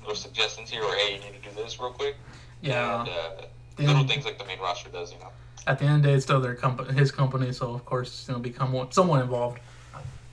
little 0.01 0.14
suggestions 0.14 0.70
here, 0.70 0.82
or 0.82 0.94
hey, 0.94 1.14
you 1.14 1.20
need 1.20 1.42
to 1.42 1.48
do 1.48 1.55
this 1.57 1.78
real 1.80 1.90
quick. 1.90 2.16
yeah. 2.61 3.01
And, 3.01 3.09
uh, 3.09 3.46
little 3.78 4.07
things 4.07 4.24
like 4.24 4.38
the 4.38 4.44
main 4.44 4.59
roster 4.59 4.90
does, 4.90 5.12
you 5.12 5.18
know. 5.18 5.30
At 5.66 5.78
the 5.78 5.84
end 5.84 5.96
of 5.96 6.03
the 6.03 6.09
day, 6.09 6.14
it's 6.14 6.24
still 6.24 6.40
their 6.40 6.55
company, 6.55 6.92
his 6.92 7.11
company, 7.11 7.53
so 7.53 7.72
of 7.72 7.84
course 7.84 8.18
he's 8.18 8.28
gonna 8.28 8.40
become 8.40 8.88
someone 8.90 9.20
involved. 9.20 9.59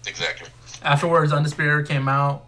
Exactly. 0.05 0.49
Afterwards, 0.83 1.33
Undisputed 1.33 1.87
came 1.87 2.07
out, 2.07 2.45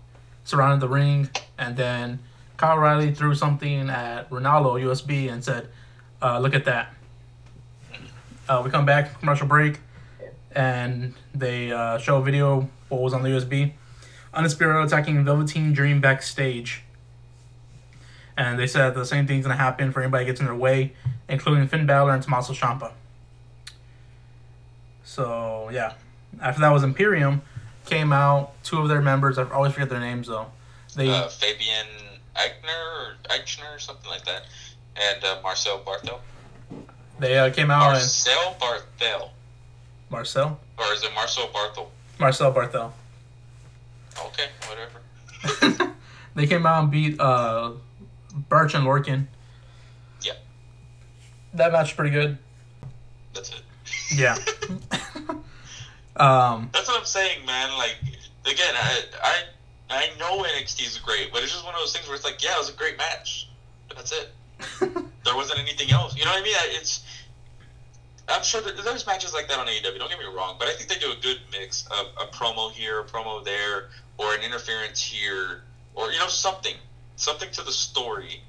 surrounded 0.50 0.80
the 0.82 0.90
ring, 0.90 1.30
and 1.58 1.78
then 1.78 2.20
Kyle 2.58 2.78
Riley 2.78 3.14
threw 3.14 3.36
something 3.36 3.90
at 3.90 4.30
Ronaldo 4.30 4.82
USB 4.84 5.32
and 5.32 5.44
said, 5.44 5.70
uh, 6.22 6.40
"Look 6.40 6.54
at 6.54 6.66
that." 6.66 6.94
Uh, 8.48 8.62
we 8.66 8.72
come 8.72 8.86
back 8.86 9.20
commercial 9.20 9.48
break, 9.48 9.80
and 10.52 11.14
they 11.36 11.72
uh, 11.72 12.00
show 12.00 12.18
a 12.18 12.24
video 12.24 12.68
what 12.90 13.02
was 13.02 13.14
on 13.14 13.22
the 13.22 13.30
USB. 13.30 13.74
Undisputed 14.34 14.76
attacking 14.76 15.24
Velveteen 15.24 15.74
Dream 15.74 16.02
backstage, 16.02 16.84
and 18.36 18.60
they 18.60 18.68
said 18.68 18.96
the 18.96 19.06
same 19.06 19.28
thing's 19.28 19.46
gonna 19.46 19.56
happen 19.56 19.92
for 19.92 20.02
anybody 20.02 20.26
gets 20.26 20.40
in 20.40 20.48
their 20.48 20.56
way, 20.56 20.94
including 21.28 21.68
Finn 21.68 21.86
Balor 21.86 22.14
and 22.14 22.24
Tommaso 22.24 22.54
Ciampa. 22.54 22.92
So 25.04 25.70
yeah, 25.72 25.94
after 26.42 26.62
that 26.62 26.70
was 26.70 26.84
Imperium 26.84 27.42
came 27.90 28.14
out. 28.14 28.52
Two 28.64 28.80
of 28.80 28.88
their 28.88 29.02
members, 29.02 29.38
I 29.38 29.50
always 29.50 29.74
forget 29.74 29.90
their 29.90 30.00
names 30.00 30.28
though. 30.28 30.48
They 30.96 31.10
Uh, 31.10 31.28
Fabian 31.28 31.88
Eichner 32.36 32.98
or 32.98 33.16
Eichner 33.30 33.76
or 33.76 33.80
something 33.80 34.10
like 34.10 34.26
that, 34.26 34.44
and 34.96 35.24
uh, 35.24 35.40
Marcel 35.44 35.80
Barthel. 35.86 36.20
they 37.20 37.38
uh, 37.38 37.50
came 37.52 37.72
out 37.72 37.84
and 37.84 37.94
Marcel 37.94 38.56
Barthel, 38.60 39.30
Marcel 40.10 40.60
or 40.78 40.94
is 40.94 41.04
it 41.04 41.14
Marcel 41.14 41.48
Barthel? 41.50 41.88
Marcel 42.20 42.54
Barthel. 42.54 42.92
Okay, 44.26 44.50
whatever. 44.68 45.94
they 46.36 46.48
came 46.48 46.66
out 46.66 46.84
and 46.84 46.92
beat 46.92 47.20
uh, 47.20 47.72
Burch 48.50 48.74
and 48.74 48.86
Lorcan. 48.86 49.28
Yeah. 50.22 50.34
That 51.54 51.72
match 51.72 51.88
was 51.88 51.94
pretty 51.94 52.12
good. 52.12 52.38
That's 53.34 53.52
it. 53.52 53.62
Yeah. 54.14 54.38
um, 56.20 56.70
That's 56.74 56.88
what 56.88 57.00
I'm 57.00 57.06
saying, 57.06 57.46
man. 57.46 57.78
Like 57.78 57.98
again, 58.46 58.74
I 58.76 59.04
I 59.24 59.44
I 59.90 60.10
know 60.20 60.44
NXT 60.44 60.86
is 60.86 60.98
great, 60.98 61.32
but 61.32 61.42
it's 61.44 61.52
just 61.52 61.66
one 61.66 61.74
of 61.74 61.80
those 61.82 61.94
things 61.94 62.08
where 62.08 62.16
it's 62.16 62.26
like, 62.26 62.44
yeah, 62.44 62.56
it 62.56 62.60
was 62.60 62.70
a 62.70 62.74
great 62.74 62.98
match. 62.98 63.50
That's 63.96 64.12
it. 64.12 64.30
There 65.26 65.36
wasn't 65.36 65.60
anything 65.60 65.92
else. 65.92 66.16
You 66.16 66.26
know 66.26 66.32
what 66.32 66.40
I 66.40 66.44
mean? 66.44 66.56
It's. 66.70 67.02
I'm 68.28 68.42
sure 68.42 68.62
there's 68.62 69.06
matches 69.06 69.34
like 69.34 69.48
that 69.50 69.60
on 69.60 69.68
AEW. 69.68 70.00
Don't 70.00 70.10
get 70.10 70.18
me 70.18 70.26
wrong, 70.26 70.56
but 70.58 70.68
I 70.68 70.74
think 70.74 70.90
they 70.90 70.98
do 70.98 71.12
a 71.12 71.16
good 71.22 71.38
mix 71.52 71.86
of 71.88 72.08
a 72.20 72.26
promo 72.32 72.72
here, 72.72 73.00
a 73.00 73.04
promo 73.04 73.44
there, 73.44 73.90
or 74.18 74.34
an 74.34 74.42
interference 74.42 75.02
here, 75.02 75.64
or 75.94 76.12
you 76.12 76.20
know 76.20 76.28
something, 76.28 76.76
something 77.16 77.52
to 77.52 77.64
the 77.64 77.72
story. 77.72 78.42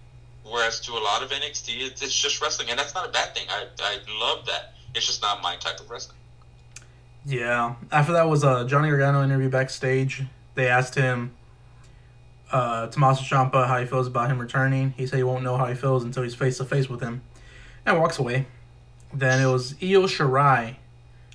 Whereas 0.44 0.80
to 0.80 0.92
a 0.92 1.02
lot 1.02 1.22
of 1.22 1.30
NXT, 1.30 1.80
it's, 1.80 2.02
it's 2.02 2.14
just 2.14 2.40
wrestling, 2.40 2.70
and 2.70 2.78
that's 2.78 2.94
not 2.94 3.06
a 3.06 3.12
bad 3.12 3.34
thing. 3.34 3.46
I 3.50 3.66
I 3.80 3.98
love 4.18 4.46
that. 4.46 4.72
It's 4.94 5.06
just 5.06 5.22
not 5.22 5.42
my 5.42 5.56
type 5.56 5.80
of 5.80 5.90
wrestling. 5.90 6.19
Yeah. 7.24 7.74
After 7.92 8.12
that 8.12 8.28
was 8.28 8.44
a 8.44 8.66
Johnny 8.66 8.88
Gargano 8.88 9.22
interview 9.22 9.50
backstage. 9.50 10.24
They 10.54 10.68
asked 10.68 10.94
him, 10.94 11.32
uh, 12.52 12.88
Tommaso 12.88 13.22
Ciampa, 13.22 13.66
how 13.66 13.78
he 13.78 13.86
feels 13.86 14.06
about 14.06 14.30
him 14.30 14.38
returning. 14.38 14.94
He 14.96 15.06
said 15.06 15.18
he 15.18 15.22
won't 15.22 15.44
know 15.44 15.56
how 15.56 15.66
he 15.66 15.74
feels 15.74 16.04
until 16.04 16.22
he's 16.22 16.34
face 16.34 16.58
to 16.58 16.64
face 16.64 16.88
with 16.88 17.00
him, 17.00 17.22
and 17.86 17.98
walks 17.98 18.18
away. 18.18 18.46
Then 19.12 19.40
it 19.40 19.50
was 19.50 19.74
Io 19.82 20.06
Shirai 20.06 20.76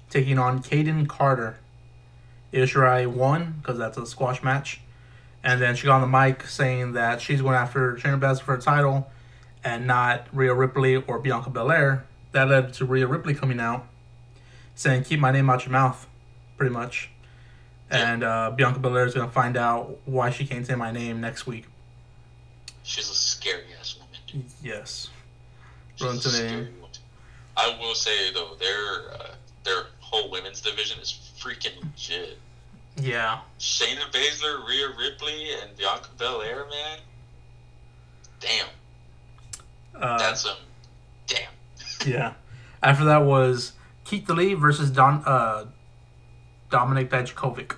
taking 0.10 0.40
on 0.40 0.62
Kayden 0.62 1.08
Carter. 1.08 1.58
Io 2.54 2.64
Shirai 2.64 3.08
won 3.08 3.56
because 3.62 3.78
that's 3.78 3.98
a 3.98 4.06
squash 4.06 4.44
match, 4.44 4.82
and 5.44 5.62
then 5.62 5.76
she 5.76 5.86
got 5.86 6.02
on 6.02 6.12
the 6.12 6.18
mic 6.18 6.48
saying 6.48 6.94
that 6.94 7.22
she's 7.22 7.42
going 7.42 7.56
after 7.56 7.96
Shayna 7.96 8.20
Baszler 8.20 8.42
for 8.42 8.54
a 8.56 8.62
title, 8.62 9.10
and 9.64 9.88
not 9.88 10.28
Rhea 10.34 10.54
Ripley 10.54 10.96
or 10.96 11.20
Bianca 11.20 11.50
Belair. 11.50 12.06
That 12.32 12.50
led 12.50 12.74
to 12.74 12.86
Rhea 12.86 13.08
Ripley 13.08 13.34
coming 13.34 13.60
out, 13.60 13.88
saying 14.76 15.04
"Keep 15.04 15.20
my 15.20 15.32
name 15.32 15.50
out 15.50 15.66
your 15.66 15.72
mouth," 15.72 16.08
pretty 16.58 16.74
much. 16.74 17.10
And 17.90 18.24
uh, 18.24 18.52
Bianca 18.52 18.80
Belair 18.80 19.06
is 19.06 19.14
gonna 19.14 19.30
find 19.32 19.58
out 19.58 19.98
why 20.06 20.30
she 20.30 20.46
can't 20.46 20.66
say 20.66 20.76
my 20.76 20.92
name 20.92 21.22
next 21.22 21.46
week. 21.48 21.66
She's 22.84 23.10
a 23.10 23.14
scary 23.14 23.64
ass 23.80 23.96
woman. 23.98 24.50
Yes. 24.64 25.10
She's 25.96 26.08
Run 26.08 26.18
to 26.20 26.30
the 26.30 26.44
name. 26.44 26.68
I 27.58 27.76
will 27.80 27.96
say 27.96 28.34
though, 28.34 28.56
their 28.60 29.12
uh, 29.14 29.36
their 29.64 29.84
whole 30.00 30.30
women's 30.30 30.62
division 30.62 31.00
is 31.00 31.32
freaking 31.40 31.82
legit. 31.82 32.38
Yeah. 32.98 33.40
Shayna 33.60 34.12
Baszler, 34.12 34.68
Rhea 34.68 34.88
Ripley, 34.98 35.48
and 35.62 35.76
Bianca 35.78 36.10
Belair, 36.18 36.66
man. 36.70 37.00
Damn, 38.40 38.68
Uh, 39.96 40.18
that's 40.18 40.46
um, 40.46 40.58
damn. 41.28 41.50
yeah. 42.06 42.34
After 42.84 43.06
that 43.06 43.24
was 43.24 43.72
Keith 44.06 44.30
Lee 44.30 44.54
versus 44.54 44.92
Don 44.92 45.24
uh, 45.26 45.66
Dominik 46.72 47.10
Dijakovic. 47.10 47.76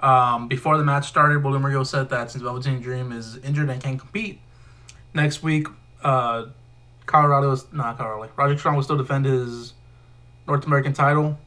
Um, 0.00 0.48
before 0.48 0.78
the 0.78 0.84
match 0.84 1.06
started, 1.06 1.44
William 1.44 1.64
Regal 1.64 1.84
said 1.84 2.08
that 2.08 2.30
since 2.30 2.42
Velveteen 2.42 2.80
Dream 2.80 3.12
is 3.12 3.36
injured 3.36 3.68
and 3.68 3.82
can't 3.82 3.98
compete, 3.98 4.40
next 5.12 5.42
week, 5.42 5.68
uh, 6.02 6.46
Colorado 7.04 7.52
is 7.52 7.66
not 7.70 7.98
Colorado. 7.98 8.32
Roger 8.34 8.58
Strong 8.58 8.76
will 8.76 8.82
still 8.82 8.96
defend 8.96 9.26
his 9.26 9.74
North 10.48 10.64
American 10.64 10.94
title, 10.94 11.38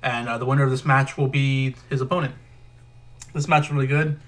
and 0.00 0.28
uh, 0.28 0.38
the 0.38 0.46
winner 0.46 0.62
of 0.62 0.70
this 0.70 0.84
match 0.84 1.18
will 1.18 1.28
be 1.28 1.74
his 1.90 2.00
opponent. 2.00 2.34
This 3.34 3.48
match 3.48 3.70
really 3.70 3.88
good. 3.88 4.20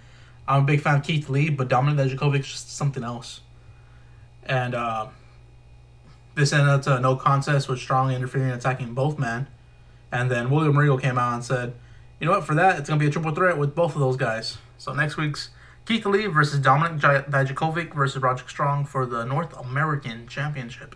I'm 0.49 0.65
a 0.65 0.67
big 0.67 0.81
fan 0.81 0.97
of 0.97 1.05
Keith 1.05 1.29
Lee, 1.29 1.49
but 1.49 1.69
Dominik 1.69 1.97
Dijakovic 1.97 2.41
is 2.41 2.47
just 2.47 2.77
something 2.77 3.05
else. 3.05 3.41
And 4.43 4.75
uh, 4.75 5.07
this 6.41 6.53
ended 6.53 6.69
up 6.69 6.83
to 6.83 6.97
a 6.97 7.01
no 7.01 7.17
contest 7.17 7.69
with 7.69 7.79
Strong 7.79 8.13
interfering 8.13 8.51
and 8.51 8.59
attacking 8.59 8.95
both 8.95 9.19
men. 9.19 9.47
And 10.11 10.31
then 10.31 10.51
William 10.51 10.77
Regal 10.77 10.99
came 10.99 11.19
out 11.19 11.35
and 11.35 11.45
said, 11.45 11.75
you 12.19 12.27
know 12.27 12.33
what, 12.33 12.45
for 12.45 12.55
that, 12.55 12.79
it's 12.79 12.89
going 12.89 12.99
to 12.99 13.05
be 13.05 13.09
a 13.09 13.13
triple 13.13 13.35
threat 13.35 13.57
with 13.57 13.75
both 13.75 13.95
of 13.95 14.01
those 14.01 14.17
guys. 14.17 14.59
So 14.79 14.93
next 14.93 15.17
week's 15.17 15.51
Keith 15.87 16.05
Lee 16.07 16.27
versus 16.27 16.61
Dominik 16.61 17.01
Dijakovic 17.01 17.95
versus 17.95 18.23
Roger 18.23 18.49
Strong 18.49 18.87
for 18.87 19.07
the 19.07 19.25
North 19.25 19.57
American 19.59 20.27
Championship. 20.27 20.95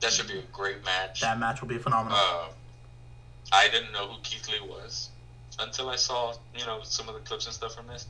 That 0.00 0.12
should 0.12 0.28
be 0.28 0.38
a 0.38 0.42
great 0.52 0.84
match. 0.84 1.20
That 1.20 1.38
match 1.38 1.60
will 1.60 1.68
be 1.68 1.78
phenomenal. 1.78 2.18
Uh, 2.18 2.48
I 3.52 3.68
didn't 3.68 3.92
know 3.92 4.08
who 4.08 4.20
Keith 4.22 4.48
Lee 4.48 4.66
was 4.66 5.10
until 5.58 5.90
I 5.90 5.96
saw 5.96 6.32
you 6.56 6.64
know 6.64 6.80
some 6.82 7.08
of 7.08 7.14
the 7.14 7.20
clips 7.20 7.46
and 7.46 7.54
stuff 7.54 7.74
from 7.74 7.86
this. 7.86 8.06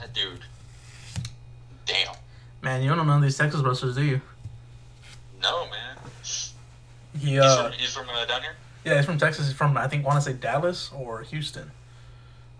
That 0.00 0.12
dude, 0.12 0.40
damn. 1.86 2.14
Man, 2.62 2.82
you 2.82 2.88
don't 2.88 2.98
know 2.98 3.04
none 3.04 3.18
of 3.18 3.22
these 3.22 3.38
Texas 3.38 3.60
wrestlers, 3.60 3.94
do 3.94 4.02
you? 4.02 4.20
No 5.44 5.66
man. 5.70 5.96
He 7.18 7.30
He's 7.30 7.40
uh, 7.40 7.64
from, 7.70 7.72
he's 7.78 7.92
from 7.94 8.08
uh, 8.08 8.24
down 8.24 8.42
here. 8.42 8.56
yeah, 8.84 8.96
he's 8.96 9.04
from 9.06 9.18
Texas. 9.18 9.46
He's 9.46 9.54
from 9.56 9.76
I 9.76 9.86
think 9.86 10.04
want 10.04 10.16
to 10.22 10.22
say 10.30 10.32
Dallas 10.36 10.90
or 10.96 11.22
Houston, 11.22 11.70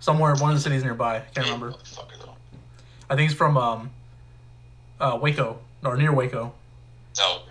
somewhere 0.01 0.35
one 0.37 0.51
of 0.51 0.57
the 0.57 0.61
cities 0.63 0.85
nearby. 0.85 1.17
I 1.17 1.21
Can't 1.35 1.47
remember. 1.47 1.75
I 3.11 3.17
think 3.17 3.29
he's 3.31 3.37
from 3.37 3.57
um, 3.57 3.91
uh, 5.01 5.19
Waco 5.21 5.59
or 5.85 5.97
near 5.97 6.13
Waco. 6.13 6.53
Oh. 7.21 7.43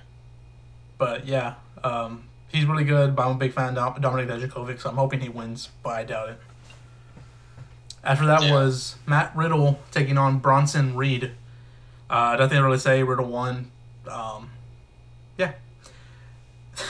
But 0.97 1.25
yeah, 1.27 1.55
um, 1.83 2.25
he's 2.47 2.65
really 2.65 2.83
good. 2.85 3.15
But 3.15 3.25
I'm 3.27 3.31
a 3.35 3.39
big 3.39 3.53
fan 3.53 3.75
of 3.77 4.01
Dom- 4.01 4.13
Dominik 4.13 4.27
Dijakovic, 4.29 4.79
so 4.79 4.89
I'm 4.89 4.95
hoping 4.95 5.19
he 5.19 5.29
wins, 5.29 5.69
but 5.83 5.89
I 5.89 6.03
doubt 6.03 6.29
it. 6.29 6.39
After 8.03 8.25
that 8.27 8.43
Yeah. 8.43 8.53
was 8.53 8.95
Matt 9.05 9.35
Riddle 9.35 9.79
taking 9.91 10.17
on 10.17 10.39
Bronson 10.39 10.95
Reed. 10.95 11.31
Uh, 12.09 12.35
nothing 12.39 12.57
to 12.57 12.63
really 12.63 12.77
say. 12.77 13.01
Riddle 13.03 13.25
won. 13.27 13.71
Um, 14.07 14.49
yeah. 15.37 15.53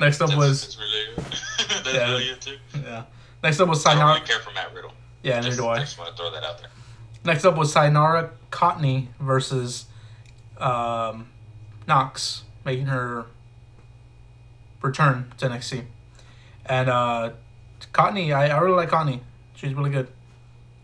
Next 0.00 0.20
up 0.20 0.28
That's, 0.28 0.36
was 0.38 0.62
that's 0.62 0.78
really 0.78 1.04
that's 1.84 1.94
Yeah. 1.94 2.10
really 2.10 2.30
yeah. 2.84 3.04
Next 3.42 3.60
up 3.60 3.68
was 3.68 3.84
I 3.86 3.94
don't 3.94 4.06
really 4.06 4.20
care 4.26 4.40
for 4.40 4.52
Matt 4.52 4.74
Riddle. 4.74 4.92
Yeah, 5.22 5.36
neither 5.36 5.48
Just, 5.48 5.58
do 5.58 5.66
I. 5.66 5.74
I 5.76 5.78
just 5.80 5.98
want 5.98 6.10
to 6.10 6.16
throw 6.16 6.30
that 6.30 6.44
out 6.44 6.58
there. 6.58 6.68
Next 7.24 7.44
up 7.44 7.56
was 7.56 7.74
Taynara 7.74 8.30
Conti 8.50 9.08
versus 9.18 9.86
um, 10.58 11.28
Nox, 11.88 12.44
making 12.64 12.86
her 12.86 13.26
return 14.82 15.32
to 15.38 15.48
NXT. 15.48 15.84
And 16.66 16.88
uh, 16.88 17.30
Conti, 17.92 18.32
I, 18.32 18.48
I 18.56 18.58
really 18.60 18.76
like 18.76 18.88
Conti. 18.90 19.20
She's 19.54 19.74
really 19.74 19.90
good. 19.90 20.08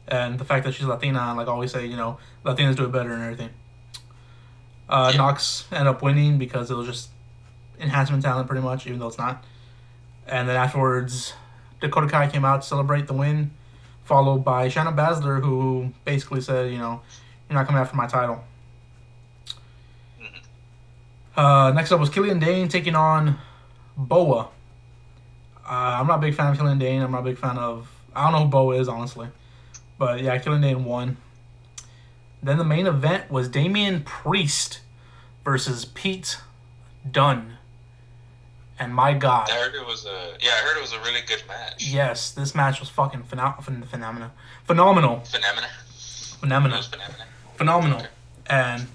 And 0.09 0.39
the 0.39 0.44
fact 0.44 0.64
that 0.64 0.74
she's 0.74 0.86
Latina, 0.86 1.34
like 1.36 1.47
I 1.47 1.51
always 1.51 1.70
say, 1.70 1.86
you 1.86 1.97
know, 1.97 2.18
Latinas 2.44 2.76
do 2.76 2.84
it 2.84 2.93
better 2.93 3.12
and 3.12 3.22
everything. 3.22 3.51
Uh, 4.93 5.10
Yeah. 5.12 5.19
Nox 5.19 5.64
ended 5.73 5.89
up 5.89 6.02
winning 6.02 6.39
because 6.39 6.70
it 6.70 6.74
was 6.77 6.86
just 6.86 7.09
enhancement 7.81 8.23
talent, 8.23 8.47
pretty 8.47 8.62
much, 8.62 8.86
even 8.86 8.98
though 8.98 9.09
it's 9.09 9.19
not. 9.19 9.43
And 10.27 10.48
then 10.48 10.56
afterwards, 10.56 11.32
Dakota 11.81 12.06
Kai 12.06 12.28
came 12.28 12.44
out 12.44 12.62
to 12.62 12.69
celebrate 12.69 13.06
the 13.06 13.14
win 13.14 13.51
followed 14.05 14.44
by 14.44 14.69
Shayna 14.69 14.94
Baszler, 14.94 15.40
who 15.40 15.93
basically 16.05 16.40
said, 16.40 16.70
you 16.73 16.78
know, 16.78 17.01
you're 17.48 17.59
not 17.59 17.66
coming 17.66 17.81
after 17.81 17.97
my 17.97 18.06
title. 18.06 18.44
Uh, 21.36 21.73
next 21.74 21.93
up 21.93 22.01
was 22.01 22.10
Killian 22.10 22.39
Dain 22.39 22.69
taking 22.69 22.94
on 22.94 23.39
Boa. 23.97 24.48
Uh, 25.64 25.69
I'm 25.70 26.06
not 26.06 26.19
a 26.19 26.20
big 26.20 26.35
fan 26.35 26.51
of 26.51 26.59
Killian 26.59 26.78
Dain. 26.78 27.01
I'm 27.01 27.12
not 27.12 27.20
a 27.20 27.24
big 27.24 27.39
fan 27.39 27.56
of. 27.56 27.89
I 28.14 28.24
don't 28.24 28.32
know 28.32 28.44
who 28.44 28.51
Boa 28.51 28.77
is, 28.77 28.89
honestly. 28.89 29.28
But 29.98 30.20
yeah, 30.20 30.36
Killian 30.39 30.60
Dain 30.60 30.85
won. 30.85 31.16
Then 32.43 32.59
the 32.59 32.64
main 32.64 32.86
event 32.86 33.31
was 33.31 33.48
Damian 33.48 34.02
Priest 34.02 34.81
versus 35.44 35.85
Pete 35.85 36.39
Dunne. 37.09 37.59
And 38.78 38.94
my 38.94 39.12
God. 39.14 39.48
I 39.48 39.55
heard 39.55 39.74
it 39.74 39.86
was 39.86 40.06
a 40.06 40.35
yeah. 40.40 40.51
I 40.51 40.66
heard 40.66 40.77
it 40.77 40.81
was 40.81 40.93
a 40.93 40.98
really 41.01 41.20
good 41.27 41.43
match. 41.47 41.86
Yes, 41.86 42.32
this 42.32 42.52
match 42.55 42.81
was 42.81 42.89
fucking 42.89 43.23
pheno- 43.23 43.62
phen- 43.62 43.86
phenomenal. 43.86 44.31
Phenomenal. 44.64 45.20
Phenomena. 45.20 45.69
Phenomenal. 46.40 46.82
phenomena. 46.82 47.27
Phenomenal. 47.55 47.98
Okay. 47.98 48.09
And 48.47 48.86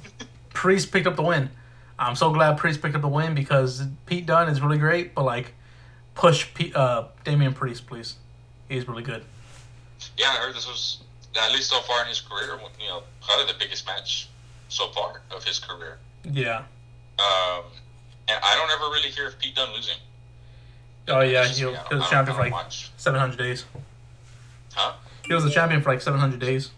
Priest 0.50 0.92
picked 0.92 1.08
up 1.08 1.16
the 1.16 1.22
win. 1.22 1.50
I'm 1.98 2.16
so 2.16 2.34
glad 2.34 2.58
Priest 2.58 2.82
picked 2.82 2.96
up 2.96 3.02
the 3.02 3.08
win 3.08 3.34
because 3.34 3.86
Pete 4.06 4.26
Dunne 4.26 4.50
is 4.50 4.60
really 4.60 4.78
great, 4.78 5.16
but 5.16 5.24
like, 5.24 5.54
push 6.16 6.54
Pete, 6.54 6.76
uh, 6.76 7.06
Damian 7.24 7.54
Priest, 7.54 7.88
please. 7.88 8.16
He's 8.68 8.88
really 8.88 9.04
good. 9.04 9.24
Yeah, 10.18 10.32
I 10.32 10.36
heard 10.38 10.54
this 10.54 10.68
was 10.68 11.00
at 11.36 11.52
least 11.52 11.70
so 11.70 11.80
far 11.82 12.02
in 12.02 12.08
his 12.08 12.22
career. 12.22 12.60
You 12.80 12.88
know, 12.88 13.04
probably 13.26 13.52
the 13.52 13.58
biggest 13.60 13.86
match 13.86 14.30
so 14.70 14.88
far 14.90 15.22
of 15.32 15.44
his 15.44 15.60
career. 15.60 15.98
Yeah. 16.24 16.64
Um, 17.20 17.64
and 18.28 18.40
I 18.44 18.56
don't 18.56 18.70
ever 18.72 18.92
really 18.94 19.10
hear 19.10 19.28
of 19.28 19.40
Pete 19.40 19.56
Dunne 19.56 19.74
losing. 19.74 19.96
Oh 21.10 21.22
yeah, 21.22 21.44
just 21.44 21.60
he 21.60 21.66
was 21.66 21.76
I 21.76 21.78
don't- 21.78 21.88
he 21.90 21.96
was 21.96 22.04
I 22.06 22.10
champion 22.10 22.36
for 22.36 22.44
like 22.44 22.52
watch. 22.52 22.92
700 22.98 23.38
days. 23.38 23.66
Huh? 24.74 24.94
He 25.26 25.34
was 25.34 25.44
the 25.44 25.50
champion 25.52 25.82
for 25.82 25.90
like 25.92 26.02
700 26.02 26.40
days. 26.40 26.72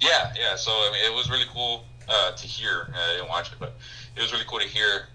Yeah, 0.00 0.32
yeah. 0.38 0.54
So 0.56 0.70
I 0.70 0.90
mean, 0.92 1.04
it 1.10 1.14
was 1.14 1.30
really 1.30 1.46
cool 1.52 1.84
uh, 2.08 2.32
to 2.32 2.46
hear. 2.46 2.92
Uh, 2.94 2.98
I 2.98 3.12
didn't 3.16 3.28
watch 3.28 3.50
it, 3.52 3.58
but 3.58 3.74
it 4.16 4.20
was 4.20 4.32
really 4.32 4.44
cool 4.46 4.58
to 4.60 4.66
hear 4.68 5.08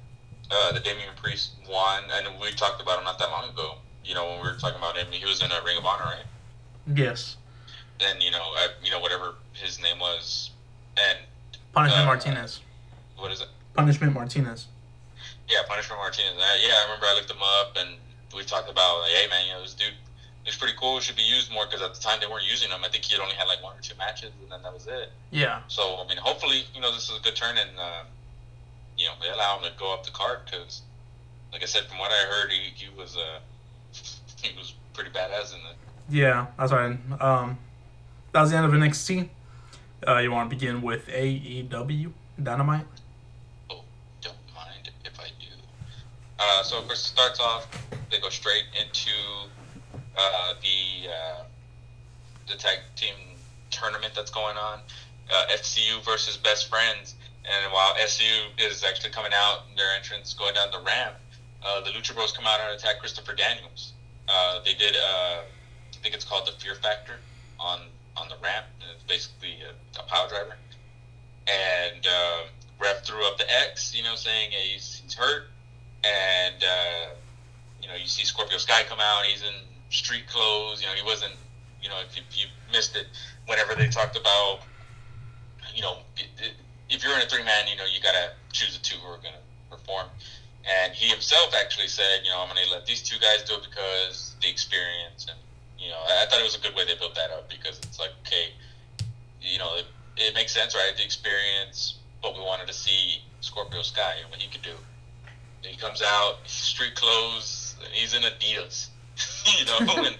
uh, 0.52 0.72
that 0.72 0.84
Damian 0.84 1.10
Priest 1.16 1.52
won, 1.70 2.04
and 2.12 2.40
we 2.41 2.52
talked 2.52 2.82
about 2.82 2.98
him 2.98 3.06
not 3.06 3.20
that 3.20 3.30
long 3.30 3.50
ago. 3.50 3.76
You 4.04 4.16
know, 4.16 4.26
when 4.28 4.38
we 4.41 4.48
were 4.50 4.56
talking 4.58 4.80
about 4.80 4.98
him, 4.98 5.08
he 5.12 5.24
was 5.26 5.44
in 5.44 5.52
a 5.52 5.62
Ring 5.64 5.78
of 5.78 5.86
Honor, 5.86 6.06
right? 6.06 6.26
Yes. 6.96 7.38
And 8.02 8.22
you 8.24 8.32
know, 8.32 8.42
I, 8.56 8.70
you 8.84 8.92
know, 8.92 9.00
whatever 9.00 9.36
his 9.54 9.82
name 9.82 10.00
was, 10.00 10.52
and 10.98 11.20
Punishment 11.74 12.04
Uh, 12.04 12.06
Martinez. 12.06 12.62
what 13.18 13.32
is 13.32 13.42
it? 13.42 13.48
Punishment 13.74 14.14
Martinez. 14.14 14.68
Yeah, 15.50 15.60
Punishment 15.68 16.00
Martinez. 16.02 16.34
Uh, 16.38 16.58
yeah, 16.66 16.74
I 16.80 16.84
remember 16.86 17.06
I 17.08 17.14
looked 17.16 17.30
him 17.32 17.42
up, 17.60 17.76
and 17.78 17.90
we 18.36 18.44
talked 18.44 18.70
about 18.70 19.02
like, 19.02 19.12
hey 19.12 19.28
man, 19.30 19.48
you 19.48 19.54
know, 19.54 19.62
this 19.62 19.74
dude, 19.74 19.94
he's 20.44 20.56
pretty 20.56 20.76
cool. 20.80 21.00
Should 21.00 21.16
be 21.18 21.24
used 21.24 21.52
more 21.52 21.66
because 21.66 21.82
at 21.82 21.94
the 21.94 22.00
time 22.00 22.20
they 22.22 22.28
weren't 22.28 22.50
using 22.50 22.70
him. 22.70 22.80
I 22.86 22.90
think 22.90 23.04
he 23.04 23.16
had 23.16 23.22
only 23.22 23.36
had 23.36 23.46
like 23.48 23.62
one 23.64 23.76
or 23.78 23.82
two 23.82 23.96
matches, 23.98 24.32
and 24.42 24.52
then 24.52 24.62
that 24.64 24.74
was 24.74 24.88
it. 24.88 25.12
Yeah. 25.32 25.62
So 25.68 25.98
I 26.04 26.08
mean, 26.08 26.18
hopefully, 26.18 26.64
you 26.74 26.82
know, 26.82 26.92
this 26.94 27.10
is 27.10 27.18
a 27.20 27.22
good 27.22 27.36
turn, 27.36 27.58
and 27.58 27.72
uh, 27.78 28.04
you 28.98 29.06
know, 29.08 29.14
they 29.22 29.30
allow 29.30 29.58
him 29.58 29.64
to 29.72 29.78
go 29.78 29.94
up 29.94 30.06
the 30.06 30.12
card 30.12 30.40
because, 30.46 30.82
like 31.52 31.64
I 31.64 31.66
said, 31.66 31.84
from 31.88 32.00
what 32.00 32.12
I 32.12 32.26
heard, 32.32 32.52
he, 32.52 32.72
he 32.76 32.88
was 32.98 33.18
uh, 33.18 33.40
he 34.42 34.58
was 34.58 34.74
pretty 34.94 35.10
badass 35.12 35.54
in 35.54 35.60
the. 35.64 35.74
Yeah, 36.10 36.48
that's 36.58 36.72
right. 36.72 36.98
Um, 37.22 37.58
that 38.31 38.41
was 38.41 38.51
the 38.51 38.57
end 38.57 38.65
of 38.65 38.72
NXT. 38.72 39.30
Uh, 40.07 40.18
you 40.18 40.31
want 40.31 40.49
to 40.49 40.56
begin 40.56 40.81
with 40.81 41.07
AEW 41.07 42.11
Dynamite? 42.41 42.85
Oh, 43.69 43.81
don't 44.22 44.35
mind 44.56 44.91
if 45.03 45.19
I 45.19 45.27
do. 45.39 45.47
Uh, 46.39 46.64
so 46.64 46.77
of 46.77 46.85
course, 46.85 46.99
it 47.06 47.07
starts 47.07 47.39
off. 47.39 47.68
They 48.11 48.19
go 48.19 48.30
straight 48.30 48.65
into 48.80 49.11
uh, 50.18 50.53
the 50.61 51.10
uh, 51.10 51.43
the 52.47 52.56
tag 52.56 52.80
team 52.95 53.14
tournament 53.72 54.14
that's 54.15 54.31
going 54.31 54.57
on. 54.57 54.80
Uh, 55.31 55.45
SCU 55.51 56.03
versus 56.06 56.38
Best 56.38 56.69
Friends, 56.69 57.15
and 57.45 57.72
while 57.72 57.93
SCU 57.95 58.47
is 58.57 58.84
actually 58.84 59.11
coming 59.11 59.31
out, 59.35 59.64
their 59.76 59.91
entrance 59.95 60.34
going 60.34 60.56
down 60.56 60.72
the 60.72 60.80
ramp, 60.80 61.15
uh, 61.64 61.81
the 61.81 61.91
Lucha 61.91 62.15
Bros 62.15 62.31
come 62.31 62.45
out 62.47 62.60
and 62.61 62.76
attack 62.76 62.99
Christopher 62.99 63.35
Daniels. 63.35 63.93
They 64.65 64.73
did, 64.73 64.95
I 64.97 65.43
think 66.01 66.15
it's 66.15 66.26
called 66.26 66.47
the 66.47 66.51
Fear 66.53 66.76
Factor 66.76 67.18
on 67.60 67.80
on 68.20 68.30
the 68.30 68.36
ramp. 68.44 68.66
It's 68.94 69.04
basically 69.04 69.58
a, 69.64 70.00
a 70.00 70.04
power 70.04 70.28
driver. 70.28 70.56
And 71.48 72.06
uh, 72.06 72.44
Ref 72.80 73.04
threw 73.04 73.26
up 73.26 73.38
the 73.38 73.46
X, 73.70 73.96
you 73.96 74.04
know, 74.04 74.16
saying 74.16 74.52
hey, 74.52 74.74
he's, 74.74 75.02
he's 75.04 75.14
hurt. 75.14 75.48
And 76.04 76.64
uh, 76.64 77.16
you 77.82 77.88
know, 77.88 77.96
you 77.96 78.08
see 78.08 78.24
Scorpio 78.24 78.58
Sky 78.58 78.84
come 78.88 79.00
out. 79.00 79.26
He's 79.26 79.41
in 79.41 79.54
street 79.90 80.28
clothes. 80.28 80.82
You 80.82 80.88
know, 80.88 80.94
he 80.94 81.04
wasn't. 81.04 81.34
You 81.82 81.88
know, 81.88 81.96
if 82.06 82.16
you, 82.18 82.24
if 82.30 82.38
you 82.38 82.46
missed 82.74 82.96
it, 82.98 83.08
whenever 83.46 83.74
they 83.74 83.88
talked 83.88 84.18
about, 84.18 84.60
you 85.74 85.82
know, 85.82 86.00
if 86.90 87.04
you're 87.04 87.16
in 87.16 87.22
a 87.22 87.30
three 87.30 87.44
man, 87.44 87.68
you 87.68 87.78
know, 87.78 87.86
you 87.86 88.02
gotta 88.02 88.32
choose 88.52 88.78
the 88.78 88.84
two 88.84 88.98
who 88.98 89.08
are 89.08 89.18
gonna 89.18 89.44
perform. 89.70 90.08
And 90.68 90.94
he 90.94 91.08
himself 91.08 91.54
actually 91.56 91.88
said, 91.88 92.22
you 92.24 92.32
know, 92.32 92.41
I'm 92.41 92.48
gonna 92.50 92.68
let 92.72 92.86
these 92.86 93.02
two 93.02 93.18
guys 93.20 93.44
do 93.48 93.56
it 93.56 93.62
because 93.70 94.36
the 94.41 94.50
experience. 94.50 95.28
And 95.30 95.40
you 95.80 95.89
know, 95.89 95.97
I, 95.97 96.23
I 96.23 96.30
thought 96.30 96.39
it 96.39 96.43
was 96.43 96.56
a 96.56 96.61
good 96.61 96.76
way 96.76 96.84
they 96.85 96.95
built 96.95 97.15
that 97.15 97.31
up 97.31 97.49
because 97.49 97.80
it's 97.80 97.99
like, 97.99 98.11
okay, 98.26 98.51
you 99.41 99.57
know, 99.57 99.76
it, 99.76 99.85
it 100.18 100.35
makes 100.35 100.51
sense, 100.51 100.76
right? 100.76 100.91
The 100.95 101.03
experience, 101.03 101.99
but 102.22 102.35
we 102.35 102.41
wanted 102.41 102.68
to 102.68 102.73
see 102.73 103.22
Scorpio 103.41 103.81
Sky 103.81 104.15
and 104.22 104.30
what 104.30 104.39
he 104.39 104.49
could 104.49 104.61
do. 104.61 104.76
And 105.64 105.73
he 105.73 105.77
comes 105.77 106.01
out, 106.01 106.38
street 106.45 106.95
clothes, 106.95 107.76
and 107.84 107.93
he's 107.93 108.14
in 108.14 108.23
Adidas, 108.23 108.89
you 109.60 109.65
know, 109.65 109.80
and 110.06 110.18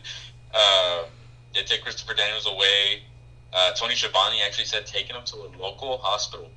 um, 0.56 1.10
they 1.54 1.64
take 1.64 1.82
Christopher 1.82 2.14
Daniels 2.14 2.48
away. 2.48 3.04
Uh, 3.52 3.72
Tony 3.74 3.96
Schiavone 3.96 4.42
actually 4.46 4.66
said 4.66 4.86
taking 4.86 5.16
him 5.16 5.24
to 5.26 5.36
a 5.38 5.50
local 5.60 5.98
hospital. 5.98 6.50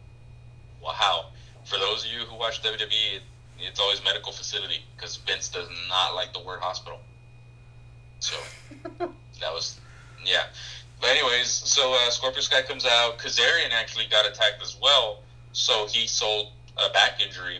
Wow. 0.82 1.26
For 1.64 1.78
those 1.78 2.04
of 2.04 2.10
you 2.10 2.20
who 2.20 2.36
watch 2.36 2.62
WWE, 2.62 3.16
it, 3.16 3.22
it's 3.58 3.80
always 3.80 4.02
medical 4.04 4.32
facility 4.32 4.82
because 4.96 5.16
Vince 5.16 5.48
does 5.48 5.68
not 5.88 6.14
like 6.14 6.32
the 6.32 6.40
word 6.40 6.60
hospital. 6.60 6.98
So 8.22 8.36
that 9.40 9.52
was, 9.52 9.80
yeah. 10.24 10.44
But 11.00 11.10
anyways, 11.10 11.48
so 11.48 11.92
uh, 11.92 12.10
Scorpio 12.10 12.40
Sky 12.40 12.62
comes 12.62 12.86
out. 12.86 13.18
Kazarian 13.18 13.72
actually 13.72 14.06
got 14.08 14.24
attacked 14.24 14.62
as 14.62 14.76
well, 14.80 15.18
so 15.52 15.86
he 15.90 16.06
sold 16.06 16.52
a 16.78 16.88
back 16.92 17.20
injury. 17.20 17.58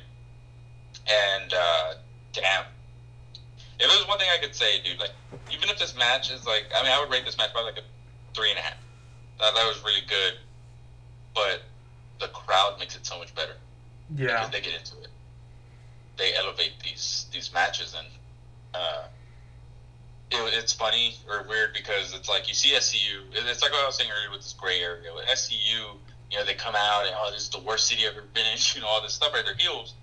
And 1.11 1.53
uh, 1.53 1.95
damn, 2.33 2.65
if 3.81 3.89
there's 3.91 4.07
one 4.07 4.19
thing 4.19 4.29
I 4.33 4.41
could 4.41 4.55
say, 4.55 4.81
dude, 4.85 5.01
like 5.01 5.11
even 5.53 5.69
if 5.69 5.79
this 5.81 5.97
match 5.99 6.31
is 6.31 6.47
like, 6.47 6.67
I 6.77 6.85
mean, 6.85 6.93
I 6.93 7.01
would 7.01 7.11
rate 7.11 7.25
this 7.25 7.37
match 7.37 7.53
by 7.53 7.61
like 7.63 7.79
a 7.79 7.83
three 8.33 8.51
and 8.51 8.59
a 8.61 8.63
half. 8.63 8.77
That 9.41 9.55
that 9.57 9.67
was 9.67 9.83
really 9.85 10.07
good, 10.09 10.35
but 11.35 11.63
the 12.21 12.29
crowd 12.29 12.77
makes 12.79 12.95
it 12.95 13.05
so 13.05 13.19
much 13.19 13.35
better 13.35 13.55
Yeah. 14.15 14.27
because 14.29 14.51
they 14.51 14.61
get 14.61 14.79
into 14.79 14.97
it. 15.03 15.09
They 16.17 16.35
elevate 16.37 16.75
these 16.85 17.27
these 17.33 17.53
matches, 17.53 17.97
and 17.99 18.07
uh, 18.75 19.03
it, 20.33 20.55
it's 20.55 20.73
funny 20.73 21.15
or 21.29 21.45
weird 21.49 21.73
because 21.75 22.15
it's 22.15 22.29
like 22.29 22.49
you 22.49 22.55
see 22.55 22.71
SCU. 22.71 23.21
It's 23.33 23.63
like 23.63 23.73
what 23.73 23.83
I 23.83 23.87
was 23.87 23.97
saying 23.97 24.11
earlier 24.11 24.31
with 24.31 24.41
this 24.41 24.55
gray 24.55 24.81
area. 24.81 25.13
With 25.15 25.27
SCU, 25.27 25.97
you 26.31 26.39
know, 26.39 26.45
they 26.45 26.55
come 26.55 26.75
out 26.77 27.07
and 27.07 27.15
oh, 27.19 27.31
this 27.31 27.43
is 27.43 27.49
the 27.51 27.61
worst 27.61 27.87
city 27.87 28.07
I've 28.07 28.17
ever 28.17 28.27
been 28.35 28.47
in. 28.47 28.59
You 28.75 28.81
know, 28.81 28.89
all 28.89 29.03
this 29.03 29.15
stuff 29.15 29.33
right 29.35 29.45
their 29.45 29.55
heels. 29.55 29.95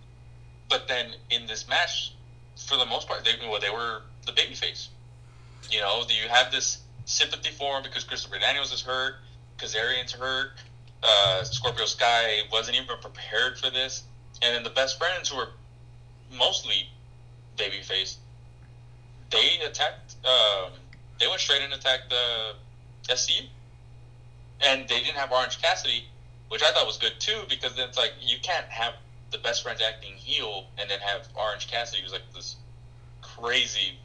But 0.69 0.87
then 0.87 1.07
in 1.31 1.47
this 1.47 1.67
match, 1.67 2.13
for 2.67 2.77
the 2.77 2.85
most 2.85 3.07
part, 3.07 3.25
they 3.25 3.31
well, 3.47 3.59
they 3.59 3.69
were 3.69 4.03
the 4.25 4.31
babyface. 4.31 4.87
You 5.71 5.79
know, 5.79 6.03
you 6.07 6.29
have 6.29 6.51
this 6.51 6.79
sympathy 7.05 7.49
for 7.51 7.77
him 7.77 7.83
because 7.83 8.03
Christopher 8.03 8.39
Daniels 8.39 8.71
is 8.71 8.81
hurt, 8.81 9.15
Kazarian's 9.57 10.13
hurt, 10.13 10.51
uh, 11.03 11.43
Scorpio 11.43 11.85
Sky 11.85 12.41
wasn't 12.51 12.77
even 12.77 12.87
prepared 13.01 13.57
for 13.57 13.69
this, 13.69 14.03
and 14.41 14.55
then 14.55 14.63
the 14.63 14.69
best 14.69 14.97
friends 14.97 15.29
who 15.29 15.39
are 15.39 15.49
mostly 16.37 16.89
babyface, 17.57 18.17
they 19.29 19.59
attacked. 19.65 20.15
Um, 20.25 20.71
they 21.19 21.27
went 21.27 21.39
straight 21.39 21.61
and 21.61 21.73
attacked 21.73 22.09
the 22.09 22.55
SCU, 23.13 23.47
and 24.61 24.87
they 24.87 24.99
didn't 24.99 25.17
have 25.17 25.31
Orange 25.31 25.61
Cassidy, 25.61 26.05
which 26.49 26.63
I 26.63 26.71
thought 26.71 26.85
was 26.85 26.97
good 26.97 27.13
too 27.19 27.41
because 27.49 27.75
then 27.75 27.89
it's 27.89 27.97
like 27.97 28.13
you 28.21 28.37
can't 28.41 28.67
have 28.67 28.93
the 29.31 29.37
best 29.37 29.63
friends 29.63 29.81
acting 29.81 30.13
heel 30.13 30.65
and 30.77 30.89
then 30.89 30.99
have 30.99 31.27
Orange 31.35 31.67
Cassidy 31.67 32.01
who's 32.01 32.11
like 32.11 32.33
this 32.33 32.55
crazy 33.21 33.97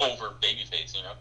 over 0.00 0.34
babyface, 0.42 0.96
you 0.96 1.02
know. 1.02 1.14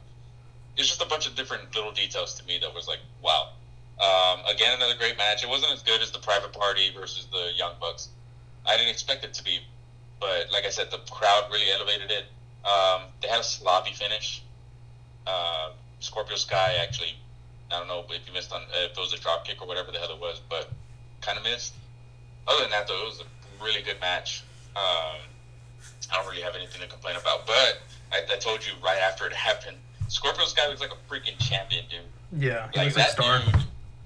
It's 0.77 0.87
just 0.87 1.01
a 1.01 1.05
bunch 1.05 1.27
of 1.27 1.35
different 1.35 1.73
little 1.73 1.91
details 1.91 2.33
to 2.35 2.45
me 2.45 2.59
that 2.61 2.73
was 2.73 2.87
like, 2.87 2.99
wow. 3.21 3.51
Um, 3.95 4.43
again, 4.53 4.75
another 4.75 4.95
great 4.97 5.17
match. 5.17 5.43
It 5.43 5.49
wasn't 5.49 5.71
as 5.71 5.81
good 5.83 6.01
as 6.01 6.11
the 6.11 6.19
Private 6.19 6.51
Party 6.51 6.91
versus 6.93 7.27
the 7.31 7.51
Young 7.55 7.73
Bucks. 7.79 8.09
I 8.65 8.75
didn't 8.75 8.89
expect 8.89 9.23
it 9.23 9.33
to 9.35 9.43
be, 9.43 9.59
but 10.19 10.51
like 10.51 10.65
I 10.65 10.69
said, 10.69 10.91
the 10.91 10.97
crowd 11.09 11.45
really 11.49 11.71
elevated 11.71 12.11
it. 12.11 12.25
Um, 12.65 13.01
they 13.21 13.27
had 13.27 13.39
a 13.41 13.43
sloppy 13.43 13.93
finish. 13.93 14.41
Uh, 15.27 15.69
Scorpio 15.99 16.35
Sky 16.35 16.75
actually, 16.81 17.15
I 17.71 17.77
don't 17.79 17.87
know 17.87 18.03
if 18.09 18.27
you 18.27 18.33
missed 18.33 18.51
on 18.51 18.61
if 18.83 18.91
it 18.91 18.97
was 18.97 19.13
a 19.13 19.19
drop 19.19 19.45
kick 19.45 19.61
or 19.61 19.67
whatever 19.67 19.91
the 19.91 19.99
hell 19.99 20.11
it 20.11 20.19
was, 20.19 20.41
but 20.49 20.69
kind 21.21 21.37
of 21.37 21.43
missed. 21.43 21.73
Other 22.47 22.61
than 22.63 22.71
that, 22.71 22.87
though, 22.87 23.01
it 23.01 23.05
was 23.05 23.21
a 23.21 23.63
really 23.63 23.81
good 23.81 23.99
match. 23.99 24.43
Um, 24.75 25.21
I 26.11 26.15
don't 26.15 26.27
really 26.29 26.43
have 26.43 26.55
anything 26.55 26.81
to 26.81 26.87
complain 26.87 27.15
about, 27.15 27.47
but 27.47 27.79
I, 28.11 28.21
I 28.31 28.37
told 28.37 28.65
you 28.65 28.73
right 28.83 28.99
after 28.99 29.25
it 29.25 29.33
happened, 29.49 29.77
Scorpio 30.07 30.45
Sky 30.45 30.67
looks 30.67 30.81
like 30.81 30.91
a 30.91 31.11
freaking 31.13 31.37
champion, 31.39 31.85
dude. 31.89 32.01
Yeah, 32.43 32.67
Like 32.75 32.93
that 32.93 33.11
star. 33.11 33.39
dude, 33.39 33.55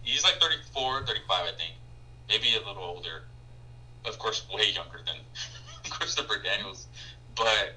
he's 0.03 0.23
like 0.23 0.35
34, 0.39 1.05
35, 1.05 1.25
I 1.29 1.45
think. 1.57 1.73
Maybe 2.29 2.47
a 2.55 2.65
little 2.67 2.83
older. 2.83 3.23
Of 4.05 4.17
course, 4.19 4.45
way 4.53 4.71
younger 4.71 5.01
than 5.05 5.15
Christopher 5.89 6.35
Daniels. 6.41 6.87
But, 7.35 7.73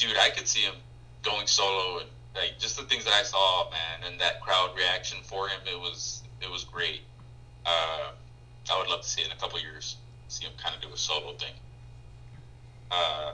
dude, 0.00 0.16
I 0.16 0.30
could 0.30 0.48
see 0.48 0.60
him 0.60 0.74
going 1.22 1.46
solo 1.46 1.98
and 1.98 2.08
like 2.34 2.58
just 2.58 2.76
the 2.76 2.84
things 2.84 3.04
that 3.04 3.12
I 3.12 3.22
saw, 3.22 3.70
man, 3.70 4.10
and 4.10 4.20
that 4.20 4.40
crowd 4.40 4.76
reaction 4.76 5.18
for 5.22 5.48
him, 5.48 5.60
it 5.70 5.78
was 5.78 6.22
it 6.40 6.50
was 6.50 6.64
great. 6.64 7.02
Uh, 7.66 8.12
I 8.72 8.78
would 8.78 8.88
love 8.88 9.02
to 9.02 9.08
see 9.08 9.20
it 9.20 9.26
in 9.26 9.32
a 9.32 9.36
couple 9.36 9.60
years, 9.60 9.96
see 10.28 10.44
him 10.44 10.52
kind 10.62 10.74
of 10.74 10.80
do 10.80 10.88
a 10.92 10.96
solo 10.96 11.34
thing. 11.34 11.52
Uh, 12.90 13.32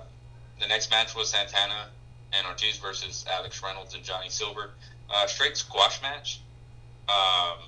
the 0.61 0.67
next 0.67 0.91
match 0.91 1.15
was 1.15 1.29
Santana 1.31 1.89
and 2.33 2.47
Ortiz 2.47 2.79
versus 2.79 3.25
Alex 3.31 3.63
Reynolds 3.63 3.95
and 3.95 4.03
Johnny 4.03 4.29
Silver. 4.29 4.71
Uh, 5.09 5.27
straight 5.27 5.57
squash 5.57 6.03
match. 6.03 6.41
Um, 7.09 7.59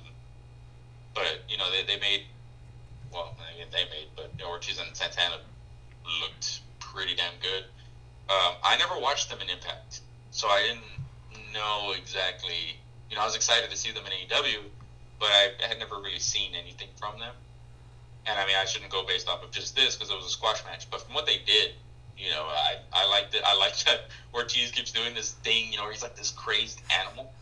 but 1.13 1.39
you 1.47 1.57
know 1.57 1.71
they, 1.71 1.83
they 1.83 1.99
made 1.99 2.23
well 3.13 3.35
I 3.39 3.57
mean, 3.57 3.67
they 3.71 3.85
made 3.85 4.09
but 4.15 4.31
you 4.37 4.43
know, 4.43 4.49
Ortiz 4.49 4.79
and 4.79 4.95
Santana 4.95 5.37
looked 6.21 6.61
pretty 6.79 7.15
damn 7.15 7.33
good. 7.41 7.65
Um, 8.29 8.53
I 8.63 8.77
never 8.77 8.99
watched 8.99 9.29
them 9.29 9.39
in 9.41 9.49
Impact, 9.49 10.01
so 10.29 10.47
I 10.47 10.61
didn't 10.61 11.53
know 11.53 11.93
exactly. 11.97 12.77
You 13.09 13.15
know, 13.15 13.23
I 13.23 13.25
was 13.25 13.35
excited 13.35 13.71
to 13.71 13.77
see 13.77 13.91
them 13.91 14.03
in 14.05 14.11
AEW, 14.11 14.59
but 15.19 15.29
I 15.29 15.49
had 15.67 15.79
never 15.79 15.95
really 15.95 16.19
seen 16.19 16.53
anything 16.53 16.89
from 16.99 17.19
them. 17.19 17.33
And 18.27 18.39
I 18.39 18.45
mean, 18.45 18.55
I 18.55 18.65
shouldn't 18.65 18.91
go 18.91 19.03
based 19.03 19.27
off 19.27 19.43
of 19.43 19.51
just 19.51 19.75
this 19.75 19.95
because 19.95 20.11
it 20.11 20.15
was 20.15 20.27
a 20.27 20.29
squash 20.29 20.63
match. 20.65 20.89
But 20.91 21.01
from 21.01 21.15
what 21.15 21.25
they 21.25 21.37
did, 21.45 21.71
you 22.17 22.29
know, 22.29 22.43
I, 22.43 22.75
I 22.93 23.09
liked 23.09 23.33
it. 23.33 23.41
I 23.43 23.55
liked 23.55 23.83
that 23.87 24.01
Ortiz 24.33 24.71
keeps 24.71 24.91
doing 24.91 25.15
this 25.15 25.31
thing, 25.31 25.71
you 25.71 25.77
know, 25.77 25.83
where 25.83 25.91
he's 25.91 26.03
like 26.03 26.15
this 26.15 26.29
crazed 26.29 26.81
animal 27.01 27.33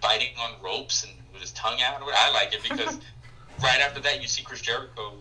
biting 0.00 0.34
on 0.38 0.62
ropes 0.62 1.02
and 1.02 1.12
with 1.32 1.40
his 1.40 1.50
tongue 1.52 1.80
out. 1.82 2.00
I 2.02 2.30
like 2.32 2.54
it 2.54 2.62
because 2.62 2.98
right 3.62 3.80
after 3.80 4.00
that, 4.00 4.22
you 4.22 4.28
see 4.28 4.44
Chris 4.44 4.60
Jericho 4.60 5.14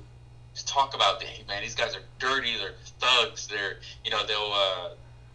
talk 0.62 0.94
about, 0.94 1.22
hey 1.22 1.44
man, 1.48 1.64
these 1.64 1.74
guys 1.74 1.96
are 1.96 2.04
dirty, 2.20 2.56
they're 2.58 2.76
thugs, 3.00 3.48
they're 3.48 3.76
you 4.04 4.12
know 4.12 4.24
they'll 4.24 4.54
uh, 4.54 4.90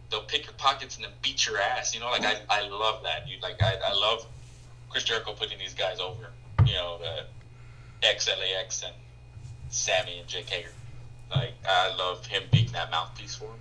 they'll 0.09 0.21
pick 0.21 0.45
your 0.45 0.53
pockets 0.53 0.95
and 0.95 1.03
then 1.03 1.11
beat 1.21 1.45
your 1.45 1.57
ass. 1.57 1.93
You 1.93 1.99
know, 1.99 2.09
like 2.09 2.23
I, 2.23 2.37
I 2.49 2.61
love 2.61 3.03
that. 3.03 3.27
You 3.27 3.37
like 3.41 3.61
I, 3.61 3.75
I 3.85 3.93
love 3.93 4.25
Chris 4.89 5.03
Jericho 5.03 5.33
putting 5.33 5.57
these 5.57 5.73
guys 5.73 5.99
over. 5.99 6.31
You 6.65 6.73
know, 6.73 6.99
the 6.99 8.07
XLAX 8.07 8.83
and 8.83 8.95
Sammy 9.69 10.19
and 10.19 10.27
Jake 10.27 10.49
Hager. 10.49 10.71
Like 11.29 11.53
I 11.67 11.93
love 11.95 12.25
him 12.25 12.43
being 12.51 12.67
that 12.73 12.89
mouthpiece 12.89 13.35
for 13.35 13.45
him. 13.45 13.59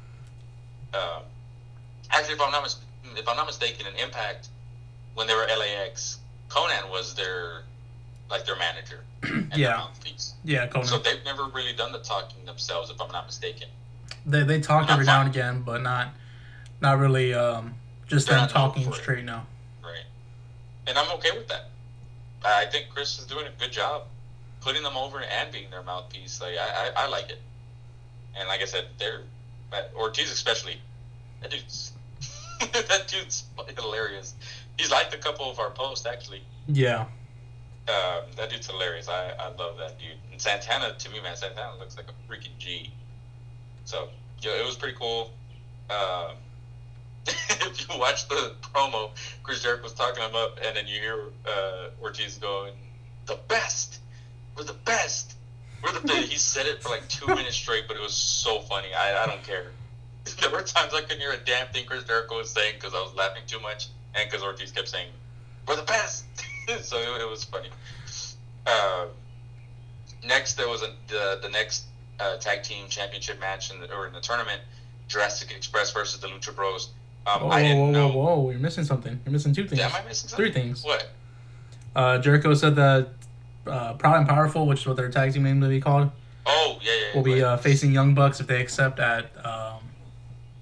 Um, 0.94 1.22
actually, 2.10 2.34
if 2.34 2.40
I'm 2.40 2.52
not 2.52 2.62
mis- 2.62 2.76
if 3.16 3.28
I'm 3.28 3.36
not 3.36 3.46
mistaken, 3.46 3.86
in 3.86 3.96
Impact, 3.96 4.48
when 5.14 5.26
they 5.26 5.34
were 5.34 5.46
LAX, 5.46 6.18
Konnan 6.48 6.90
was 6.90 7.14
their 7.14 7.62
like 8.30 8.44
their 8.44 8.56
manager 8.56 9.00
and 9.22 9.50
their 9.52 9.58
Yeah. 9.58 9.76
mouthpiece. 9.78 10.34
Yeah, 10.44 10.66
Konnan. 10.66 10.86
So 10.86 10.98
they've 10.98 11.24
never 11.24 11.44
really 11.46 11.72
done 11.72 11.92
the 11.92 11.98
talking 12.00 12.44
themselves, 12.44 12.90
if 12.90 13.00
I'm 13.00 13.10
not 13.10 13.26
mistaken. 13.26 13.68
they 14.26 14.42
they 14.42 14.60
talk 14.60 14.90
every 14.90 15.04
now 15.06 15.20
and 15.20 15.30
again, 15.30 15.62
but 15.62 15.82
not 15.82 16.08
not 16.80 16.98
really 16.98 17.34
um, 17.34 17.74
just 18.06 18.28
They're 18.28 18.38
them 18.38 18.48
talking 18.48 18.90
straight 18.92 19.24
now. 19.24 19.46
Right. 19.82 20.04
And 20.86 20.96
I'm 20.98 21.10
okay 21.18 21.30
with 21.36 21.48
that. 21.48 21.70
I 22.44 22.66
think 22.66 22.86
Chris 22.90 23.18
is 23.18 23.26
doing 23.26 23.46
a 23.46 23.50
good 23.60 23.72
job 23.72 24.04
putting 24.60 24.82
them 24.82 24.96
over 24.96 25.20
and 25.20 25.52
being 25.52 25.70
their 25.70 25.82
mouthpiece. 25.82 26.40
Like 26.40 26.54
I, 26.58 26.90
I, 26.96 27.04
I 27.04 27.08
like 27.08 27.30
it. 27.30 27.40
And 28.38 28.48
like 28.48 28.60
I 28.60 28.64
said, 28.66 28.86
they're 28.98 29.22
Ortiz 29.96 30.30
especially. 30.30 30.76
That 31.40 31.50
dude's 31.50 31.92
that 32.60 33.04
dude's 33.08 33.44
hilarious. 33.76 34.34
He's 34.78 34.90
liked 34.90 35.12
a 35.14 35.18
couple 35.18 35.50
of 35.50 35.58
our 35.58 35.70
posts 35.70 36.06
actually. 36.06 36.42
Yeah, 36.68 37.06
Um, 37.88 38.24
that 38.36 38.50
dude's 38.50 38.66
hilarious. 38.66 39.08
I, 39.08 39.32
I 39.38 39.48
love 39.48 39.78
that 39.78 39.98
dude. 39.98 40.18
And 40.30 40.40
Santana, 40.40 40.92
to 40.98 41.10
me, 41.10 41.20
man, 41.20 41.36
Santana 41.36 41.74
looks 41.78 41.96
like 41.96 42.06
a 42.08 42.32
freaking 42.32 42.56
G. 42.58 42.90
So, 43.84 44.08
yeah, 44.42 44.60
it 44.60 44.66
was 44.66 44.76
pretty 44.76 44.96
cool. 44.98 45.30
Um, 45.88 46.36
if 47.26 47.88
you 47.88 47.98
watch 47.98 48.28
the 48.28 48.52
promo, 48.74 49.10
Chris 49.42 49.62
Jericho 49.62 49.84
was 49.84 49.94
talking 49.94 50.22
him 50.22 50.34
up, 50.34 50.58
and 50.62 50.76
then 50.76 50.86
you 50.86 51.00
hear 51.00 51.18
uh, 51.46 51.88
Ortiz 52.02 52.36
going, 52.36 52.74
"The 53.26 53.36
best, 53.48 54.00
we're 54.56 54.64
the 54.64 54.74
best, 54.84 55.34
we're 55.82 55.92
the 55.92 56.00
best." 56.00 56.30
he 56.30 56.36
said 56.36 56.66
it 56.66 56.82
for 56.82 56.90
like 56.90 57.08
two 57.08 57.26
minutes 57.26 57.56
straight, 57.56 57.84
but 57.88 57.96
it 57.96 58.02
was 58.02 58.14
so 58.14 58.60
funny. 58.60 58.88
I, 58.94 59.24
I 59.24 59.26
don't 59.26 59.42
care. 59.42 59.72
there 60.40 60.50
were 60.50 60.62
times 60.62 60.92
I 60.94 61.00
couldn't 61.00 61.20
hear 61.20 61.32
a 61.32 61.38
damn 61.38 61.68
thing 61.68 61.86
Chris 61.86 62.04
Jericho 62.04 62.36
was 62.38 62.50
saying 62.50 62.74
because 62.74 62.94
I 62.94 63.00
was 63.00 63.14
laughing 63.14 63.42
too 63.46 63.60
much, 63.60 63.88
and 64.14 64.28
because 64.28 64.42
Ortiz 64.42 64.70
kept 64.70 64.88
saying, 64.88 65.08
"We're 65.66 65.76
the 65.76 65.82
best." 65.82 66.24
so 66.82 66.96
it, 66.98 67.28
was 67.28 67.44
funny. 67.44 67.68
Uh, 68.66 69.06
next, 70.26 70.54
there 70.54 70.68
was 70.68 70.82
a, 70.82 70.92
the 71.08 71.38
the 71.42 71.48
next 71.48 71.84
uh, 72.20 72.36
tag 72.38 72.62
team 72.62 72.86
championship 72.88 73.40
match 73.40 73.72
in 73.72 73.80
the, 73.80 73.92
or 73.94 74.06
in 74.06 74.12
the 74.12 74.20
tournament, 74.20 74.60
Jurassic 75.08 75.50
Express 75.56 75.92
versus 75.92 76.20
the 76.20 76.26
Lucha 76.28 76.54
Bros. 76.54 76.90
Um, 77.26 77.42
Whoa, 77.42 77.48
I 77.50 77.62
didn't 77.62 77.78
whoa, 77.78 77.84
whoa, 77.86 77.92
know. 77.92 78.08
whoa, 78.08 78.38
whoa! 78.40 78.50
You're 78.50 78.60
missing 78.60 78.84
something. 78.84 79.18
You're 79.24 79.32
missing 79.32 79.52
two 79.54 79.66
things. 79.66 79.80
Am 79.80 79.92
I 79.92 80.02
missing 80.06 80.28
something? 80.28 80.44
Three 80.44 80.52
things. 80.52 80.84
What? 80.84 81.08
Uh, 81.96 82.18
Jericho 82.18 82.54
said 82.54 82.76
that 82.76 83.08
uh, 83.66 83.94
Proud 83.94 84.18
and 84.18 84.28
Powerful, 84.28 84.66
which 84.66 84.80
is 84.80 84.86
what 84.86 84.96
their 84.96 85.08
tag 85.10 85.32
team 85.32 85.42
name 85.44 85.60
will 85.60 85.68
be 85.68 85.80
called, 85.80 86.10
Oh 86.46 86.78
yeah, 86.82 86.92
yeah. 86.92 87.16
will 87.16 87.24
be 87.24 87.42
uh, 87.42 87.56
facing 87.56 87.92
Young 87.92 88.14
Bucks 88.14 88.40
if 88.40 88.46
they 88.46 88.60
accept 88.60 88.98
at 89.00 89.26
um, 89.44 89.80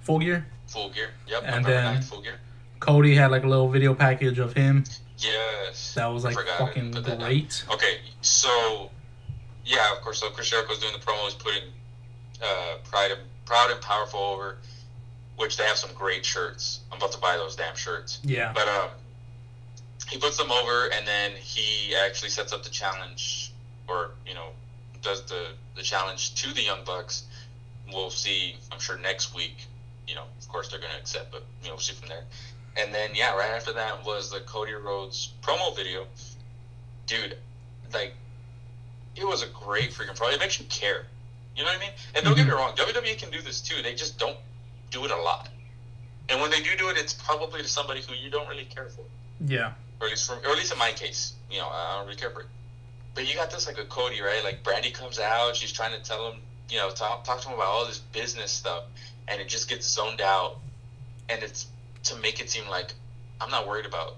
Full 0.01 0.21
Gear. 0.21 0.47
full 0.67 0.91
gear. 0.91 1.11
Yep. 1.29 1.43
and 1.45 1.63
November 1.65 1.71
then- 1.71 1.97
9th, 2.01 2.05
full 2.05 2.23
gear. 2.23 2.35
Cody 2.79 3.15
had 3.15 3.31
like 3.31 3.43
a 3.43 3.49
little 3.49 3.69
video 3.69 3.95
package 3.95 4.39
of 4.39 4.53
him 4.53 4.85
Yes. 5.19 5.95
that 5.95 6.07
was 6.07 6.25
like 6.25 6.37
I 6.39 6.59
fucking 6.59 6.93
put 6.93 7.05
that 7.05 7.19
down. 7.19 7.29
great. 7.29 7.65
Okay, 7.71 7.99
so 8.21 8.91
yeah, 9.65 9.93
of 9.97 10.01
course. 10.03 10.21
So 10.21 10.31
Chris 10.31 10.51
Jericho's 10.51 10.79
doing 10.79 10.93
the 10.93 10.99
promos, 11.05 11.39
putting 11.39 11.63
uh, 12.43 12.77
Pride 12.85 13.13
and 13.13 13.21
Proud 13.47 13.71
and 13.71 13.81
Powerful 13.81 14.21
over, 14.21 14.59
which 15.37 15.57
they 15.57 15.65
have 15.65 15.77
some 15.77 15.91
great 15.95 16.25
shirts. 16.25 16.81
I'm 16.91 16.99
about 16.99 17.13
to 17.13 17.19
buy 17.19 17.37
those 17.37 17.57
damn 17.57 17.77
shirts. 17.77 18.21
Yeah, 18.25 18.53
But 18.55 18.69
um, 18.69 18.91
he 20.09 20.19
puts 20.19 20.37
them 20.37 20.53
over, 20.53 20.89
and 20.95 21.07
then 21.07 21.33
he 21.33 21.95
actually 21.97 22.31
sets 22.31 22.53
up 22.53 22.63
the 22.63 22.71
challenge, 22.71 23.53
or 23.89 24.11
you 24.27 24.35
know, 24.35 24.49
does 25.03 25.23
the 25.23 25.49
the 25.75 25.83
challenge 25.83 26.35
to 26.43 26.53
the 26.55 26.63
Young 26.63 26.85
Bucks. 26.85 27.25
We'll 27.93 28.11
see. 28.11 28.57
I'm 28.73 28.81
sure 28.81 28.99
next 28.99 29.35
week. 29.35 29.57
You 30.07 30.15
know, 30.15 30.25
of 30.39 30.49
course 30.49 30.69
they're 30.69 30.81
gonna 30.81 30.99
accept, 30.99 31.33
but 31.33 31.43
you 31.63 31.69
know, 31.69 31.75
we'll 31.75 31.81
see 31.81 31.95
from 31.95 32.09
there. 32.09 32.23
And 32.77 32.95
then 32.95 33.11
yeah, 33.15 33.35
right 33.35 33.51
after 33.51 33.73
that 33.73 34.05
was 34.05 34.31
the 34.31 34.41
Cody 34.41 34.73
Rhodes 34.73 35.33
promo 35.43 35.75
video. 35.75 36.07
Dude, 37.07 37.37
like, 37.93 38.15
it 39.15 39.27
was 39.27 39.43
a 39.43 39.47
great 39.47 39.91
freaking 39.93 40.17
promo. 40.17 40.35
It 40.35 40.41
makes 40.41 40.59
you 40.59 40.67
care. 40.67 41.07
You 41.57 41.63
know 41.63 41.71
what 41.71 41.79
I 41.79 41.81
mean? 41.81 41.91
And 42.15 42.25
don't 42.25 42.37
get 42.37 42.45
me 42.45 42.51
mm-hmm. 42.51 42.59
wrong, 42.59 42.77
WWE 42.77 43.17
can 43.17 43.31
do 43.31 43.41
this 43.41 43.61
too. 43.61 43.83
They 43.83 43.95
just 43.95 44.19
don't 44.19 44.37
do 44.91 45.05
it 45.05 45.11
a 45.11 45.17
lot. 45.17 45.49
And 46.29 46.41
when 46.41 46.51
they 46.51 46.61
do 46.61 46.71
do 46.77 46.89
it, 46.89 46.99
it's 46.99 47.15
probably 47.15 47.63
to 47.63 47.69
somebody 47.69 48.03
who 48.03 48.15
you 48.15 48.31
don't 48.31 48.49
really 48.49 48.65
care 48.65 48.87
for, 48.87 49.03
Yeah. 49.41 49.73
or 50.01 50.07
at 50.09 50.11
least 50.11 50.29
from, 50.29 50.39
or 50.41 50.51
at 50.51 50.57
least 50.57 50.73
in 50.73 50.79
my 50.79 50.93
case, 50.93 51.35
you 51.51 51.59
know, 51.59 51.69
I 51.69 51.97
don't 51.97 52.07
really 52.07 52.19
care 52.19 52.31
for 52.31 52.41
it. 52.41 52.47
But 53.15 53.29
you 53.29 53.35
got 53.35 53.51
this 53.51 53.67
like 53.67 53.79
a 53.79 53.85
Cody, 53.85 54.21
right? 54.21 54.45
Like 54.45 54.63
Brandi 54.63 54.93
comes 54.93 55.19
out, 55.19 55.57
she's 55.57 55.73
trying 55.73 55.99
to 55.99 56.07
tell 56.07 56.31
him, 56.31 56.41
you 56.69 56.77
know, 56.77 56.91
talk 56.91 57.25
talk 57.25 57.41
to 57.41 57.49
him 57.49 57.55
about 57.55 57.69
all 57.69 57.87
this 57.87 57.99
business 57.99 58.51
stuff, 58.51 58.85
and 59.29 59.41
it 59.41 59.49
just 59.49 59.69
gets 59.69 59.87
zoned 59.87 60.21
out, 60.21 60.59
and 61.29 61.43
it's 61.43 61.67
to 62.07 62.17
make 62.17 62.41
it 62.41 62.51
seem 62.51 62.69
like 62.69 62.93
I'm 63.41 63.51
not 63.51 63.67
worried 63.67 63.87
about 63.87 64.17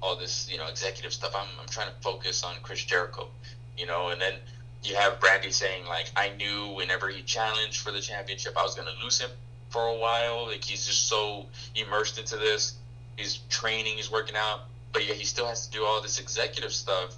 all 0.00 0.16
this, 0.16 0.48
you 0.50 0.58
know, 0.58 0.66
executive 0.66 1.12
stuff. 1.12 1.34
I'm 1.34 1.48
I'm 1.60 1.68
trying 1.68 1.88
to 1.88 1.94
focus 2.00 2.44
on 2.44 2.54
Chris 2.62 2.84
Jericho, 2.84 3.28
you 3.76 3.86
know, 3.86 4.08
and 4.08 4.20
then 4.20 4.34
you 4.82 4.94
have 4.94 5.18
Brandi 5.20 5.52
saying 5.52 5.84
like 5.86 6.10
I 6.16 6.30
knew 6.30 6.72
whenever 6.74 7.08
he 7.08 7.22
challenged 7.22 7.80
for 7.80 7.90
the 7.90 8.00
championship 8.00 8.56
I 8.56 8.62
was 8.62 8.74
gonna 8.74 8.94
lose 9.02 9.20
him 9.20 9.30
for 9.70 9.86
a 9.86 9.94
while. 9.94 10.46
Like 10.46 10.64
he's 10.64 10.86
just 10.86 11.08
so 11.08 11.46
immersed 11.74 12.18
into 12.18 12.36
this. 12.36 12.74
He's 13.16 13.38
training, 13.48 13.96
he's 13.96 14.10
working 14.10 14.36
out, 14.36 14.60
but 14.92 15.06
yet 15.06 15.16
he 15.16 15.24
still 15.24 15.46
has 15.46 15.66
to 15.66 15.72
do 15.72 15.84
all 15.84 16.00
this 16.00 16.20
executive 16.20 16.72
stuff. 16.72 17.16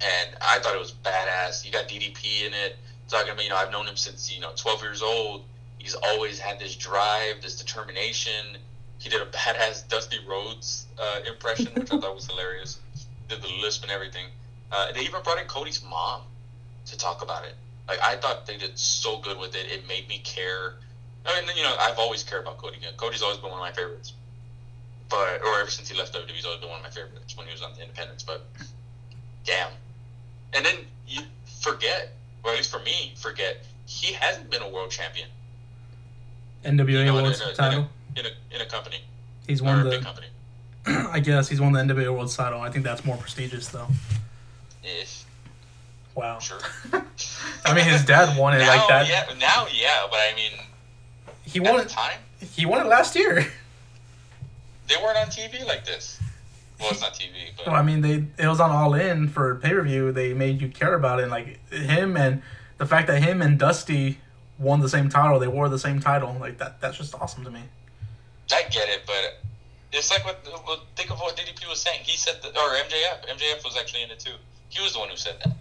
And 0.00 0.36
I 0.42 0.58
thought 0.58 0.74
it 0.74 0.78
was 0.78 0.92
badass. 0.92 1.64
You 1.64 1.72
got 1.72 1.88
DDP 1.88 2.46
in 2.46 2.52
it, 2.52 2.76
talking 3.08 3.30
about 3.30 3.44
you 3.44 3.50
know 3.50 3.56
I've 3.56 3.72
known 3.72 3.86
him 3.86 3.96
since 3.96 4.32
you 4.32 4.40
know 4.40 4.50
12 4.54 4.82
years 4.82 5.02
old. 5.02 5.44
He's 5.78 5.94
always 5.94 6.38
had 6.38 6.58
this 6.58 6.74
drive, 6.76 7.42
this 7.42 7.58
determination. 7.58 8.58
He 9.06 9.10
did 9.12 9.22
a 9.22 9.26
badass 9.26 9.86
Dusty 9.86 10.18
Rhodes 10.26 10.86
uh, 10.98 11.20
impression, 11.28 11.68
which 11.74 11.92
I 11.92 12.00
thought 12.00 12.16
was 12.16 12.26
hilarious. 12.26 12.80
Did 13.28 13.40
the 13.40 13.48
lisp 13.62 13.84
and 13.84 13.92
everything. 13.92 14.26
Uh, 14.72 14.90
they 14.90 15.02
even 15.02 15.22
brought 15.22 15.40
in 15.40 15.46
Cody's 15.46 15.80
mom 15.88 16.22
to 16.86 16.98
talk 16.98 17.22
about 17.22 17.44
it. 17.44 17.54
Like 17.86 18.00
I 18.02 18.16
thought 18.16 18.48
they 18.48 18.56
did 18.56 18.76
so 18.76 19.18
good 19.18 19.38
with 19.38 19.54
it. 19.54 19.70
It 19.70 19.86
made 19.86 20.08
me 20.08 20.20
care. 20.24 20.74
I 21.24 21.40
mean, 21.40 21.56
you 21.56 21.62
know, 21.62 21.76
I've 21.78 22.00
always 22.00 22.24
cared 22.24 22.42
about 22.42 22.58
Cody. 22.58 22.78
Cody's 22.96 23.22
always 23.22 23.38
been 23.38 23.52
one 23.52 23.60
of 23.60 23.64
my 23.64 23.70
favorites. 23.70 24.12
But 25.08 25.40
or 25.40 25.60
ever 25.60 25.70
since 25.70 25.88
he 25.88 25.96
left 25.96 26.12
WWE, 26.12 26.28
he's 26.30 26.44
always 26.44 26.58
been 26.58 26.70
one 26.70 26.78
of 26.80 26.82
my 26.82 26.90
favorites 26.90 27.36
when 27.36 27.46
he 27.46 27.52
was 27.52 27.62
on 27.62 27.74
the 27.74 27.82
Independence. 27.82 28.24
But 28.24 28.44
damn, 29.44 29.70
and 30.52 30.66
then 30.66 30.78
you 31.06 31.20
forget, 31.60 32.12
or 32.42 32.50
at 32.50 32.56
least 32.56 32.72
for 32.72 32.80
me, 32.80 33.14
forget 33.14 33.64
he 33.84 34.14
hasn't 34.14 34.50
been 34.50 34.62
a 34.62 34.68
world 34.68 34.90
champion. 34.90 35.28
NWA 36.64 36.88
You 36.88 37.04
know, 37.04 37.14
World 37.14 37.40
a, 37.40 37.50
in, 37.50 37.54
title. 37.54 37.88
In 38.16 38.26
a 38.26 38.54
in 38.54 38.60
a 38.60 38.66
company 38.66 39.02
He's 39.46 39.62
won 39.62 39.86
a 39.86 39.90
big 39.90 40.00
the. 40.00 40.04
company. 40.04 40.26
I 40.86 41.20
guess 41.20 41.48
he's 41.48 41.60
won 41.60 41.72
the 41.72 41.80
NWA 41.80 42.12
World 42.12 42.30
title. 42.32 42.60
I 42.60 42.70
think 42.70 42.84
that's 42.84 43.04
more 43.04 43.16
prestigious, 43.16 43.68
though. 43.68 43.86
If 44.82 45.24
Wow. 46.16 46.38
sure. 46.40 46.58
I 47.64 47.74
mean, 47.74 47.84
his 47.84 48.04
dad 48.04 48.36
won 48.38 48.54
it 48.54 48.58
now, 48.60 48.68
like 48.76 48.88
that. 48.88 49.08
Yeah, 49.08 49.26
now, 49.38 49.66
yeah, 49.72 50.06
but 50.10 50.16
I 50.18 50.32
mean, 50.34 50.52
He 51.44 51.60
won 51.60 51.78
it. 51.80 51.88
time, 51.88 52.18
He 52.40 52.66
won 52.66 52.80
it 52.84 52.88
last 52.88 53.14
year. 53.14 53.46
they 54.88 54.96
weren't 55.02 55.18
on 55.18 55.26
TV 55.26 55.64
like 55.66 55.84
this. 55.84 56.18
Well, 56.80 56.90
it's 56.90 57.00
not 57.00 57.14
TV, 57.14 57.50
but 57.56 57.66
Well, 57.66 57.76
I 57.76 57.82
mean, 57.82 58.00
they 58.00 58.24
it 58.42 58.48
was 58.48 58.60
on 58.60 58.70
All 58.70 58.94
In 58.94 59.28
for 59.28 59.54
pay 59.56 59.70
per 59.70 59.82
view. 59.82 60.10
They 60.12 60.34
made 60.34 60.60
you 60.60 60.68
care 60.68 60.94
about 60.94 61.18
it. 61.20 61.22
and 61.22 61.30
Like 61.30 61.58
him 61.70 62.16
and 62.16 62.42
the 62.78 62.86
fact 62.86 63.06
that 63.08 63.22
him 63.22 63.40
and 63.42 63.58
Dusty 63.58 64.18
won 64.58 64.80
the 64.80 64.88
same 64.88 65.08
title. 65.08 65.38
They 65.38 65.48
wore 65.48 65.68
the 65.68 65.78
same 65.78 66.00
title. 66.00 66.36
Like 66.40 66.58
that. 66.58 66.80
That's 66.80 66.96
just 66.98 67.14
awesome 67.14 67.44
to 67.44 67.50
me. 67.50 67.62
I 68.52 68.62
get 68.70 68.88
it, 68.88 69.02
but 69.06 69.42
it's 69.92 70.10
like 70.10 70.24
what, 70.24 70.38
what 70.64 70.80
think 70.96 71.10
of 71.10 71.18
what 71.18 71.36
DDP 71.36 71.68
was 71.68 71.80
saying. 71.80 72.00
He 72.02 72.16
said 72.16 72.40
that, 72.42 72.56
or 72.56 72.74
MJF. 72.74 73.28
MJF 73.28 73.64
was 73.64 73.76
actually 73.76 74.02
in 74.02 74.10
it 74.10 74.18
too. 74.18 74.34
He 74.68 74.82
was 74.82 74.92
the 74.92 74.98
one 74.98 75.08
who 75.08 75.16
said 75.16 75.36
that, 75.44 75.52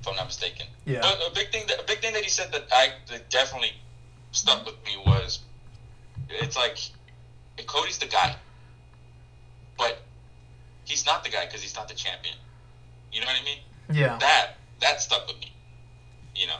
if 0.00 0.08
I'm 0.08 0.16
not 0.16 0.26
mistaken. 0.26 0.66
Yeah. 0.84 1.00
But 1.00 1.20
a 1.30 1.34
big 1.34 1.50
thing, 1.50 1.64
that, 1.68 1.80
a 1.80 1.84
big 1.84 2.00
thing 2.00 2.14
that 2.14 2.22
he 2.22 2.30
said 2.30 2.52
that 2.52 2.66
I 2.72 2.88
that 3.10 3.30
definitely 3.30 3.72
stuck 4.32 4.64
with 4.64 4.76
me 4.84 4.96
was, 5.06 5.40
it's 6.28 6.56
like, 6.56 6.78
Cody's 7.66 7.98
the 7.98 8.06
guy, 8.06 8.36
but 9.78 10.02
he's 10.84 11.06
not 11.06 11.24
the 11.24 11.30
guy 11.30 11.46
because 11.46 11.62
he's 11.62 11.74
not 11.74 11.88
the 11.88 11.94
champion. 11.94 12.34
You 13.12 13.20
know 13.20 13.26
what 13.26 13.36
I 13.40 13.44
mean? 13.44 13.58
Yeah. 13.92 14.18
That 14.18 14.56
that 14.80 15.00
stuck 15.00 15.26
with 15.26 15.38
me. 15.38 15.52
You 16.34 16.48
know, 16.48 16.58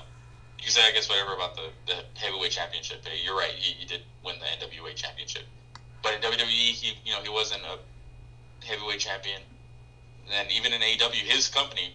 you 0.64 0.72
can 0.72 0.80
say 0.80 0.88
I 0.88 0.92
guess 0.92 1.10
whatever 1.10 1.34
about 1.34 1.56
the, 1.56 1.68
the 1.86 2.00
heavyweight 2.14 2.50
championship. 2.50 3.04
You're 3.22 3.36
right. 3.36 3.50
He, 3.50 3.74
he 3.74 3.84
did 3.84 4.00
win 4.24 4.36
the 4.40 4.46
NWA 4.46 4.94
championship, 4.94 5.42
but 6.02 6.14
in 6.14 6.20
WWE, 6.20 6.48
he 6.48 6.96
you 7.04 7.12
know 7.12 7.20
he 7.20 7.28
wasn't 7.28 7.60
a 7.64 7.76
heavyweight 8.64 9.00
champion. 9.00 9.42
And 10.32 10.50
even 10.50 10.72
in 10.72 10.80
AEW, 10.80 11.12
his 11.12 11.48
company, 11.48 11.92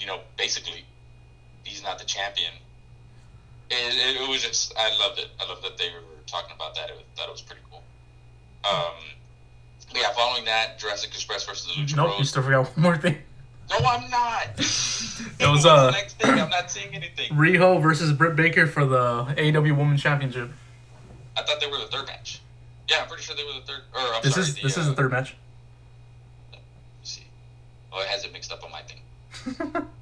you 0.00 0.06
know, 0.06 0.18
basically, 0.36 0.84
he's 1.62 1.80
not 1.84 2.00
the 2.00 2.04
champion. 2.04 2.50
It, 3.70 3.94
it, 3.94 4.22
it 4.22 4.28
was 4.28 4.42
just 4.42 4.74
I 4.76 4.90
loved 4.98 5.20
it. 5.20 5.28
I 5.40 5.48
loved 5.48 5.62
that 5.62 5.78
they 5.78 5.90
were 5.90 6.02
talking 6.26 6.56
about 6.56 6.74
that. 6.74 6.90
It 6.90 6.96
was, 6.96 7.04
thought 7.16 7.28
it 7.28 7.32
was 7.32 7.42
pretty 7.42 7.62
cool. 7.70 7.84
Um, 8.68 8.94
but 9.92 10.00
yeah, 10.00 10.12
following 10.12 10.44
that, 10.46 10.80
Jurassic 10.80 11.10
Express 11.10 11.46
versus 11.46 11.68
the 11.68 11.80
Lucha 11.80 11.96
Nope. 11.96 12.08
You 12.10 12.16
Bros. 12.16 12.28
still 12.30 12.42
forgot 12.42 12.66
one 12.66 12.82
more 12.82 12.96
thing. 12.96 13.18
No, 13.70 13.76
I'm 13.86 14.10
not. 14.10 14.48
It 15.40 15.46
was, 15.48 15.66
uh, 15.66 15.86
the 15.86 15.90
next 15.92 16.14
thing? 16.20 16.30
I'm 16.30 16.48
not 16.48 16.70
seeing 16.70 16.94
anything. 16.94 17.32
Riho 17.32 17.82
versus 17.82 18.12
Britt 18.12 18.36
Baker 18.36 18.68
for 18.68 18.84
the 18.84 19.24
AEW 19.36 19.76
Women's 19.76 20.00
Championship. 20.00 20.50
I 21.36 21.42
thought 21.42 21.60
they 21.60 21.66
were 21.66 21.78
the 21.78 21.86
third 21.86 22.06
match. 22.06 22.40
Yeah, 22.88 22.98
I'm 23.02 23.08
pretty 23.08 23.24
sure 23.24 23.34
they 23.34 23.42
were 23.44 23.54
the 23.60 23.66
third. 23.66 23.80
Or 23.94 24.00
I'm 24.14 24.22
This 24.22 24.34
sorry, 24.34 24.46
is 24.46 24.54
the, 24.54 24.62
this 24.62 24.78
uh, 24.78 24.82
is 24.82 24.86
the 24.86 24.94
third 24.94 25.10
match. 25.10 25.36
See. 27.02 27.24
Oh, 27.92 28.00
it 28.00 28.06
has 28.08 28.24
it 28.24 28.32
mixed 28.32 28.52
up 28.52 28.62
on 28.64 28.70
my 28.70 28.82
thing. 28.82 29.86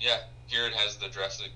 Yeah, 0.00 0.18
here 0.46 0.66
it 0.66 0.72
has 0.74 0.96
the 0.96 1.08
Jurassic 1.08 1.50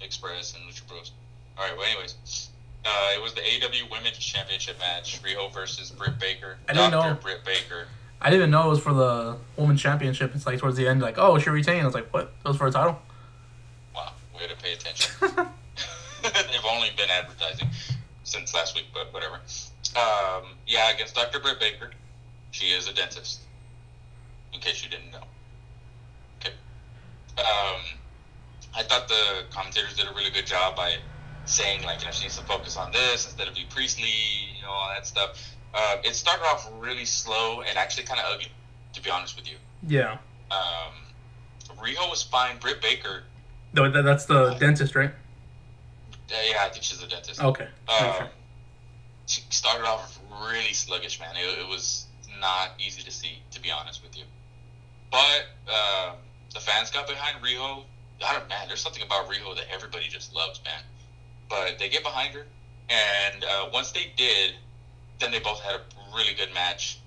Express 0.00 0.54
and 0.54 0.64
Lucha 0.64 0.86
Bros. 0.88 1.12
All 1.58 1.64
right. 1.68 1.76
Well, 1.76 1.86
anyways, 1.86 2.48
uh, 2.84 3.10
it 3.14 3.22
was 3.22 3.34
the 3.34 3.42
AW 3.42 3.88
Women's 3.92 4.18
Championship 4.18 4.78
match: 4.78 5.20
Riho 5.22 5.52
versus 5.52 5.90
Britt 5.90 6.18
Baker. 6.18 6.56
I 6.68 6.72
Dr. 6.72 6.90
know. 6.90 7.18
Britt 7.20 7.44
Baker. 7.44 7.86
I 8.20 8.30
didn't 8.30 8.40
even 8.40 8.50
know 8.50 8.66
it 8.66 8.70
was 8.70 8.80
for 8.80 8.92
the 8.92 9.36
Women's 9.56 9.80
Championship. 9.80 10.34
It's 10.34 10.46
like 10.46 10.58
towards 10.58 10.76
the 10.76 10.88
end, 10.88 11.00
like, 11.00 11.18
oh, 11.18 11.38
she 11.38 11.50
retained. 11.50 11.82
I 11.82 11.84
was 11.84 11.94
like, 11.94 12.12
what? 12.12 12.32
It 12.44 12.48
was 12.48 12.56
for 12.56 12.66
a 12.66 12.70
title? 12.70 13.00
Wow, 13.94 14.12
way 14.34 14.48
to 14.48 14.56
pay 14.56 14.72
attention. 14.72 15.14
They've 16.22 16.64
only 16.68 16.88
been 16.96 17.10
advertising 17.10 17.68
since 18.24 18.54
last 18.54 18.74
week, 18.74 18.86
but 18.92 19.12
whatever. 19.12 19.36
Um, 19.96 20.56
yeah, 20.66 20.92
against 20.92 21.14
Dr. 21.14 21.38
Britt 21.38 21.60
Baker. 21.60 21.90
She 22.50 22.66
is 22.66 22.88
a 22.88 22.92
dentist. 22.92 23.40
In 24.52 24.60
case 24.60 24.82
you 24.82 24.90
didn't 24.90 25.12
know. 25.12 25.24
Okay. 26.40 26.54
Um, 27.38 27.80
I 28.74 28.82
thought 28.82 29.08
the 29.08 29.44
commentators 29.50 29.94
did 29.94 30.06
a 30.06 30.14
really 30.14 30.30
good 30.30 30.46
job 30.46 30.74
by 30.74 30.96
saying, 31.44 31.84
like, 31.84 32.00
you 32.00 32.06
know, 32.06 32.12
she 32.12 32.24
needs 32.24 32.38
to 32.38 32.44
focus 32.44 32.76
on 32.76 32.90
this 32.92 33.26
instead 33.26 33.48
of 33.48 33.54
be 33.54 33.66
Priestley, 33.70 34.08
you 34.56 34.62
know, 34.62 34.70
all 34.70 34.88
that 34.88 35.06
stuff. 35.06 35.56
Uh, 35.74 35.96
it 36.04 36.14
started 36.14 36.44
off 36.44 36.70
really 36.78 37.04
slow 37.04 37.60
and 37.62 37.76
actually 37.78 38.04
kind 38.04 38.20
of 38.20 38.26
ugly, 38.32 38.48
to 38.94 39.02
be 39.02 39.10
honest 39.10 39.36
with 39.36 39.48
you. 39.50 39.56
Yeah. 39.86 40.18
Um, 40.50 40.94
Riho 41.78 42.08
was 42.10 42.22
fine. 42.22 42.58
Britt 42.58 42.80
Baker, 42.80 43.24
No, 43.74 43.90
that, 43.90 44.02
that's 44.02 44.24
the 44.26 44.54
dentist, 44.54 44.94
right? 44.94 45.10
uh, 45.10 46.34
yeah, 46.50 46.64
I 46.64 46.68
think 46.70 46.82
she's 46.82 47.02
a 47.02 47.06
dentist. 47.06 47.42
Okay. 47.42 47.68
Um, 47.88 48.28
she 49.26 49.42
started 49.50 49.86
off 49.86 50.18
really 50.50 50.72
sluggish, 50.72 51.20
man. 51.20 51.36
It, 51.36 51.60
it 51.60 51.68
was 51.68 52.06
not 52.40 52.70
easy 52.78 53.02
to 53.02 53.10
see, 53.10 53.42
to 53.50 53.60
be 53.60 53.70
honest 53.70 54.02
with 54.02 54.16
you. 54.16 54.24
But 55.10 55.46
uh, 55.70 56.12
the 56.54 56.60
fans 56.60 56.90
got 56.90 57.06
behind 57.06 57.42
Riho. 57.44 57.82
I 58.26 58.32
don't, 58.32 58.48
man, 58.48 58.66
there's 58.68 58.80
something 58.80 59.02
about 59.02 59.28
Riho 59.28 59.54
that 59.56 59.66
everybody 59.72 60.08
just 60.08 60.34
loves, 60.34 60.60
man. 60.64 60.80
But 61.48 61.78
they 61.78 61.88
get 61.88 62.02
behind 62.02 62.34
her, 62.34 62.44
and 62.90 63.44
uh, 63.44 63.68
once 63.72 63.92
they 63.92 64.12
did, 64.16 64.54
then 65.20 65.30
they 65.30 65.40
both 65.40 65.60
had 65.60 65.74
a 65.76 65.80
really 66.14 66.34
good 66.34 66.52
match. 66.54 66.98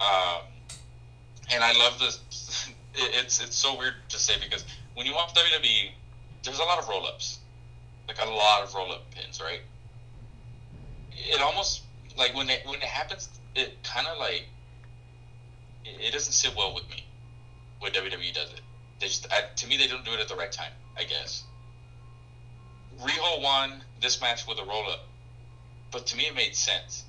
Um, 0.00 0.42
and 1.52 1.62
I 1.62 1.72
love 1.78 1.98
this. 1.98 2.20
It's 2.94 3.42
it's 3.42 3.56
so 3.56 3.78
weird 3.78 3.94
to 4.10 4.18
say 4.18 4.34
because 4.38 4.66
when 4.92 5.06
you 5.06 5.14
watch 5.14 5.32
WWE, 5.32 5.92
there's 6.42 6.58
a 6.58 6.62
lot 6.62 6.78
of 6.78 6.86
roll 6.90 7.06
ups, 7.06 7.38
like 8.06 8.18
a 8.22 8.28
lot 8.28 8.62
of 8.62 8.74
roll 8.74 8.92
up 8.92 9.10
pins, 9.12 9.40
right? 9.40 9.62
it 11.16 11.40
almost 11.40 11.82
like 12.16 12.34
when 12.34 12.48
it 12.50 12.62
when 12.66 12.76
it 12.76 12.82
happens, 12.82 13.28
it 13.54 13.76
kind 13.82 14.06
of 14.06 14.18
like 14.18 14.46
it, 15.84 16.12
doesn't 16.12 16.32
sit 16.32 16.54
well 16.56 16.74
with 16.74 16.88
me 16.88 17.04
when 17.80 17.92
WWE 17.92 18.34
does 18.34 18.52
it. 18.52 18.60
They 19.00 19.06
just 19.06 19.26
I, 19.32 19.44
to 19.56 19.66
me 19.66 19.76
they 19.76 19.86
don't 19.86 20.04
do 20.04 20.12
it 20.12 20.20
at 20.20 20.28
the 20.28 20.36
right 20.36 20.52
time. 20.52 20.72
I 20.96 21.04
guess. 21.04 21.44
Riho 23.00 23.42
won 23.42 23.82
this 24.00 24.20
match 24.20 24.46
with 24.46 24.58
a 24.58 24.64
roll 24.64 24.88
up, 24.88 25.06
but 25.90 26.06
to 26.08 26.16
me 26.16 26.24
it 26.24 26.34
made 26.34 26.54
sense. 26.54 27.04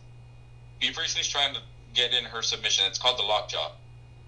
B 0.83 0.91
Priestley's 0.91 1.29
trying 1.29 1.53
to 1.53 1.61
get 1.93 2.13
in 2.13 2.25
her 2.25 2.41
submission. 2.41 2.83
It's 2.89 2.99
called 2.99 3.17
the 3.17 3.23
lockjaw 3.23 3.71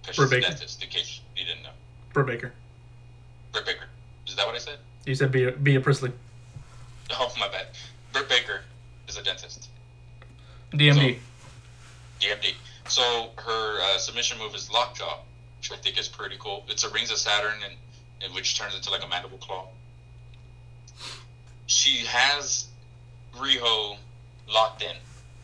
because 0.00 0.16
she's 0.16 0.24
a 0.24 0.28
Baker. 0.28 0.48
dentist. 0.48 0.82
In 0.82 0.88
case 0.88 1.20
you 1.36 1.44
didn't 1.44 1.62
know, 1.62 1.76
Britt 2.14 2.28
Baker. 2.28 2.52
Britt 3.52 3.66
Baker. 3.66 3.84
Is 4.26 4.36
that 4.36 4.46
what 4.46 4.54
I 4.54 4.58
said? 4.58 4.78
You 5.04 5.14
said 5.14 5.30
be 5.30 5.50
be 5.50 5.74
a 5.74 5.80
Priestley. 5.82 6.12
Oh 7.10 7.30
my 7.38 7.46
bad. 7.48 7.66
Britt 8.14 8.30
Baker 8.30 8.62
is 9.06 9.18
a 9.18 9.22
dentist. 9.22 9.68
DMD. 10.72 11.18
DMD. 12.22 12.54
So 12.88 13.28
her 13.36 13.78
uh, 13.82 13.98
submission 13.98 14.38
move 14.38 14.54
is 14.54 14.72
lockjaw, 14.72 15.18
which 15.58 15.70
I 15.70 15.76
think 15.76 16.00
is 16.00 16.08
pretty 16.08 16.36
cool. 16.38 16.64
It's 16.68 16.84
a 16.84 16.88
Rings 16.88 17.10
of 17.10 17.18
Saturn, 17.18 17.52
and, 17.62 17.74
and 18.24 18.34
which 18.34 18.58
turns 18.58 18.74
into 18.74 18.90
like 18.90 19.04
a 19.04 19.08
mandible 19.08 19.36
claw. 19.38 19.68
She 21.66 22.06
has 22.06 22.68
Riho 23.34 23.98
locked 24.48 24.80
in. 24.82 24.96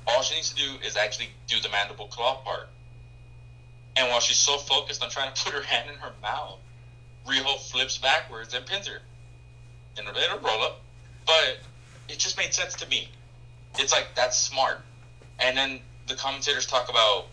All 0.06 0.22
she 0.22 0.34
needs 0.34 0.50
to 0.50 0.56
do 0.56 0.86
is 0.86 0.96
actually 0.96 1.28
do 1.46 1.60
the 1.60 1.68
mandible 1.68 2.06
claw 2.06 2.36
part. 2.42 2.68
And 3.96 4.08
while 4.08 4.20
she's 4.20 4.38
so 4.38 4.56
focused 4.58 5.02
on 5.02 5.10
trying 5.10 5.32
to 5.32 5.44
put 5.44 5.52
her 5.52 5.62
hand 5.62 5.90
in 5.90 5.96
her 5.96 6.12
mouth, 6.22 6.58
Riho 7.26 7.58
flips 7.70 7.98
backwards 7.98 8.54
and 8.54 8.64
pins 8.66 8.88
her. 8.88 9.00
And 9.98 10.08
it'll 10.08 10.38
roll 10.38 10.62
up. 10.62 10.80
But 11.26 11.58
it 12.08 12.18
just 12.18 12.36
made 12.36 12.52
sense 12.52 12.74
to 12.76 12.88
me. 12.88 13.08
It's 13.78 13.92
like, 13.92 14.08
that's 14.14 14.36
smart. 14.36 14.80
And 15.38 15.56
then 15.56 15.80
the 16.08 16.14
commentators 16.14 16.66
talk 16.66 16.88
about, 16.88 17.26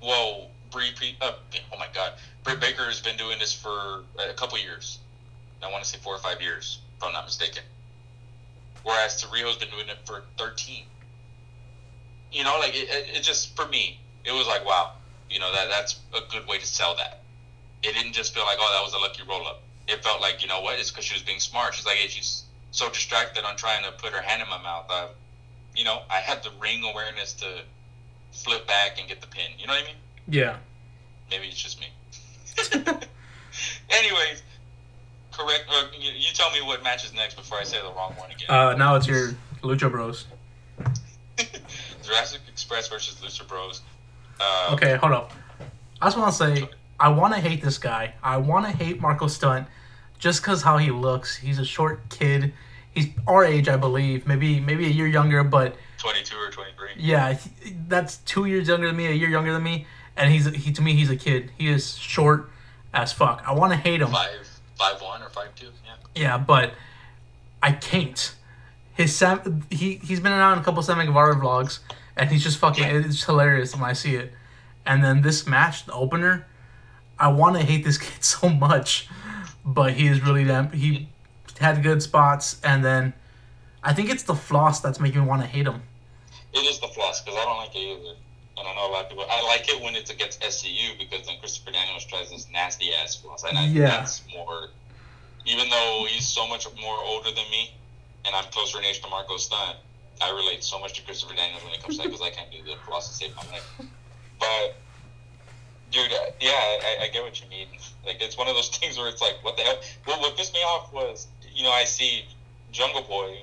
whoa, 0.00 0.46
Brie, 0.70 1.16
uh, 1.20 1.32
oh 1.72 1.78
my 1.78 1.86
God, 1.94 2.12
Britt 2.44 2.60
Baker 2.60 2.84
has 2.84 3.00
been 3.00 3.16
doing 3.16 3.38
this 3.38 3.52
for 3.52 4.04
a 4.18 4.32
couple 4.34 4.58
years. 4.58 4.98
I 5.62 5.70
want 5.70 5.82
to 5.82 5.88
say 5.88 5.98
four 5.98 6.14
or 6.14 6.18
five 6.18 6.40
years, 6.40 6.80
if 6.96 7.02
I'm 7.02 7.12
not 7.12 7.24
mistaken. 7.24 7.62
Whereas 8.82 9.22
Riho's 9.24 9.56
been 9.56 9.70
doing 9.70 9.88
it 9.88 9.98
for 10.04 10.22
13. 10.38 10.84
You 12.36 12.44
know, 12.44 12.58
like 12.58 12.74
it, 12.74 12.90
it, 12.90 13.16
it 13.16 13.22
just 13.22 13.56
for 13.56 13.66
me, 13.68 13.98
it 14.26 14.32
was 14.32 14.46
like 14.46 14.62
wow, 14.66 14.92
you 15.30 15.40
know 15.40 15.50
that 15.54 15.70
that's 15.70 16.00
a 16.14 16.20
good 16.30 16.46
way 16.46 16.58
to 16.58 16.66
sell 16.66 16.94
that. 16.96 17.22
It 17.82 17.94
didn't 17.94 18.12
just 18.12 18.34
feel 18.34 18.44
like 18.44 18.58
oh 18.60 18.70
that 18.76 18.84
was 18.84 18.92
a 18.92 18.98
lucky 18.98 19.22
roll 19.26 19.46
up. 19.46 19.62
It 19.88 20.04
felt 20.04 20.20
like 20.20 20.42
you 20.42 20.48
know 20.48 20.60
what, 20.60 20.78
it's 20.78 20.90
because 20.90 21.06
she 21.06 21.14
was 21.14 21.22
being 21.22 21.40
smart. 21.40 21.74
She's 21.74 21.86
like 21.86 21.96
hey, 21.96 22.08
she's 22.08 22.42
so 22.72 22.90
distracted 22.90 23.44
on 23.46 23.56
trying 23.56 23.84
to 23.84 23.92
put 23.92 24.12
her 24.12 24.20
hand 24.20 24.42
in 24.42 24.50
my 24.50 24.62
mouth. 24.62 24.84
I, 24.90 25.08
you 25.74 25.84
know, 25.84 26.02
I 26.10 26.16
had 26.16 26.42
the 26.42 26.50
ring 26.60 26.84
awareness 26.84 27.32
to 27.34 27.62
flip 28.32 28.66
back 28.66 28.98
and 28.98 29.08
get 29.08 29.22
the 29.22 29.28
pin. 29.28 29.52
You 29.58 29.66
know 29.66 29.72
what 29.72 29.84
I 29.84 29.86
mean? 29.86 29.96
Yeah. 30.28 30.56
Maybe 31.30 31.46
it's 31.46 31.56
just 31.56 31.80
me. 31.80 31.86
Anyways, 33.88 34.42
correct. 35.32 35.64
Uh, 35.70 35.86
you, 35.98 36.12
you 36.12 36.32
tell 36.34 36.50
me 36.50 36.60
what 36.60 36.82
matches 36.82 37.14
next 37.14 37.34
before 37.36 37.58
I 37.58 37.64
say 37.64 37.78
the 37.78 37.94
wrong 37.94 38.12
one 38.18 38.30
again. 38.30 38.50
Uh, 38.50 38.74
now 38.76 38.94
it's 38.94 39.06
your 39.06 39.32
Lucha 39.62 39.90
Bros. 39.90 40.26
Jurassic 42.06 42.40
Express 42.48 42.88
versus 42.88 43.16
Lucha 43.16 43.46
Bros. 43.48 43.82
Uh, 44.40 44.70
Okay, 44.72 44.96
hold 44.96 45.12
up. 45.12 45.32
I 46.00 46.06
just 46.06 46.16
want 46.18 46.30
to 46.32 46.36
say, 46.38 46.68
I 47.00 47.08
want 47.08 47.34
to 47.34 47.40
hate 47.40 47.62
this 47.62 47.78
guy. 47.78 48.14
I 48.22 48.36
want 48.36 48.66
to 48.66 48.72
hate 48.72 49.00
Marco 49.00 49.26
Stunt 49.26 49.66
just 50.18 50.42
because 50.42 50.62
how 50.62 50.76
he 50.78 50.90
looks. 50.90 51.36
He's 51.36 51.58
a 51.58 51.64
short 51.64 52.08
kid. 52.10 52.52
He's 52.94 53.08
our 53.26 53.44
age, 53.44 53.68
I 53.68 53.76
believe. 53.76 54.26
Maybe 54.26 54.60
maybe 54.60 54.86
a 54.86 54.90
year 54.90 55.06
younger, 55.06 55.42
but 55.44 55.76
22 55.98 56.36
or 56.36 56.50
23. 56.50 56.88
yeah, 56.96 57.34
he- 57.34 57.76
that's 57.88 58.18
two 58.18 58.46
years 58.46 58.68
younger 58.68 58.86
than 58.86 58.96
me, 58.96 59.06
a 59.06 59.12
year 59.12 59.28
younger 59.28 59.52
than 59.52 59.62
me, 59.62 59.86
and 60.16 60.30
he's 60.32 60.46
he 60.46 60.72
to 60.72 60.80
me 60.82 60.94
he's 60.94 61.10
a 61.10 61.16
kid. 61.16 61.50
He 61.58 61.68
is 61.68 61.96
short 61.96 62.50
as 62.94 63.12
fuck. 63.12 63.42
I 63.46 63.52
want 63.52 63.72
to 63.72 63.76
hate 63.78 64.00
him. 64.00 64.10
Five, 64.10 64.48
five 64.76 65.00
one 65.02 65.22
or 65.22 65.28
five 65.28 65.54
two. 65.54 65.66
Yeah. 65.84 65.92
Yeah, 66.14 66.38
but 66.38 66.72
I 67.62 67.72
can't. 67.72 68.34
His 68.96 69.14
Sam, 69.14 69.64
he 69.70 69.96
he's 69.96 70.20
been 70.20 70.32
on 70.32 70.58
a 70.58 70.62
couple 70.64 70.82
Sam 70.82 71.04
Guevara 71.04 71.36
vlogs, 71.36 71.80
and 72.16 72.30
he's 72.30 72.42
just 72.42 72.58
fucking. 72.58 72.84
It's 72.84 73.22
hilarious 73.24 73.74
when 73.74 73.84
I 73.84 73.92
see 73.92 74.14
it. 74.16 74.32
And 74.86 75.02
then 75.04 75.22
this 75.22 75.46
match, 75.46 75.84
the 75.84 75.92
opener, 75.92 76.46
I 77.18 77.28
want 77.28 77.56
to 77.56 77.62
hate 77.62 77.84
this 77.84 77.98
kid 78.06 78.24
so 78.24 78.48
much, 78.48 79.08
but 79.64 79.92
he 79.94 80.06
is 80.06 80.22
really 80.22 80.44
damn. 80.44 80.70
He 80.70 81.08
had 81.60 81.82
good 81.82 82.02
spots, 82.02 82.60
and 82.64 82.84
then 82.84 83.12
I 83.82 83.92
think 83.92 84.10
it's 84.10 84.22
the 84.22 84.34
floss 84.34 84.80
that's 84.80 84.98
making 85.00 85.20
me 85.22 85.26
want 85.26 85.42
to 85.42 85.48
hate 85.48 85.66
him. 85.66 85.82
It 86.54 86.60
is 86.60 86.80
the 86.80 86.88
floss 86.88 87.22
because 87.22 87.38
I 87.38 87.44
don't 87.44 87.58
like 87.58 87.74
it 87.76 87.78
either. 87.80 88.14
And 88.58 88.66
I 88.66 88.74
know 88.74 88.88
a 88.88 88.92
lot 88.92 89.04
of 89.04 89.10
people. 89.10 89.26
I 89.30 89.42
like 89.48 89.68
it 89.68 89.82
when 89.82 89.94
it's 89.94 90.08
against 90.10 90.40
SCU 90.40 90.98
because 90.98 91.26
then 91.26 91.36
Christopher 91.40 91.72
Daniels 91.72 92.06
tries 92.06 92.30
this 92.30 92.46
nasty 92.50 92.94
ass 92.94 93.14
floss. 93.14 93.44
And 93.44 93.58
I, 93.58 93.66
Yeah. 93.66 93.88
that's 93.90 94.22
more. 94.34 94.68
Even 95.44 95.68
though 95.68 96.06
he's 96.08 96.26
so 96.26 96.48
much 96.48 96.66
more 96.80 96.96
older 97.04 97.28
than 97.30 97.44
me, 97.50 97.74
and 98.26 98.34
I'm 98.34 98.44
closer 98.50 98.78
in 98.78 98.84
age 98.84 99.00
to 99.02 99.08
Marco 99.08 99.36
Stunt, 99.36 99.78
I 100.20 100.30
relate 100.30 100.64
so 100.64 100.78
much 100.78 100.94
to 100.94 101.02
Christopher 101.02 101.34
Daniels 101.34 101.62
when 101.62 101.72
it 101.72 101.82
comes 101.82 101.96
to 101.96 102.02
that 102.02 102.08
because 102.08 102.22
I 102.22 102.30
can't 102.30 102.50
do 102.50 102.58
the 102.62 102.74
to 102.74 103.00
save 103.02 103.34
my 103.36 103.42
life. 103.52 103.68
But, 104.40 104.74
dude, 105.90 106.10
uh, 106.12 106.32
yeah, 106.40 106.50
I, 106.50 106.96
I 107.02 107.08
get 107.08 107.22
what 107.22 107.40
you 107.40 107.48
mean. 107.48 107.68
Like, 108.04 108.20
it's 108.20 108.36
one 108.36 108.48
of 108.48 108.54
those 108.54 108.68
things 108.78 108.98
where 108.98 109.08
it's 109.08 109.20
like, 109.20 109.36
what 109.42 109.56
the 109.56 109.62
hell? 109.62 109.78
Well, 110.06 110.20
what 110.20 110.36
pissed 110.36 110.54
me 110.54 110.60
off 110.60 110.92
was, 110.92 111.28
you 111.54 111.62
know, 111.62 111.70
I 111.70 111.84
see 111.84 112.24
Jungle 112.72 113.02
Boy 113.02 113.38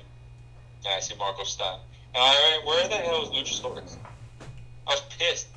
and 0.84 0.94
I 0.94 1.00
see 1.00 1.14
Marco 1.16 1.44
Stunt. 1.44 1.80
And 2.14 2.22
I, 2.22 2.60
where 2.64 2.88
the 2.88 2.96
hell 2.96 3.22
is 3.22 3.30
Luchasaurus? 3.30 3.96
I 4.86 4.90
was 4.90 5.02
pissed, 5.18 5.48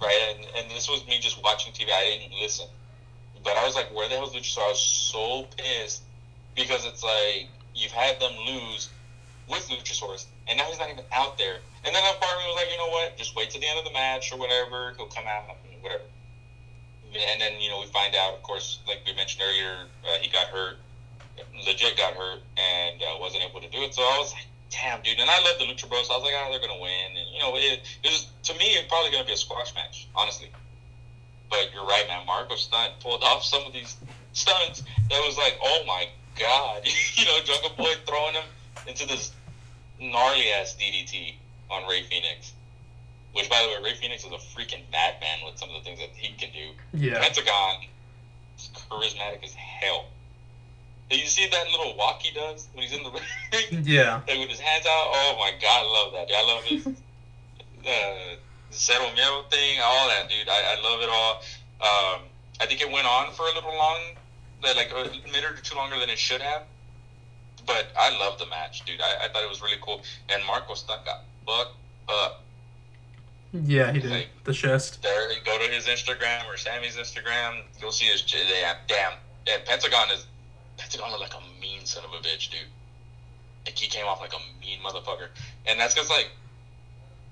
right? 0.00 0.34
And, 0.36 0.46
and 0.56 0.70
this 0.70 0.88
was 0.88 1.06
me 1.06 1.18
just 1.18 1.42
watching 1.42 1.72
TV. 1.72 1.90
I 1.92 2.18
didn't 2.18 2.38
listen. 2.40 2.66
But 3.42 3.56
I 3.56 3.64
was 3.64 3.74
like, 3.74 3.94
where 3.94 4.08
the 4.08 4.16
hell 4.16 4.26
is 4.26 4.34
Luchasaurus? 4.34 4.64
I 4.64 4.68
was 4.68 4.80
so 4.82 5.46
pissed 5.56 6.02
because 6.54 6.84
it's 6.84 7.02
like, 7.02 7.48
you've 7.80 7.92
had 7.92 8.20
them 8.20 8.32
lose 8.46 8.90
with 9.48 9.66
Luchasaurus, 9.68 10.26
and 10.46 10.58
now 10.58 10.64
he's 10.64 10.78
not 10.78 10.90
even 10.90 11.04
out 11.12 11.38
there. 11.38 11.58
And 11.84 11.94
then 11.94 12.02
that 12.04 12.20
part 12.20 12.36
of 12.36 12.38
me 12.38 12.46
was 12.52 12.56
like, 12.60 12.70
you 12.70 12.78
know 12.78 12.92
what? 12.92 13.16
Just 13.16 13.34
wait 13.34 13.50
till 13.50 13.60
the 13.60 13.66
end 13.66 13.78
of 13.78 13.84
the 13.84 13.92
match 13.92 14.32
or 14.32 14.38
whatever. 14.38 14.92
He'll 14.96 15.06
come 15.06 15.24
out, 15.26 15.56
whatever. 15.80 16.04
And 17.10 17.40
then, 17.40 17.58
you 17.58 17.70
know, 17.70 17.80
we 17.80 17.86
find 17.86 18.14
out, 18.14 18.34
of 18.34 18.42
course, 18.42 18.78
like 18.86 19.00
we 19.04 19.14
mentioned 19.16 19.42
earlier, 19.42 19.88
uh, 20.06 20.18
he 20.20 20.30
got 20.30 20.46
hurt, 20.46 20.76
legit 21.66 21.96
got 21.96 22.14
hurt, 22.14 22.40
and 22.56 23.02
uh, 23.02 23.18
wasn't 23.18 23.42
able 23.42 23.60
to 23.60 23.68
do 23.70 23.82
it. 23.82 23.94
So 23.94 24.02
I 24.02 24.18
was 24.20 24.32
like, 24.32 24.46
damn, 24.70 25.02
dude. 25.02 25.18
And 25.18 25.28
I 25.28 25.42
love 25.42 25.58
the 25.58 25.64
Lucha 25.64 25.88
Bros. 25.88 26.06
So 26.06 26.14
I 26.14 26.16
was 26.18 26.24
like, 26.24 26.34
oh, 26.36 26.52
they're 26.52 26.60
to 26.60 26.80
win. 26.80 27.18
And, 27.18 27.26
you 27.34 27.40
know, 27.40 27.56
it, 27.56 27.82
it 28.04 28.10
was, 28.12 28.30
to 28.44 28.54
me, 28.54 28.78
it's 28.78 28.86
probably 28.86 29.10
to 29.18 29.24
be 29.26 29.32
a 29.32 29.36
squash 29.36 29.74
match, 29.74 30.06
honestly. 30.14 30.52
But 31.50 31.70
you're 31.74 31.86
right, 31.86 32.06
man. 32.06 32.24
Marco 32.26 32.54
Stunt 32.54 32.92
pulled 33.00 33.24
off 33.24 33.42
some 33.42 33.66
of 33.66 33.72
these 33.72 33.96
stunts 34.32 34.82
that 35.10 35.18
was 35.26 35.36
like, 35.36 35.58
oh 35.60 35.82
my 35.86 36.06
God. 36.38 36.82
you 37.14 37.24
know, 37.24 37.38
Jungle 37.44 37.70
Boy 37.76 37.92
throwing 38.06 38.34
him 38.34 38.44
into 38.86 39.06
this 39.06 39.32
gnarly 40.00 40.50
ass 40.52 40.76
DDT 40.80 41.34
on 41.70 41.88
Rey 41.88 42.02
Fenix. 42.02 42.52
Which, 43.32 43.48
by 43.48 43.62
the 43.62 43.68
way, 43.82 43.90
Rey 43.90 43.96
Fenix 43.96 44.24
is 44.24 44.32
a 44.32 44.36
freaking 44.58 44.82
madman 44.90 45.38
with 45.44 45.56
some 45.58 45.68
of 45.68 45.76
the 45.76 45.82
things 45.82 46.00
that 46.00 46.08
he 46.16 46.34
can 46.34 46.50
do. 46.52 46.70
Yeah. 46.92 47.20
Pentagon 47.20 47.84
is 48.58 48.70
charismatic 48.74 49.44
as 49.44 49.54
hell. 49.54 50.06
Did 51.10 51.20
you 51.20 51.26
see 51.26 51.48
that 51.48 51.66
little 51.70 51.96
walk 51.96 52.22
he 52.22 52.32
does 52.32 52.68
when 52.72 52.86
he's 52.86 52.96
in 52.96 53.02
the 53.04 53.10
ring? 53.52 53.84
Yeah. 53.84 54.20
like 54.26 54.38
with 54.38 54.48
his 54.48 54.60
hands 54.60 54.86
out. 54.86 55.10
Oh 55.12 55.36
my 55.38 55.52
god, 55.60 55.84
I 55.84 55.92
love 55.92 56.12
that. 56.12 56.28
Dude. 56.28 56.36
I 56.36 56.54
love 56.54 56.64
his 56.64 56.86
uh, 57.86 58.36
Cero 58.70 59.06
Miedo 59.14 59.50
thing, 59.50 59.80
all 59.82 60.08
that, 60.08 60.28
dude. 60.28 60.48
I, 60.48 60.76
I 60.76 60.80
love 60.82 61.02
it 61.02 61.08
all. 61.10 61.42
Um, 61.80 62.20
I 62.60 62.66
think 62.66 62.80
it 62.80 62.90
went 62.90 63.06
on 63.06 63.32
for 63.32 63.42
a 63.42 63.54
little 63.54 63.74
long, 63.74 64.00
like 64.62 64.90
a 64.92 65.10
minute 65.32 65.50
or 65.50 65.56
two 65.62 65.76
longer 65.76 65.98
than 65.98 66.10
it 66.10 66.18
should 66.18 66.40
have. 66.42 66.62
But 67.66 67.88
I 67.98 68.10
love 68.18 68.38
the 68.38 68.46
match, 68.46 68.84
dude. 68.84 69.00
I, 69.00 69.26
I 69.26 69.28
thought 69.28 69.42
it 69.42 69.48
was 69.48 69.60
really 69.62 69.76
cool. 69.80 70.02
And 70.28 70.44
Marco 70.46 70.74
Stunt 70.74 71.04
got 71.04 71.22
fucked 71.46 71.76
up. 72.08 72.42
Yeah, 73.52 73.92
he 73.92 73.98
did. 74.00 74.10
Like- 74.10 74.28
The 74.44 74.52
chest. 74.52 75.02
There, 75.02 75.28
go 75.44 75.58
to 75.58 75.70
his 75.72 75.86
Instagram 75.86 76.46
or 76.46 76.56
Sammy's 76.56 76.96
Instagram. 76.96 77.62
You'll 77.80 77.92
see 77.92 78.06
his. 78.06 78.22
Damn, 78.22 78.76
damn. 78.86 79.12
And 79.52 79.64
Pentagon 79.64 80.08
is 80.12 80.26
Pentagon 80.78 81.10
looked 81.10 81.22
like 81.22 81.34
a 81.34 81.60
mean 81.60 81.84
son 81.84 82.04
of 82.04 82.10
a 82.12 82.22
bitch, 82.22 82.50
dude. 82.50 82.60
Like 83.66 83.76
he 83.76 83.88
came 83.88 84.06
off 84.06 84.20
like 84.20 84.32
a 84.32 84.38
mean 84.60 84.78
motherfucker, 84.84 85.28
and 85.66 85.78
that's 85.78 85.94
because 85.94 86.08
like 86.08 86.30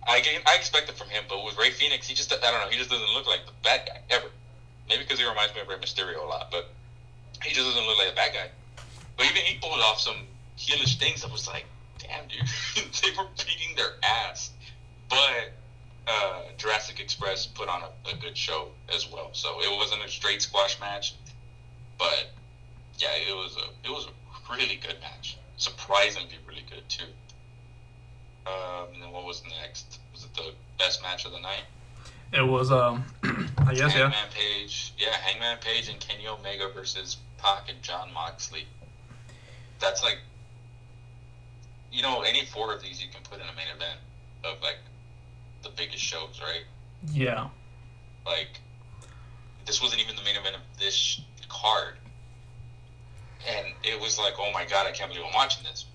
I 0.06 0.20
get, 0.20 0.42
I 0.46 0.56
expect 0.56 0.88
it 0.88 0.96
from 0.96 1.08
him, 1.08 1.24
but 1.28 1.44
with 1.44 1.56
Rey 1.58 1.70
Fenix, 1.70 2.06
he 2.06 2.14
just 2.14 2.32
I 2.32 2.36
don't 2.50 2.60
know. 2.60 2.68
He 2.68 2.76
just 2.76 2.90
doesn't 2.90 3.12
look 3.14 3.26
like 3.26 3.46
the 3.46 3.52
bad 3.62 3.86
guy 3.86 4.00
ever. 4.10 4.26
Maybe 4.88 5.02
because 5.04 5.18
he 5.18 5.26
reminds 5.28 5.54
me 5.54 5.60
of 5.60 5.68
Rey 5.68 5.76
Mysterio 5.76 6.22
a 6.22 6.26
lot, 6.26 6.50
but 6.50 6.70
he 7.42 7.54
just 7.54 7.66
doesn't 7.66 7.86
look 7.86 7.98
like 7.98 8.12
a 8.12 8.16
bad 8.16 8.32
guy. 8.32 8.48
But 9.16 9.26
even 9.26 9.42
he 9.42 9.58
pulled 9.58 9.80
off 9.80 10.00
some 10.00 10.16
heelish 10.58 10.98
things 10.98 11.22
that 11.22 11.32
was 11.32 11.46
like, 11.46 11.66
damn, 11.98 12.26
dude, 12.28 12.40
they 13.02 13.10
were 13.16 13.28
beating 13.36 13.76
their 13.76 13.94
ass. 14.02 14.50
But 15.08 15.52
uh, 16.06 16.42
Jurassic 16.56 17.00
Express 17.00 17.46
put 17.46 17.68
on 17.68 17.82
a, 17.82 18.10
a 18.10 18.16
good 18.16 18.36
show 18.36 18.68
as 18.94 19.10
well. 19.10 19.30
So 19.32 19.60
it 19.60 19.76
wasn't 19.76 20.04
a 20.04 20.08
straight 20.08 20.42
squash 20.42 20.78
match, 20.80 21.14
but 21.98 22.30
yeah, 22.98 23.08
it 23.28 23.34
was 23.34 23.56
a 23.56 23.88
it 23.88 23.90
was 23.90 24.06
a 24.06 24.52
really 24.52 24.76
good 24.76 24.96
match. 25.00 25.38
Surprisingly, 25.56 26.36
really 26.46 26.64
good 26.70 26.88
too. 26.88 27.04
Um, 28.46 28.94
and 28.94 29.02
then 29.02 29.10
what 29.10 29.24
was 29.24 29.42
next? 29.60 29.98
Was 30.12 30.24
it 30.24 30.34
the 30.34 30.52
best 30.78 31.02
match 31.02 31.26
of 31.26 31.32
the 31.32 31.40
night? 31.40 31.64
It 32.32 32.46
was 32.46 32.70
um, 32.70 33.04
I 33.22 33.74
guess 33.74 33.94
yeah. 33.94 34.10
Hangman 34.10 34.28
Page, 34.34 34.92
yeah, 34.98 35.12
Hangman 35.12 35.58
Page 35.58 35.88
and 35.88 35.98
Kenny 36.00 36.26
Omega 36.26 36.70
versus 36.74 37.16
Pac 37.38 37.68
and 37.68 37.80
Jon 37.82 38.12
Moxley. 38.12 38.66
That's 39.80 40.02
like, 40.02 40.18
you 41.92 42.02
know, 42.02 42.22
any 42.22 42.44
four 42.44 42.74
of 42.74 42.82
these 42.82 43.02
you 43.02 43.08
can 43.08 43.22
put 43.22 43.40
in 43.40 43.48
a 43.48 43.56
main 43.56 43.68
event 43.74 43.98
of 44.44 44.60
like 44.62 44.78
the 45.62 45.70
biggest 45.70 46.02
shows, 46.02 46.40
right? 46.42 46.64
Yeah. 47.12 47.48
Like, 48.26 48.60
this 49.66 49.82
wasn't 49.82 50.02
even 50.02 50.16
the 50.16 50.22
main 50.22 50.36
event 50.36 50.56
of 50.56 50.62
this 50.78 51.20
card, 51.48 51.94
and 53.48 53.66
it 53.82 54.00
was 54.00 54.18
like, 54.18 54.34
oh 54.38 54.50
my 54.52 54.64
god, 54.64 54.86
I 54.86 54.92
can't 54.92 55.10
believe 55.10 55.24
I'm 55.26 55.34
watching 55.34 55.64
this. 55.64 55.86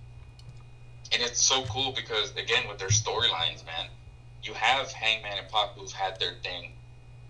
And 1.11 1.21
it's 1.21 1.41
so 1.41 1.63
cool 1.65 1.91
because 1.91 2.31
again, 2.31 2.67
with 2.67 2.79
their 2.79 2.89
storylines, 2.89 3.65
man, 3.65 3.87
you 4.43 4.53
have 4.53 4.91
Hangman 4.91 5.37
and 5.37 5.49
Pac 5.49 5.77
who've 5.77 5.91
had 5.91 6.19
their 6.19 6.33
thing. 6.43 6.71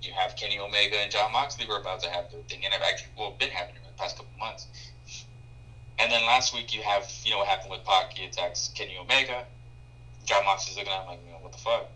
You 0.01 0.13
have 0.13 0.35
Kenny 0.35 0.59
Omega 0.59 0.97
and 0.97 1.11
John 1.11 1.31
Moxley 1.31 1.65
who 1.65 1.73
are 1.73 1.79
about 1.79 2.01
to 2.01 2.09
have 2.09 2.31
their 2.31 2.41
thing, 2.41 2.63
and 2.63 2.73
have 2.73 2.83
actually 2.83 3.11
well 3.17 3.35
been 3.37 3.49
the 3.49 3.82
past 3.97 4.17
couple 4.17 4.31
months. 4.39 4.67
And 5.99 6.11
then 6.11 6.25
last 6.25 6.53
week 6.53 6.73
you 6.73 6.81
have 6.81 7.09
you 7.23 7.31
know 7.31 7.39
what 7.39 7.47
happened 7.47 7.71
with 7.71 7.83
Pac. 7.85 8.13
He 8.13 8.25
attacks 8.25 8.71
Kenny 8.75 8.97
Omega, 8.97 9.45
Jon 10.25 10.45
Moxley's 10.45 10.77
looking 10.77 10.91
at 10.91 11.01
him 11.01 11.07
like, 11.07 11.19
you 11.25 11.31
know, 11.31 11.39
what 11.39 11.51
the 11.51 11.57
fuck? 11.57 11.89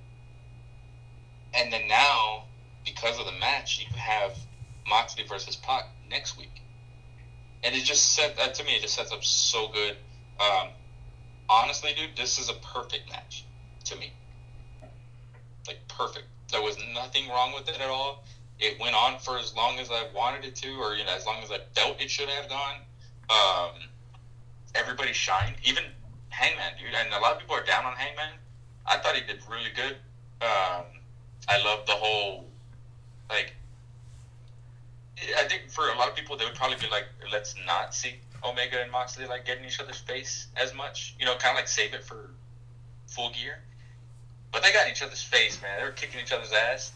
And 1.53 1.72
then 1.72 1.88
now, 1.88 2.44
because 2.86 3.19
of 3.19 3.26
the 3.26 3.32
match, 3.40 3.80
you 3.80 3.98
have 3.98 4.38
Moxley 4.88 5.24
versus 5.28 5.56
Pac 5.56 5.86
next 6.10 6.38
week, 6.38 6.61
and 7.64 7.74
it 7.74 7.84
just 7.84 8.14
set 8.14 8.38
that 8.38 8.56
to 8.56 8.64
me. 8.64 8.76
It 8.76 8.82
just 8.82 8.95
sets 8.95 9.11
up 9.11 9.24
so 9.24 9.69
good. 9.69 9.98
Um, 10.40 10.69
honestly, 11.49 11.94
dude, 11.95 12.15
this 12.15 12.38
is 12.38 12.49
a 12.49 12.53
perfect 12.53 13.10
match 13.10 13.45
to 13.86 13.95
me. 13.95 14.11
Like 15.68 15.80
perfect. 15.88 16.26
There 16.52 16.61
was 16.61 16.78
nothing 16.94 17.28
wrong 17.30 17.53
with 17.53 17.68
it 17.68 17.80
at 17.80 17.90
all. 17.90 18.24
It 18.60 18.80
went 18.80 18.96
on 18.96 19.20
for 19.20 19.38
as 19.38 19.56
long 19.56 19.78
as 19.80 19.90
I 19.92 20.06
wanted 20.16 20.46
it 20.46 20.56
to, 20.58 20.70
or 20.76 20.96
you 20.96 21.06
know, 21.06 21.16
as 21.16 21.26
long 21.26 21.44
as 21.44 21.52
I 21.52 21.60
felt 21.76 22.02
it 22.02 22.10
should 22.10 22.30
have 22.30 22.50
gone. 22.50 22.78
Um, 23.30 23.82
everybody 24.74 25.14
shined, 25.14 25.56
even 25.64 25.84
Hangman, 26.30 26.74
dude. 26.80 26.94
And 26.94 27.14
a 27.14 27.20
lot 27.20 27.34
of 27.34 27.40
people 27.40 27.56
are 27.56 27.64
down 27.64 27.86
on 27.86 27.94
Hangman. 27.96 28.34
I 28.86 28.98
thought 28.98 29.16
he 29.16 29.22
did 29.22 29.42
really 29.50 29.72
good. 29.76 29.98
Um, 30.42 30.86
I 31.50 31.64
love 31.64 31.86
the 31.86 31.94
whole, 31.94 32.46
like, 33.30 33.54
I 35.38 35.44
think 35.44 35.70
for 35.70 35.90
a 35.90 35.98
lot 35.98 36.08
of 36.10 36.16
people, 36.16 36.38
they 36.38 36.46
would 36.46 36.56
probably 36.56 36.78
be 36.78 36.88
like, 36.90 37.06
let's 37.32 37.56
not 37.66 37.94
see 37.94 38.16
Omega 38.44 38.82
and 38.82 38.92
Moxley 38.92 39.26
like 39.26 39.46
getting 39.46 39.66
each 39.66 39.80
other's 39.80 39.98
face 39.98 40.48
as 40.56 40.74
much. 40.74 41.16
You 41.20 41.26
know, 41.26 41.36
kind 41.38 41.52
of 41.52 41.56
like 41.56 41.68
save 41.68 41.94
it 41.94 42.04
for 42.04 42.32
full 43.08 43.32
gear. 43.32 43.60
But 44.52 44.64
they 44.64 44.72
got 44.72 44.86
in 44.86 44.92
each 44.92 45.02
other's 45.02 45.24
face, 45.24 45.62
man. 45.62 45.80
They 45.80 45.84
were 45.84 45.92
kicking 45.92 46.22
each 46.22 46.32
other's 46.32 46.54
ass, 46.54 46.92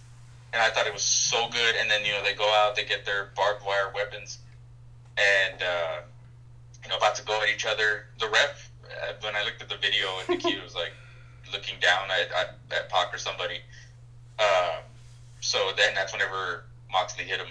and 0.54 0.62
I 0.62 0.70
thought 0.70 0.86
it 0.88 0.94
was 0.94 1.02
so 1.04 1.48
good. 1.50 1.76
And 1.76 1.90
then 1.90 2.04
you 2.06 2.12
know 2.12 2.24
they 2.24 2.34
go 2.34 2.48
out, 2.54 2.76
they 2.76 2.84
get 2.86 3.06
their 3.06 3.30
barbed 3.36 3.64
wire 3.66 3.92
weapons, 3.94 4.40
and 5.18 5.62
uh, 5.62 6.02
you 6.84 6.90
know 6.90 6.98
about 6.98 7.16
to 7.16 7.24
go 7.24 7.42
at 7.42 7.50
each 7.50 7.66
other. 7.66 8.06
The 8.20 8.28
ref, 8.28 8.70
uh, 8.86 9.14
when 9.22 9.36
I 9.36 9.44
looked 9.44 9.62
at 9.62 9.70
the 9.70 9.78
video, 9.78 10.08
I 10.08 10.24
the 10.28 10.36
he 10.50 10.60
was 10.64 10.76
like 10.76 10.94
looking 11.52 11.76
down 11.82 12.10
at, 12.12 12.32
at, 12.32 12.56
at 12.72 12.90
Pac 12.90 13.14
or 13.14 13.18
somebody. 13.18 13.60
Um, 14.40 14.84
so 15.42 15.72
then 15.78 15.94
that's 15.94 16.14
whenever 16.14 16.64
Moxley 16.92 17.26
hit 17.26 17.40
him, 17.40 17.48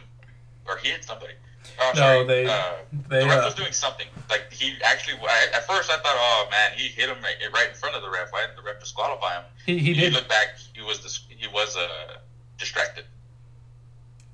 or 0.67 0.77
he 0.79 0.89
hit 0.91 1.05
somebody. 1.05 1.35
Oh, 1.79 1.93
No, 1.95 2.01
sorry. 2.01 2.27
they- 2.27 2.47
uh, 2.47 2.73
they, 3.09 3.21
the 3.21 3.27
ref 3.27 3.43
uh, 3.43 3.47
was 3.47 3.55
doing 3.55 3.73
something. 3.73 4.07
Like 4.29 4.53
he 4.53 4.75
actually, 4.85 5.19
I, 5.23 5.49
at 5.55 5.67
first 5.67 5.91
I 5.91 5.97
thought, 5.97 6.05
oh 6.17 6.47
man, 6.51 6.73
he 6.77 6.89
hit 6.89 7.09
him 7.09 7.17
right, 7.23 7.35
right 7.53 7.69
in 7.69 7.75
front 7.75 7.95
of 7.97 8.03
the 8.03 8.09
ref. 8.11 8.33
Why 8.33 8.43
didn't 8.43 8.57
the 8.57 8.63
ref 8.63 8.81
disqualify 8.81 9.35
him? 9.37 9.45
He, 9.67 9.79
he 9.79 9.93
He 9.93 10.01
did. 10.01 10.13
looked 10.15 10.29
back. 10.29 10.57
He 10.75 10.83
was 10.83 10.99
dis- 11.01 11.25
he 11.29 11.47
was 11.49 11.77
uh, 11.77 12.17
distracted. 12.61 13.05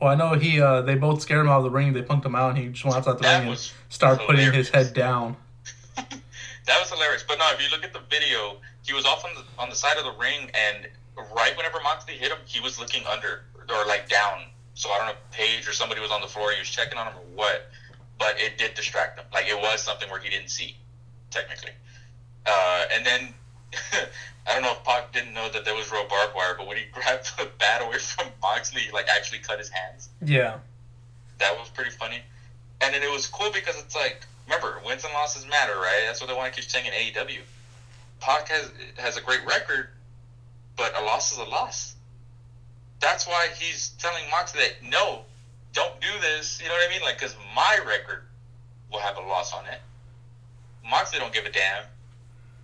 Well, 0.01 0.11
I 0.11 0.15
know 0.15 0.35
he. 0.35 0.61
Uh, 0.61 0.83
they 0.83 0.95
both 0.95 1.23
scared 1.23 1.41
him 1.41 1.49
out 1.49 1.59
of 1.59 1.65
the 1.65 1.71
ring. 1.71 1.95
They 1.95 2.03
punked 2.03 2.27
him 2.27 2.35
out, 2.35 2.51
and 2.51 2.59
he 2.59 2.69
just 2.69 2.85
went 2.85 2.97
outside 2.97 3.17
the 3.17 3.23
That 3.23 3.41
ring 3.41 3.49
and 3.49 3.71
started 3.89 4.27
putting 4.27 4.53
his 4.53 4.69
head 4.69 4.93
down. 4.93 5.37
That 6.67 6.81
was 6.81 6.91
hilarious. 6.91 7.25
But 7.27 7.39
no, 7.39 7.49
if 7.53 7.63
you 7.63 7.71
look 7.71 7.85
at 7.85 7.93
the 7.93 8.03
video, 8.11 8.57
he 8.83 8.93
was 8.93 9.07
off 9.07 9.25
on 9.25 9.31
the 9.37 9.63
on 9.63 9.71
the 9.71 9.77
side 9.77 9.99
of 9.99 10.05
the 10.05 10.19
ring, 10.19 10.51
and 10.53 10.89
right 11.17 11.57
whenever 11.57 11.81
Moxley 11.83 12.15
hit 12.15 12.31
him, 12.31 12.39
he 12.45 12.61
was 12.61 12.79
looking 12.79 13.07
under 13.07 13.45
or 13.71 13.87
like 13.87 14.09
down. 14.09 14.43
So 14.75 14.91
I 14.91 14.99
don't 14.99 15.07
know 15.07 15.15
Page 15.31 15.67
or 15.69 15.73
somebody 15.73 16.01
was 16.01 16.11
on 16.11 16.21
the 16.21 16.27
floor. 16.27 16.53
He 16.53 16.59
was 16.59 16.69
checking 16.69 16.99
on 16.99 17.07
him 17.07 17.15
or 17.17 17.37
what, 17.37 17.71
but 18.19 18.35
it 18.39 18.59
did 18.59 18.75
distract 18.75 19.19
him. 19.19 19.27
Like 19.33 19.47
it 19.47 19.57
was 19.57 19.81
something 19.81 20.11
where 20.11 20.19
he 20.19 20.29
didn't 20.29 20.51
see, 20.51 20.77
technically. 21.31 21.71
Uh, 22.45 22.85
and 22.93 23.07
then 23.07 23.35
I 24.49 24.53
don't 24.55 24.63
know 24.63 24.73
if 24.73 24.85
Pac 24.85 25.13
didn't 25.13 25.35
know 25.35 25.49
that 25.51 25.65
there 25.65 25.75
was 25.75 25.91
real 25.91 26.07
barbed 26.09 26.35
wire, 26.35 26.55
but 26.57 26.67
when 26.67 26.77
he 26.77 26.85
grabbed 26.93 27.37
the 27.39 27.49
bat 27.59 27.83
away 27.83 27.99
from 27.99 28.27
Moxley, 28.43 28.83
he 28.83 28.93
like 28.93 29.07
actually 29.09 29.41
cut 29.41 29.59
his 29.59 29.69
hands 29.69 30.09
Yeah. 30.25 30.59
that 31.39 31.59
was 31.59 31.69
pretty 31.71 31.91
funny. 31.91 32.21
And 32.81 32.95
then 32.95 33.03
it 33.03 33.11
was 33.11 33.27
cool 33.27 33.51
because 33.51 33.79
it's 33.83 33.95
like, 33.97 34.25
remember, 34.47 34.81
wins 34.85 35.05
and 35.05 35.13
losses 35.15 35.47
matter, 35.49 35.75
right? 35.77 36.05
That's 36.07 36.21
what 36.21 36.29
they 36.29 36.37
want 36.37 36.53
to 36.53 36.61
keep 36.61 36.71
saying 36.71 36.87
in 36.87 36.93
AEW. 36.93 37.41
Pac 38.21 38.49
has 38.49 38.71
has 38.99 39.17
a 39.17 39.21
great 39.21 39.45
record, 39.47 39.89
but 40.77 40.97
a 40.99 41.03
loss 41.03 41.33
is 41.33 41.39
a 41.39 41.45
loss. 41.45 41.95
That's 43.01 43.27
why 43.27 43.49
he's 43.59 43.91
telling 43.99 44.23
Moxley 44.31 44.61
that 44.61 44.89
no, 44.89 45.23
don't 45.73 46.01
do 46.01 46.09
this. 46.21 46.61
You 46.63 46.69
know 46.69 46.75
what 46.75 46.89
I 46.89 46.93
mean? 46.93 47.03
Like, 47.03 47.19
because 47.19 47.35
my 47.55 47.79
record 47.87 48.23
will 48.91 49.01
have 49.01 49.17
a 49.19 49.21
loss 49.21 49.53
on 49.53 49.67
it. 49.67 49.81
Moxley 50.89 51.19
don't 51.19 51.33
give 51.33 51.45
a 51.45 51.51
damn. 51.51 51.83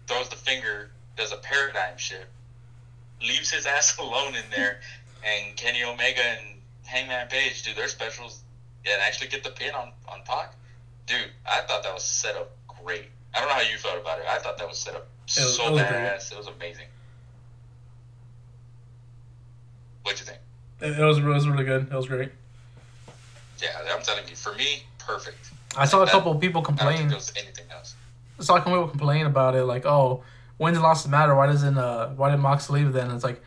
Throws 0.06 0.28
the 0.28 0.36
finger, 0.36 0.90
does 1.16 1.32
a 1.32 1.36
paradigm 1.36 1.96
shift, 1.96 2.26
leaves 3.20 3.50
his 3.50 3.66
ass 3.74 3.96
alone 3.98 4.34
in 4.34 4.44
there, 4.50 4.80
and 5.24 5.56
Kenny 5.56 5.82
Omega 5.84 6.22
and 6.22 6.58
Hangman 6.84 7.28
Page 7.28 7.62
do 7.62 7.74
their 7.74 7.88
specials 7.88 8.42
and 8.84 9.00
actually 9.02 9.28
get 9.28 9.44
the 9.44 9.50
pin 9.50 9.74
on 9.74 9.92
on 10.08 10.20
Pac. 10.24 10.54
Dude, 11.06 11.30
I 11.46 11.60
thought 11.62 11.82
that 11.82 11.94
was 11.94 12.02
set 12.04 12.36
up 12.36 12.50
great. 12.84 13.06
I 13.34 13.40
don't 13.40 13.48
know 13.48 13.54
how 13.54 13.60
you 13.60 13.78
felt 13.78 13.98
about 14.00 14.18
it. 14.18 14.24
I 14.28 14.38
thought 14.38 14.58
that 14.58 14.68
was 14.68 14.78
set 14.78 14.94
up 14.94 15.06
It 15.36 15.40
was- 15.40 15.56
so 15.56 15.66
it 15.68 15.72
was 15.72 15.80
great. 15.82 15.92
badass. 15.92 16.32
It 16.32 16.38
was 16.38 16.46
amazing. 16.48 16.86
What'd 20.02 20.20
you 20.20 20.26
think? 20.26 20.38
It, 20.80 20.98
it 20.98 21.04
was 21.04 21.18
it 21.18 21.24
was 21.24 21.48
really 21.48 21.64
good. 21.64 21.88
It 21.90 21.94
was 21.94 22.06
great. 22.08 22.30
Yeah, 23.60 23.68
I'm 23.94 24.02
telling 24.02 24.26
you, 24.28 24.34
for 24.34 24.52
me, 24.54 24.82
perfect. 24.98 25.50
I 25.76 25.86
saw 25.86 26.02
a 26.02 26.04
That- 26.06 26.12
couple 26.12 26.32
of 26.32 26.40
people 26.40 26.60
I 26.60 26.64
don't 26.64 26.76
think 26.76 26.80
complain. 26.88 27.08
there 27.08 27.16
was 27.16 27.32
anything 27.36 27.66
else. 27.70 27.94
I 28.38 28.42
saw 28.42 28.54
a 28.56 28.58
couple 28.58 28.72
people 28.74 28.88
complain 28.88 29.26
about 29.26 29.54
it, 29.54 29.64
like, 29.64 29.86
"Oh, 29.86 30.24
wins 30.62 30.76
and 30.76 30.82
losses 30.84 31.08
matter. 31.10 31.34
Why 31.34 31.46
doesn't 31.46 31.76
uh 31.78 32.08
why 32.10 32.30
did 32.30 32.38
Mox 32.38 32.70
leave 32.70 32.92
then?" 32.92 33.10
It's 33.10 33.24
like, 33.24 33.42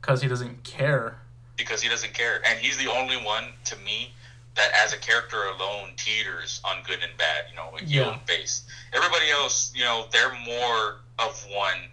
because 0.00 0.20
he 0.22 0.28
doesn't 0.28 0.62
care. 0.64 1.16
because 1.56 1.82
he 1.82 1.88
doesn't 1.90 2.14
care. 2.14 2.40
And 2.48 2.58
he's 2.58 2.78
the 2.78 2.90
only 2.90 3.16
one 3.18 3.44
to 3.66 3.76
me 3.84 4.12
that, 4.54 4.70
as 4.82 4.92
a 4.94 4.96
character 4.96 5.36
alone, 5.44 5.90
teeters 5.96 6.60
on 6.64 6.82
good 6.86 6.98
and 7.02 7.12
bad. 7.18 7.44
You 7.50 7.56
know, 7.56 7.70
heel 7.76 8.06
Yeah. 8.06 8.12
and 8.12 8.20
face. 8.22 8.62
Everybody 8.94 9.28
else, 9.30 9.70
you 9.74 9.84
know, 9.84 10.06
they're 10.10 10.34
more 10.44 11.00
of 11.18 11.32
one 11.50 11.88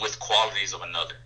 with 0.00 0.18
qualities 0.20 0.72
of 0.72 0.80
another. 0.82 1.16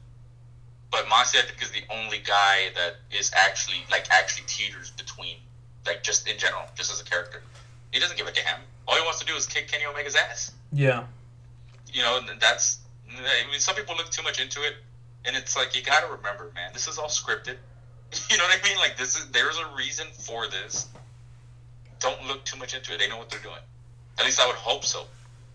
But 0.91 1.09
Moxley, 1.09 1.41
I 1.41 1.45
think, 1.45 1.62
is 1.62 1.71
the 1.71 1.85
only 1.91 2.19
guy 2.19 2.71
that 2.75 2.97
is 3.16 3.31
actually 3.35 3.85
like 3.91 4.07
actually 4.11 4.45
teeters 4.47 4.91
between, 4.91 5.37
like 5.87 6.03
just 6.03 6.29
in 6.29 6.37
general, 6.39 6.62
just 6.75 6.93
as 6.93 7.01
a 7.01 7.05
character. 7.05 7.43
He 7.93 7.99
doesn't 8.01 8.16
give 8.16 8.27
a 8.27 8.33
damn. 8.33 8.61
All 8.89 8.97
he 8.97 9.03
wants 9.03 9.21
to 9.21 9.27
do 9.27 9.35
is 9.35 9.47
kick 9.47 9.69
Kenny 9.69 9.85
Omega's 9.87 10.16
ass 10.16 10.53
Yeah. 10.73 11.05
you 11.93 12.03
know, 12.03 12.21
that's. 12.41 12.79
I 13.19 13.51
mean, 13.51 13.61
some 13.61 13.74
people 13.74 13.97
look 13.97 14.11
too 14.11 14.23
much 14.23 14.41
into 14.41 14.62
it, 14.62 14.74
and 15.24 15.36
it's 15.36 15.57
like 15.57 15.74
you 15.77 15.82
got 15.82 16.01
to 16.01 16.07
remember, 16.07 16.51
man, 16.55 16.70
this 16.73 16.89
is 16.89 16.99
all 16.99 17.09
scripted. 17.09 17.57
You 18.31 18.36
know 18.39 18.45
what 18.45 18.57
I 18.57 18.69
mean? 18.69 18.77
Like 18.78 18.97
this 18.97 19.16
is 19.16 19.28
there's 19.32 19.59
a 19.59 19.66
reason 19.77 20.07
for 20.12 20.47
this. 20.47 20.86
Don't 21.99 22.27
look 22.28 22.45
too 22.45 22.57
much 22.57 22.73
into 22.74 22.93
it. 22.95 22.99
They 23.01 23.09
know 23.09 23.16
what 23.16 23.28
they're 23.28 23.41
doing. 23.41 23.59
At 24.19 24.24
least 24.24 24.39
I 24.41 24.47
would 24.47 24.55
hope 24.55 24.85
so. 24.85 25.05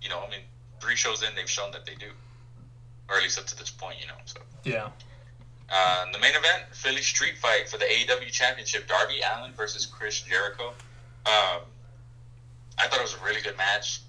You 0.01 0.09
know, 0.09 0.19
I 0.19 0.29
mean, 0.29 0.41
three 0.81 0.95
shows 0.97 1.23
in, 1.23 1.29
they've 1.35 1.49
shown 1.49 1.71
that 1.71 1.85
they 1.85 1.95
do, 1.95 2.07
or 3.09 3.15
at 3.15 3.23
least 3.23 3.39
up 3.39 3.45
to 3.47 3.57
this 3.57 3.69
point, 3.69 4.01
you 4.01 4.07
know. 4.07 4.15
So 4.25 4.41
Yeah. 4.65 4.89
uh, 5.69 6.05
the 6.11 6.19
main 6.19 6.35
event, 6.35 6.63
Philly 6.73 7.01
Street 7.01 7.37
Fight 7.37 7.69
for 7.69 7.77
the 7.77 7.85
AEW 7.85 8.29
Championship, 8.31 8.87
Darby 8.87 9.21
Allin 9.21 9.53
versus 9.53 9.85
Chris 9.85 10.19
Jericho. 10.21 10.69
Um, 11.25 11.61
I 12.77 12.87
thought 12.87 12.99
it 12.99 13.03
was 13.03 13.13
a 13.13 13.23
really 13.23 13.41
good 13.41 13.55
match. 13.57 14.01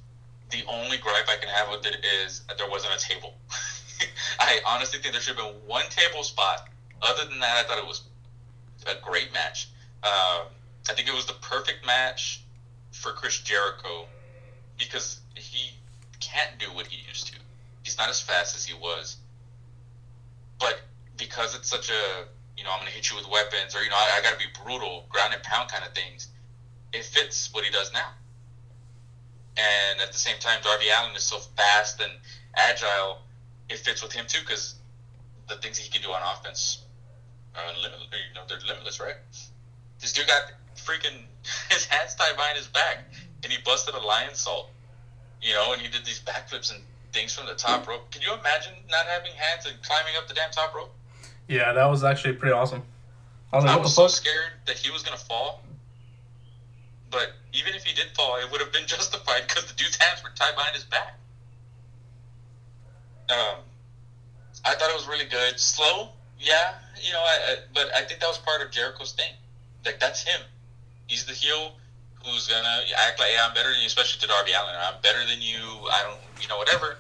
The 0.51 0.65
only 0.67 0.97
gripe 0.99 1.29
I 1.29 1.37
can 1.37 1.49
have 1.49 1.69
with 1.71 1.87
it 1.87 2.05
is 2.25 2.43
there 2.59 2.69
wasn't 2.69 2.95
a 2.95 2.99
table. 2.99 3.35
I 4.41 4.61
honestly 4.67 4.99
think 4.99 5.13
there 5.13 5.23
should 5.23 5.37
have 5.37 5.45
been 5.45 5.69
one 5.69 5.85
table 5.91 6.23
spot. 6.23 6.69
Other 7.03 7.25
than 7.29 7.39
that, 7.41 7.57
I 7.65 7.69
thought 7.69 7.79
it 7.79 7.87
was 7.87 8.03
a 8.87 9.01
great 9.03 9.33
match. 9.33 9.69
Um, 10.03 10.49
I 10.89 10.95
think 10.95 11.09
it 11.09 11.15
was 11.15 11.27
the 11.27 11.35
perfect 11.35 11.87
match 11.87 12.43
for 12.91 13.13
Chris 13.13 13.39
Jericho 13.39 14.07
because 14.79 15.21
he 15.35 15.73
can't 16.21 16.59
do 16.59 16.67
what 16.67 16.87
he 16.87 17.07
used 17.07 17.29
to. 17.29 17.35
He's 17.83 17.99
not 17.99 18.09
as 18.09 18.21
fast 18.21 18.57
as 18.57 18.65
he 18.65 18.75
was. 18.75 19.17
But 20.59 20.81
because 21.17 21.55
it's 21.55 21.69
such 21.69 21.91
a, 21.91 22.25
you 22.57 22.65
know, 22.65 22.71
I'm 22.71 22.79
going 22.79 22.89
to 22.89 22.95
hit 22.95 23.11
you 23.11 23.17
with 23.17 23.29
weapons 23.31 23.75
or, 23.75 23.83
you 23.83 23.91
know, 23.91 23.97
I, 23.97 24.19
I 24.19 24.23
got 24.23 24.33
to 24.33 24.39
be 24.39 24.51
brutal, 24.65 25.07
ground 25.09 25.33
and 25.35 25.43
pound 25.43 25.71
kind 25.71 25.85
of 25.85 25.95
things, 25.95 26.29
it 26.93 27.05
fits 27.05 27.53
what 27.53 27.65
he 27.65 27.71
does 27.71 27.93
now. 27.93 28.09
And 29.57 30.01
at 30.01 30.13
the 30.13 30.19
same 30.19 30.39
time, 30.39 30.61
Darby 30.63 30.87
Allin 30.89 31.15
is 31.17 31.25
so 31.25 31.39
fast 31.57 32.01
and 32.01 32.13
agile, 32.55 33.19
it 33.69 33.79
fits 33.79 34.03
with 34.03 34.13
him 34.13 34.27
too 34.29 34.41
because 34.41 34.77
the 35.49 35.57
things 35.57 35.77
he 35.77 35.91
can 35.91 36.03
do 36.03 36.11
on 36.11 36.23
offense 36.23 36.85
are 37.57 37.63
unlimited. 37.75 38.07
You 38.13 38.35
know, 38.35 38.43
they're 38.49 38.61
limitless, 38.67 39.01
right? 39.01 39.17
This 40.01 40.13
dude 40.13 40.27
got 40.27 40.53
freaking 40.77 41.25
his 41.71 41.85
hands 41.85 42.15
tied 42.15 42.37
behind 42.37 42.57
his 42.57 42.69
back 42.69 43.05
and 43.43 43.53
he 43.53 43.59
busted 43.65 43.95
a 43.95 43.99
Lionsault, 43.99 44.67
you 45.43 45.53
know, 45.55 45.73
and 45.73 45.81
he 45.81 45.89
did 45.89 46.05
these 46.05 46.21
backflips 46.21 46.73
and 46.73 46.83
things 47.13 47.35
from 47.35 47.47
the 47.47 47.55
top 47.55 47.87
rope. 47.89 48.11
Can 48.11 48.23
you 48.23 48.33
imagine 48.33 48.75
not 48.91 49.07
having 49.07 49.33
hands 49.33 49.67
and 49.67 49.81
climbing 49.83 50.13
up 50.17 50.29
the 50.29 50.35
damn 50.35 50.51
top 50.51 50.75
rope? 50.75 50.95
Yeah, 51.49 51.73
that 51.73 51.87
was 51.87 52.05
actually 52.05 52.35
pretty 52.35 52.53
awesome. 52.53 52.83
I 53.53 53.57
was 53.57 53.65
like, 53.65 53.77
I 53.77 53.81
was 53.81 53.95
so 53.95 54.03
fuck? 54.03 54.11
scared 54.11 54.53
that 54.67 54.79
he 54.79 54.91
was 54.91 55.03
gonna 55.03 55.17
fall. 55.17 55.63
But 57.11 57.33
even 57.53 57.75
if 57.75 57.85
he 57.85 57.95
did 57.95 58.07
fall, 58.17 58.37
it 58.37 58.51
would 58.51 58.61
have 58.61 58.73
been 58.73 58.87
justified 58.87 59.43
because 59.49 59.67
the 59.67 59.75
dude's 59.75 59.97
hands 59.97 60.23
were 60.23 60.31
tied 60.35 60.55
behind 60.55 60.75
his 60.75 60.85
back. 60.85 61.19
Um, 63.29 63.63
I 64.65 64.75
thought 64.75 64.91
it 64.91 64.95
was 64.97 65.07
really 65.07 65.25
good. 65.27 65.59
Slow, 65.59 66.11
yeah, 66.39 66.75
you 67.01 67.13
know, 67.13 67.21
I, 67.21 67.39
I, 67.53 67.57
but 67.75 67.91
I 67.95 68.03
think 68.03 68.21
that 68.21 68.27
was 68.29 68.39
part 68.39 68.61
of 68.63 68.71
Jericho's 68.71 69.13
thing. 69.13 69.33
Like 69.85 70.01
that's 70.01 70.23
him. 70.23 70.41
He's 71.07 71.25
the 71.25 71.33
heel 71.33 71.73
who's 72.25 72.49
gonna 72.49 72.83
act 72.99 73.19
like, 73.19 73.31
yeah, 73.33 73.47
I'm 73.47 73.55
better 73.55 73.71
than 73.71 73.81
you, 73.81 73.87
especially 73.87 74.21
to 74.21 74.27
Darby 74.27 74.53
Allin. 74.53 74.75
I'm 74.79 75.01
better 75.03 75.25
than 75.27 75.41
you. 75.41 75.57
I 75.91 76.03
don't, 76.03 76.21
you 76.43 76.49
know, 76.49 76.59
whatever. 76.59 76.99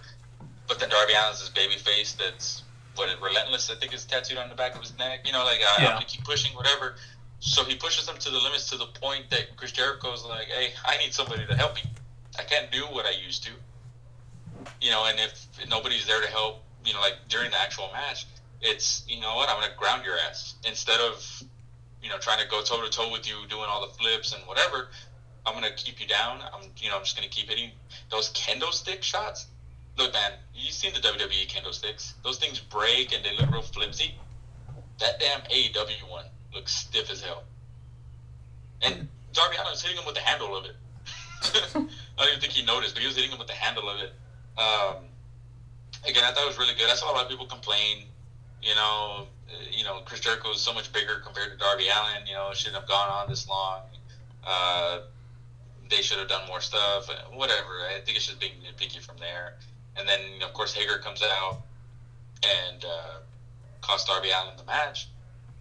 but 0.68 0.78
then 0.78 0.88
Darby 0.88 1.14
Allin's 1.14 1.40
this 1.40 1.48
baby 1.50 1.76
face 1.76 2.12
that's 2.12 2.62
what 2.94 3.08
relentless. 3.20 3.70
I 3.70 3.74
think 3.74 3.92
is 3.92 4.04
tattooed 4.04 4.38
on 4.38 4.48
the 4.48 4.54
back 4.54 4.74
of 4.74 4.80
his 4.80 4.96
neck. 4.98 5.20
You 5.24 5.32
know, 5.32 5.44
like 5.44 5.60
I, 5.60 5.82
Yeah. 5.82 5.88
I'm 5.88 5.94
gonna 5.94 6.06
keep 6.06 6.24
pushing, 6.24 6.54
whatever. 6.54 6.94
So 7.40 7.64
he 7.64 7.74
pushes 7.74 8.04
them 8.04 8.18
to 8.18 8.30
the 8.30 8.38
limits 8.38 8.68
to 8.68 8.76
the 8.76 8.86
point 8.86 9.30
that 9.30 9.56
Chris 9.56 9.72
Jericho's 9.72 10.24
like, 10.24 10.48
"Hey, 10.48 10.74
I 10.84 10.98
need 10.98 11.14
somebody 11.14 11.46
to 11.46 11.56
help 11.56 11.74
me. 11.74 11.82
I 12.38 12.42
can't 12.42 12.70
do 12.70 12.86
what 12.86 13.06
I 13.06 13.10
used 13.10 13.42
to." 13.44 13.50
You 14.80 14.90
know, 14.90 15.06
and 15.06 15.18
if 15.18 15.46
nobody's 15.66 16.06
there 16.06 16.20
to 16.20 16.28
help, 16.28 16.60
you 16.84 16.92
know, 16.92 17.00
like 17.00 17.16
during 17.28 17.50
the 17.50 17.58
actual 17.58 17.90
match, 17.92 18.26
it's 18.60 19.02
you 19.08 19.20
know 19.20 19.36
what, 19.36 19.48
I'm 19.48 19.58
gonna 19.58 19.72
ground 19.74 20.04
your 20.04 20.18
ass 20.18 20.54
instead 20.64 21.00
of 21.00 21.42
you 22.02 22.10
know 22.10 22.18
trying 22.18 22.40
to 22.40 22.46
go 22.46 22.60
toe 22.60 22.82
to 22.82 22.90
toe 22.90 23.10
with 23.10 23.26
you, 23.26 23.46
doing 23.48 23.64
all 23.70 23.80
the 23.80 23.92
flips 23.94 24.32
and 24.32 24.46
whatever. 24.46 24.88
I'm 25.46 25.54
gonna 25.54 25.70
keep 25.70 25.98
you 25.98 26.06
down. 26.06 26.42
I'm 26.52 26.70
you 26.76 26.90
know 26.90 26.96
I'm 26.96 27.04
just 27.04 27.16
gonna 27.16 27.28
keep 27.28 27.48
hitting 27.48 27.70
those 28.10 28.28
kendo 28.30 28.70
stick 28.70 29.02
shots. 29.02 29.46
Look, 29.96 30.12
man, 30.12 30.32
you've 30.54 30.74
seen 30.74 30.92
the 30.92 31.00
WWE 31.00 31.46
kendo 31.48 31.72
sticks. 31.72 32.12
Those 32.22 32.36
things 32.36 32.60
break 32.60 33.14
and 33.14 33.24
they 33.24 33.34
look 33.34 33.50
real 33.50 33.62
flimsy. 33.62 34.14
That 34.98 35.18
damn 35.18 35.40
AEW 35.40 36.06
one 36.10 36.26
looks 36.54 36.74
stiff 36.74 37.10
as 37.10 37.22
hell. 37.22 37.42
And 38.82 39.08
Darby 39.32 39.56
Allin 39.56 39.70
was 39.72 39.82
hitting 39.82 39.98
him 39.98 40.06
with 40.06 40.14
the 40.14 40.20
handle 40.20 40.56
of 40.56 40.64
it. 40.64 40.76
I 41.74 42.24
don't 42.24 42.28
even 42.28 42.40
think 42.40 42.52
he 42.52 42.64
noticed, 42.64 42.94
but 42.94 43.00
he 43.00 43.06
was 43.06 43.16
hitting 43.16 43.30
him 43.30 43.38
with 43.38 43.48
the 43.48 43.54
handle 43.54 43.88
of 43.88 43.98
it. 44.00 44.12
Um, 44.58 45.04
again, 46.06 46.24
I 46.24 46.32
thought 46.32 46.44
it 46.44 46.48
was 46.48 46.58
really 46.58 46.74
good. 46.74 46.90
I 46.90 46.94
saw 46.94 47.10
a 47.10 47.14
lot 47.14 47.24
of 47.24 47.30
people 47.30 47.46
complain. 47.46 48.04
You 48.62 48.74
know, 48.74 49.26
uh, 49.48 49.54
you 49.70 49.84
know, 49.84 50.00
Chris 50.04 50.20
Jericho 50.20 50.50
is 50.52 50.60
so 50.60 50.72
much 50.74 50.92
bigger 50.92 51.20
compared 51.24 51.50
to 51.52 51.56
Darby 51.56 51.88
Allin. 51.88 52.26
You 52.26 52.34
know, 52.34 52.50
shouldn't 52.52 52.76
have 52.80 52.88
gone 52.88 53.08
on 53.08 53.28
this 53.28 53.48
long. 53.48 53.80
Uh, 54.44 55.00
they 55.88 56.02
should 56.02 56.18
have 56.18 56.28
done 56.28 56.46
more 56.46 56.60
stuff. 56.60 57.08
uh, 57.08 57.14
Whatever. 57.32 57.86
I 57.94 58.00
think 58.00 58.16
it's 58.16 58.26
just 58.26 58.40
being 58.40 58.52
nitpicky 58.64 59.00
from 59.00 59.16
there. 59.18 59.54
And 59.96 60.08
then, 60.08 60.20
of 60.42 60.52
course, 60.52 60.72
Hager 60.74 60.98
comes 60.98 61.22
out 61.22 61.62
and 62.44 62.84
uh, 62.84 63.18
cost 63.80 64.06
Darby 64.06 64.28
Allin 64.30 64.56
the 64.56 64.64
match. 64.64 65.08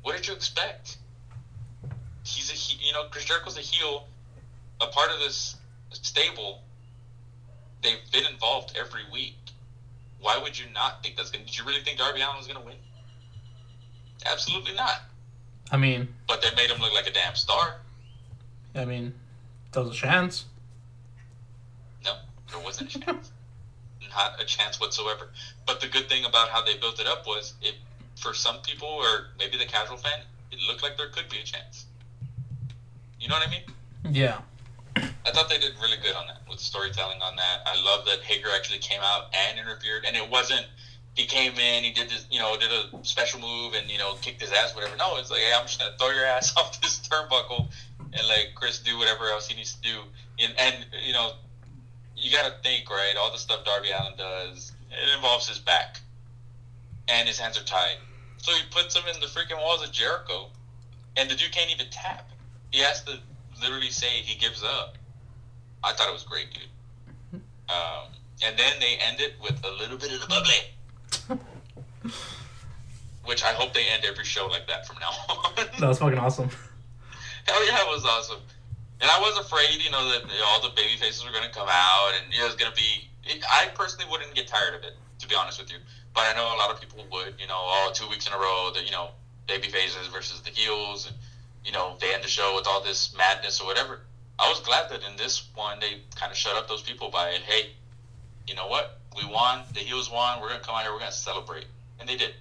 What 0.02 0.16
did 0.16 0.28
you 0.28 0.34
expect? 0.34 0.98
He's 2.24 2.50
a 2.52 2.54
he, 2.54 2.86
you 2.86 2.94
know 2.94 3.04
Chris 3.10 3.26
Jericho's 3.26 3.58
a 3.58 3.62
heel, 3.62 4.08
a 4.82 4.88
part 4.88 5.12
of 5.12 5.20
this 5.20 5.56
stable. 5.92 6.62
They've 7.82 8.00
been 8.12 8.26
involved 8.26 8.78
every 8.78 9.04
week. 9.12 9.36
Why 10.20 10.38
would 10.38 10.58
you 10.58 10.66
not 10.74 11.02
think 11.02 11.16
that's 11.16 11.32
gonna? 11.32 11.46
Did 11.46 11.58
you 11.58 11.66
really 11.66 11.82
think 11.82 11.98
Darby 11.98 12.22
Allin 12.22 12.38
was 12.38 12.48
gonna 12.48 12.62
win? 12.62 12.76
Absolutely 14.26 14.74
not. 14.74 15.02
I 15.72 15.78
mean, 15.78 16.08
But 16.28 16.42
they 16.42 16.50
made 16.56 16.70
him 16.70 16.82
look 16.82 16.94
like 16.94 17.08
a 17.08 17.12
damn 17.12 17.36
star. 17.36 17.78
I 18.76 18.86
mean, 18.86 19.14
there 19.72 19.84
was 19.84 19.92
a 19.92 20.00
chance. 20.00 20.46
No, 22.04 22.14
there 22.50 22.60
wasn't 22.60 22.96
a 22.96 23.00
chance. 23.00 23.32
Not 24.10 24.42
a 24.42 24.46
chance 24.46 24.80
whatsoever. 24.80 25.30
But 25.68 25.80
the 25.80 25.88
good 25.88 26.10
thing 26.10 26.26
about 26.26 26.50
how 26.50 26.62
they 26.62 26.76
built 26.76 27.00
it 27.00 27.06
up 27.06 27.28
was 27.28 27.54
it 27.62 27.76
for 28.20 28.34
some 28.34 28.58
people 28.60 28.88
or 28.88 29.28
maybe 29.38 29.58
the 29.58 29.66
casual 29.66 29.98
fan, 29.98 30.20
it 30.52 30.60
looked 30.68 30.84
like 30.84 30.98
there 30.98 31.10
could 31.10 31.30
be 31.30 31.40
a 31.40 31.44
chance. 31.44 31.86
You 33.20 33.28
know 33.28 33.36
what 33.36 33.48
I 33.48 33.52
mean? 33.52 33.64
Yeah. 34.14 34.40
I 34.96 35.32
thought 35.32 35.50
they 35.50 35.58
did 35.58 35.74
really 35.82 35.98
good 36.02 36.16
on 36.16 36.28
that 36.28 36.41
with 36.50 36.60
storytelling 36.60 37.22
on 37.22 37.36
that. 37.36 37.62
I 37.66 37.82
love 37.84 38.06
that 38.06 38.20
Hager 38.22 38.50
actually 38.56 38.80
came 38.80 39.02
out 39.02 39.34
and 39.34 39.60
interfered, 39.60 40.06
and 40.06 40.16
it 40.16 40.30
wasn't 40.30 40.66
he 41.16 41.26
came 41.26 41.54
in, 41.56 41.84
he 41.84 41.91
did 41.91 42.10
this, 42.10 42.26
you 42.32 42.40
know, 42.40 42.56
did 42.58 42.72
a 42.72 43.04
special 43.04 43.40
move 43.41 43.74
and 43.74 43.90
you 43.90 43.98
know 43.98 44.16
kicked 44.22 44.41
his 44.41 44.52
ass, 44.52 44.74
whatever. 44.74 44.96
No, 44.96 45.18
it's 45.18 45.30
like, 45.30 45.41
hey, 45.41 45.54
I'm 45.54 45.66
just 45.66 45.80
gonna 45.80 45.96
throw 46.00 46.10
your 46.12 46.26
ass 46.26 46.56
off 46.58 46.80
this 46.82 47.00
turnbuckle 47.00 47.70
and 48.14 48.28
let 48.28 48.56
Chris 48.56 48.80
do 48.80 48.98
whatever 48.98 49.26
else 49.30 49.48
he 49.48 49.56
needs 49.56 49.74
to 49.74 49.82
do. 49.82 50.00
And, 50.40 50.54
and 50.58 50.86
you 51.06 51.14
know, 51.14 51.34
you 52.16 52.32
got 52.32 52.46
to 52.46 52.54
think, 52.64 52.90
right? 52.90 53.16
All 53.18 53.32
the 53.32 53.38
stuff 53.38 53.64
Darby 53.64 53.90
Allin 53.91 54.14
does, 54.18 54.72
it 54.91 55.16
involves 55.16 55.48
his 55.48 55.60
back, 55.60 56.00
and 57.08 57.28
his 57.28 57.40
hands 57.40 57.58
are 57.58 57.64
tied. 57.64 57.98
So 58.41 58.52
he 58.53 58.61
puts 58.72 58.95
him 58.95 59.03
in 59.14 59.20
the 59.20 59.28
freaking 59.28 59.57
walls 59.57 59.84
of 59.84 59.91
Jericho, 59.91 60.48
and 61.18 61.30
the 61.30 61.36
dude 61.36 61.52
can't 61.52 61.72
even 61.72 61.88
tap. 61.91 62.30
He 62.72 62.80
has 62.80 63.03
to 63.03 63.20
literally 63.61 63.90
say 63.90 64.07
he 64.07 64.38
gives 64.38 64.64
up. 64.64 64.98
I 65.84 65.94
thought 65.94 66.10
it 66.10 66.14
was 66.14 66.24
great, 66.24 66.48
dude. 66.53 67.41
Um, 67.70 68.07
and 68.44 68.57
then 68.57 68.74
they 68.80 68.98
end 69.06 69.20
it 69.20 69.34
with 69.41 69.64
a 69.64 69.72
little 69.72 69.98
bit 69.98 70.11
of 70.11 70.22
the 70.22 70.28
bubbly, 70.28 71.41
which 73.26 73.44
I 73.44 73.53
hope 73.53 73.74
they 73.74 73.86
end 73.88 74.06
every 74.06 74.26
show 74.26 74.48
like 74.48 74.68
that 74.68 74.88
from 74.88 74.98
now 74.99 75.11
on. 75.30 75.53
That 75.80 75.88
was 75.88 75.99
fucking 75.99 76.18
awesome. 76.18 76.49
Hell 77.48 77.66
yeah, 77.66 77.82
it 77.82 77.88
was 77.88 78.06
awesome. 78.06 78.41
And 79.02 79.10
I 79.10 79.20
was 79.20 79.38
afraid, 79.45 79.84
you 79.84 79.91
know, 79.91 80.10
that 80.10 80.22
you 80.24 80.40
know, 80.40 80.45
all 80.48 80.61
the 80.61 80.76
baby 80.76 80.98
faces 80.99 81.24
were 81.24 81.32
going 81.32 81.44
to 81.44 81.52
come 81.52 81.68
out, 81.70 82.11
and 82.22 82.34
it 82.34 82.44
was 82.44 82.56
going 82.56 82.72
to 82.72 82.76
be. 82.76 83.10
It, 83.24 83.44
I 83.48 83.68
personally 83.76 84.10
wouldn't 84.10 84.34
get 84.36 84.48
tired 84.48 84.76
of 84.76 84.84
it, 84.84 84.94
to 85.20 85.28
be 85.28 85.36
honest 85.36 85.60
with 85.60 85.72
you. 85.72 85.78
But 86.14 86.26
I 86.27 86.34
know 86.34 86.56
a 86.56 86.57
lot 86.57 86.72
of 86.72 86.80
people 86.80 87.06
would. 87.11 87.36
You 87.40 87.48
know, 87.48 87.57
oh, 87.57 87.91
two 87.94 88.07
weeks 88.10 88.27
in 88.27 88.34
a 88.34 88.38
row, 88.38 88.72
that 88.73 88.86
you 88.86 88.91
know, 88.91 89.10
baby 89.48 89.68
faces 89.68 90.07
versus 90.07 90.41
the 90.41 90.52
heels, 90.52 91.07
and 91.07 91.15
you 91.65 91.72
know, 91.72 91.95
they 91.99 92.14
end 92.14 92.23
the 92.23 92.27
show 92.27 92.56
with 92.56 92.68
all 92.68 92.81
this 92.81 93.15
madness 93.18 93.61
or 93.61 93.68
whatever. 93.68 93.99
I 94.40 94.48
was 94.49 94.61
glad 94.61 94.90
that 94.90 95.03
in 95.03 95.18
this 95.18 95.44
one 95.53 95.80
they 95.80 96.02
kind 96.15 96.31
of 96.31 96.38
shut 96.38 96.56
up 96.56 96.68
those 96.68 96.81
people 96.81 97.10
by, 97.10 97.31
hey, 97.45 97.72
you 98.48 98.56
know 98.56 98.68
what? 98.68 98.98
We 99.15 99.26
won. 99.26 99.64
The 99.73 99.81
heels 99.81 100.10
won. 100.10 100.40
We're 100.40 100.49
gonna 100.49 100.61
come 100.61 100.76
out 100.76 100.84
here. 100.84 100.94
We're 100.94 100.99
gonna 100.99 101.11
celebrate, 101.11 101.65
and 101.99 102.07
they 102.07 102.15
did. 102.15 102.34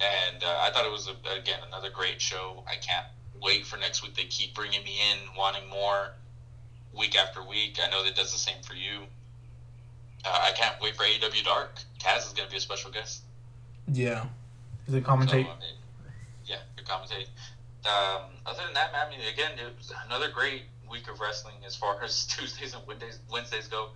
And 0.00 0.42
uh, 0.42 0.58
I 0.60 0.70
thought 0.70 0.84
it 0.84 0.92
was 0.92 1.08
a, 1.08 1.34
again 1.34 1.60
another 1.66 1.90
great 1.90 2.20
show. 2.20 2.64
I 2.66 2.76
can't 2.76 3.06
wait 3.40 3.66
for 3.66 3.76
next 3.76 4.02
week. 4.02 4.14
They 4.14 4.24
keep 4.24 4.54
bringing 4.54 4.82
me 4.84 4.98
in, 5.10 5.18
wanting 5.36 5.68
more, 5.68 6.12
week 6.92 7.16
after 7.16 7.42
week. 7.42 7.78
I 7.82 7.90
know 7.90 8.04
that 8.04 8.14
does 8.14 8.32
the 8.32 8.38
same 8.38 8.62
for 8.62 8.74
you. 8.74 9.04
Uh, 10.24 10.38
I 10.42 10.52
can't 10.52 10.80
wait 10.80 10.96
for 10.96 11.04
AEW 11.04 11.44
Dark. 11.44 11.80
Taz 12.04 12.26
is 12.26 12.32
going 12.34 12.46
to 12.46 12.50
be 12.52 12.58
a 12.58 12.60
special 12.60 12.90
guest. 12.90 13.22
Yeah. 13.90 14.26
Is 14.86 14.94
it 14.94 15.04
So, 15.04 15.10
commentate? 15.10 15.46
I 15.46 15.58
mean, 15.58 15.76
yeah, 16.44 16.56
you're 16.76 16.84
commentating. 16.84 17.28
Um, 17.86 18.30
other 18.46 18.62
than 18.64 18.74
that, 18.74 18.92
man, 18.92 19.06
I 19.06 19.10
mean, 19.10 19.20
again, 19.32 19.52
it 19.58 19.74
was 19.76 19.92
another 20.06 20.30
great 20.30 20.62
week 20.90 21.08
of 21.08 21.20
wrestling 21.20 21.56
as 21.66 21.74
far 21.74 22.02
as 22.04 22.26
Tuesdays 22.26 22.74
and 22.74 22.86
Wednesdays, 22.86 23.20
Wednesdays 23.30 23.68
go. 23.68 23.88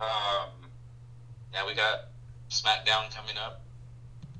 Um, 0.00 0.48
now 1.52 1.66
we 1.66 1.74
got 1.74 2.08
SmackDown 2.48 3.14
coming 3.14 3.36
up. 3.36 3.60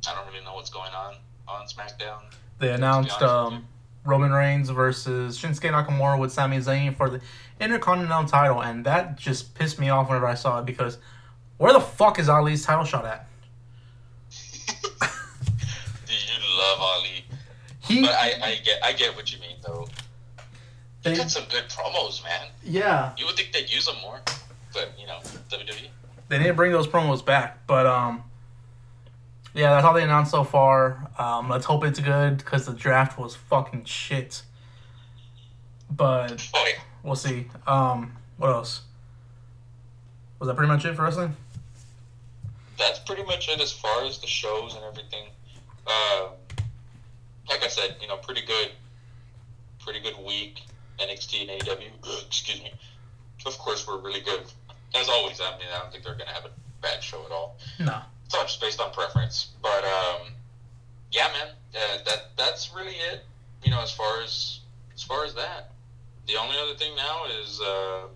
I 0.08 0.14
don't 0.14 0.26
really 0.32 0.44
know 0.44 0.54
what's 0.54 0.70
going 0.70 0.92
on 0.92 1.16
on 1.46 1.66
SmackDown. 1.66 2.22
They 2.58 2.72
announced 2.72 3.20
um, 3.22 3.66
Roman 4.04 4.32
Reigns 4.32 4.70
versus 4.70 5.38
Shinsuke 5.38 5.70
Nakamura 5.70 6.18
with 6.18 6.32
Sami 6.32 6.58
Zayn 6.58 6.96
for 6.96 7.10
the 7.10 7.20
Intercontinental 7.60 8.24
title, 8.24 8.62
and 8.62 8.84
that 8.86 9.16
just 9.16 9.54
pissed 9.54 9.78
me 9.78 9.90
off 9.90 10.08
whenever 10.08 10.26
I 10.26 10.34
saw 10.34 10.60
it 10.60 10.66
because 10.66 10.96
where 11.60 11.72
the 11.74 11.80
fuck 11.80 12.18
is 12.18 12.28
Ali's 12.30 12.64
title 12.64 12.84
shot 12.84 13.04
at? 13.04 13.26
Do 14.30 14.36
you 16.08 16.58
love 16.58 16.78
Ali? 16.80 17.24
He, 17.80 18.00
But 18.02 18.10
I, 18.12 18.32
I 18.42 18.54
get 18.64 18.82
I 18.84 18.92
get 18.92 19.14
what 19.14 19.30
you 19.32 19.38
mean 19.40 19.56
though. 19.66 19.86
He 21.04 21.10
they, 21.10 21.16
got 21.16 21.30
some 21.30 21.44
good 21.50 21.64
promos, 21.68 22.22
man. 22.24 22.48
yeah, 22.64 23.12
You 23.18 23.26
would 23.26 23.36
think 23.36 23.52
they'd 23.52 23.70
use 23.70 23.86
them 23.86 23.96
more, 24.02 24.20
but 24.72 24.92
you 24.98 25.06
know. 25.06 25.18
WWE. 25.50 25.88
they 26.28 26.38
didn't 26.38 26.56
bring 26.56 26.72
those 26.72 26.86
promos 26.86 27.24
back. 27.24 27.66
But 27.66 27.86
um, 27.86 28.22
yeah, 29.54 29.70
that's 29.74 29.84
all 29.84 29.92
they 29.94 30.02
announced 30.02 30.30
so 30.30 30.44
far. 30.44 31.10
Um, 31.18 31.48
let's 31.50 31.64
hope 31.66 31.84
it's 31.84 32.00
good 32.00 32.38
because 32.38 32.64
the 32.66 32.72
draft 32.72 33.18
was 33.18 33.34
fucking 33.36 33.84
shit. 33.84 34.42
But 35.90 36.46
Oh 36.54 36.64
yeah. 36.66 36.80
we'll 37.02 37.16
see. 37.16 37.48
Um, 37.66 38.16
what 38.38 38.48
else? 38.50 38.82
Was 40.38 40.46
that 40.48 40.54
pretty 40.56 40.70
much 40.72 40.84
it 40.86 40.94
for 40.96 41.02
wrestling? 41.02 41.34
That's 42.80 42.98
pretty 42.98 43.22
much 43.22 43.48
it 43.48 43.60
as 43.60 43.70
far 43.70 44.04
as 44.04 44.18
the 44.18 44.26
shows 44.26 44.74
and 44.74 44.82
everything. 44.84 45.26
Um, 45.86 46.30
like 47.48 47.62
I 47.62 47.68
said, 47.68 47.96
you 48.00 48.08
know, 48.08 48.16
pretty 48.16 48.42
good, 48.44 48.70
pretty 49.78 50.00
good 50.00 50.16
week. 50.24 50.62
NXT 50.98 51.42
and 51.42 51.60
AEW. 51.60 51.90
Excuse 52.26 52.62
me. 52.62 52.72
Of 53.46 53.56
course, 53.58 53.86
we're 53.86 53.98
really 53.98 54.20
good. 54.20 54.40
As 54.94 55.08
always, 55.08 55.40
I 55.40 55.56
mean, 55.58 55.68
I 55.74 55.78
don't 55.78 55.92
think 55.92 56.04
they're 56.04 56.14
going 56.14 56.28
to 56.28 56.34
have 56.34 56.44
a 56.44 56.50
bad 56.82 57.02
show 57.02 57.24
at 57.24 57.30
all. 57.30 57.56
No. 57.78 58.00
It's 58.26 58.34
all 58.34 58.42
just 58.42 58.60
based 58.60 58.80
on 58.80 58.92
preference. 58.92 59.48
But 59.62 59.84
um, 59.84 60.32
yeah, 61.10 61.28
man, 61.28 61.48
uh, 61.74 61.98
that 62.06 62.30
that's 62.36 62.74
really 62.74 62.94
it. 63.12 63.24
You 63.64 63.70
know, 63.70 63.80
as 63.80 63.92
far 63.92 64.22
as 64.22 64.60
as 64.94 65.02
far 65.02 65.24
as 65.24 65.34
that, 65.34 65.72
the 66.26 66.36
only 66.36 66.56
other 66.62 66.74
thing 66.74 66.94
now 66.96 67.24
is 67.40 67.60
um, 67.60 68.10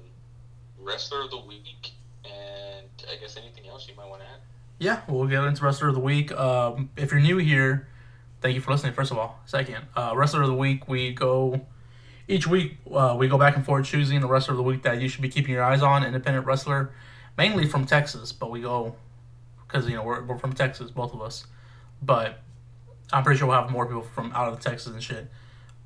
wrestler 0.81 1.23
of 1.23 1.31
the 1.31 1.39
week, 1.39 1.93
and 2.25 2.87
I 3.11 3.17
guess 3.17 3.37
anything 3.37 3.67
else 3.69 3.89
you 3.89 3.95
might 3.97 4.09
want 4.09 4.23
to 4.23 4.27
add. 4.27 4.41
Yeah, 4.79 5.03
we'll 5.09 5.27
get 5.27 5.45
into 5.45 5.65
wrestler 5.65 5.89
of 5.89 5.95
the 5.95 6.01
week. 6.01 6.33
Um, 6.33 6.91
if 6.97 7.13
you're 7.13 7.21
new 7.21 7.39
here, 7.39 7.89
thank 8.41 8.55
you 8.55 8.61
for 8.61 8.73
listening. 8.73 8.93
First 8.93 9.13
of 9.13 9.19
all, 9.19 9.41
second, 9.47 9.79
uh, 9.97 10.13
wrestler 10.17 10.43
of 10.43 10.49
the 10.49 10.55
week. 10.55 10.89
We 10.89 11.13
go 11.13 11.61
each 12.27 12.47
week. 12.47 12.79
Uh, 12.93 13.15
we 13.19 13.29
go 13.29 13.39
back 13.39 13.57
and 13.57 13.65
forth 13.65 13.87
choosing 13.87 14.21
the 14.21 14.27
wrestler 14.27 14.53
of 14.53 14.59
the 14.59 14.65
week 14.65 14.83
that 14.83 15.01
you 15.01 15.09
should 15.09 15.23
be 15.23 15.29
keeping 15.29 15.55
your 15.55 15.63
eyes 15.63 15.83
on. 15.83 16.05
Independent 16.05 16.47
wrestler, 16.47 16.93
mainly 17.39 17.67
from 17.69 17.87
Texas, 17.87 18.33
but 18.33 18.51
we 18.51 18.61
go 18.61 18.97
because 19.67 19.89
you 19.89 19.95
know 19.95 20.03
we're, 20.03 20.23
we're 20.23 20.39
from 20.39 20.53
Texas, 20.53 20.91
both 20.91 21.15
of 21.15 21.23
us. 21.23 21.47
But 22.03 22.41
I'm 23.13 23.23
pretty 23.23 23.39
sure 23.39 23.49
we'll 23.49 23.61
have 23.61 23.71
more 23.71 23.87
people 23.87 24.03
from 24.03 24.33
out 24.33 24.53
of 24.53 24.61
Texas 24.61 24.93
and 24.93 25.03
shit. 25.03 25.31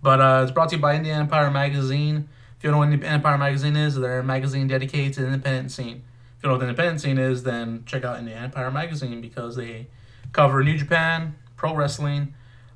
But 0.02 0.20
uh, 0.20 0.40
it's 0.44 0.52
brought 0.52 0.70
to 0.70 0.76
you 0.76 0.82
by 0.82 0.96
Indie 0.96 1.08
Empire 1.08 1.50
Magazine. 1.50 2.28
If 2.56 2.64
you 2.64 2.70
don't 2.70 2.80
know 2.80 2.86
what 2.86 3.00
Indie 3.00 3.04
Empire 3.04 3.38
Magazine 3.38 3.76
is, 3.76 3.96
they're 3.96 4.20
a 4.20 4.24
magazine 4.24 4.66
dedicated 4.68 5.14
to 5.14 5.20
the 5.20 5.26
independent 5.26 5.72
scene. 5.72 6.02
If 6.38 6.44
you 6.44 6.48
know 6.48 6.54
what 6.54 6.60
the 6.60 6.68
independent 6.68 7.00
scene 7.00 7.18
is, 7.18 7.42
then 7.42 7.82
check 7.84 8.04
out 8.04 8.22
Indie 8.22 8.40
Empire 8.40 8.70
magazine 8.70 9.20
because 9.20 9.56
they 9.56 9.88
cover 10.32 10.62
New 10.62 10.78
Japan, 10.78 11.34
pro 11.56 11.74
wrestling, 11.74 12.32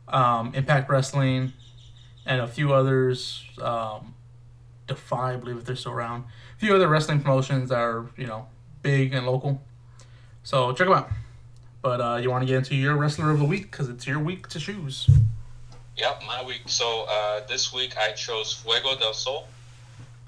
um, 0.08 0.52
Impact 0.52 0.90
Wrestling, 0.90 1.52
and 2.26 2.40
a 2.40 2.48
few 2.48 2.72
others. 2.72 3.44
Um, 3.60 4.14
Defy, 4.88 5.34
I 5.34 5.36
believe 5.36 5.58
if 5.58 5.64
they're 5.64 5.76
still 5.76 5.92
around. 5.92 6.24
A 6.56 6.58
few 6.58 6.74
other 6.74 6.88
wrestling 6.88 7.20
promotions 7.20 7.68
that 7.68 7.78
are 7.78 8.10
you 8.16 8.26
know 8.26 8.48
big 8.82 9.14
and 9.14 9.26
local. 9.26 9.62
So 10.42 10.72
check 10.72 10.88
them 10.88 10.96
out. 10.96 11.10
But 11.82 12.00
uh, 12.00 12.16
you 12.20 12.30
want 12.30 12.42
to 12.42 12.46
get 12.46 12.56
into 12.56 12.74
your 12.74 12.96
wrestler 12.96 13.30
of 13.30 13.38
the 13.38 13.44
week 13.44 13.70
because 13.70 13.88
it's 13.88 14.08
your 14.08 14.18
week 14.18 14.48
to 14.48 14.58
choose. 14.58 15.08
Yep, 15.96 16.22
my 16.26 16.42
week. 16.44 16.62
So 16.66 17.06
uh, 17.08 17.46
this 17.46 17.72
week 17.72 17.96
I 17.96 18.10
chose 18.10 18.54
Fuego 18.54 18.96
del 18.98 19.12
Sol. 19.12 19.46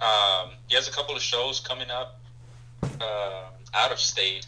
Um, 0.00 0.50
he 0.68 0.76
has 0.76 0.86
a 0.86 0.92
couple 0.92 1.16
of 1.16 1.22
shows 1.22 1.58
coming 1.58 1.90
up 1.90 2.20
uh, 3.00 3.44
out 3.74 3.92
of 3.92 3.98
state, 3.98 4.46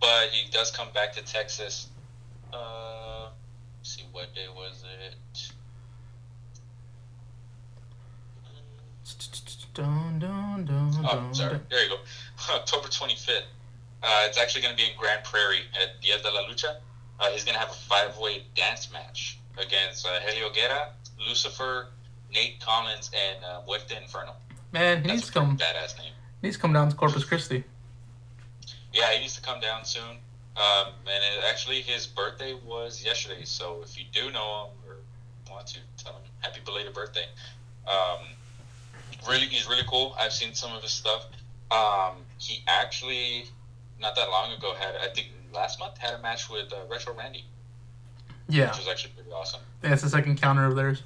but 0.00 0.28
he 0.30 0.50
does 0.50 0.70
come 0.70 0.88
back 0.94 1.12
to 1.14 1.22
Texas. 1.22 1.88
Uh, 2.52 3.28
let's 3.78 3.94
see 3.96 4.04
what 4.12 4.34
day 4.34 4.46
was 4.54 4.84
it? 5.06 5.14
Dun, 9.74 10.18
dun, 10.18 10.64
dun, 10.64 10.92
Oh, 11.04 11.28
sorry. 11.32 11.58
There 11.70 11.82
you 11.84 11.88
go. 11.90 11.96
October 12.54 12.88
25th. 12.88 13.42
Uh, 14.02 14.24
it's 14.26 14.38
actually 14.38 14.62
going 14.62 14.76
to 14.76 14.82
be 14.82 14.90
in 14.90 14.96
Grand 14.98 15.22
Prairie 15.24 15.62
at 15.80 16.00
Dia 16.00 16.18
de 16.18 16.30
la 16.30 16.40
Lucha. 16.48 16.76
Uh, 17.20 17.30
he's 17.30 17.44
going 17.44 17.54
to 17.54 17.60
have 17.60 17.70
a 17.70 17.74
five-way 17.74 18.42
dance 18.56 18.90
match 18.92 19.38
against 19.58 20.06
uh, 20.06 20.20
Helio 20.26 20.50
Guerra, 20.52 20.88
Lucifer, 21.28 21.88
Nate 22.32 22.58
Collins, 22.60 23.10
and 23.14 23.44
uh, 23.44 23.60
Muerte 23.66 23.94
Inferno. 23.96 24.32
Man, 24.72 25.02
he 25.02 25.10
needs 25.10 25.22
That's 25.22 25.32
to 25.32 25.38
a 25.38 25.42
come. 25.42 25.56
badass 25.58 25.98
name. 25.98 26.12
He 26.40 26.46
needs 26.46 26.56
to 26.56 26.62
come 26.62 26.72
down 26.72 26.88
to 26.88 26.96
Corpus 26.96 27.24
Christi. 27.24 27.64
Yeah, 28.92 29.12
he 29.12 29.20
needs 29.20 29.36
to 29.36 29.42
come 29.42 29.60
down 29.60 29.84
soon. 29.84 30.16
Um, 30.56 30.92
and 31.06 31.22
it, 31.38 31.44
actually, 31.48 31.80
his 31.82 32.06
birthday 32.06 32.54
was 32.66 33.04
yesterday. 33.04 33.44
So 33.44 33.80
if 33.82 33.98
you 33.98 34.04
do 34.12 34.30
know 34.32 34.68
him 34.68 34.90
or 34.90 34.96
want 35.50 35.66
to, 35.68 35.78
tell 36.02 36.14
him 36.14 36.22
happy 36.40 36.60
belated 36.64 36.94
birthday. 36.94 37.26
Um, 37.86 38.26
really, 39.28 39.46
he's 39.46 39.68
really 39.68 39.84
cool. 39.86 40.14
I've 40.18 40.32
seen 40.32 40.54
some 40.54 40.74
of 40.74 40.82
his 40.82 40.92
stuff. 40.92 41.26
Um, 41.70 42.16
he 42.38 42.62
actually, 42.66 43.44
not 44.00 44.16
that 44.16 44.28
long 44.30 44.52
ago, 44.52 44.74
had 44.78 44.96
I 44.96 45.12
think 45.14 45.28
last 45.52 45.78
month 45.78 45.98
had 45.98 46.14
a 46.14 46.18
match 46.22 46.50
with 46.50 46.72
uh, 46.72 46.76
Retro 46.90 47.14
Randy, 47.14 47.44
Yeah, 48.48 48.68
which 48.68 48.78
was 48.78 48.88
actually 48.88 49.12
pretty 49.14 49.30
awesome. 49.30 49.60
Yeah, 49.82 49.90
that's 49.90 50.02
the 50.02 50.10
second 50.10 50.40
counter 50.40 50.64
of 50.64 50.74
theirs. 50.74 51.02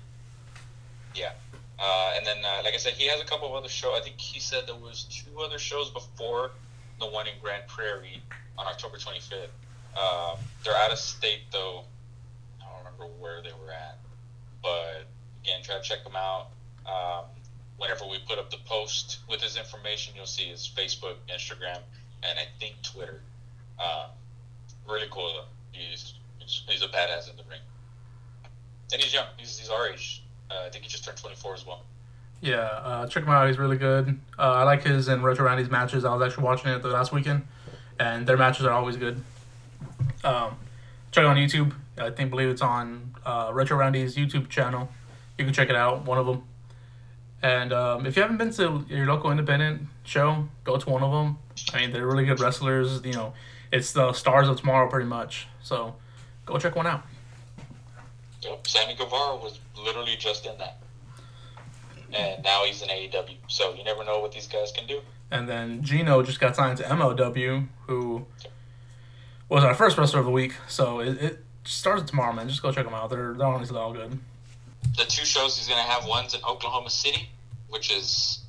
Yeah. 1.15 1.33
Uh, 1.79 2.13
and 2.17 2.27
then, 2.27 2.37
uh, 2.45 2.63
like 2.63 2.75
I 2.75 2.77
said, 2.77 2.93
he 2.93 3.09
has 3.09 3.21
a 3.21 3.25
couple 3.25 3.49
of 3.49 3.55
other 3.55 3.69
shows. 3.69 3.95
I 3.97 4.03
think 4.03 4.21
he 4.21 4.39
said 4.39 4.65
there 4.67 4.77
was 4.77 5.05
two 5.05 5.41
other 5.41 5.59
shows 5.59 5.91
before 5.91 6.53
the 7.01 7.07
one 7.07 7.27
in 7.27 7.35
Grand 7.43 7.67
Prairie 7.67 8.23
on 8.57 8.67
October 8.67 8.97
25th. 8.97 9.51
Um, 9.99 10.39
they're 10.65 10.77
out 10.77 10.93
of 10.93 10.99
state, 10.99 11.41
though. 11.53 11.85
I 12.61 12.65
don't 12.65 12.93
remember 12.93 13.15
where 13.21 13.43
they 13.43 13.51
were 13.51 13.73
at. 13.73 13.99
But, 14.63 15.07
again, 15.43 15.61
try 15.63 15.77
to 15.77 15.83
check 15.83 16.05
them 16.05 16.17
out. 16.17 16.49
Um, 16.87 17.25
whenever 17.77 18.05
we 18.07 18.19
put 18.29 18.39
up 18.39 18.51
the 18.51 18.59
post 18.65 19.19
with 19.29 19.41
his 19.41 19.57
information, 19.57 20.15
you'll 20.17 20.27
see 20.27 20.45
his 20.45 20.69
Facebook, 20.69 21.17
Instagram, 21.29 21.79
and 22.23 22.39
I 22.39 22.47
think 22.61 22.77
Twitter. 22.83 23.21
Um, 23.79 24.11
really 24.89 25.07
cool, 25.11 25.33
though. 25.35 25.45
He's, 25.73 26.15
he's, 26.39 26.63
he's 26.69 26.83
a 26.83 26.89
badass 26.89 27.31
in 27.31 27.37
the 27.37 27.43
ring. 27.51 27.61
And 28.93 29.03
he's 29.03 29.13
young. 29.13 29.27
He's, 29.37 29.59
he's 29.59 29.71
our 29.71 29.89
age. 29.89 30.24
Uh, 30.51 30.65
I 30.67 30.71
think 30.71 30.85
he 30.85 30.91
just 30.91 31.05
turned 31.05 31.19
24 31.19 31.55
as 31.55 31.67
well. 31.67 31.83
Yeah, 32.41 32.57
uh, 32.57 33.07
check 33.07 33.25
him 33.25 33.31
out. 33.31 33.47
He's 33.47 33.59
really 33.59 33.79
good. 33.79 34.19
Uh, 34.39 34.43
I 34.43 34.63
like 34.65 34.83
his 34.83 35.09
and 35.09 35.25
Retro 35.25 35.47
Randy's 35.47 35.71
matches. 35.71 36.05
I 36.05 36.15
was 36.15 36.23
actually 36.23 36.45
watching 36.45 36.71
it 36.71 36.83
the 36.83 36.89
last 36.89 37.13
weekend, 37.13 37.47
and 37.99 38.27
their 38.27 38.37
matches 38.37 38.67
are 38.67 38.73
always 38.73 38.97
good. 38.97 39.23
Um, 40.23 40.57
check 41.11 41.23
it 41.23 41.27
on 41.27 41.37
YouTube. 41.37 41.73
I 41.97 42.11
think 42.11 42.31
believe 42.31 42.49
it's 42.49 42.61
on 42.61 43.15
uh, 43.25 43.51
Retro 43.55 43.79
Randy's 43.79 44.17
YouTube 44.17 44.49
channel. 44.49 44.91
You 45.39 45.45
can 45.45 45.55
check 45.55 45.71
it 45.71 45.77
out. 45.77 46.05
One 46.05 46.19
of 46.19 46.27
them. 46.27 46.43
And 47.43 47.73
um, 47.73 48.07
if 48.07 48.17
you 48.17 48.23
haven't 48.23 48.39
been 48.39 48.51
to 48.53 48.85
your 48.89 49.07
local 49.07 49.31
independent 49.31 49.83
show, 50.03 50.49
go 50.65 50.77
to 50.77 50.91
one 50.91 51.03
of 51.03 51.13
them. 51.13 51.39
I 51.73 51.81
mean, 51.81 51.93
they're 51.93 52.07
really 52.07 52.25
good 52.25 52.41
wrestlers. 52.41 53.03
You 53.05 53.13
know, 53.13 53.35
it's 53.71 53.93
the 53.93 54.13
stars 54.13 54.49
of 54.49 54.59
tomorrow, 54.59 54.89
pretty 54.89 55.09
much. 55.09 55.47
So, 55.63 55.95
go 56.47 56.59
check 56.59 56.75
one 56.75 56.87
out. 56.87 57.05
Yep. 58.45 58.67
Sammy 58.67 58.95
Guevara 58.95 59.37
was 59.37 59.59
literally 59.83 60.17
just 60.17 60.47
in 60.47 60.57
that. 60.59 60.79
And 62.13 62.45
now 62.45 62.65
he's 62.65 62.83
in 62.83 62.89
AEW. 62.89 63.37
So 63.49 63.75
you 63.75 63.83
never 63.83 64.05
know 64.05 64.21
what 64.21 64.33
these 64.33 64.47
guys 64.47 64.71
can 64.73 64.87
do. 64.87 65.01
And 65.31 65.49
then 65.49 65.83
Gino 65.83 66.23
just 66.23 66.39
got 66.39 66.55
signed 66.55 66.79
to 66.79 66.85
MLW, 66.85 67.67
who 67.87 68.27
was 69.49 69.65
our 69.65 69.75
first 69.75 69.99
wrestler 69.99 70.21
of 70.21 70.27
the 70.27 70.31
week. 70.31 70.55
So 70.69 71.01
it, 71.01 71.21
it 71.21 71.45
starts 71.65 72.09
tomorrow, 72.09 72.33
man. 72.33 72.49
Just 72.49 72.63
go 72.63 72.71
check 72.71 72.85
them 72.85 72.95
out. 72.95 73.11
They're, 73.11 73.35
they're 73.35 73.47
honestly 73.47 73.77
all 73.77 73.93
good. 73.93 74.19
The 74.97 75.05
two 75.05 75.25
shows 75.25 75.57
he's 75.57 75.67
going 75.67 75.83
to 75.85 75.91
have 75.91 76.07
one's 76.07 76.35
in 76.35 76.41
Oklahoma 76.45 76.91
City, 76.91 77.31
which 77.69 77.91
is, 77.91 78.45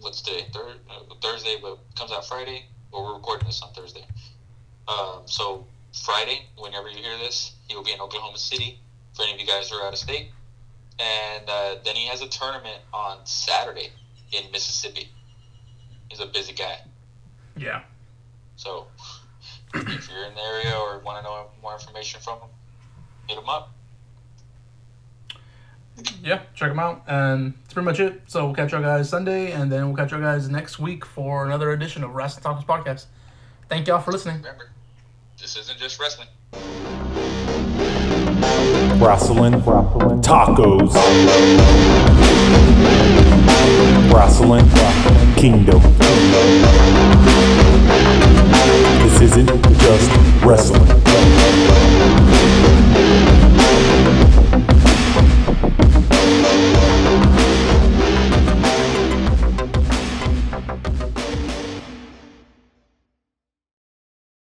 what's 0.00 0.20
today? 0.20 0.46
Uh, 0.54 1.14
Thursday, 1.22 1.56
but 1.62 1.78
comes 1.96 2.12
out 2.12 2.26
Friday. 2.26 2.64
Well, 2.92 3.04
we're 3.04 3.14
recording 3.14 3.46
this 3.46 3.62
on 3.62 3.72
Thursday. 3.72 4.04
Um, 4.88 5.22
so 5.24 5.64
Friday, 6.04 6.48
whenever 6.58 6.90
you 6.90 6.98
hear 6.98 7.16
this, 7.18 7.52
he 7.68 7.76
will 7.76 7.84
be 7.84 7.92
in 7.92 8.00
Oklahoma 8.00 8.36
City 8.36 8.80
for 9.20 9.24
any 9.24 9.34
of 9.34 9.40
you 9.40 9.46
guys 9.46 9.68
who 9.68 9.76
are 9.76 9.86
out 9.86 9.92
of 9.92 9.98
state. 9.98 10.30
And 10.98 11.48
uh, 11.48 11.76
then 11.84 11.96
he 11.96 12.06
has 12.06 12.22
a 12.22 12.28
tournament 12.28 12.78
on 12.92 13.18
Saturday 13.24 13.90
in 14.32 14.50
Mississippi. 14.50 15.08
He's 16.08 16.20
a 16.20 16.26
busy 16.26 16.52
guy. 16.52 16.80
Yeah. 17.56 17.82
So 18.56 18.86
if 19.74 20.10
you're 20.10 20.24
in 20.24 20.34
the 20.34 20.40
area 20.40 20.74
or 20.74 20.98
want 21.00 21.18
to 21.18 21.22
know 21.22 21.46
more 21.62 21.72
information 21.74 22.20
from 22.20 22.40
him, 22.40 22.48
hit 23.28 23.38
him 23.38 23.48
up. 23.48 23.72
Yeah, 26.22 26.42
check 26.54 26.70
them 26.70 26.78
out. 26.78 27.02
And 27.06 27.54
that's 27.62 27.74
pretty 27.74 27.84
much 27.84 28.00
it. 28.00 28.22
So 28.26 28.46
we'll 28.46 28.54
catch 28.54 28.72
you 28.72 28.80
guys 28.80 29.08
Sunday, 29.08 29.52
and 29.52 29.70
then 29.70 29.86
we'll 29.86 29.96
catch 29.96 30.12
you 30.12 30.20
guys 30.20 30.48
next 30.48 30.78
week 30.78 31.04
for 31.04 31.44
another 31.44 31.72
edition 31.72 32.04
of 32.04 32.14
Wrestling 32.14 32.42
Talkers 32.42 32.64
Podcast. 32.64 33.06
Thank 33.68 33.86
y'all 33.86 34.00
for 34.00 34.12
listening. 34.12 34.36
Remember, 34.36 34.70
this 35.38 35.56
isn't 35.56 35.78
just 35.78 36.00
wrestling. 36.00 36.28
Brasslin 38.98 39.62
Tacos. 40.22 40.92
Brasslin 44.10 44.66
Kingdom. 45.36 45.80
This 49.02 49.20
isn't 49.20 49.48
just 49.78 50.44
wrestling. 50.44 50.86